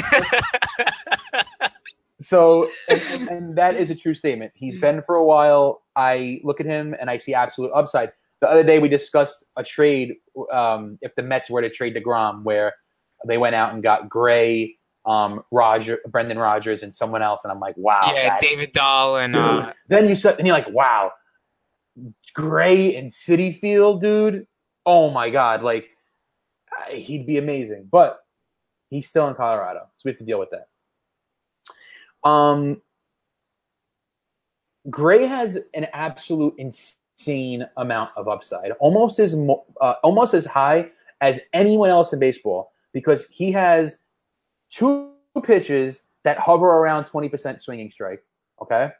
So, 2.23 2.69
and, 2.89 3.29
and, 3.29 3.57
that 3.57 3.75
is 3.75 3.89
a 3.89 3.95
true 3.95 4.13
statement. 4.13 4.51
He's 4.55 4.79
been 4.79 5.01
for 5.01 5.15
a 5.15 5.25
while. 5.25 5.83
I 5.95 6.39
look 6.43 6.59
at 6.59 6.65
him 6.65 6.95
and 6.99 7.09
I 7.09 7.17
see 7.17 7.33
absolute 7.33 7.71
upside. 7.73 8.11
The 8.41 8.49
other 8.49 8.63
day 8.63 8.79
we 8.79 8.89
discussed 8.89 9.43
a 9.55 9.63
trade, 9.63 10.15
um, 10.51 10.97
if 11.01 11.15
the 11.15 11.23
Mets 11.23 11.49
were 11.49 11.61
to 11.61 11.69
trade 11.69 11.95
deGrom, 11.95 12.43
where 12.43 12.73
they 13.27 13.37
went 13.37 13.55
out 13.55 13.73
and 13.73 13.81
got 13.81 14.09
Gray, 14.09 14.77
um, 15.05 15.43
Roger, 15.51 15.99
Brendan 16.07 16.37
Rodgers, 16.37 16.83
and 16.83 16.95
someone 16.95 17.21
else, 17.21 17.43
and 17.43 17.51
I'm 17.51 17.59
like, 17.59 17.75
wow. 17.77 18.01
yeah, 18.13 18.37
David 18.39 18.71
Dahl 18.73 19.17
and 19.17 19.35
uh, 19.35 19.73
Then 19.89 20.07
you 20.07 20.15
said, 20.15 20.37
and 20.37 20.47
you're 20.47 20.55
like, 20.55 20.69
wow, 20.69 21.11
Gray 22.33 22.95
and 22.95 23.11
Citi 23.11 23.59
Field, 23.59 24.01
dude. 24.01 24.47
Oh 24.85 25.09
my 25.09 25.29
God, 25.29 25.63
like 25.63 25.87
he'd 26.89 27.25
be 27.25 27.37
amazing, 27.37 27.87
but 27.91 28.19
he's 28.89 29.07
still 29.07 29.27
in 29.27 29.35
Colorado, 29.35 29.81
so 29.81 30.01
we 30.05 30.11
have 30.11 30.17
to 30.19 30.25
deal 30.25 30.39
with 30.39 30.49
that. 30.51 30.67
Um, 32.23 32.81
Gray 34.89 35.25
has 35.25 35.57
an 35.73 35.87
absolute 35.93 36.55
insane 36.57 37.65
amount 37.77 38.11
of 38.17 38.27
upside, 38.27 38.71
almost 38.79 39.19
as 39.19 39.35
mo- 39.35 39.65
uh, 39.79 39.95
almost 40.03 40.33
as 40.33 40.45
high 40.45 40.89
as 41.21 41.39
anyone 41.53 41.89
else 41.89 42.11
in 42.11 42.19
baseball, 42.19 42.73
because 42.93 43.25
he 43.29 43.51
has 43.53 43.97
two 44.69 45.13
pitches 45.43 46.01
that 46.23 46.37
hover 46.37 46.67
around 46.67 47.05
20% 47.05 47.59
swinging 47.59 47.91
strike. 47.91 48.23
Okay. 48.61 48.91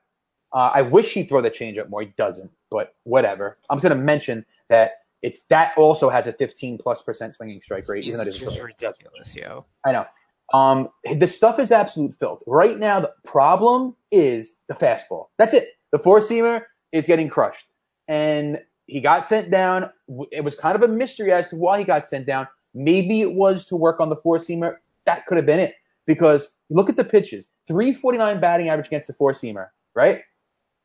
Uh, 0.53 0.71
I 0.73 0.81
wish 0.83 1.11
he'd 1.13 1.27
throw 1.29 1.41
the 1.41 1.49
changeup 1.49 1.89
more. 1.89 2.01
He 2.01 2.13
doesn't, 2.17 2.51
but 2.69 2.95
whatever. 3.03 3.57
I'm 3.69 3.77
just 3.77 3.83
going 3.83 3.97
to 3.97 4.03
mention 4.03 4.45
that 4.69 4.91
it's 5.21 5.43
that 5.43 5.73
also 5.77 6.09
has 6.09 6.27
a 6.27 6.33
15 6.33 6.77
plus 6.77 7.01
percent 7.01 7.33
swinging 7.33 7.61
strike 7.61 7.87
rate. 7.87 8.03
he's 8.03 8.13
even 8.13 8.25
though 8.25 8.31
just 8.31 8.61
ridiculous, 8.61 9.35
yo. 9.35 9.65
I 9.85 9.93
know. 9.93 10.05
Um, 10.52 10.90
the 11.18 11.28
stuff 11.28 11.60
is 11.60 11.72
absolute 11.72 12.15
filth. 12.15 12.44
Right 12.45 12.78
now, 12.78 12.99
the 12.99 13.11
problem 13.26 13.95
is 14.11 14.56
the 14.68 14.74
fastball. 14.74 15.28
That's 15.38 15.53
it. 15.53 15.70
The 15.91 15.99
four 15.99 16.20
seamer 16.20 16.61
is 16.91 17.06
getting 17.06 17.30
crushed, 17.30 17.65
and 18.07 18.60
he 18.88 19.02
got 19.02 19.28
sent 19.28 19.52
down. 19.52 19.90
It 20.32 20.44
was 20.44 20.56
kind 20.56 20.76
of 20.76 20.82
a 20.84 20.88
mystery 20.88 21.32
as 21.32 21.49
to 21.49 21.56
why 21.56 21.80
he 21.80 21.86
got 21.86 22.10
sent 22.10 22.26
down. 22.26 22.48
Maybe 22.74 23.22
it 23.22 23.34
was 23.34 23.65
to 23.65 23.76
work 23.76 23.99
on 23.99 24.10
the 24.10 24.15
four 24.15 24.40
seamer. 24.40 24.78
That 25.06 25.26
could 25.26 25.38
have 25.38 25.45
been 25.45 25.60
it 25.60 25.76
because 26.06 26.56
look 26.70 26.90
at 26.90 26.98
the 26.98 27.03
pitches: 27.03 27.49
349 27.68 28.40
batting 28.40 28.70
average 28.70 28.88
against 28.88 29.07
the 29.07 29.14
four 29.14 29.34
seamer, 29.34 29.68
right? 29.95 30.22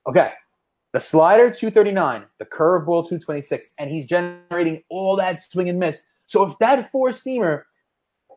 Okay. 0.06 0.32
The 0.94 1.00
slider 1.00 1.50
239, 1.50 2.24
the 2.38 2.46
curveball 2.46 3.02
226, 3.04 3.66
and 3.78 3.90
he's 3.90 4.06
generating 4.06 4.82
all 4.88 5.16
that 5.16 5.42
swing 5.42 5.68
and 5.68 5.78
miss. 5.78 6.00
So 6.26 6.46
if 6.46 6.58
that 6.60 6.90
four 6.90 7.10
seamer 7.10 7.64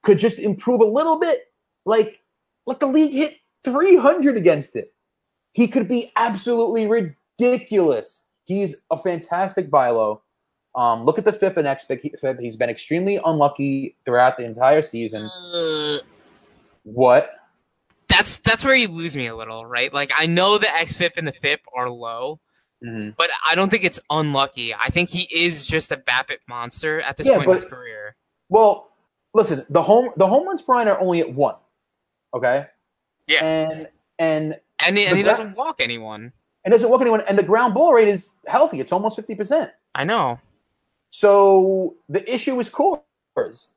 could 0.03 0.19
just 0.19 0.39
improve 0.39 0.81
a 0.81 0.85
little 0.85 1.19
bit, 1.19 1.41
like 1.85 2.19
like 2.65 2.79
the 2.79 2.87
league 2.87 3.13
hit 3.13 3.35
300 3.63 4.37
against 4.37 4.75
it, 4.75 4.93
he 5.53 5.67
could 5.67 5.87
be 5.87 6.11
absolutely 6.15 6.87
ridiculous. 6.87 8.21
He's 8.45 8.75
a 8.89 8.97
fantastic 8.97 9.69
buy 9.69 9.89
low. 9.89 10.21
Um, 10.73 11.05
look 11.05 11.17
at 11.17 11.25
the 11.25 11.33
FIP 11.33 11.57
and 11.57 11.67
XFIP. 11.67 12.39
He's 12.39 12.55
been 12.55 12.69
extremely 12.69 13.19
unlucky 13.23 13.97
throughout 14.05 14.37
the 14.37 14.45
entire 14.45 14.81
season. 14.81 15.23
Uh, 15.23 15.99
What? 16.83 17.29
that's 18.07 18.39
that's 18.39 18.63
where 18.65 18.75
you 18.75 18.87
lose 18.89 19.15
me 19.15 19.27
a 19.27 19.35
little, 19.35 19.65
right? 19.65 19.91
Like 19.93 20.11
I 20.15 20.25
know 20.27 20.57
the 20.57 20.67
XFIP 20.67 21.11
and 21.17 21.27
the 21.27 21.31
FIP 21.31 21.61
are 21.75 21.89
low, 21.89 22.39
Mhm. 22.83 23.15
but 23.17 23.29
I 23.49 23.55
don't 23.55 23.69
think 23.69 23.83
it's 23.83 23.99
unlucky. 24.09 24.73
I 24.73 24.89
think 24.89 25.09
he 25.09 25.21
is 25.45 25.65
just 25.65 25.91
a 25.91 25.97
BABIP 25.97 26.39
monster 26.47 26.99
at 27.01 27.17
this 27.17 27.27
Yeah, 27.27 27.37
point 27.37 27.49
in 27.49 27.55
his 27.55 27.63
career. 27.65 28.15
Well, 28.49 28.90
listen, 29.33 29.65
the 29.69 29.81
home 29.81 30.11
the 30.17 30.27
home 30.27 30.47
runs 30.47 30.61
per 30.61 30.75
line 30.75 30.87
are 30.87 30.99
only 30.99 31.21
at 31.21 31.33
one. 31.33 31.55
Okay. 32.33 32.67
Yeah. 33.27 33.43
And 33.43 33.87
and 34.19 34.59
And 34.85 34.97
he, 34.97 35.05
and 35.05 35.17
he 35.17 35.23
gra- 35.23 35.31
doesn't 35.31 35.55
walk 35.55 35.81
anyone. 35.81 36.33
and 36.65 36.71
doesn't 36.71 36.89
walk 36.89 37.01
anyone. 37.01 37.21
And 37.21 37.37
the 37.37 37.43
ground 37.43 37.73
ball 37.73 37.93
rate 37.93 38.07
is 38.07 38.29
healthy. 38.47 38.79
It's 38.79 38.91
almost 38.91 39.15
fifty 39.15 39.35
percent. 39.35 39.71
I 39.95 40.05
know. 40.05 40.39
So 41.11 41.95
the 42.09 42.33
issue 42.33 42.59
is 42.59 42.69
Coors. 42.69 43.67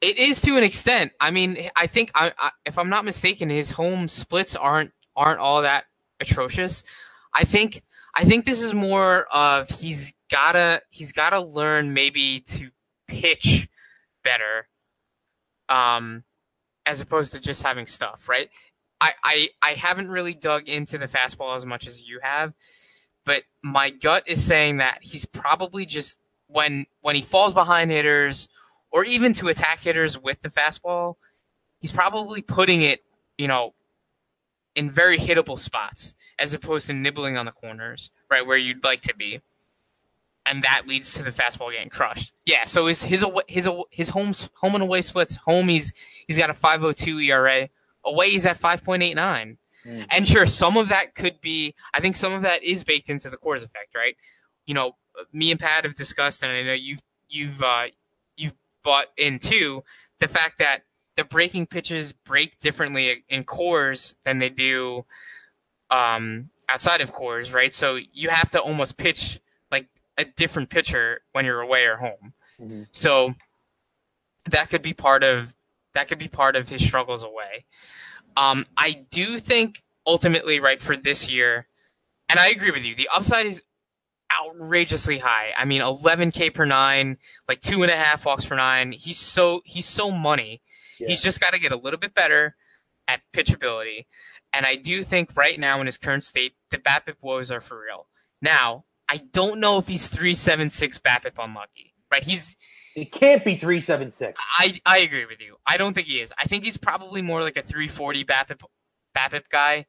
It 0.00 0.18
is 0.18 0.40
to 0.42 0.56
an 0.56 0.64
extent. 0.64 1.12
I 1.20 1.30
mean, 1.30 1.70
I 1.76 1.86
think 1.86 2.10
I, 2.14 2.32
I, 2.38 2.50
if 2.66 2.78
I'm 2.78 2.88
not 2.90 3.04
mistaken, 3.04 3.50
his 3.50 3.70
home 3.70 4.08
splits 4.08 4.56
aren't 4.56 4.92
aren't 5.16 5.38
all 5.40 5.62
that 5.62 5.84
atrocious. 6.20 6.84
I 7.32 7.44
think 7.44 7.82
I 8.14 8.24
think 8.24 8.44
this 8.44 8.62
is 8.62 8.74
more 8.74 9.24
of 9.32 9.68
he's 9.70 10.12
gotta 10.30 10.82
he's 10.90 11.12
gotta 11.12 11.40
learn 11.40 11.94
maybe 11.94 12.40
to 12.40 12.70
pitch 13.08 13.68
better, 14.24 14.66
um, 15.72 16.22
as 16.84 17.00
opposed 17.00 17.32
to 17.32 17.40
just 17.40 17.62
having 17.62 17.86
stuff, 17.86 18.28
right? 18.28 18.50
I, 19.00 19.12
I 19.24 19.48
I 19.62 19.70
haven't 19.72 20.10
really 20.10 20.34
dug 20.34 20.68
into 20.68 20.98
the 20.98 21.08
fastball 21.08 21.56
as 21.56 21.64
much 21.64 21.88
as 21.88 22.02
you 22.02 22.20
have, 22.22 22.52
but 23.24 23.42
my 23.62 23.90
gut 23.90 24.24
is 24.26 24.44
saying 24.44 24.76
that 24.76 24.98
he's 25.00 25.24
probably 25.24 25.86
just 25.86 26.18
when 26.46 26.86
when 27.00 27.16
he 27.16 27.22
falls 27.22 27.54
behind 27.54 27.90
hitters 27.90 28.48
or 28.90 29.04
even 29.04 29.32
to 29.34 29.48
attack 29.48 29.80
hitters 29.80 30.18
with 30.20 30.40
the 30.42 30.50
fastball, 30.50 31.14
he's 31.80 31.92
probably 31.92 32.42
putting 32.42 32.82
it, 32.82 33.02
you 33.38 33.48
know, 33.48 33.72
in 34.76 34.90
very 34.90 35.18
hittable 35.18 35.58
spots 35.58 36.14
as 36.38 36.52
opposed 36.52 36.88
to 36.88 36.92
nibbling 36.92 37.38
on 37.38 37.46
the 37.46 37.52
corners, 37.52 38.10
right 38.30 38.46
where 38.46 38.58
you'd 38.58 38.84
like 38.84 39.00
to 39.00 39.14
be. 39.16 39.40
And 40.44 40.62
that 40.62 40.84
leads 40.86 41.14
to 41.14 41.22
the 41.22 41.30
fastball 41.30 41.70
getting 41.70 41.88
crushed. 41.88 42.32
Yeah, 42.44 42.64
so 42.64 42.86
his 42.86 43.02
his 43.02 43.24
his 43.46 43.68
his 43.90 44.08
home 44.08 44.32
home 44.54 44.74
and 44.74 44.82
away 44.82 45.02
splits. 45.02 45.36
Home 45.36 45.68
he's 45.68 45.94
he's 46.26 46.36
got 46.36 46.50
a 46.50 46.54
5.02 46.54 47.26
ERA. 47.26 47.68
Away 48.04 48.30
he's 48.30 48.46
at 48.46 48.60
5.89. 48.60 49.56
Mm. 49.86 50.06
And 50.10 50.28
sure, 50.28 50.46
some 50.46 50.76
of 50.76 50.88
that 50.88 51.14
could 51.14 51.40
be. 51.40 51.74
I 51.94 52.00
think 52.00 52.16
some 52.16 52.32
of 52.32 52.42
that 52.42 52.62
is 52.64 52.84
baked 52.84 53.10
into 53.10 53.30
the 53.30 53.36
Coors 53.36 53.58
effect, 53.58 53.94
right? 53.94 54.16
You 54.66 54.74
know, 54.74 54.96
me 55.32 55.50
and 55.50 55.60
Pat 55.60 55.84
have 55.84 55.94
discussed, 55.94 56.42
and 56.42 56.52
I 56.52 56.62
know 56.62 56.72
you've 56.72 57.00
you've 57.28 57.62
uh, 57.62 57.86
you've 58.36 58.54
bought 58.82 59.06
into 59.16 59.82
the 60.18 60.28
fact 60.28 60.58
that 60.58 60.82
the 61.16 61.24
breaking 61.24 61.66
pitches 61.66 62.12
break 62.12 62.58
differently 62.58 63.24
in 63.28 63.44
Coors 63.44 64.14
than 64.24 64.38
they 64.38 64.48
do 64.48 65.04
um, 65.90 66.48
outside 66.68 67.00
of 67.00 67.12
Coors, 67.12 67.52
right? 67.54 67.72
So 67.72 67.98
you 68.12 68.30
have 68.30 68.50
to 68.50 68.60
almost 68.60 68.96
pitch 68.96 69.40
a 70.18 70.24
different 70.24 70.70
pitcher 70.70 71.20
when 71.32 71.44
you're 71.44 71.60
away 71.60 71.84
or 71.84 71.96
home. 71.96 72.32
Mm-hmm. 72.60 72.82
So 72.92 73.34
that 74.50 74.70
could 74.70 74.82
be 74.82 74.92
part 74.92 75.22
of 75.22 75.52
that 75.94 76.08
could 76.08 76.18
be 76.18 76.28
part 76.28 76.56
of 76.56 76.68
his 76.68 76.84
struggles 76.84 77.22
away. 77.22 77.64
Um, 78.36 78.66
I 78.76 79.04
do 79.10 79.38
think 79.38 79.82
ultimately, 80.06 80.60
right, 80.60 80.80
for 80.80 80.96
this 80.96 81.30
year, 81.30 81.66
and 82.28 82.38
I 82.38 82.48
agree 82.48 82.70
with 82.70 82.84
you, 82.84 82.94
the 82.94 83.10
upside 83.14 83.46
is 83.46 83.62
outrageously 84.32 85.18
high. 85.18 85.52
I 85.56 85.66
mean, 85.66 85.82
11k 85.82 86.54
per 86.54 86.64
nine, 86.64 87.18
like 87.46 87.60
two 87.60 87.82
and 87.82 87.92
a 87.92 87.96
half 87.96 88.24
walks 88.24 88.46
per 88.46 88.56
nine. 88.56 88.92
He's 88.92 89.18
so 89.18 89.60
he's 89.64 89.86
so 89.86 90.10
money. 90.10 90.62
Yeah. 90.98 91.08
He's 91.08 91.22
just 91.22 91.40
got 91.40 91.50
to 91.50 91.58
get 91.58 91.72
a 91.72 91.76
little 91.76 92.00
bit 92.00 92.14
better 92.14 92.56
at 93.08 93.20
pitchability. 93.34 94.06
And 94.52 94.66
I 94.66 94.76
do 94.76 95.02
think 95.02 95.36
right 95.36 95.58
now 95.58 95.80
in 95.80 95.86
his 95.86 95.98
current 95.98 96.24
state, 96.24 96.54
the 96.70 96.78
BABIP 96.78 97.16
woes 97.20 97.50
are 97.50 97.60
for 97.60 97.80
real. 97.80 98.06
Now, 98.40 98.84
I 99.12 99.20
don't 99.30 99.60
know 99.60 99.76
if 99.76 99.86
he's 99.86 100.08
376 100.08 100.96
BABIP 101.00 101.32
unlucky, 101.38 101.92
right? 102.10 102.24
He's 102.24 102.56
it 102.96 103.12
can't 103.12 103.44
be 103.44 103.56
376. 103.56 104.40
I 104.58 104.80
I 104.86 104.98
agree 105.00 105.26
with 105.26 105.42
you. 105.42 105.56
I 105.66 105.76
don't 105.76 105.92
think 105.92 106.06
he 106.06 106.18
is. 106.22 106.32
I 106.38 106.44
think 106.44 106.64
he's 106.64 106.78
probably 106.78 107.20
more 107.20 107.42
like 107.42 107.58
a 107.58 107.62
340 107.62 108.24
BABIP 108.24 108.62
BABIP 109.14 109.42
guy, 109.50 109.84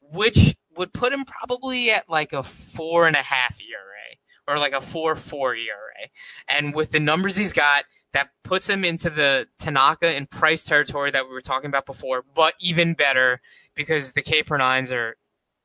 which 0.00 0.56
would 0.78 0.94
put 0.94 1.12
him 1.12 1.26
probably 1.26 1.90
at 1.90 2.08
like 2.08 2.32
a 2.32 2.42
four 2.42 3.06
and 3.06 3.16
a 3.16 3.22
half 3.22 3.54
ERA 3.60 4.54
or 4.54 4.58
like 4.58 4.72
a 4.72 4.80
four 4.80 5.14
four 5.14 5.54
ERA. 5.54 6.08
And 6.48 6.74
with 6.74 6.90
the 6.90 7.00
numbers 7.00 7.36
he's 7.36 7.52
got, 7.52 7.84
that 8.14 8.30
puts 8.44 8.66
him 8.66 8.86
into 8.86 9.10
the 9.10 9.46
Tanaka 9.58 10.06
and 10.06 10.28
Price 10.30 10.64
territory 10.64 11.10
that 11.10 11.26
we 11.26 11.34
were 11.34 11.42
talking 11.42 11.68
about 11.68 11.84
before, 11.84 12.24
but 12.34 12.54
even 12.60 12.94
better 12.94 13.42
because 13.74 14.14
the 14.14 14.22
K 14.22 14.42
per 14.42 14.56
nines 14.56 14.90
are. 14.90 15.18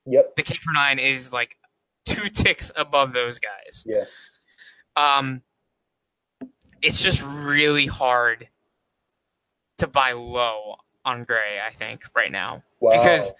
Yep. 0.05 0.35
The 0.35 0.43
K 0.43 0.55
per 0.55 0.73
nine 0.73 0.99
is 0.99 1.31
like 1.31 1.55
two 2.05 2.29
ticks 2.29 2.71
above 2.75 3.13
those 3.13 3.39
guys. 3.39 3.83
Yeah. 3.85 4.05
Um, 4.95 5.41
it's 6.81 7.01
just 7.01 7.23
really 7.23 7.85
hard 7.85 8.47
to 9.79 9.87
buy 9.87 10.13
low 10.13 10.75
on 11.05 11.23
Gray, 11.23 11.59
I 11.65 11.71
think, 11.73 12.03
right 12.15 12.31
now. 12.31 12.63
Wow. 12.79 12.91
Because 12.91 13.31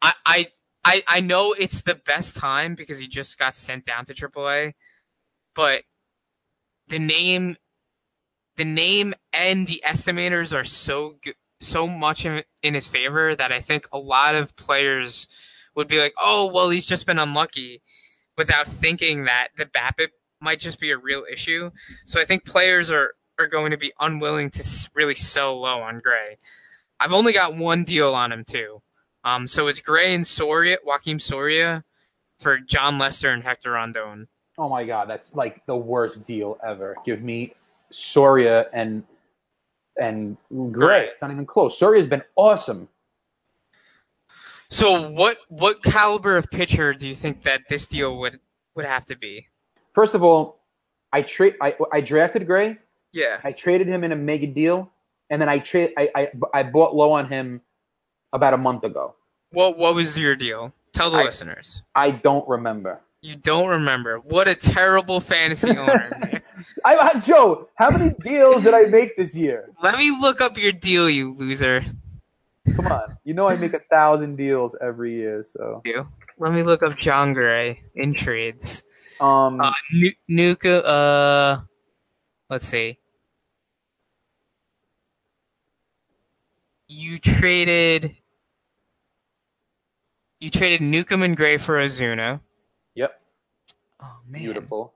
I, 0.00 0.12
I 0.24 0.46
I 0.84 1.02
I 1.08 1.20
know 1.20 1.52
it's 1.52 1.82
the 1.82 1.94
best 1.94 2.36
time 2.36 2.74
because 2.74 2.98
he 2.98 3.08
just 3.08 3.38
got 3.38 3.54
sent 3.54 3.84
down 3.84 4.04
to 4.06 4.14
AAA, 4.14 4.74
but 5.54 5.82
the 6.88 6.98
name 6.98 7.56
the 8.56 8.64
name 8.64 9.14
and 9.32 9.66
the 9.66 9.82
estimators 9.84 10.56
are 10.56 10.64
so 10.64 11.16
so 11.60 11.86
much 11.86 12.24
in, 12.26 12.42
in 12.62 12.74
his 12.74 12.88
favor 12.88 13.34
that 13.34 13.52
I 13.52 13.60
think 13.60 13.88
a 13.92 13.98
lot 13.98 14.34
of 14.34 14.56
players 14.56 15.26
would 15.74 15.88
be 15.88 15.98
like, 15.98 16.14
"Oh, 16.18 16.52
well, 16.52 16.70
he's 16.70 16.86
just 16.86 17.06
been 17.06 17.18
unlucky," 17.18 17.82
without 18.36 18.68
thinking 18.68 19.24
that 19.24 19.48
the 19.56 19.66
BABIP 19.66 20.08
might 20.40 20.60
just 20.60 20.80
be 20.80 20.90
a 20.90 20.98
real 20.98 21.24
issue. 21.30 21.70
So 22.04 22.20
I 22.20 22.24
think 22.24 22.44
players 22.44 22.90
are, 22.90 23.14
are 23.38 23.46
going 23.46 23.70
to 23.70 23.78
be 23.78 23.92
unwilling 23.98 24.50
to 24.50 24.88
really 24.94 25.14
sell 25.14 25.60
low 25.60 25.80
on 25.80 26.00
Gray. 26.00 26.38
I've 26.98 27.12
only 27.12 27.32
got 27.32 27.56
one 27.56 27.84
deal 27.84 28.14
on 28.14 28.32
him 28.32 28.44
too. 28.44 28.80
Um, 29.24 29.46
so 29.48 29.66
it's 29.66 29.80
Gray 29.80 30.14
and 30.14 30.26
Soria, 30.26 30.78
Joakim 30.86 31.20
Soria 31.20 31.84
for 32.40 32.58
Jon 32.58 32.98
Lester 32.98 33.30
and 33.30 33.42
Hector 33.42 33.72
Rondon. 33.72 34.28
Oh 34.58 34.68
my 34.68 34.84
god, 34.84 35.08
that's 35.08 35.34
like 35.34 35.64
the 35.66 35.76
worst 35.76 36.24
deal 36.24 36.58
ever. 36.64 36.96
Give 37.04 37.20
me 37.20 37.54
Soria 37.90 38.66
and 38.72 39.04
and 39.98 40.36
Gray. 40.72 41.08
It's 41.08 41.22
not 41.22 41.30
even 41.30 41.46
close. 41.46 41.78
Soria's 41.78 42.06
been 42.06 42.22
awesome. 42.36 42.88
So 44.68 45.10
what 45.10 45.38
what 45.48 45.82
caliber 45.82 46.36
of 46.36 46.50
pitcher 46.50 46.94
do 46.94 47.06
you 47.06 47.14
think 47.14 47.42
that 47.42 47.62
this 47.68 47.88
deal 47.88 48.18
would 48.18 48.40
would 48.74 48.86
have 48.86 49.04
to 49.06 49.16
be? 49.16 49.46
First 49.94 50.14
of 50.14 50.22
all, 50.22 50.58
I 51.12 51.22
trade 51.22 51.54
I, 51.60 51.74
I 51.92 52.00
drafted 52.00 52.46
Gray. 52.46 52.78
Yeah. 53.12 53.38
I 53.42 53.52
traded 53.52 53.88
him 53.88 54.04
in 54.04 54.12
a 54.12 54.16
mega 54.16 54.46
deal, 54.46 54.90
and 55.30 55.40
then 55.40 55.48
I 55.48 55.58
trade 55.60 55.92
I, 55.96 56.08
I 56.14 56.28
I 56.52 56.62
bought 56.64 56.94
low 56.94 57.12
on 57.12 57.28
him 57.28 57.62
about 58.32 58.54
a 58.54 58.58
month 58.58 58.84
ago. 58.84 59.14
What 59.50 59.78
what 59.78 59.94
was 59.94 60.18
your 60.18 60.36
deal? 60.36 60.72
Tell 60.92 61.10
the 61.10 61.18
I, 61.18 61.24
listeners. 61.24 61.82
I 61.94 62.10
don't 62.10 62.48
remember. 62.48 63.00
You 63.20 63.36
don't 63.36 63.68
remember. 63.68 64.18
What 64.18 64.48
a 64.48 64.54
terrible 64.54 65.20
fantasy 65.20 65.70
owner. 65.70 66.42
I, 66.84 67.18
Joe, 67.18 67.68
how 67.74 67.90
many 67.90 68.14
deals 68.22 68.62
did 68.62 68.74
I 68.74 68.84
make 68.84 69.16
this 69.16 69.34
year? 69.34 69.70
Let 69.82 69.98
me 69.98 70.16
look 70.20 70.40
up 70.40 70.58
your 70.58 70.72
deal, 70.72 71.10
you 71.10 71.34
loser. 71.34 71.84
Come 72.76 72.86
on. 72.86 73.16
You 73.24 73.32
know 73.34 73.48
I 73.48 73.56
make 73.56 73.72
a 73.72 73.78
thousand 73.78 74.36
deals 74.36 74.76
every 74.80 75.14
year, 75.14 75.44
so. 75.50 75.82
You. 75.84 76.06
Let 76.38 76.52
me 76.52 76.62
look 76.62 76.82
up 76.82 76.96
Jon 76.96 77.32
Gray 77.32 77.82
in 77.94 78.12
trades. 78.12 78.84
Um, 79.18 79.60
uh, 79.60 79.72
Nuka, 80.28 80.84
uh, 80.84 81.60
let's 82.50 82.68
see. 82.68 82.98
You 86.88 87.18
traded, 87.18 88.14
you 90.38 90.50
traded 90.50 90.82
Newcomb 90.82 91.22
and 91.22 91.36
Gray 91.36 91.56
for 91.56 91.78
Ozuna. 91.78 92.40
Yep. 92.94 93.18
Oh 94.02 94.18
man. 94.28 94.42
Beautiful. 94.42 94.92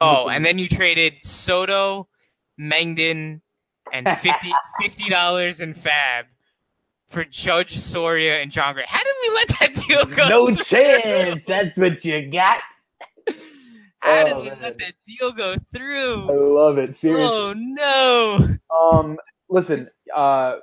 Oh, 0.00 0.28
and 0.28 0.44
then 0.44 0.58
you 0.58 0.68
traded 0.68 1.24
Soto, 1.24 2.08
Mengden, 2.60 3.40
and 3.92 4.08
50 4.18 5.08
dollars 5.08 5.60
in 5.60 5.74
FAAB 5.74 6.24
for 7.08 7.24
Judge 7.24 7.78
Soria 7.78 8.40
and 8.40 8.50
Jon 8.50 8.74
Gray. 8.74 8.84
How 8.86 9.02
did 9.02 9.14
we 9.22 9.34
let 9.34 9.48
that 9.60 9.86
deal 9.86 10.04
go? 10.04 10.28
No 10.28 10.54
chance. 10.54 11.42
That's 11.46 11.76
what 11.76 12.04
you 12.04 12.30
got. 12.30 12.60
How 14.00 14.22
oh, 14.22 14.24
did 14.24 14.36
we 14.36 14.50
man. 14.50 14.58
let 14.62 14.78
that 14.78 14.94
deal 15.06 15.32
go 15.32 15.56
through? 15.74 16.28
I 16.28 16.34
love 16.34 16.78
it. 16.78 16.94
Seriously. 16.94 17.24
Oh 17.24 17.54
no. 17.56 18.48
Um, 18.70 19.18
listen. 19.48 19.90
Uh, 20.14 20.56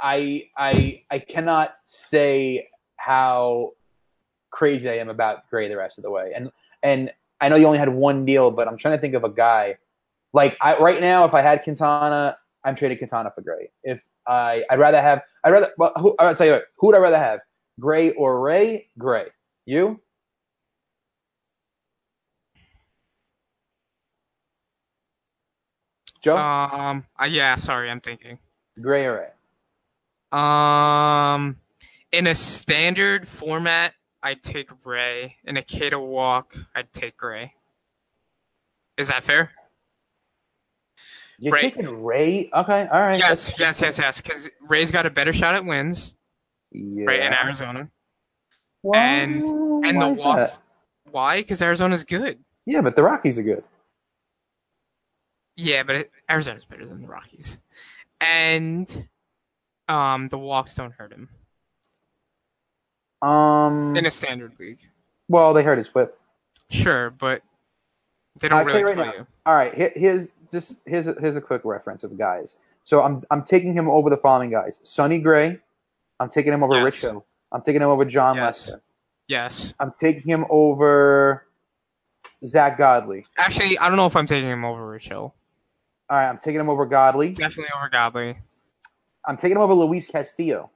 I 0.00 0.48
I 0.56 1.04
I 1.10 1.18
cannot 1.20 1.74
say 1.86 2.68
how 2.96 3.72
crazy 4.50 4.88
I 4.88 4.98
am 4.98 5.08
about 5.08 5.48
Gray 5.50 5.68
the 5.68 5.76
rest 5.76 5.98
of 5.98 6.02
the 6.04 6.10
way. 6.10 6.32
And 6.34 6.50
and 6.82 7.10
I 7.40 7.48
know 7.48 7.56
you 7.56 7.66
only 7.66 7.78
had 7.78 7.88
one 7.88 8.24
deal, 8.24 8.50
but 8.50 8.68
I'm 8.68 8.78
trying 8.78 8.96
to 8.96 9.00
think 9.00 9.14
of 9.14 9.24
a 9.24 9.28
guy. 9.28 9.76
Like 10.34 10.58
I 10.60 10.76
right 10.78 11.00
now, 11.00 11.24
if 11.24 11.32
I 11.32 11.42
had 11.42 11.62
Quintana, 11.62 12.36
I'm 12.64 12.74
trading 12.74 12.98
Quintana 12.98 13.30
for 13.32 13.40
Gray. 13.40 13.70
If 13.84 14.02
I 14.26 14.64
I'd 14.68 14.80
rather 14.80 15.00
have 15.00 15.22
I'd 15.44 15.52
rather 15.52 15.70
well 15.78 15.92
who, 15.96 16.16
I'll 16.18 16.34
tell 16.34 16.46
you 16.46 16.52
what 16.54 16.64
who 16.76 16.88
would 16.88 16.96
I 16.96 16.98
rather 16.98 17.18
have? 17.18 17.40
Gray 17.78 18.10
or 18.10 18.40
Ray? 18.40 18.88
Gray. 18.98 19.26
You? 19.64 20.00
Joe? 26.20 26.36
Um 26.36 27.04
uh, 27.20 27.26
yeah 27.26 27.54
sorry 27.54 27.88
I'm 27.88 28.00
thinking. 28.00 28.38
Gray 28.80 29.06
or 29.06 29.30
Ray? 30.32 30.38
Um 30.40 31.58
in 32.10 32.26
a 32.26 32.34
standard 32.34 33.28
format 33.28 33.94
I'd 34.20 34.42
take 34.42 34.68
Ray. 34.84 35.36
In 35.44 35.56
a 35.56 35.62
K 35.62 35.90
to 35.90 36.00
walk 36.00 36.56
I'd 36.74 36.92
take 36.92 37.16
Gray. 37.16 37.52
Is 38.98 39.08
that 39.08 39.22
fair 39.22 39.52
you're 41.44 41.52
Ray. 41.52 41.60
taking 41.60 42.02
Ray? 42.02 42.50
Okay, 42.52 42.88
all 42.90 43.00
right. 43.00 43.18
Yes, 43.18 43.52
yes, 43.58 43.80
yes, 43.82 43.98
yes. 43.98 44.20
Because 44.20 44.50
Ray's 44.66 44.90
got 44.90 45.04
a 45.04 45.10
better 45.10 45.32
shot 45.32 45.54
at 45.54 45.64
wins. 45.64 46.14
Yeah. 46.72 47.04
Right 47.04 47.20
in 47.20 47.32
Arizona. 47.32 47.90
Why? 48.80 48.98
And 48.98 49.42
and 49.84 49.98
Why 49.98 50.08
the 50.08 50.08
walks. 50.14 50.58
Why? 51.10 51.40
Because 51.40 51.60
Arizona's 51.60 52.04
good. 52.04 52.38
Yeah, 52.64 52.80
but 52.80 52.96
the 52.96 53.02
Rockies 53.02 53.38
are 53.38 53.42
good. 53.42 53.62
Yeah, 55.56 55.82
but 55.82 55.96
it, 55.96 56.10
Arizona's 56.30 56.64
better 56.64 56.86
than 56.86 57.02
the 57.02 57.08
Rockies. 57.08 57.58
And 58.20 59.08
um, 59.86 60.26
the 60.26 60.38
walks 60.38 60.74
don't 60.74 60.92
hurt 60.92 61.12
him. 61.12 61.28
Um. 63.20 63.96
In 63.96 64.06
a 64.06 64.10
standard 64.10 64.52
league. 64.58 64.80
Well, 65.28 65.52
they 65.52 65.62
hurt 65.62 65.78
his 65.78 65.94
whip. 65.94 66.18
Sure, 66.70 67.10
but 67.10 67.42
they 68.40 68.48
don't 68.48 68.60
I'll 68.60 68.64
really 68.64 68.80
tell 68.82 68.90
you 68.90 69.00
right 69.00 69.06
now. 69.06 69.20
you. 69.20 69.26
All 69.46 69.54
right, 69.54 69.74
here, 69.74 69.92
here's 69.94 70.28
just 70.50 70.76
here's 70.86 71.06
a, 71.06 71.14
here's 71.18 71.36
a 71.36 71.40
quick 71.40 71.62
reference 71.64 72.04
of 72.04 72.16
guys. 72.18 72.56
So 72.84 73.02
I'm 73.02 73.22
I'm 73.30 73.44
taking 73.44 73.74
him 73.74 73.88
over 73.88 74.10
the 74.10 74.16
following 74.16 74.50
guys: 74.50 74.78
Sonny 74.84 75.18
Gray. 75.18 75.58
I'm 76.20 76.30
taking 76.30 76.52
him 76.52 76.62
over 76.62 76.84
Yes. 76.84 77.04
I'm 77.52 77.62
taking 77.62 77.82
him 77.82 77.88
over 77.88 78.04
Jon 78.04 78.36
Yes. 78.36 78.68
Lester. 78.68 78.82
Yes. 79.26 79.74
I'm 79.80 79.92
taking 79.98 80.30
him 80.30 80.44
over 80.50 81.44
Zack 82.46 82.78
Godley. 82.78 83.24
Actually, 83.38 83.78
I 83.78 83.88
don't 83.88 83.96
know 83.96 84.06
if 84.06 84.16
I'm 84.16 84.26
taking 84.26 84.48
him 84.48 84.64
over 84.64 84.86
Rich 84.86 85.08
Hill. 85.08 85.34
All 86.10 86.16
right, 86.18 86.28
I'm 86.28 86.38
taking 86.38 86.60
him 86.60 86.68
over 86.68 86.86
Godley. 86.86 87.30
Definitely 87.30 87.72
over 87.76 87.88
Godley. 87.88 88.36
I'm 89.26 89.36
taking 89.36 89.56
him 89.56 89.62
over 89.62 89.74
Luis 89.74 90.06
Castillo. 90.06 90.70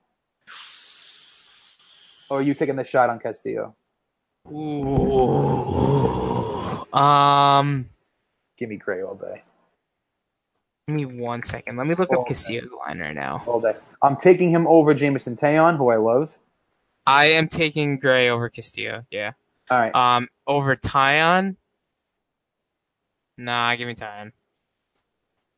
Or 2.30 2.38
are 2.38 2.42
you 2.42 2.54
taking 2.54 2.76
the 2.76 2.84
shot 2.84 3.10
on 3.10 3.18
Castillo? 3.18 3.74
Ooh. 4.50 4.84
Um, 6.92 7.88
Give 8.56 8.68
me 8.70 8.76
Gray 8.76 9.02
all 9.02 9.14
day. 9.14 9.42
Give 10.88 10.96
me 10.96 11.04
one 11.04 11.42
second. 11.42 11.76
Let 11.76 11.86
me 11.86 11.94
look 11.94 12.10
up 12.14 12.26
Castillo's 12.26 12.72
line 12.72 12.98
right 12.98 13.14
now. 13.14 13.42
All 13.46 13.60
day. 13.60 13.74
I'm 14.00 14.16
taking 14.16 14.48
him 14.48 14.66
over 14.66 14.94
Jameson 14.94 15.36
Taillon, 15.36 15.76
who 15.76 15.90
I 15.90 15.96
love. 15.96 16.34
I 17.06 17.26
am 17.32 17.48
taking 17.48 17.98
Gray 17.98 18.30
over 18.30 18.48
Castillo. 18.48 19.04
Yeah. 19.10 19.32
All 19.70 19.78
right. 19.78 19.94
Um, 19.94 20.28
over 20.46 20.76
Taillon. 20.76 21.56
Nah, 23.36 23.76
give 23.76 23.86
me 23.86 23.96
Taillon. 23.96 24.32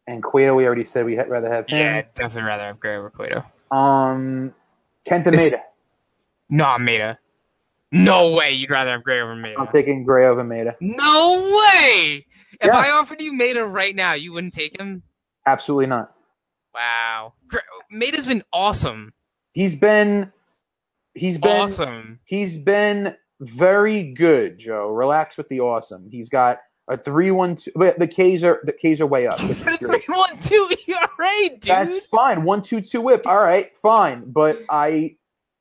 and 0.09 0.21
Cueto, 0.21 0.57
we 0.57 0.67
already 0.67 0.83
said 0.85 1.07
we'd 1.07 1.17
rather 1.29 1.49
have 1.49 1.69
him. 1.69 1.79
Yeah, 1.79 2.03
definitely 2.15 2.49
rather 2.49 2.65
have 2.65 2.81
Gray 2.81 2.97
over 2.97 3.11
Cueto. 3.11 3.45
Um, 3.71 4.53
Kenta 5.09 5.31
This- 5.31 5.55
Maeda. 5.55 5.61
No, 6.49 6.65
Maeda. 6.65 7.19
No 7.93 8.33
way 8.35 8.51
you'd 8.51 8.71
rather 8.71 8.91
have 8.91 9.05
Gray 9.05 9.21
over 9.21 9.37
Maeda. 9.37 9.55
I'm 9.61 9.69
taking 9.69 10.03
Gray 10.03 10.27
over 10.27 10.43
Maeda. 10.43 10.75
No 10.81 11.57
way! 11.57 12.27
If 12.61 12.67
Yeah. 12.67 12.77
I 12.77 12.91
offered 12.91 13.21
you 13.23 13.33
Maeda 13.35 13.73
right 13.73 13.95
now, 13.95 14.15
you 14.15 14.33
wouldn't 14.33 14.55
take 14.55 14.77
him? 14.79 15.05
Absolutely 15.53 15.87
not. 15.87 16.13
Wow. 16.75 17.33
Gra- 17.49 17.61
Maeda's 17.93 18.27
been 18.27 18.45
awesome. 18.53 19.13
He's 19.53 19.75
been, 19.75 20.33
he's 21.15 21.39
been, 21.39 21.63
Awesome. 21.63 22.21
he's 22.25 22.57
been 22.57 23.17
very 23.41 24.13
good, 24.15 24.59
Joe. 24.59 24.89
Relax 24.91 25.37
with 25.37 25.49
the 25.49 25.61
awesome. 25.61 26.09
He's 26.11 26.29
got 26.29 26.59
a 26.89 26.97
three 26.97 27.31
one 27.33 27.57
two. 27.57 27.73
But 27.75 27.99
the 27.99 28.07
K's 28.07 28.45
are 28.45 28.61
the 28.63 28.73
K's 28.73 29.01
are 29.01 29.07
way 29.07 29.27
up. 29.27 29.41
is 29.43 29.61
one 30.07 30.39
two 30.41 30.69
ERA, 30.89 31.49
dude. 31.51 31.63
That's 31.63 31.97
fine. 32.13 32.45
One 32.45 32.63
two 32.63 32.81
two 32.81 33.01
whip. 33.01 33.27
All 33.27 33.37
right, 33.43 33.77
fine. 33.79 34.25
But 34.31 34.63
I, 34.71 35.17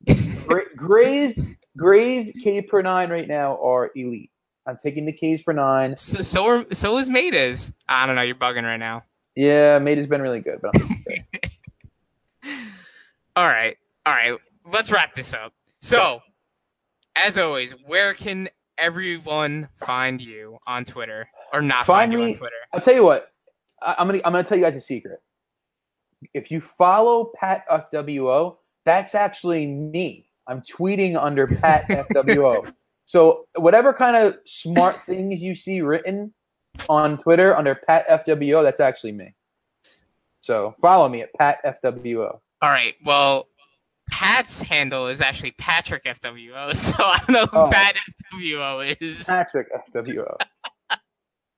Gray's 0.76 1.40
Gray's 1.78 2.32
K 2.44 2.62
per 2.62 2.82
nine 2.82 3.10
right 3.10 3.28
now 3.28 3.58
are 3.62 3.90
elite. 3.96 4.32
I'm 4.68 4.78
taking 4.78 5.06
the 5.06 5.14
K's 5.14 5.42
per 5.42 5.54
nine. 5.54 5.98
So, 5.98 6.22
so 6.22 6.46
are 6.48 6.66
so 6.74 6.98
is 7.00 7.10
Maeda's. 7.10 7.72
I 7.88 8.06
don't 8.06 8.16
know. 8.16 8.22
You're 8.22 8.36
bugging 8.36 8.64
right 8.64 8.78
now. 8.78 9.04
Yeah, 9.40 9.80
Maeda's 9.80 10.08
been 10.08 10.22
really 10.22 10.42
good, 10.42 10.60
but 10.62 10.72
I'm. 10.76 11.06
All 13.38 13.46
right. 13.46 13.78
All 14.06 14.14
right. 14.14 14.38
Let's 14.70 14.92
wrap 14.92 15.16
this 15.16 15.34
up. 15.34 15.54
So, 15.82 16.20
as 17.16 17.38
always, 17.38 17.72
where 17.72 18.14
can 18.14 18.50
everyone 18.78 19.70
find 19.80 20.20
you 20.20 20.58
on 20.68 20.84
Twitter 20.84 21.30
or 21.54 21.62
not 21.62 21.86
find, 21.86 22.12
Find 22.12 22.12
you 22.12 22.18
me- 22.20 22.26
on 22.32 22.38
Twitter? 22.38 22.56
I'll 22.74 22.82
tell 22.82 22.94
you 22.94 23.06
what. 23.06 23.32
I, 23.82 23.96
I'm 24.00 24.08
gonna 24.08 24.20
I'm 24.26 24.34
gonna 24.34 24.44
tell 24.44 24.58
you 24.58 24.64
guys 24.66 24.76
a 24.76 24.82
secret. 24.82 25.22
If 26.34 26.52
you 26.52 26.60
follow 26.60 27.32
Pat 27.40 27.64
FWO, 27.70 28.58
that's 28.84 29.16
actually 29.16 29.66
me. 29.66 30.28
I'm 30.46 30.64
tweeting 30.64 31.16
under 31.16 31.48
Pat 31.48 31.88
FWO. 31.90 32.74
So 33.06 33.46
whatever 33.56 33.94
kind 33.94 34.18
of 34.18 34.36
smart 34.46 34.98
things 35.06 35.42
you 35.42 35.56
see 35.56 35.80
written 35.80 36.34
on 36.88 37.18
Twitter 37.18 37.56
under 37.56 37.76
Pat 37.76 38.08
FWO, 38.28 38.64
that's 38.64 38.80
actually 38.80 39.12
me. 39.14 39.34
So 40.42 40.76
follow 40.82 41.08
me 41.10 41.22
at 41.22 41.34
Pat 41.34 41.60
FWO. 41.84 42.40
All 42.62 42.70
right. 42.70 42.96
Well, 43.06 43.48
Pat's 44.10 44.62
handle 44.62 45.08
is 45.08 45.22
actually 45.22 45.52
Patrick 45.52 46.04
FWO, 46.06 46.76
so 46.76 46.96
I 47.04 47.18
don't 47.20 47.30
know 47.30 47.46
who 47.46 47.58
Oh. 47.58 47.70
Pat 47.72 47.96
FWO 48.34 48.98
is. 49.02 49.26
Patrick 49.26 49.68
FWO. 49.94 50.36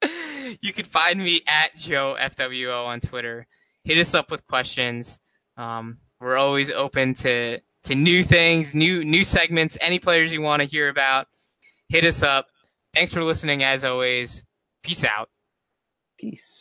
you 0.62 0.74
can 0.74 0.86
find 0.86 1.20
me 1.20 1.42
at 1.48 1.76
Joe 1.78 2.16
FWO 2.20 2.86
on 2.88 3.00
Twitter. 3.00 3.48
Hit 3.84 3.98
us 3.98 4.14
up 4.14 4.30
with 4.32 4.46
questions. 4.48 5.20
Um, 5.58 6.00
we're 6.20 6.38
always 6.38 6.72
open 6.72 7.14
to 7.16 7.60
to 7.86 7.96
new 7.96 8.24
things, 8.24 8.76
new 8.76 9.04
new 9.04 9.24
segments, 9.24 9.78
any 9.82 9.98
players 10.00 10.32
you 10.32 10.42
want 10.42 10.62
to 10.62 10.68
hear 10.68 10.88
about. 10.90 11.28
Hit 11.90 12.04
us 12.04 12.22
up. 12.24 12.48
Thanks 12.94 13.14
for 13.14 13.24
listening 13.24 13.64
as 13.64 13.86
always. 13.86 14.44
Peace 14.84 15.04
out. 15.06 15.30
Peace. 16.20 16.61